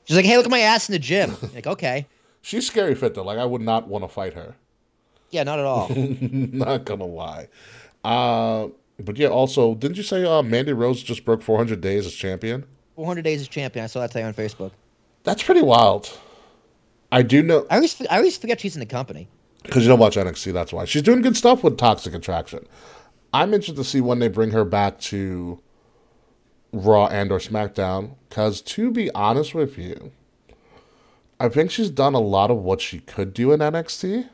She's 0.05 0.15
like, 0.15 0.25
hey, 0.25 0.37
look 0.37 0.45
at 0.45 0.51
my 0.51 0.59
ass 0.59 0.87
in 0.87 0.93
the 0.93 0.99
gym. 0.99 1.35
Like, 1.53 1.67
okay. 1.67 2.07
she's 2.41 2.65
scary 2.65 2.95
fit 2.95 3.13
though. 3.13 3.23
Like 3.23 3.39
I 3.39 3.45
would 3.45 3.61
not 3.61 3.87
want 3.87 4.03
to 4.03 4.07
fight 4.07 4.33
her. 4.33 4.55
Yeah, 5.31 5.43
not 5.43 5.59
at 5.59 5.65
all. 5.65 5.89
not 5.95 6.85
gonna 6.85 7.05
lie. 7.05 7.49
Uh, 8.05 8.69
but 8.99 9.17
yeah, 9.17 9.27
also, 9.27 9.75
didn't 9.75 9.97
you 9.97 10.03
say 10.03 10.23
uh, 10.23 10.41
Mandy 10.41 10.71
Rose 10.71 11.03
just 11.03 11.25
broke 11.25 11.41
400 11.41 11.81
days 11.81 12.05
as 12.05 12.13
champion? 12.13 12.65
400 12.95 13.21
days 13.21 13.41
as 13.41 13.49
champion. 13.49 13.83
I 13.83 13.87
saw 13.87 13.99
that 13.99 14.11
today 14.11 14.23
on 14.23 14.33
Facebook. 14.33 14.71
That's 15.23 15.43
pretty 15.43 15.61
wild. 15.61 16.17
I 17.11 17.21
do 17.21 17.43
know 17.43 17.65
I 17.69 17.75
always, 17.75 18.01
I 18.09 18.17
always 18.17 18.37
forget 18.37 18.61
she's 18.61 18.75
in 18.75 18.79
the 18.79 18.85
company. 18.85 19.27
Because 19.63 19.83
you 19.83 19.89
don't 19.89 19.99
watch 19.99 20.15
NXT. 20.15 20.53
That's 20.53 20.73
why 20.73 20.85
she's 20.85 21.01
doing 21.01 21.21
good 21.21 21.37
stuff 21.37 21.63
with 21.63 21.77
Toxic 21.77 22.13
Attraction. 22.13 22.65
I'm 23.33 23.53
interested 23.53 23.75
to 23.75 23.83
see 23.83 24.01
when 24.01 24.19
they 24.19 24.27
bring 24.27 24.51
her 24.51 24.65
back 24.65 24.99
to 25.01 25.61
Raw 26.71 27.07
and 27.07 27.31
or 27.31 27.39
SmackDown. 27.39 28.15
Because 28.29 28.61
to 28.61 28.91
be 28.91 29.11
honest 29.11 29.53
with 29.53 29.77
you, 29.77 30.11
I 31.39 31.49
think 31.49 31.71
she's 31.71 31.89
done 31.89 32.13
a 32.13 32.19
lot 32.19 32.49
of 32.49 32.57
what 32.57 32.81
she 32.81 32.99
could 32.99 33.33
do 33.33 33.51
in 33.51 33.59
NXT. 33.59 34.29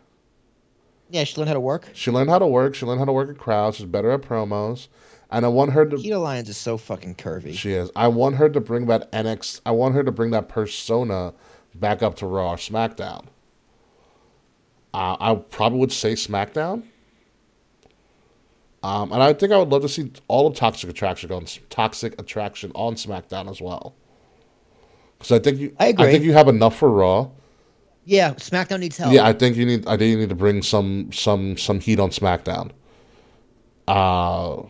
Yeah, 1.10 1.24
she 1.26 1.38
learned 1.38 1.50
how 1.50 1.54
to 1.54 1.60
work. 1.60 1.90
She 1.94 2.12
learned 2.12 2.30
how 2.30 2.40
to 2.40 2.48
work. 2.48 2.76
She 2.76 2.86
learned 2.86 3.00
how 3.00 3.06
to 3.06 3.12
work 3.12 3.30
at 3.30 3.38
crowds. 3.38 3.78
She's 3.78 3.86
better 3.86 4.12
at 4.12 4.22
promos. 4.22 4.88
And 5.30 5.45
I 5.45 5.50
want 5.50 5.74
her 5.74 5.86
to. 5.86 5.95
Nikita 5.95 6.20
Lyons 6.20 6.50
is 6.50 6.58
so 6.58 6.78
fucking 6.78 7.16
curvy. 7.16 7.54
She 7.54 7.74
is. 7.74 7.90
I 7.95 8.08
want 8.08 8.36
her 8.36 8.50
to 8.50 8.60
bring 8.60 8.86
that 8.88 9.12
NX. 9.12 9.62
I 9.66 9.72
want 9.72 9.95
her 9.95 10.04
to 10.04 10.12
bring 10.12 10.32
that 10.32 10.48
persona 10.48 11.34
back 11.76 12.02
up 12.04 12.16
to 12.16 12.26
Raw 12.26 12.52
or 12.52 12.58
SmackDown. 12.58 13.26
Uh, 14.94 15.18
I 15.20 15.36
probably 15.36 15.80
would 15.80 15.91
say 15.91 16.14
SmackDown. 16.14 16.84
Um, 18.84 19.14
and 19.14 19.24
I 19.24 19.34
think 19.34 19.52
I 19.53 19.57
would 19.57 19.70
love 19.70 19.82
to 19.84 19.90
see 19.90 20.11
all 20.28 20.45
of 20.48 20.56
Toxic 20.56 20.90
Attraction 20.90 21.32
on 21.32 21.45
Toxic 21.70 22.20
Attraction 22.20 22.72
on 22.76 22.95
SmackDown 22.95 23.49
as 23.49 23.61
well. 23.61 23.95
Because 25.18 25.32
I 25.32 25.40
think 25.40 25.57
you, 25.57 25.76
I 25.80 25.88
agree. 25.88 26.07
I 26.07 26.11
think 26.11 26.26
you 26.26 26.34
have 26.34 26.49
enough 26.49 26.78
for 26.78 26.90
Raw. 26.91 27.30
Yeah, 28.06 28.34
SmackDown 28.34 28.82
needs 28.82 28.98
help. 28.98 29.14
Yeah, 29.14 29.26
I 29.26 29.32
think 29.32 29.56
you 29.56 29.65
need. 29.65 29.88
I 29.88 29.95
think 29.95 30.11
you 30.11 30.18
need 30.18 30.30
to 30.30 30.36
bring 30.36 30.61
some 30.61 31.11
some 31.14 31.57
some 31.57 31.80
heat 31.80 31.99
on 31.99 32.10
SmackDown. 32.10 32.72
Uh, 33.88 34.64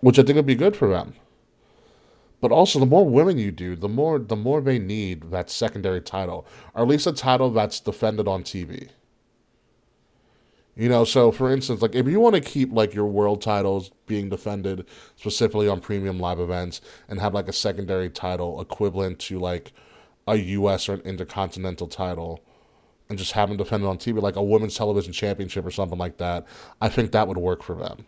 which 0.00 0.18
I 0.18 0.22
think 0.22 0.34
would 0.36 0.46
be 0.46 0.56
good 0.56 0.76
for 0.76 0.88
them. 0.88 1.14
But 2.44 2.52
also, 2.52 2.78
the 2.78 2.84
more 2.84 3.08
women 3.08 3.38
you 3.38 3.50
do, 3.50 3.74
the 3.74 3.88
more 3.88 4.18
the 4.18 4.36
more 4.36 4.60
they 4.60 4.78
need 4.78 5.30
that 5.30 5.48
secondary 5.48 6.02
title, 6.02 6.46
or 6.74 6.82
at 6.82 6.88
least 6.88 7.06
a 7.06 7.12
title 7.12 7.48
that's 7.48 7.80
defended 7.80 8.28
on 8.28 8.42
TV. 8.42 8.90
You 10.76 10.90
know, 10.90 11.06
so 11.06 11.32
for 11.32 11.50
instance, 11.50 11.80
like 11.80 11.94
if 11.94 12.06
you 12.06 12.20
want 12.20 12.34
to 12.34 12.42
keep 12.42 12.70
like 12.70 12.92
your 12.92 13.06
world 13.06 13.40
titles 13.40 13.92
being 14.06 14.28
defended 14.28 14.84
specifically 15.16 15.68
on 15.68 15.80
premium 15.80 16.20
live 16.20 16.38
events 16.38 16.82
and 17.08 17.18
have 17.18 17.32
like 17.32 17.48
a 17.48 17.52
secondary 17.54 18.10
title 18.10 18.60
equivalent 18.60 19.20
to 19.20 19.38
like 19.38 19.72
a 20.28 20.36
US 20.36 20.86
or 20.86 20.92
an 20.92 21.00
intercontinental 21.00 21.88
title 21.88 22.44
and 23.08 23.16
just 23.16 23.32
have 23.32 23.48
them 23.48 23.56
defended 23.56 23.88
on 23.88 23.96
TV 23.96 24.20
like 24.20 24.36
a 24.36 24.42
women's 24.42 24.76
television 24.76 25.14
championship 25.14 25.64
or 25.64 25.70
something 25.70 25.98
like 25.98 26.18
that, 26.18 26.46
I 26.78 26.90
think 26.90 27.12
that 27.12 27.26
would 27.26 27.38
work 27.38 27.62
for 27.62 27.74
them. 27.74 28.04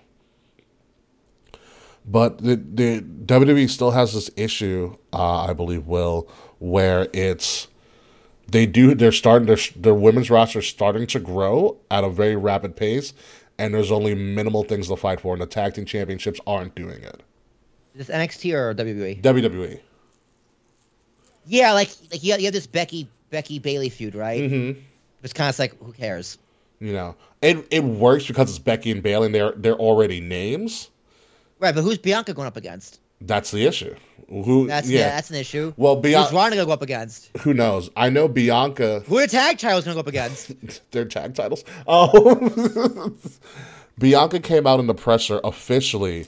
But 2.06 2.38
the 2.38 2.56
the 2.56 3.00
WWE 3.00 3.68
still 3.68 3.90
has 3.90 4.14
this 4.14 4.30
issue, 4.36 4.96
uh, 5.12 5.46
I 5.46 5.52
believe, 5.52 5.86
will 5.86 6.28
where 6.58 7.08
it's 7.12 7.68
they 8.48 8.66
do 8.66 8.94
they're 8.94 9.12
starting 9.12 9.46
their 9.46 9.58
their 9.74 9.94
women's 9.94 10.30
roster 10.30 10.62
starting 10.62 11.06
to 11.08 11.18
grow 11.18 11.78
at 11.90 12.04
a 12.04 12.10
very 12.10 12.36
rapid 12.36 12.76
pace, 12.76 13.12
and 13.58 13.74
there's 13.74 13.90
only 13.90 14.14
minimal 14.14 14.62
things 14.62 14.88
to 14.88 14.96
fight 14.96 15.20
for, 15.20 15.34
and 15.34 15.42
the 15.42 15.46
tag 15.46 15.74
team 15.74 15.84
championships 15.84 16.40
aren't 16.46 16.74
doing 16.74 17.02
it. 17.02 17.22
Is 17.94 18.06
this 18.06 18.16
NXT 18.16 18.54
or 18.54 18.74
WWE? 18.74 19.22
WWE. 19.22 19.80
Yeah, 21.46 21.72
like 21.72 21.90
like 22.12 22.22
you 22.22 22.32
have, 22.32 22.40
you 22.40 22.46
have 22.46 22.54
this 22.54 22.66
Becky 22.66 23.08
Becky 23.30 23.58
Bayley 23.58 23.88
feud, 23.88 24.14
right? 24.14 24.42
Mm-hmm. 24.42 24.80
It's 25.22 25.32
kind 25.32 25.48
of 25.48 25.58
like 25.58 25.76
who 25.82 25.92
cares? 25.92 26.38
You 26.78 26.92
know, 26.92 27.16
it 27.42 27.66
it 27.70 27.82
works 27.82 28.26
because 28.26 28.50
it's 28.50 28.58
Becky 28.58 28.92
and 28.92 29.02
Bayley, 29.02 29.26
and 29.26 29.34
they're 29.34 29.52
they're 29.52 29.74
already 29.74 30.20
names. 30.20 30.90
Right, 31.58 31.74
but 31.74 31.82
who's 31.82 31.98
Bianca 31.98 32.34
going 32.34 32.46
up 32.46 32.56
against? 32.56 33.00
That's 33.20 33.50
the 33.50 33.64
issue. 33.64 33.94
Who? 34.28 34.66
That's 34.66 34.88
yeah, 34.88 35.00
yeah. 35.00 35.08
that's 35.10 35.30
an 35.30 35.36
issue. 35.36 35.72
well, 35.76 35.96
Bianca. 35.96 36.30
Who's 36.30 36.34
Ronda 36.34 36.56
gonna 36.56 36.66
go 36.66 36.72
up 36.72 36.82
against? 36.82 37.36
Who 37.38 37.54
knows? 37.54 37.90
I 37.96 38.10
know 38.10 38.28
Bianca. 38.28 39.00
Who 39.06 39.18
are 39.18 39.26
tag 39.26 39.58
titles 39.58 39.84
gonna 39.84 39.94
go 39.94 40.00
up 40.00 40.06
against? 40.06 40.52
their 40.90 41.04
tag 41.04 41.34
titles. 41.34 41.64
Oh, 41.86 43.14
Bianca 43.98 44.40
came 44.40 44.66
out 44.66 44.80
in 44.80 44.86
the 44.86 44.94
presser 44.94 45.40
officially 45.44 46.26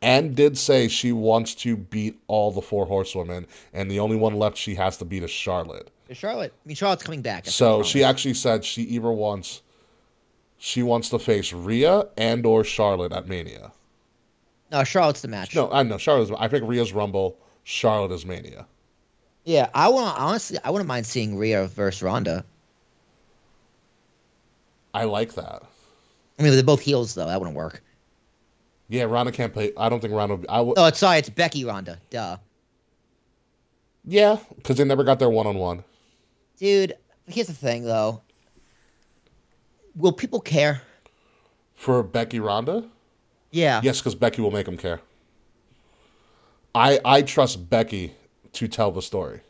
and 0.00 0.36
did 0.36 0.56
say 0.56 0.86
she 0.86 1.10
wants 1.10 1.54
to 1.56 1.76
beat 1.76 2.20
all 2.28 2.52
the 2.52 2.62
four 2.62 2.86
horsewomen, 2.86 3.46
and 3.72 3.90
the 3.90 3.98
only 3.98 4.16
one 4.16 4.34
left 4.34 4.56
she 4.56 4.74
has 4.76 4.96
to 4.98 5.04
beat 5.04 5.24
is 5.24 5.30
Charlotte. 5.30 5.90
It's 6.08 6.20
Charlotte. 6.20 6.52
I 6.64 6.68
mean, 6.68 6.76
Charlotte's 6.76 7.02
coming 7.02 7.22
back. 7.22 7.46
So 7.46 7.82
she 7.82 8.04
actually 8.04 8.34
said 8.34 8.64
she 8.64 8.82
either 8.82 9.10
wants 9.10 9.62
she 10.58 10.82
wants 10.82 11.08
to 11.10 11.18
face 11.18 11.52
Rhea 11.52 12.08
and 12.16 12.44
or 12.44 12.62
Charlotte 12.64 13.12
at 13.12 13.26
Mania. 13.26 13.72
No, 14.70 14.84
Charlotte's 14.84 15.22
the 15.22 15.28
match. 15.28 15.54
No, 15.54 15.70
I 15.70 15.82
know 15.82 15.98
Charlotte's. 15.98 16.30
I 16.38 16.48
think 16.48 16.64
Rhea's 16.68 16.92
Rumble. 16.92 17.36
Charlotte 17.64 18.12
is 18.12 18.24
Mania. 18.26 18.66
Yeah, 19.44 19.68
I 19.74 19.88
want 19.88 20.18
honestly, 20.18 20.58
I 20.64 20.70
wouldn't 20.70 20.88
mind 20.88 21.06
seeing 21.06 21.36
Rhea 21.36 21.66
versus 21.68 22.02
Ronda. 22.02 22.44
I 24.94 25.04
like 25.04 25.34
that. 25.34 25.62
I 26.38 26.42
mean, 26.42 26.52
they're 26.52 26.62
both 26.62 26.80
heels 26.80 27.14
though. 27.14 27.26
That 27.26 27.38
wouldn't 27.40 27.56
work. 27.56 27.82
Yeah, 28.88 29.04
Ronda 29.04 29.32
can't 29.32 29.52
play. 29.52 29.72
I 29.76 29.88
don't 29.88 30.00
think 30.00 30.14
Ronda. 30.14 30.36
Would, 30.36 30.46
I 30.48 30.60
would. 30.60 30.78
Oh, 30.78 30.86
it's 30.86 30.98
sorry, 30.98 31.18
it's 31.18 31.28
Becky 31.28 31.64
Ronda. 31.64 31.98
Duh, 32.10 32.36
Yeah, 34.04 34.38
because 34.56 34.76
they 34.76 34.84
never 34.84 35.04
got 35.04 35.18
their 35.18 35.30
one 35.30 35.46
on 35.46 35.56
one. 35.58 35.84
dude. 36.58 36.94
Here's 37.26 37.46
the 37.48 37.52
thing 37.52 37.84
though. 37.84 38.22
Will 39.94 40.12
people 40.12 40.40
care? 40.40 40.80
For 41.74 42.02
Becky 42.02 42.40
Ronda? 42.40 42.84
Yeah. 43.50 43.80
Yes, 43.82 44.00
because 44.00 44.14
Becky 44.14 44.42
will 44.42 44.50
make 44.50 44.66
them 44.66 44.76
care. 44.76 45.00
I 46.74 47.00
I 47.04 47.22
trust 47.22 47.68
Becky 47.70 48.14
to 48.52 48.68
tell 48.68 48.90
the 48.92 49.02
story. 49.02 49.40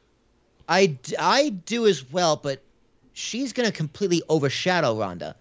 I, 0.69 0.99
I 1.19 1.49
do 1.49 1.87
as 1.87 2.11
well, 2.13 2.37
but 2.37 2.63
she's 3.15 3.53
gonna 3.53 3.73
completely 3.73 4.23
overshadow 4.29 4.99
Ronda. 4.99 5.35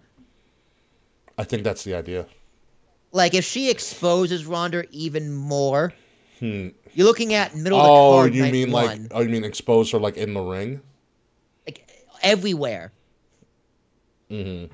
I 1.37 1.43
think 1.43 1.63
that's 1.63 1.83
the 1.83 1.93
idea. 1.95 2.25
Like 3.11 3.33
if 3.33 3.45
she 3.45 3.69
exposes 3.69 4.45
Ronda 4.45 4.85
even 4.91 5.33
more, 5.33 5.93
Hmm. 6.39 6.69
you're 6.93 7.05
looking 7.07 7.33
at 7.33 7.55
middle 7.55 7.79
of 7.79 7.85
the 7.85 7.89
Oh, 7.99 8.23
you 8.25 8.43
mean 8.51 8.71
one, 8.71 9.03
like? 9.03 9.11
Oh, 9.11 9.21
you 9.21 9.29
mean 9.29 9.43
expose 9.43 9.91
her 9.91 9.99
like 9.99 10.17
in 10.17 10.33
the 10.33 10.41
ring? 10.41 10.81
like 11.65 11.87
everywhere 12.23 12.91
hmm 14.29 14.65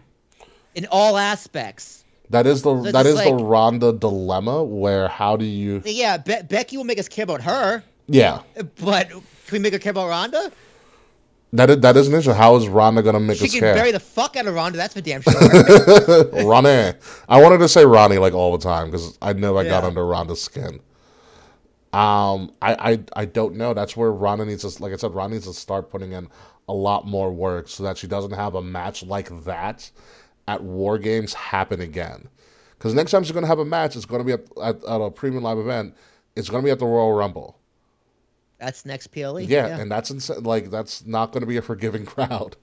in 0.75 0.87
all 0.91 1.17
aspects. 1.17 2.02
That 2.29 2.47
is 2.47 2.61
the 2.63 2.83
So 2.83 2.91
that 2.91 3.05
is 3.05 3.15
the 3.21 3.29
like- 3.29 3.43
Ronda 3.43 3.93
dilemma. 3.93 4.63
Where 4.63 5.07
how 5.07 5.35
do 5.37 5.45
you? 5.45 5.81
Yeah, 5.85 6.17
Be- 6.17 6.41
Becky 6.49 6.77
will 6.77 6.83
make 6.85 6.99
us 6.99 7.07
care 7.07 7.23
about 7.23 7.41
her, 7.41 7.83
Yeah, 8.07 8.39
but 8.81 9.09
can 9.09 9.21
we 9.51 9.59
make 9.59 9.73
her 9.73 9.79
care 9.79 9.91
about 9.91 10.07
Ronda? 10.09 10.51
that 11.53 11.69
is 11.69 11.77
that 11.81 11.95
is 11.97 12.07
an 12.07 12.15
issue. 12.15 12.31
How 12.31 12.55
is 12.55 12.67
Ronda 12.67 13.03
gonna 13.03 13.19
make 13.19 13.37
She 13.37 13.45
us 13.45 13.51
can 13.51 13.59
care? 13.59 13.75
bury 13.75 13.91
the 13.91 13.99
fuck 13.99 14.35
out 14.35 14.47
of 14.47 14.55
Ronda. 14.55 14.77
That's 14.77 14.93
for 14.95 15.01
damn 15.01 15.21
sure. 16.21 16.43
Ronnie. 16.45 16.93
I 17.29 17.41
wanted 17.41 17.59
to 17.59 17.67
say 17.69 17.85
Ronnie 17.85 18.17
like 18.17 18.33
all 18.33 18.51
the 18.57 18.63
time 18.63 18.89
because 18.89 19.17
I 19.21 19.33
know 19.33 19.57
I 19.57 19.65
got 19.65 19.83
under 19.83 20.03
Ronda's 20.05 20.41
skin. 20.41 20.79
Um, 21.91 22.51
I, 22.59 22.93
I 22.93 22.99
I 23.21 23.25
don't 23.25 23.55
know. 23.55 23.75
That's 23.75 23.95
where 23.95 24.11
Ronda 24.11 24.45
needs 24.45 24.63
to, 24.63 24.81
like 24.81 24.93
I 24.93 24.95
said, 24.95 25.13
Ronda 25.13 25.35
needs 25.35 25.45
to 25.45 25.53
start 25.53 25.91
putting 25.91 26.13
in 26.13 26.27
a 26.67 26.73
lot 26.73 27.05
more 27.05 27.31
work 27.31 27.67
so 27.67 27.83
that 27.83 27.97
she 27.99 28.07
doesn't 28.07 28.31
have 28.31 28.55
a 28.55 28.61
match 28.63 29.03
like 29.03 29.29
that 29.43 29.91
at 30.47 30.63
War 30.63 30.97
Games 30.97 31.33
happen 31.33 31.81
again. 31.81 32.27
Because 32.77 32.93
next 32.93 33.11
time 33.11 33.23
she's 33.23 33.31
going 33.31 33.43
to 33.43 33.47
have 33.47 33.59
a 33.59 33.65
match, 33.65 33.95
it's 33.95 34.05
going 34.05 34.19
to 34.19 34.25
be 34.25 34.33
at, 34.33 34.41
at, 34.61 34.83
at 34.83 35.01
a 35.01 35.09
premium 35.09 35.43
live 35.43 35.57
event. 35.57 35.95
It's 36.35 36.49
going 36.49 36.61
to 36.63 36.65
be 36.65 36.71
at 36.71 36.79
the 36.79 36.85
Royal 36.85 37.13
Rumble. 37.13 37.57
That's 38.59 38.85
next 38.85 39.07
PLE. 39.07 39.39
Yeah, 39.41 39.79
and 39.79 39.91
that's 39.91 40.29
like 40.29 40.69
that's 40.69 41.05
not 41.05 41.31
going 41.31 41.41
to 41.41 41.47
be 41.47 41.57
a 41.57 41.61
forgiving 41.61 42.05
crowd. 42.05 42.55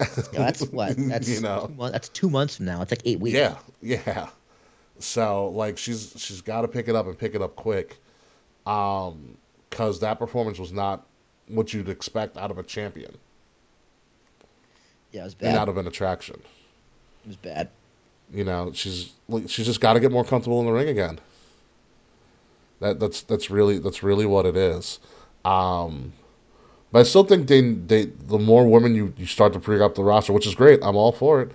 Yeah, 0.00 0.06
that's 0.32 0.62
what. 0.68 0.96
That's 0.98 1.28
You 1.28 1.40
know. 1.42 1.66
two 1.66 1.74
mon- 1.74 1.92
that's 1.92 2.08
two 2.08 2.30
months 2.30 2.56
from 2.56 2.64
now. 2.66 2.80
It's 2.80 2.90
like 2.90 3.02
eight 3.04 3.20
weeks. 3.20 3.36
Yeah, 3.36 3.56
yeah. 3.82 4.28
So 4.98 5.48
like 5.48 5.76
she's 5.76 6.14
she's 6.16 6.40
got 6.40 6.62
to 6.62 6.68
pick 6.68 6.88
it 6.88 6.96
up 6.96 7.06
and 7.06 7.18
pick 7.18 7.34
it 7.34 7.42
up 7.42 7.54
quick, 7.56 7.98
um, 8.66 9.36
because 9.68 10.00
that 10.00 10.18
performance 10.18 10.58
was 10.58 10.72
not 10.72 11.06
what 11.48 11.74
you'd 11.74 11.88
expect 11.90 12.38
out 12.38 12.50
of 12.50 12.56
a 12.58 12.62
champion 12.62 13.16
yeah, 15.12 15.22
it 15.22 15.24
was 15.24 15.32
and 15.34 15.40
bad. 15.40 15.56
out 15.56 15.68
of 15.68 15.76
an 15.76 15.86
attraction. 15.86 16.40
It 17.24 17.28
was 17.28 17.36
bad. 17.36 17.68
You 18.32 18.44
know, 18.44 18.72
she's 18.72 19.12
like 19.28 19.48
she's 19.48 19.66
just 19.66 19.80
got 19.80 19.94
to 19.94 20.00
get 20.00 20.12
more 20.12 20.24
comfortable 20.24 20.60
in 20.60 20.66
the 20.66 20.72
ring 20.72 20.88
again. 20.88 21.18
That 22.80 23.00
that's 23.00 23.22
that's 23.22 23.50
really 23.50 23.78
that's 23.78 24.02
really 24.02 24.26
what 24.26 24.46
it 24.46 24.56
is. 24.56 25.00
Um, 25.44 26.12
but 26.92 27.00
I 27.00 27.02
still 27.02 27.24
think 27.24 27.48
they 27.48 27.60
they 27.60 28.04
the 28.06 28.38
more 28.38 28.66
women 28.68 28.94
you, 28.94 29.12
you 29.16 29.26
start 29.26 29.52
to 29.54 29.58
bring 29.58 29.82
up 29.82 29.94
the 29.94 30.04
roster, 30.04 30.32
which 30.32 30.46
is 30.46 30.54
great. 30.54 30.80
I'm 30.82 30.96
all 30.96 31.12
for 31.12 31.42
it. 31.42 31.48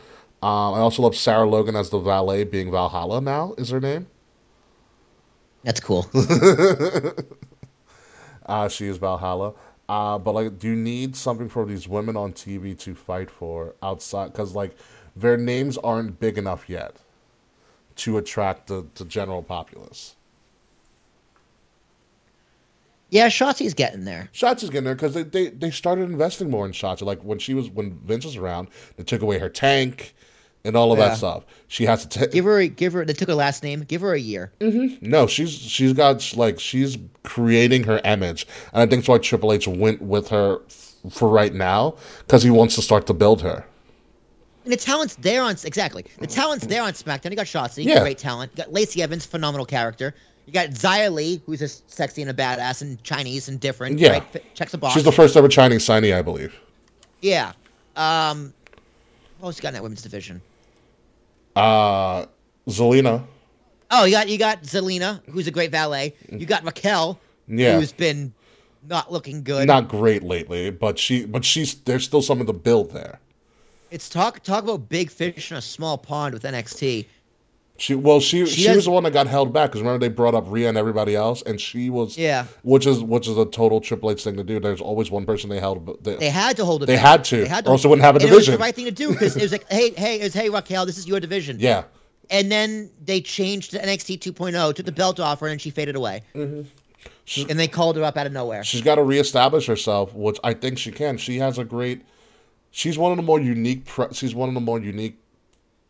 Um, 0.43 0.75
I 0.75 0.79
also 0.79 1.01
love 1.01 1.15
Sarah 1.15 1.47
Logan 1.49 1.75
as 1.75 1.89
the 1.89 1.99
valet, 1.99 2.43
being 2.43 2.71
Valhalla 2.71 3.21
now 3.21 3.55
is 3.57 3.69
her 3.69 3.79
name. 3.79 4.07
That's 5.63 5.79
cool. 5.79 6.07
Uh, 8.45 8.67
she 8.69 8.85
is 8.87 8.97
Valhalla. 8.97 9.53
Uh, 9.89 10.17
but 10.17 10.33
like, 10.33 10.59
do 10.59 10.67
you 10.67 10.75
need 10.75 11.15
something 11.15 11.49
for 11.49 11.65
these 11.65 11.87
women 11.87 12.15
on 12.15 12.33
TV 12.33 12.77
to 12.79 12.95
fight 12.95 13.29
for 13.29 13.75
outside? 13.81 14.31
Because 14.31 14.53
like, 14.55 14.75
their 15.15 15.37
names 15.37 15.77
aren't 15.77 16.19
big 16.19 16.37
enough 16.37 16.69
yet 16.69 16.97
to 17.97 18.17
attract 18.17 18.67
the, 18.67 18.85
the 18.95 19.05
general 19.05 19.41
populace. 19.41 20.15
yeah, 23.09 23.27
Shotzi's 23.29 23.73
getting 23.73 24.03
there. 24.03 24.29
Shotzi's 24.33 24.69
getting 24.69 24.83
there 24.83 24.95
because 24.95 25.13
they, 25.13 25.23
they, 25.23 25.47
they 25.49 25.71
started 25.71 26.09
investing 26.09 26.49
more 26.49 26.65
in 26.65 26.71
Shotzi. 26.73 27.03
Like 27.03 27.21
when 27.23 27.39
she 27.39 27.53
was 27.53 27.69
when 27.69 27.97
Vince 27.99 28.25
was 28.25 28.35
around, 28.35 28.67
they 28.97 29.03
took 29.03 29.21
away 29.21 29.39
her 29.39 29.47
tank 29.47 30.13
and 30.65 30.75
all 30.75 30.91
of 30.91 30.99
Yeah. 30.99 31.09
that 31.09 31.17
stuff. 31.17 31.45
She 31.69 31.85
has 31.85 32.05
to 32.05 32.19
take. 32.19 32.31
Give 32.31 32.43
her, 32.45 32.59
a, 32.59 32.67
give 32.67 32.91
her. 32.93 33.05
They 33.05 33.13
took 33.13 33.29
her 33.29 33.35
last 33.35 33.63
name. 33.63 33.81
Give 33.83 34.01
her 34.01 34.13
a 34.13 34.19
year. 34.19 34.51
Mm-hmm. 34.59 35.07
No, 35.09 35.27
she's 35.27 35.51
she's 35.51 35.93
got 35.93 36.35
like 36.35 36.59
she's 36.59 36.97
creating 37.23 37.83
her 37.85 38.01
image, 38.03 38.47
and 38.73 38.81
I 38.81 38.85
think 38.87 39.03
that's 39.03 39.07
why 39.09 39.19
Triple 39.19 39.53
H 39.53 39.67
went 39.67 40.01
with 40.01 40.27
her 40.29 40.59
f- 40.67 40.95
for 41.11 41.29
right 41.29 41.53
now 41.53 41.95
because 42.19 42.43
he 42.43 42.49
wants 42.49 42.75
to 42.75 42.81
start 42.81 43.07
to 43.07 43.13
build 43.13 43.41
her. 43.43 43.65
And 44.65 44.73
the 44.73 44.77
talent's 44.77 45.15
there 45.17 45.41
on 45.43 45.55
exactly. 45.63 46.03
The 46.19 46.27
talent's 46.27 46.65
there 46.65 46.81
on 46.83 46.91
SmackDown. 46.93 47.29
You 47.29 47.37
got 47.37 47.45
Shotzi, 47.45 47.85
Yeah. 47.85 47.99
great 48.01 48.17
talent. 48.17 48.51
You 48.55 48.63
got 48.63 48.73
Lacey 48.73 49.01
Evans, 49.01 49.25
phenomenal 49.25 49.65
character. 49.65 50.13
You 50.47 50.53
got 50.53 50.69
Xia 50.69 51.11
Li, 51.13 51.41
who's 51.45 51.59
just 51.59 51.89
sexy 51.91 52.21
and 52.23 52.29
a 52.29 52.33
badass 52.33 52.81
and 52.81 53.01
Chinese 53.03 53.47
and 53.47 53.59
different. 53.59 53.97
Yeah. 53.99 54.09
right? 54.09 54.55
Checks 54.55 54.73
a 54.73 54.77
box. 54.77 54.93
She's 54.95 55.03
the 55.03 55.11
first 55.11 55.37
ever 55.37 55.47
Chinese 55.47 55.85
signee, 55.87 56.15
I 56.15 56.21
believe. 56.21 56.53
yeah. 57.21 57.53
Um, 57.95 58.53
what 59.39 59.47
else 59.49 59.57
you 59.57 59.61
got 59.61 59.69
in 59.69 59.73
that 59.75 59.83
women's 59.83 60.01
division? 60.01 60.41
Uh, 61.55 62.25
Zelina. 62.67 63.23
Oh, 63.91 64.05
you 64.05 64.11
got 64.11 64.27
you 64.27 64.37
got 64.37 64.63
Zelina, 64.63 65.21
who's 65.29 65.47
a 65.47 65.51
great 65.51 65.71
valet. 65.71 66.13
You 66.31 66.45
got 66.45 66.63
Raquel, 66.65 67.19
Yeah. 67.47 67.77
who's 67.79 67.91
been 67.93 68.33
not 68.87 69.11
looking 69.11 69.43
good. 69.43 69.67
Not 69.67 69.87
great 69.87 70.23
lately, 70.23 70.71
but 70.71 70.99
she 70.99 71.25
but 71.25 71.45
she's 71.45 71.75
there's 71.75 72.03
still 72.03 72.21
something 72.21 72.47
to 72.47 72.53
build 72.53 72.91
there. 72.91 73.19
It's 73.91 74.09
talk 74.09 74.41
talk 74.43 74.63
about 74.63 74.89
big 74.89 75.09
fish 75.11 75.51
in 75.51 75.57
a 75.57 75.61
small 75.61 75.97
pond 75.97 76.33
with 76.33 76.43
NXT. 76.43 77.05
She 77.77 77.93
well 77.93 78.19
she 78.21 78.45
She 78.45 78.61
she, 78.61 78.67
has- 78.67 78.77
was 78.77 78.85
the 78.85 78.91
one 78.91 79.03
that 79.03 79.11
got 79.11 79.27
held 79.27 79.51
back 79.53 79.69
because 79.69 79.81
remember 79.81 79.99
they 80.07 80.13
brought 80.13 80.33
up 80.33 80.45
Rhea 80.47 80.69
and 80.69 80.77
everybody 80.77 81.13
else, 81.15 81.41
and 81.41 81.59
she 81.59 81.89
was 81.89 82.17
Yeah. 82.17 82.45
which 82.63 82.85
is 82.87 83.01
which 83.03 83.27
is 83.27 83.37
a 83.37 83.45
total 83.45 83.81
Triple 83.81 84.11
H 84.11 84.23
thing 84.23 84.37
to 84.37 84.43
do. 84.45 84.59
There's 84.61 84.79
always 84.81 85.11
one 85.11 85.25
person 85.25 85.49
they 85.49 85.59
held. 85.59 86.01
They, 86.03 86.15
They 86.15 86.29
had 86.29 86.55
to 86.57 86.65
hold 86.65 86.83
it. 86.83 86.85
They 86.85 86.95
back. 86.95 87.05
had 87.05 87.25
to, 87.25 87.43
or 87.67 87.71
else 87.73 87.83
they 87.83 87.89
wouldn't 87.89 88.05
have 88.05 88.15
a 88.15 88.19
and 88.19 88.29
It 88.29 88.33
was 88.33 88.47
the 88.47 88.57
right 88.57 88.73
thing 88.73 88.85
to 88.85 88.91
do 88.91 89.09
because 89.11 89.35
it 89.35 89.41
was 89.41 89.51
like, 89.51 89.69
hey, 89.69 89.91
hey, 89.91 90.19
it 90.21 90.23
was, 90.23 90.33
hey, 90.33 90.49
Raquel, 90.49 90.85
this 90.85 90.97
is 90.97 91.05
your 91.07 91.19
division. 91.19 91.57
yeah, 91.59 91.83
And 92.29 92.49
then 92.49 92.89
they 93.03 93.19
changed 93.19 93.71
to 93.71 93.79
NXT 93.79 94.19
2.0, 94.19 94.55
oh, 94.55 94.71
took 94.71 94.85
the 94.85 94.91
belt 94.93 95.19
off 95.19 95.41
her, 95.41 95.47
and 95.47 95.59
she 95.59 95.69
faded 95.69 95.95
away. 95.97 96.21
Mm-hmm. 96.33 96.61
She's- 97.25 97.47
And 97.49 97.59
they 97.59 97.67
called 97.67 97.97
her 97.97 98.03
up 98.03 98.15
out 98.15 98.25
of 98.25 98.31
nowhere. 98.31 98.63
she's 98.63 98.81
got 98.81 98.95
to 98.95 99.03
reestablish 99.03 99.65
herself, 99.67 100.13
which 100.13 100.39
I 100.45 100.53
think 100.53 100.77
she 100.77 100.91
can. 100.91 101.17
She 101.17 101.39
has 101.39 101.57
a 101.59 101.65
great. 101.65 102.03
She's 102.75 102.97
one 102.97 103.13
of 103.13 103.15
the 103.15 103.23
more 103.23 103.39
unique. 103.39 103.85
Pre, 103.85 104.07
she's 104.11 104.35
one 104.35 104.49
of 104.49 104.53
the 104.53 104.59
more 104.59 104.81
unique. 104.81 105.17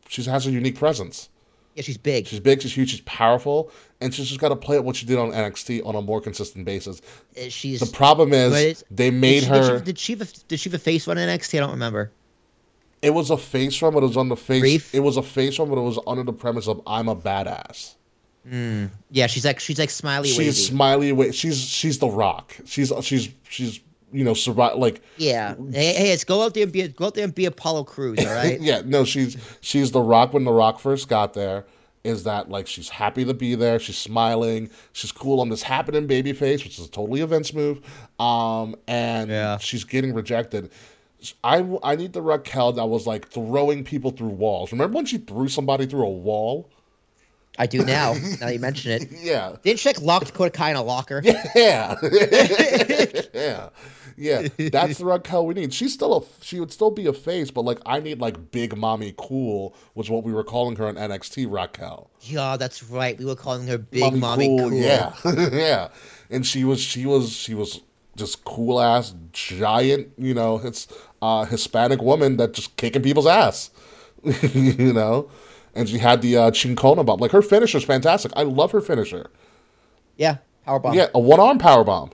She 0.07 0.21
has 0.21 0.45
a 0.45 0.51
unique 0.51 0.77
presence. 0.77 1.29
Yeah, 1.73 1.81
she's 1.81 1.97
big. 1.97 2.27
She's 2.27 2.39
big. 2.39 2.61
She's 2.61 2.75
huge. 2.75 2.91
She's 2.91 3.01
powerful, 3.01 3.71
and 4.01 4.13
she's 4.13 4.27
just 4.27 4.39
got 4.39 4.49
to 4.49 4.55
play 4.55 4.75
at 4.75 4.83
what 4.83 4.95
she 4.95 5.07
did 5.07 5.17
on 5.17 5.31
NXT 5.31 5.83
on 5.83 5.95
a 5.95 6.01
more 6.03 6.21
consistent 6.21 6.63
basis. 6.63 7.01
Uh, 7.35 7.49
She's. 7.49 7.79
The 7.79 7.87
problem 7.87 8.33
is 8.33 8.83
they 8.91 9.09
made 9.09 9.39
did 9.39 9.43
she, 9.45 9.49
her. 9.49 9.79
Did 9.79 9.79
she, 9.79 9.83
did 9.85 9.97
she, 9.97 10.13
have 10.13 10.21
a, 10.21 10.47
did 10.47 10.59
she 10.59 10.69
have 10.69 10.75
a 10.75 10.83
face 10.83 11.07
run 11.07 11.17
in 11.17 11.27
NXT? 11.27 11.57
I 11.57 11.61
don't 11.61 11.71
remember. 11.71 12.11
It 13.01 13.09
was 13.09 13.31
a 13.31 13.37
face 13.37 13.81
run, 13.81 13.91
but 13.91 14.03
it 14.03 14.07
was 14.07 14.17
on 14.17 14.29
the 14.29 14.35
face. 14.35 14.61
Brief? 14.61 14.93
It 14.93 14.99
was 14.99 15.17
a 15.17 15.23
face 15.23 15.57
run, 15.57 15.69
but 15.69 15.79
it 15.79 15.81
was 15.83 15.97
under 16.05 16.21
the 16.23 16.33
premise 16.33 16.67
of 16.67 16.83
I'm 16.85 17.09
a 17.09 17.15
badass. 17.15 17.95
Yeah, 19.09 19.25
she's 19.25 19.43
like 19.43 19.59
she's 19.59 19.79
like 19.79 19.89
smiley 19.89 20.29
She's 20.29 20.37
wavy. 20.37 20.51
smiley. 20.51 21.11
Wa- 21.13 21.31
she's 21.31 21.59
she's 21.59 21.97
the 21.97 22.09
Rock. 22.09 22.55
She's 22.65 22.93
she's 23.01 23.29
she's 23.49 23.79
you 24.15 24.23
know 24.23 24.33
survive 24.33 24.77
like 24.77 25.01
yeah. 25.17 25.55
Hey, 25.71 25.93
hey, 25.93 26.09
let's 26.09 26.23
go 26.23 26.43
out 26.43 26.53
there 26.53 26.63
and 26.63 26.71
be 26.71 26.87
go 26.87 27.05
out 27.07 27.15
there 27.15 27.23
and 27.25 27.35
be 27.35 27.45
Apollo 27.45 27.83
Crews, 27.85 28.19
all 28.25 28.33
right? 28.33 28.59
yeah. 28.61 28.81
No, 28.85 29.03
she's 29.05 29.37
she's 29.61 29.91
the 29.91 30.01
Rock 30.01 30.33
when 30.33 30.43
the 30.45 30.51
Rock 30.53 30.79
first 30.79 31.07
got 31.09 31.33
there. 31.33 31.65
Is 32.03 32.23
that 32.23 32.49
like 32.49 32.67
she's 32.67 32.89
happy 32.89 33.25
to 33.25 33.33
be 33.33 33.55
there? 33.55 33.79
She's 33.79 33.97
smiling. 33.97 34.69
She's 34.93 35.11
cool 35.11 35.39
on 35.41 35.49
this 35.49 35.63
happening 35.63 36.05
baby 36.07 36.33
face, 36.33 36.63
which 36.63 36.77
is 36.79 36.85
a 36.85 36.89
totally 36.91 37.21
events 37.21 37.51
move. 37.53 37.81
Um, 38.19 38.75
and 38.87 39.29
Yeah. 39.31 39.57
she's 39.57 39.83
getting 39.83 40.13
rejected. 40.13 40.69
I, 41.43 41.65
I 41.83 41.95
need 41.95 42.13
the 42.13 42.21
Raquel 42.21 42.73
that 42.73 42.85
was 42.85 43.07
like 43.07 43.27
throwing 43.29 43.83
people 43.83 44.11
through 44.11 44.27
walls. 44.29 44.71
Remember 44.71 44.95
when 44.97 45.07
she 45.07 45.17
threw 45.17 45.47
somebody 45.47 45.87
through 45.87 46.05
a 46.05 46.09
wall? 46.11 46.69
I 47.57 47.65
do 47.65 47.83
now. 47.83 48.13
now 48.41 48.49
you 48.49 48.59
mention 48.59 48.91
it. 48.91 49.07
Yeah. 49.23 49.55
Didn't 49.63 49.79
she 49.79 49.89
like 49.89 50.01
lock 50.01 50.25
Dakota 50.25 50.51
Kai 50.51 50.69
in 50.71 50.75
a 50.75 50.83
locker? 50.83 51.23
Yeah. 51.55 51.95
yeah. 53.33 53.69
Yeah. 54.17 54.47
That's 54.57 54.97
the 54.99 55.05
Raquel 55.05 55.45
we 55.45 55.53
need. 55.53 55.73
She's 55.73 55.93
still 55.93 56.17
a 56.17 56.43
she 56.43 56.59
would 56.59 56.71
still 56.71 56.91
be 56.91 57.05
a 57.07 57.13
face, 57.13 57.51
but 57.51 57.61
like 57.61 57.79
I 57.85 57.99
need 57.99 58.19
like 58.19 58.51
big 58.51 58.77
mommy 58.77 59.13
cool 59.17 59.75
was 59.93 60.09
what 60.09 60.23
we 60.23 60.33
were 60.33 60.43
calling 60.43 60.75
her 60.77 60.87
on 60.87 60.95
NXT 60.95 61.51
Raquel. 61.51 62.09
Yeah, 62.21 62.57
that's 62.57 62.83
right. 62.83 63.17
We 63.17 63.25
were 63.25 63.35
calling 63.35 63.67
her 63.67 63.77
Big 63.77 64.13
Mommy, 64.15 64.47
cool. 64.47 64.73
Yeah. 64.73 65.13
yeah. 65.25 65.89
And 66.29 66.45
she 66.45 66.63
was 66.63 66.81
she 66.81 67.05
was 67.05 67.31
she 67.31 67.53
was 67.53 67.81
just 68.15 68.43
cool 68.45 68.81
ass 68.81 69.13
giant, 69.31 70.09
you 70.17 70.33
know, 70.33 70.61
it's 70.63 70.87
uh 71.21 71.45
Hispanic 71.45 72.01
woman 72.01 72.37
that 72.37 72.53
just 72.53 72.77
kicking 72.77 73.01
people's 73.01 73.27
ass. 73.27 73.69
you 74.23 74.93
know? 74.93 75.29
And 75.73 75.89
she 75.89 75.97
had 75.97 76.21
the 76.21 76.37
uh 76.37 76.51
Chingona 76.51 77.05
bomb. 77.05 77.19
Like 77.19 77.31
her 77.31 77.41
finisher's 77.41 77.83
fantastic. 77.83 78.31
I 78.35 78.43
love 78.43 78.71
her 78.71 78.81
finisher. 78.81 79.29
Yeah, 80.17 80.37
power 80.65 80.79
bomb. 80.79 80.93
Yeah, 80.93 81.07
a 81.13 81.19
one 81.19 81.39
arm 81.39 81.57
power 81.57 81.83
bomb. 81.83 82.11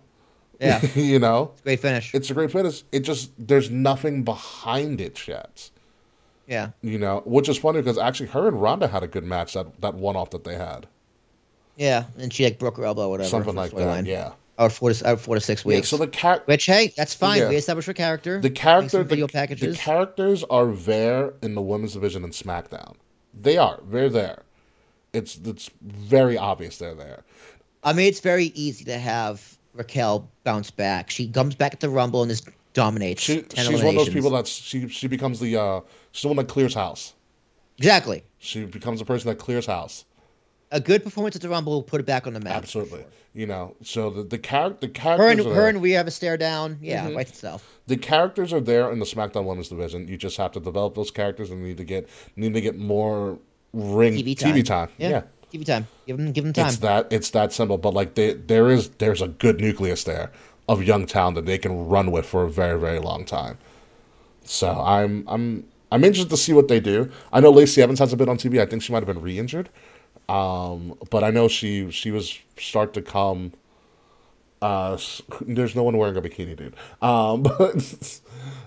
Yeah, 0.62 0.86
you 0.96 1.20
know? 1.20 1.52
great 1.64 1.80
finish. 1.80 2.14
It's 2.14 2.30
a 2.30 2.34
great 2.34 2.52
finish. 2.52 2.84
It 2.92 3.02
just 3.02 3.32
there's 3.38 3.70
nothing 3.70 4.24
behind 4.24 5.02
it 5.02 5.28
yet. 5.28 5.70
yeah, 6.48 6.70
You 6.82 6.98
know, 7.00 7.22
which 7.26 7.50
is 7.50 7.58
funny 7.58 7.80
because 7.82 7.98
actually 7.98 8.28
her 8.30 8.48
and 8.48 8.62
Ronda 8.62 8.88
had 8.88 9.04
a 9.04 9.08
good 9.08 9.24
match 9.26 9.54
that 9.54 9.82
that 9.82 9.96
one 9.96 10.16
off 10.16 10.30
that 10.30 10.44
they 10.44 10.56
had. 10.56 10.88
yeah, 11.76 12.06
and 12.18 12.32
she 12.34 12.44
like 12.46 12.60
broke 12.60 12.78
her 12.78 12.86
elbow, 12.86 13.08
or 13.08 13.10
whatever. 13.12 13.30
Something 13.30 13.56
like 13.56 13.72
that. 13.76 14.06
Yeah. 14.06 14.34
Out 14.60 14.72
four 14.74 14.94
to 14.94 15.10
out 15.10 15.20
four 15.20 15.36
to 15.36 15.42
six 15.42 15.64
Yeah. 15.66 15.70
weeks. 15.78 15.88
So 15.90 15.98
the 15.98 16.08
cat 16.08 16.46
Which 16.48 16.66
hey, 16.68 16.94
that's 16.96 17.14
fine. 17.16 17.40
Yeah. 17.40 17.50
We 17.50 17.56
established 17.56 17.88
her 17.88 17.94
character. 17.94 18.40
the 18.40 18.50
character 18.50 19.04
the, 19.04 19.16
the 19.26 19.76
characters 19.76 20.44
are 20.46 20.68
there 20.68 21.34
in 21.42 21.56
the 21.56 21.62
women's 21.62 21.94
division 21.94 22.24
in 22.24 22.30
SmackDown. 22.32 22.96
They 23.34 23.58
are. 23.58 23.80
They're 23.90 24.10
there. 24.10 24.44
It's 25.14 25.38
it's 25.38 25.72
very 25.82 26.38
obvious 26.38 26.78
they're 26.78 26.94
there. 26.94 27.24
I 27.84 27.94
mean, 27.94 28.08
it's 28.08 28.20
very 28.20 28.48
easy 28.54 28.86
to 28.86 28.98
have 29.00 29.58
Raquel 29.74 30.30
bounce 30.44 30.72
back. 30.72 31.10
She 31.10 31.28
comes 31.30 31.56
back 31.56 31.74
at 31.74 31.80
the 31.80 31.90
Rumble 31.90 32.22
and 32.22 32.30
just 32.30 32.48
dominates. 32.74 33.22
She, 33.22 33.42
10 33.42 33.66
she's 33.66 33.84
one 33.84 33.96
of 33.96 34.06
those 34.06 34.14
people 34.14 34.30
that 34.32 34.48
she 34.48 34.88
she 34.88 35.08
becomes 35.08 35.40
the 35.40 35.58
uh 35.60 35.82
she's 36.12 36.24
the 36.24 36.28
one 36.30 36.38
that 36.38 36.48
clears 36.48 36.74
house. 36.74 37.14
Exactly. 37.78 38.24
She 38.40 38.66
becomes 38.66 39.00
the 39.00 39.06
person 39.06 39.30
that 39.30 39.36
clears 39.36 39.66
house. 39.66 40.06
A 40.74 40.80
good 40.80 41.04
performance 41.04 41.36
at 41.36 41.42
the 41.42 41.50
Rumble 41.50 41.74
will 41.74 41.84
put 41.84 42.00
it 42.00 42.06
back 42.06 42.28
on 42.28 42.34
the 42.34 42.40
map. 42.40 42.56
Absolutely. 42.56 43.04
You 43.34 43.48
know, 43.48 43.76
so 43.82 44.10
the 44.10 44.24
the 44.24 44.38
character 44.38 44.88
the 44.88 45.00
Her 45.18 45.30
and 45.30 45.40
her 45.40 45.54
there. 45.54 45.68
and 45.70 45.82
we 45.82 45.92
have 45.92 46.08
a 46.08 46.12
stare 46.12 46.38
down. 46.38 46.78
Yeah, 46.82 47.06
Mm-hmm. 47.08 47.16
right 47.18 47.28
itself. 47.30 47.68
the 47.88 47.98
characters 47.98 48.52
are 48.54 48.60
there 48.62 48.92
in 48.92 49.00
the 49.00 49.06
SmackDown 49.06 49.46
Women's 49.46 49.70
division. 49.70 50.08
You 50.08 50.18
just 50.18 50.38
have 50.38 50.52
to 50.54 50.60
develop 50.60 50.96
those 50.96 51.12
characters 51.12 51.50
and 51.50 51.64
need 51.64 51.78
to 51.78 51.84
get 51.86 52.10
need 52.36 52.54
to 52.54 52.62
get 52.62 52.78
more 52.78 53.38
ring 53.74 54.14
TV 54.16 54.36
TV 54.36 54.56
time. 54.66 54.88
time. 54.88 54.90
Yeah. 54.98 55.10
Yeah. 55.10 55.22
Give 55.52 55.62
you 55.62 55.66
time. 55.66 55.88
Give 56.08 56.18
them, 56.18 56.32
give 56.32 56.44
them 56.46 56.54
time. 56.54 56.68
It's 56.68 56.78
that 56.78 57.12
it's 57.12 57.30
that 57.32 57.52
simple. 57.52 57.78
But 57.78 57.94
like 57.94 58.16
they, 58.16 58.34
there 58.34 58.70
is 58.70 58.90
there's 58.92 59.22
a 59.22 59.28
good 59.28 59.60
nucleus 59.60 60.06
there 60.06 60.32
of 60.70 60.82
young 60.82 61.06
talent 61.06 61.36
that 61.36 61.46
they 61.46 61.58
can 61.58 61.88
run 61.88 62.12
with 62.12 62.26
for 62.26 62.44
a 62.44 62.50
very 62.50 62.80
very 62.80 63.00
long 63.00 63.26
time. 63.26 63.58
So 64.44 64.70
I'm 64.70 65.26
I'm 65.28 65.66
I'm 65.92 66.04
interested 66.06 66.30
to 66.30 66.38
see 66.38 66.54
what 66.54 66.70
they 66.70 66.80
do. 66.80 67.12
I 67.34 67.42
know 67.42 67.52
Lacey 67.52 67.82
Evans 67.82 68.00
hasn't 68.00 68.18
been 68.18 68.30
on 68.30 68.38
TV. 68.38 68.62
I 68.62 68.66
think 68.66 68.82
she 68.82 68.94
might 68.94 69.00
have 69.00 69.08
been 69.08 69.22
re-injured, 69.22 69.70
um, 70.30 70.98
but 71.10 71.24
I 71.24 71.32
know 71.32 71.50
she 71.50 71.92
she 71.92 72.12
was 72.12 72.40
start 72.58 72.94
to 72.94 73.02
come. 73.02 73.52
Uh, 74.62 74.98
there's 75.42 75.76
no 75.76 75.84
one 75.84 75.98
wearing 75.98 76.16
a 76.16 76.22
bikini, 76.22 76.56
dude. 76.56 76.76
Um, 77.02 77.44
but 77.58 78.22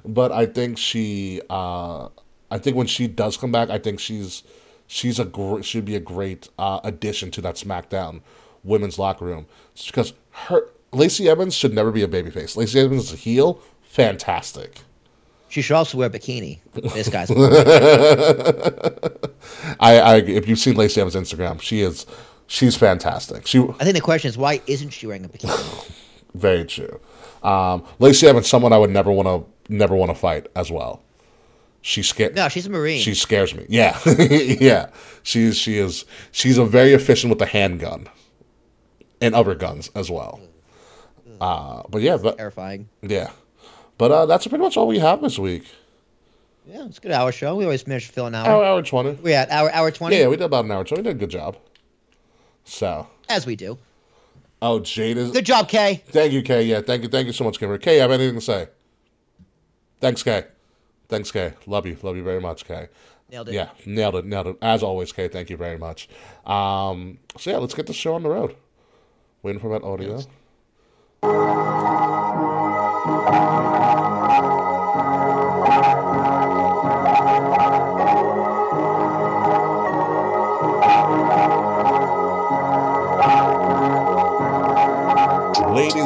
but 0.04 0.32
I 0.32 0.44
think 0.44 0.76
she 0.76 1.40
uh, 1.48 2.08
I 2.50 2.58
think 2.58 2.76
when 2.76 2.86
she 2.86 3.06
does 3.06 3.38
come 3.38 3.50
back, 3.50 3.70
I 3.70 3.78
think 3.78 4.00
she's 4.00 4.42
she's 4.86 5.18
a 5.18 5.24
gr- 5.24 5.62
should 5.62 5.84
be 5.84 5.96
a 5.96 6.00
great 6.00 6.48
uh, 6.58 6.80
addition 6.84 7.30
to 7.32 7.40
that 7.42 7.56
SmackDown 7.56 8.20
women's 8.62 8.98
locker 8.98 9.24
room. 9.24 9.46
Just 9.74 9.88
because 9.88 10.12
her 10.30 10.68
Lacey 10.92 11.28
Evans 11.28 11.54
should 11.54 11.74
never 11.74 11.90
be 11.90 12.02
a 12.02 12.08
babyface. 12.08 12.56
Lacey 12.56 12.80
Evans 12.80 13.04
is 13.04 13.12
a 13.12 13.16
heel, 13.16 13.60
fantastic. 13.82 14.80
She 15.48 15.62
should 15.62 15.76
also 15.76 15.98
wear 15.98 16.08
a 16.08 16.10
bikini. 16.10 16.58
This 16.72 17.08
guy's. 17.08 17.30
I, 19.80 20.00
I 20.00 20.16
if 20.16 20.48
you've 20.48 20.58
seen 20.58 20.74
Lacey 20.74 21.00
Evans' 21.00 21.14
Instagram, 21.14 21.60
she 21.60 21.80
is 21.80 22.06
she's 22.48 22.74
fantastic. 22.74 23.46
She 23.46 23.60
I 23.60 23.84
think 23.84 23.94
the 23.94 24.00
question 24.00 24.28
is 24.28 24.36
why 24.36 24.60
isn't 24.66 24.90
she 24.90 25.06
wearing 25.06 25.24
a 25.24 25.28
bikini? 25.28 25.92
very 26.34 26.64
true. 26.64 26.98
Um, 27.44 27.84
Lacey 28.00 28.26
Evans, 28.26 28.48
someone 28.48 28.72
I 28.72 28.78
would 28.78 28.90
never 28.90 29.12
want 29.12 29.28
to 29.28 29.72
never 29.72 29.94
want 29.94 30.10
to 30.10 30.16
fight 30.16 30.48
as 30.56 30.72
well. 30.72 31.03
She 31.86 32.02
scares. 32.02 32.34
No, 32.34 32.48
she's 32.48 32.64
a 32.64 32.70
marine. 32.70 32.98
She 32.98 33.12
scares 33.14 33.54
me. 33.54 33.66
Yeah, 33.68 33.98
yeah. 34.06 34.88
She's 35.22 35.58
she 35.58 35.76
is 35.76 36.06
she's 36.32 36.56
a 36.56 36.64
very 36.64 36.94
efficient 36.94 37.28
with 37.28 37.38
the 37.38 37.44
handgun, 37.44 38.08
and 39.20 39.34
other 39.34 39.54
guns 39.54 39.90
as 39.94 40.10
well. 40.10 40.40
Uh, 41.42 41.82
but 41.90 42.00
yeah, 42.00 42.16
but 42.16 42.38
terrifying. 42.38 42.88
yeah, 43.02 43.32
but 43.98 44.10
uh, 44.10 44.24
that's 44.24 44.46
pretty 44.46 44.64
much 44.64 44.78
all 44.78 44.86
we 44.86 44.98
have 44.98 45.20
this 45.20 45.38
week. 45.38 45.66
Yeah, 46.66 46.86
it's 46.86 46.96
a 46.96 47.00
good 47.02 47.12
hour 47.12 47.30
show. 47.32 47.54
We 47.54 47.64
always 47.64 47.86
manage 47.86 48.06
to 48.06 48.12
fill 48.14 48.26
an 48.28 48.34
hour. 48.34 48.48
Hour, 48.48 48.64
hour 48.64 48.82
twenty. 48.82 49.10
We 49.20 49.34
at 49.34 49.50
hour 49.50 49.70
hour 49.70 49.90
twenty. 49.90 50.16
Yeah, 50.16 50.28
we 50.28 50.36
did 50.36 50.44
about 50.44 50.64
an 50.64 50.70
hour 50.70 50.84
twenty. 50.84 51.02
We 51.02 51.08
did 51.08 51.16
a 51.16 51.20
good 51.20 51.28
job. 51.30 51.58
So, 52.64 53.06
As 53.28 53.44
we 53.44 53.56
do. 53.56 53.76
oh, 54.62 54.80
Jade 54.80 55.18
is. 55.18 55.32
Good 55.32 55.44
job, 55.44 55.68
Kay. 55.68 56.02
Thank 56.06 56.32
you, 56.32 56.40
Kay. 56.40 56.62
Yeah, 56.62 56.80
thank 56.80 57.02
you, 57.02 57.10
thank 57.10 57.26
you 57.26 57.34
so 57.34 57.44
much, 57.44 57.58
Kimber. 57.58 57.76
Kay, 57.76 57.98
I 57.98 58.02
have 58.02 58.10
anything 58.10 58.36
to 58.36 58.40
say? 58.40 58.68
Thanks, 60.00 60.22
Kay. 60.22 60.44
Thanks, 61.14 61.30
Kay. 61.30 61.52
Love 61.66 61.86
you, 61.86 61.96
love 62.02 62.16
you 62.16 62.24
very 62.24 62.40
much, 62.40 62.64
Kay. 62.66 62.88
Nailed 63.30 63.48
it. 63.48 63.54
Yeah, 63.54 63.70
nailed 63.86 64.16
it, 64.16 64.24
nailed 64.24 64.48
it. 64.48 64.56
As 64.60 64.82
always, 64.82 65.12
Kay, 65.12 65.28
thank 65.28 65.48
you 65.48 65.56
very 65.56 65.78
much. 65.78 66.08
Um, 66.44 67.18
so 67.38 67.50
yeah, 67.50 67.58
let's 67.58 67.74
get 67.74 67.86
the 67.86 67.92
show 67.92 68.14
on 68.14 68.24
the 68.24 68.30
road. 68.30 68.56
Waiting 69.42 69.60
for 69.60 69.70
that 69.70 69.84
audio. 69.84 70.10
Ladies 70.12 70.26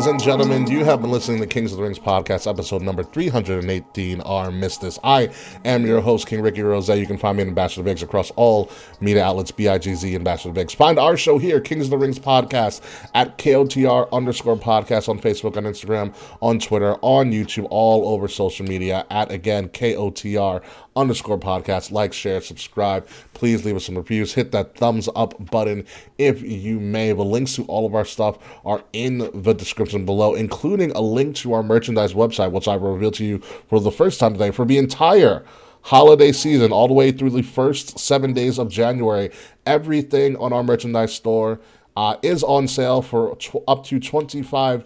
and 0.08 0.22
gentlemen, 0.22 0.66
you 0.70 0.86
have 0.86 1.02
been 1.02 1.10
listening 1.10 1.38
to 1.38 1.46
Kings 1.46 1.70
of 1.70 1.76
the 1.76 1.84
Rings 1.84 1.98
podcast, 1.98 2.48
episode 2.48 2.80
number 2.80 3.02
318, 3.02 4.22
Our 4.22 4.50
Miss 4.50 4.78
This. 4.78 4.98
I 5.04 5.28
am 5.66 5.84
your 5.84 6.00
host, 6.00 6.26
King 6.26 6.40
Ricky 6.40 6.62
Rose. 6.62 6.88
You 6.88 7.06
can 7.06 7.18
find 7.18 7.36
me 7.36 7.42
in 7.42 7.48
Ambassador 7.48 7.88
Bigz 7.88 8.02
across 8.02 8.30
all 8.30 8.70
media 9.02 9.22
outlets, 9.22 9.50
B-I-G-Z, 9.50 10.14
Ambassador 10.14 10.58
Bigz. 10.58 10.74
Find 10.74 10.98
our 10.98 11.18
show 11.18 11.36
here, 11.36 11.60
Kings 11.60 11.84
of 11.84 11.90
the 11.90 11.98
Rings 11.98 12.18
podcast, 12.18 12.80
at 13.14 13.36
KOTR 13.36 14.10
underscore 14.10 14.56
podcast 14.56 15.10
on 15.10 15.20
Facebook, 15.20 15.58
on 15.58 15.64
Instagram, 15.64 16.14
on 16.40 16.58
Twitter, 16.58 16.94
on 17.02 17.30
YouTube, 17.30 17.66
all 17.68 18.08
over 18.08 18.28
social 18.28 18.64
media, 18.64 19.04
at, 19.10 19.30
again, 19.30 19.68
KOTR 19.68 20.64
underscore 20.98 21.38
podcast. 21.38 21.90
Like, 21.90 22.12
share, 22.12 22.40
subscribe. 22.40 23.06
Please 23.34 23.64
leave 23.64 23.76
us 23.76 23.86
some 23.86 23.96
reviews. 23.96 24.34
Hit 24.34 24.52
that 24.52 24.74
thumbs 24.76 25.08
up 25.14 25.50
button 25.50 25.86
if 26.18 26.42
you 26.42 26.80
may. 26.80 27.12
The 27.12 27.24
links 27.24 27.54
to 27.56 27.64
all 27.64 27.86
of 27.86 27.94
our 27.94 28.04
stuff 28.04 28.38
are 28.64 28.82
in 28.92 29.30
the 29.42 29.54
description 29.54 30.04
below, 30.04 30.34
including 30.34 30.90
a 30.92 31.00
link 31.00 31.36
to 31.36 31.52
our 31.52 31.62
merchandise 31.62 32.14
website, 32.14 32.52
which 32.52 32.68
I 32.68 32.76
will 32.76 32.92
reveal 32.92 33.12
to 33.12 33.24
you 33.24 33.38
for 33.68 33.80
the 33.80 33.92
first 33.92 34.20
time 34.20 34.32
today 34.32 34.50
for 34.50 34.64
the 34.64 34.78
entire 34.78 35.44
holiday 35.82 36.32
season, 36.32 36.72
all 36.72 36.88
the 36.88 36.94
way 36.94 37.12
through 37.12 37.30
the 37.30 37.42
first 37.42 37.98
seven 37.98 38.32
days 38.32 38.58
of 38.58 38.68
January. 38.68 39.30
Everything 39.64 40.36
on 40.36 40.52
our 40.52 40.62
merchandise 40.62 41.14
store 41.14 41.60
uh, 41.96 42.16
is 42.22 42.42
on 42.42 42.68
sale 42.68 43.02
for 43.02 43.36
tw- 43.36 43.56
up 43.66 43.84
to 43.84 43.98
25% 43.98 44.84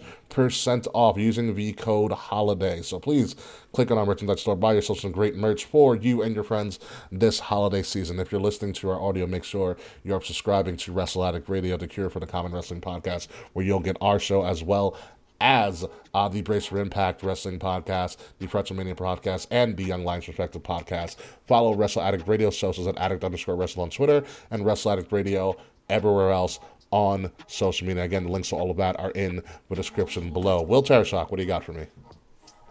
off 0.93 1.17
using 1.17 1.55
the 1.55 1.73
code 1.73 2.11
HOLIDAY. 2.11 2.83
So 2.83 2.99
please 2.99 3.35
click 3.71 3.91
on 3.91 3.97
our 3.97 4.05
merchandise 4.05 4.41
store, 4.41 4.55
buy 4.55 4.73
yourself 4.73 4.99
some 4.99 5.11
great 5.11 5.35
merch 5.35 5.65
for 5.65 5.95
you 5.95 6.21
and 6.21 6.35
your 6.35 6.43
friends 6.43 6.79
this 7.11 7.39
holiday 7.39 7.83
season. 7.83 8.19
If 8.19 8.31
you're 8.31 8.41
listening 8.41 8.73
to 8.73 8.89
our 8.89 9.01
audio, 9.01 9.27
make 9.27 9.43
sure 9.43 9.77
you're 10.03 10.21
subscribing 10.21 10.77
to 10.77 10.91
Wrestle 10.91 11.23
Addict 11.23 11.49
Radio, 11.49 11.77
the 11.77 11.87
cure 11.87 12.09
for 12.09 12.19
the 12.19 12.27
common 12.27 12.51
wrestling 12.51 12.81
podcast, 12.81 13.27
where 13.53 13.65
you'll 13.65 13.79
get 13.79 13.97
our 14.01 14.19
show 14.19 14.43
as 14.45 14.63
well 14.63 14.97
as 15.39 15.85
uh, 16.13 16.29
the 16.29 16.41
Brace 16.41 16.65
for 16.65 16.79
Impact 16.79 17.21
Wrestling 17.21 17.59
Podcast, 17.59 18.17
the 18.39 18.47
WrestleMania 18.47 18.95
Podcast, 18.95 19.47
and 19.51 19.75
the 19.75 19.83
Young 19.83 20.05
Lions 20.05 20.25
Perspective 20.25 20.63
Podcast. 20.63 21.17
Follow 21.47 21.75
Wrestle 21.75 22.01
Addict 22.01 22.27
Radio 22.27 22.49
socials 22.49 22.87
at 22.87 22.97
addict 22.97 23.23
underscore 23.23 23.55
wrestle 23.55 23.83
on 23.83 23.89
Twitter 23.89 24.23
and 24.51 24.65
Wrestle 24.65 24.91
Addict 24.91 25.11
Radio 25.11 25.55
everywhere 25.89 26.31
else 26.31 26.59
on 26.93 27.31
social 27.47 27.87
media. 27.87 28.03
Again, 28.03 28.23
the 28.25 28.29
links 28.31 28.49
to 28.49 28.55
all 28.55 28.69
of 28.69 28.77
that 28.77 28.99
are 28.99 29.09
in 29.11 29.41
the 29.69 29.75
description 29.75 30.31
below. 30.31 30.61
Will 30.61 30.83
Tarashuk, 30.83 31.31
what 31.31 31.37
do 31.37 31.41
you 31.43 31.47
got 31.47 31.63
for 31.63 31.73
me? 31.73 31.87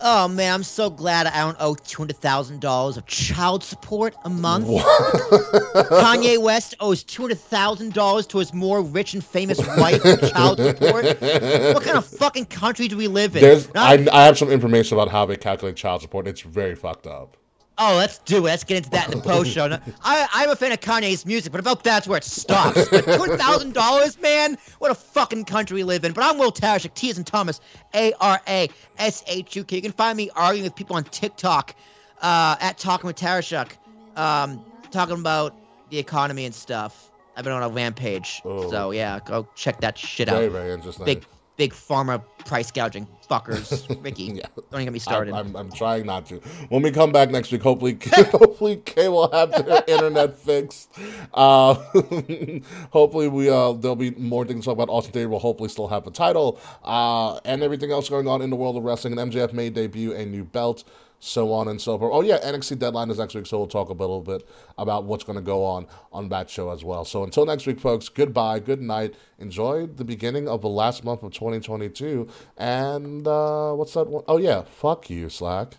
Oh 0.05 0.27
man, 0.27 0.53
I'm 0.53 0.63
so 0.65 0.91
glad 0.91 1.29
I 1.29 1.41
don't 1.41 1.57
owe 1.61 1.75
two 1.75 1.99
hundred 2.03 2.17
thousand 2.17 2.61
dollars 2.61 2.97
of 2.97 3.07
child 3.07 3.63
support 3.63 4.15
a 4.25 4.31
month. 4.31 4.67
Kanye 4.67 6.41
West 6.43 6.75
owes 6.81 7.03
two 7.05 7.23
hundred 7.23 7.39
thousand 7.39 7.95
dollars 7.95 8.27
to 8.29 8.39
his 8.39 8.53
more 8.53 8.83
rich 8.83 9.15
and 9.15 9.25
famous 9.25 9.59
wife 9.77 10.05
in 10.05 10.19
child 10.31 10.59
support. 10.59 11.05
What 11.05 11.83
kind 11.85 11.97
of 11.97 12.05
fucking 12.05 12.47
country 12.47 12.89
do 12.89 12.97
we 12.97 13.07
live 13.09 13.37
in? 13.37 13.43
Not- 13.75 13.77
I, 13.77 14.07
I 14.13 14.25
have 14.25 14.37
some 14.39 14.51
information 14.51 14.97
about 14.99 15.09
how 15.09 15.25
they 15.25 15.37
calculate 15.37 15.77
child 15.77 16.03
support. 16.03 16.27
It's 16.27 16.41
very 16.41 16.75
fucked 16.75 17.07
up. 17.07 17.37
Oh, 17.79 17.97
let's 17.97 18.19
do 18.19 18.39
it. 18.39 18.43
Let's 18.43 18.65
get 18.65 18.79
into 18.79 18.91
that 18.91 19.13
in 19.13 19.19
the 19.19 19.25
post 19.25 19.51
show. 19.55 19.79
I, 20.03 20.29
I'm 20.33 20.51
a 20.51 20.57
fan 20.57 20.73
of 20.73 20.81
Kanye's 20.81 21.27
music, 21.27 21.53
but 21.53 21.61
about 21.61 21.83
that's 21.85 22.07
where 22.07 22.19
it 22.19 22.25
stops. 22.25 22.89
But 22.89 23.05
two 23.05 23.13
hundred 23.13 23.39
thousand 23.39 23.75
dollars, 23.75 24.21
man. 24.21 24.59
What 24.79 24.91
a 24.91 24.95
fucking 24.95 25.45
country 25.45 25.77
we 25.77 25.85
live 25.85 26.05
in. 26.05 26.13
But 26.13 26.25
I'm 26.25 26.39
Will 26.39 26.53
Tarashuk, 26.53 26.95
T 26.95 27.11
in 27.11 27.25
Thomas, 27.25 27.61
A 27.95 28.13
R 28.21 28.41
A 28.49 28.69
S 28.99 29.23
H 29.27 29.57
U 29.57 29.65
K. 29.65 29.77
You 29.77 29.83
can 29.83 29.93
find 29.93 30.17
me 30.17 30.31
arguing 30.37 30.65
with 30.65 30.75
people 30.75 30.97
on 30.97 31.05
TikTok 31.05 31.75
uh, 32.21 32.57
at 32.61 32.79
Talking 32.79 33.07
with 33.09 33.17
Tarashuk, 33.17 33.73
um, 34.17 34.65
talking 34.91 35.19
about 35.19 35.55
the 35.91 35.99
economy 35.99 36.45
and 36.45 36.55
stuff. 36.55 37.11
I've 37.37 37.45
been 37.45 37.53
on 37.53 37.63
a 37.63 37.69
rampage. 37.69 38.43
Oh. 38.45 38.71
So 38.71 38.91
yeah, 38.91 39.19
go 39.25 39.49
check 39.55 39.81
that 39.81 39.97
shit 39.97 40.29
Very, 40.29 40.47
out. 40.47 40.53
very 40.53 40.73
interesting. 40.73 41.05
Big, 41.05 41.25
big 41.63 41.73
pharma 41.73 42.21
price 42.45 42.73
gouging 42.73 43.07
fuckers. 43.31 43.87
Ricky, 44.05 44.25
Yeah. 44.25 44.47
don't 44.57 44.81
even 44.81 44.87
get 44.87 44.93
me 44.93 44.99
started. 44.99 45.33
I'm, 45.33 45.47
I'm, 45.55 45.57
I'm 45.57 45.71
trying 45.71 46.07
not 46.07 46.27
to. 46.27 46.41
When 46.71 46.83
we 46.83 46.91
come 46.91 47.13
back 47.13 47.31
next 47.31 47.53
week, 47.53 47.63
hopefully, 47.63 47.97
hopefully 48.13 48.83
Kay 48.85 49.07
will 49.09 49.31
have 49.31 49.53
their 49.53 49.85
internet 49.87 50.37
fixed. 50.37 50.91
Uh, 51.33 51.75
hopefully, 52.91 53.29
we 53.29 53.49
uh, 53.49 53.75
there'll 53.75 53.95
be 53.95 54.11
more 54.13 54.45
things 54.45 54.65
to 54.65 54.71
talk 54.71 54.73
about. 54.75 54.89
Austin 54.89 55.13
Theory 55.13 55.27
will 55.27 55.39
hopefully 55.39 55.69
still 55.69 55.87
have 55.87 56.05
a 56.09 56.11
title 56.11 56.59
uh, 56.83 57.37
and 57.45 57.63
everything 57.63 57.93
else 57.93 58.09
going 58.09 58.27
on 58.27 58.43
in 58.43 58.51
the 58.51 58.57
world 58.57 58.77
of 58.77 58.83
wrestling. 58.83 59.17
And 59.17 59.31
MJF 59.33 59.53
may 59.53 59.71
debut 59.71 60.15
a 60.15 60.27
new 60.27 60.43
belt. 60.43 60.83
So 61.25 61.53
on 61.53 61.69
and 61.69 61.81
so 61.81 61.97
forth. 61.97 62.11
Oh 62.13 62.23
yeah, 62.23 62.39
NXT 62.39 62.81
deadline 62.81 63.09
is 63.09 63.19
next 63.19 63.37
week, 63.37 63.47
so 63.47 63.57
we'll 63.57 63.69
talk 63.69 63.91
a 63.91 63.93
little 63.93 64.21
bit 64.23 64.45
about 64.77 65.05
what's 65.05 65.23
going 65.23 65.37
to 65.39 65.43
go 65.43 65.65
on 65.65 65.87
on 66.13 66.29
that 66.31 66.51
show 66.51 66.71
as 66.71 66.83
well. 66.83 67.05
So 67.05 67.23
until 67.23 67.47
next 67.47 67.65
week, 67.65 67.79
folks. 67.79 68.09
Goodbye, 68.09 68.59
good 68.59 68.83
night. 68.83 69.15
Enjoy 69.39 69.87
the 69.87 70.05
beginning 70.05 70.49
of 70.49 70.63
the 70.63 70.69
last 70.69 71.05
month 71.05 71.23
of 71.23 71.33
2022. 71.33 72.27
And 72.57 73.25
uh, 73.25 73.73
what's 73.73 73.95
that 73.95 74.09
one? 74.09 74.25
Oh 74.27 74.39
yeah, 74.39 74.63
fuck 74.63 75.11
you, 75.11 75.29
Slack. 75.29 75.77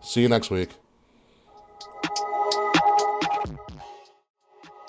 See 0.00 0.22
you 0.22 0.30
next 0.30 0.50
week. 0.50 0.70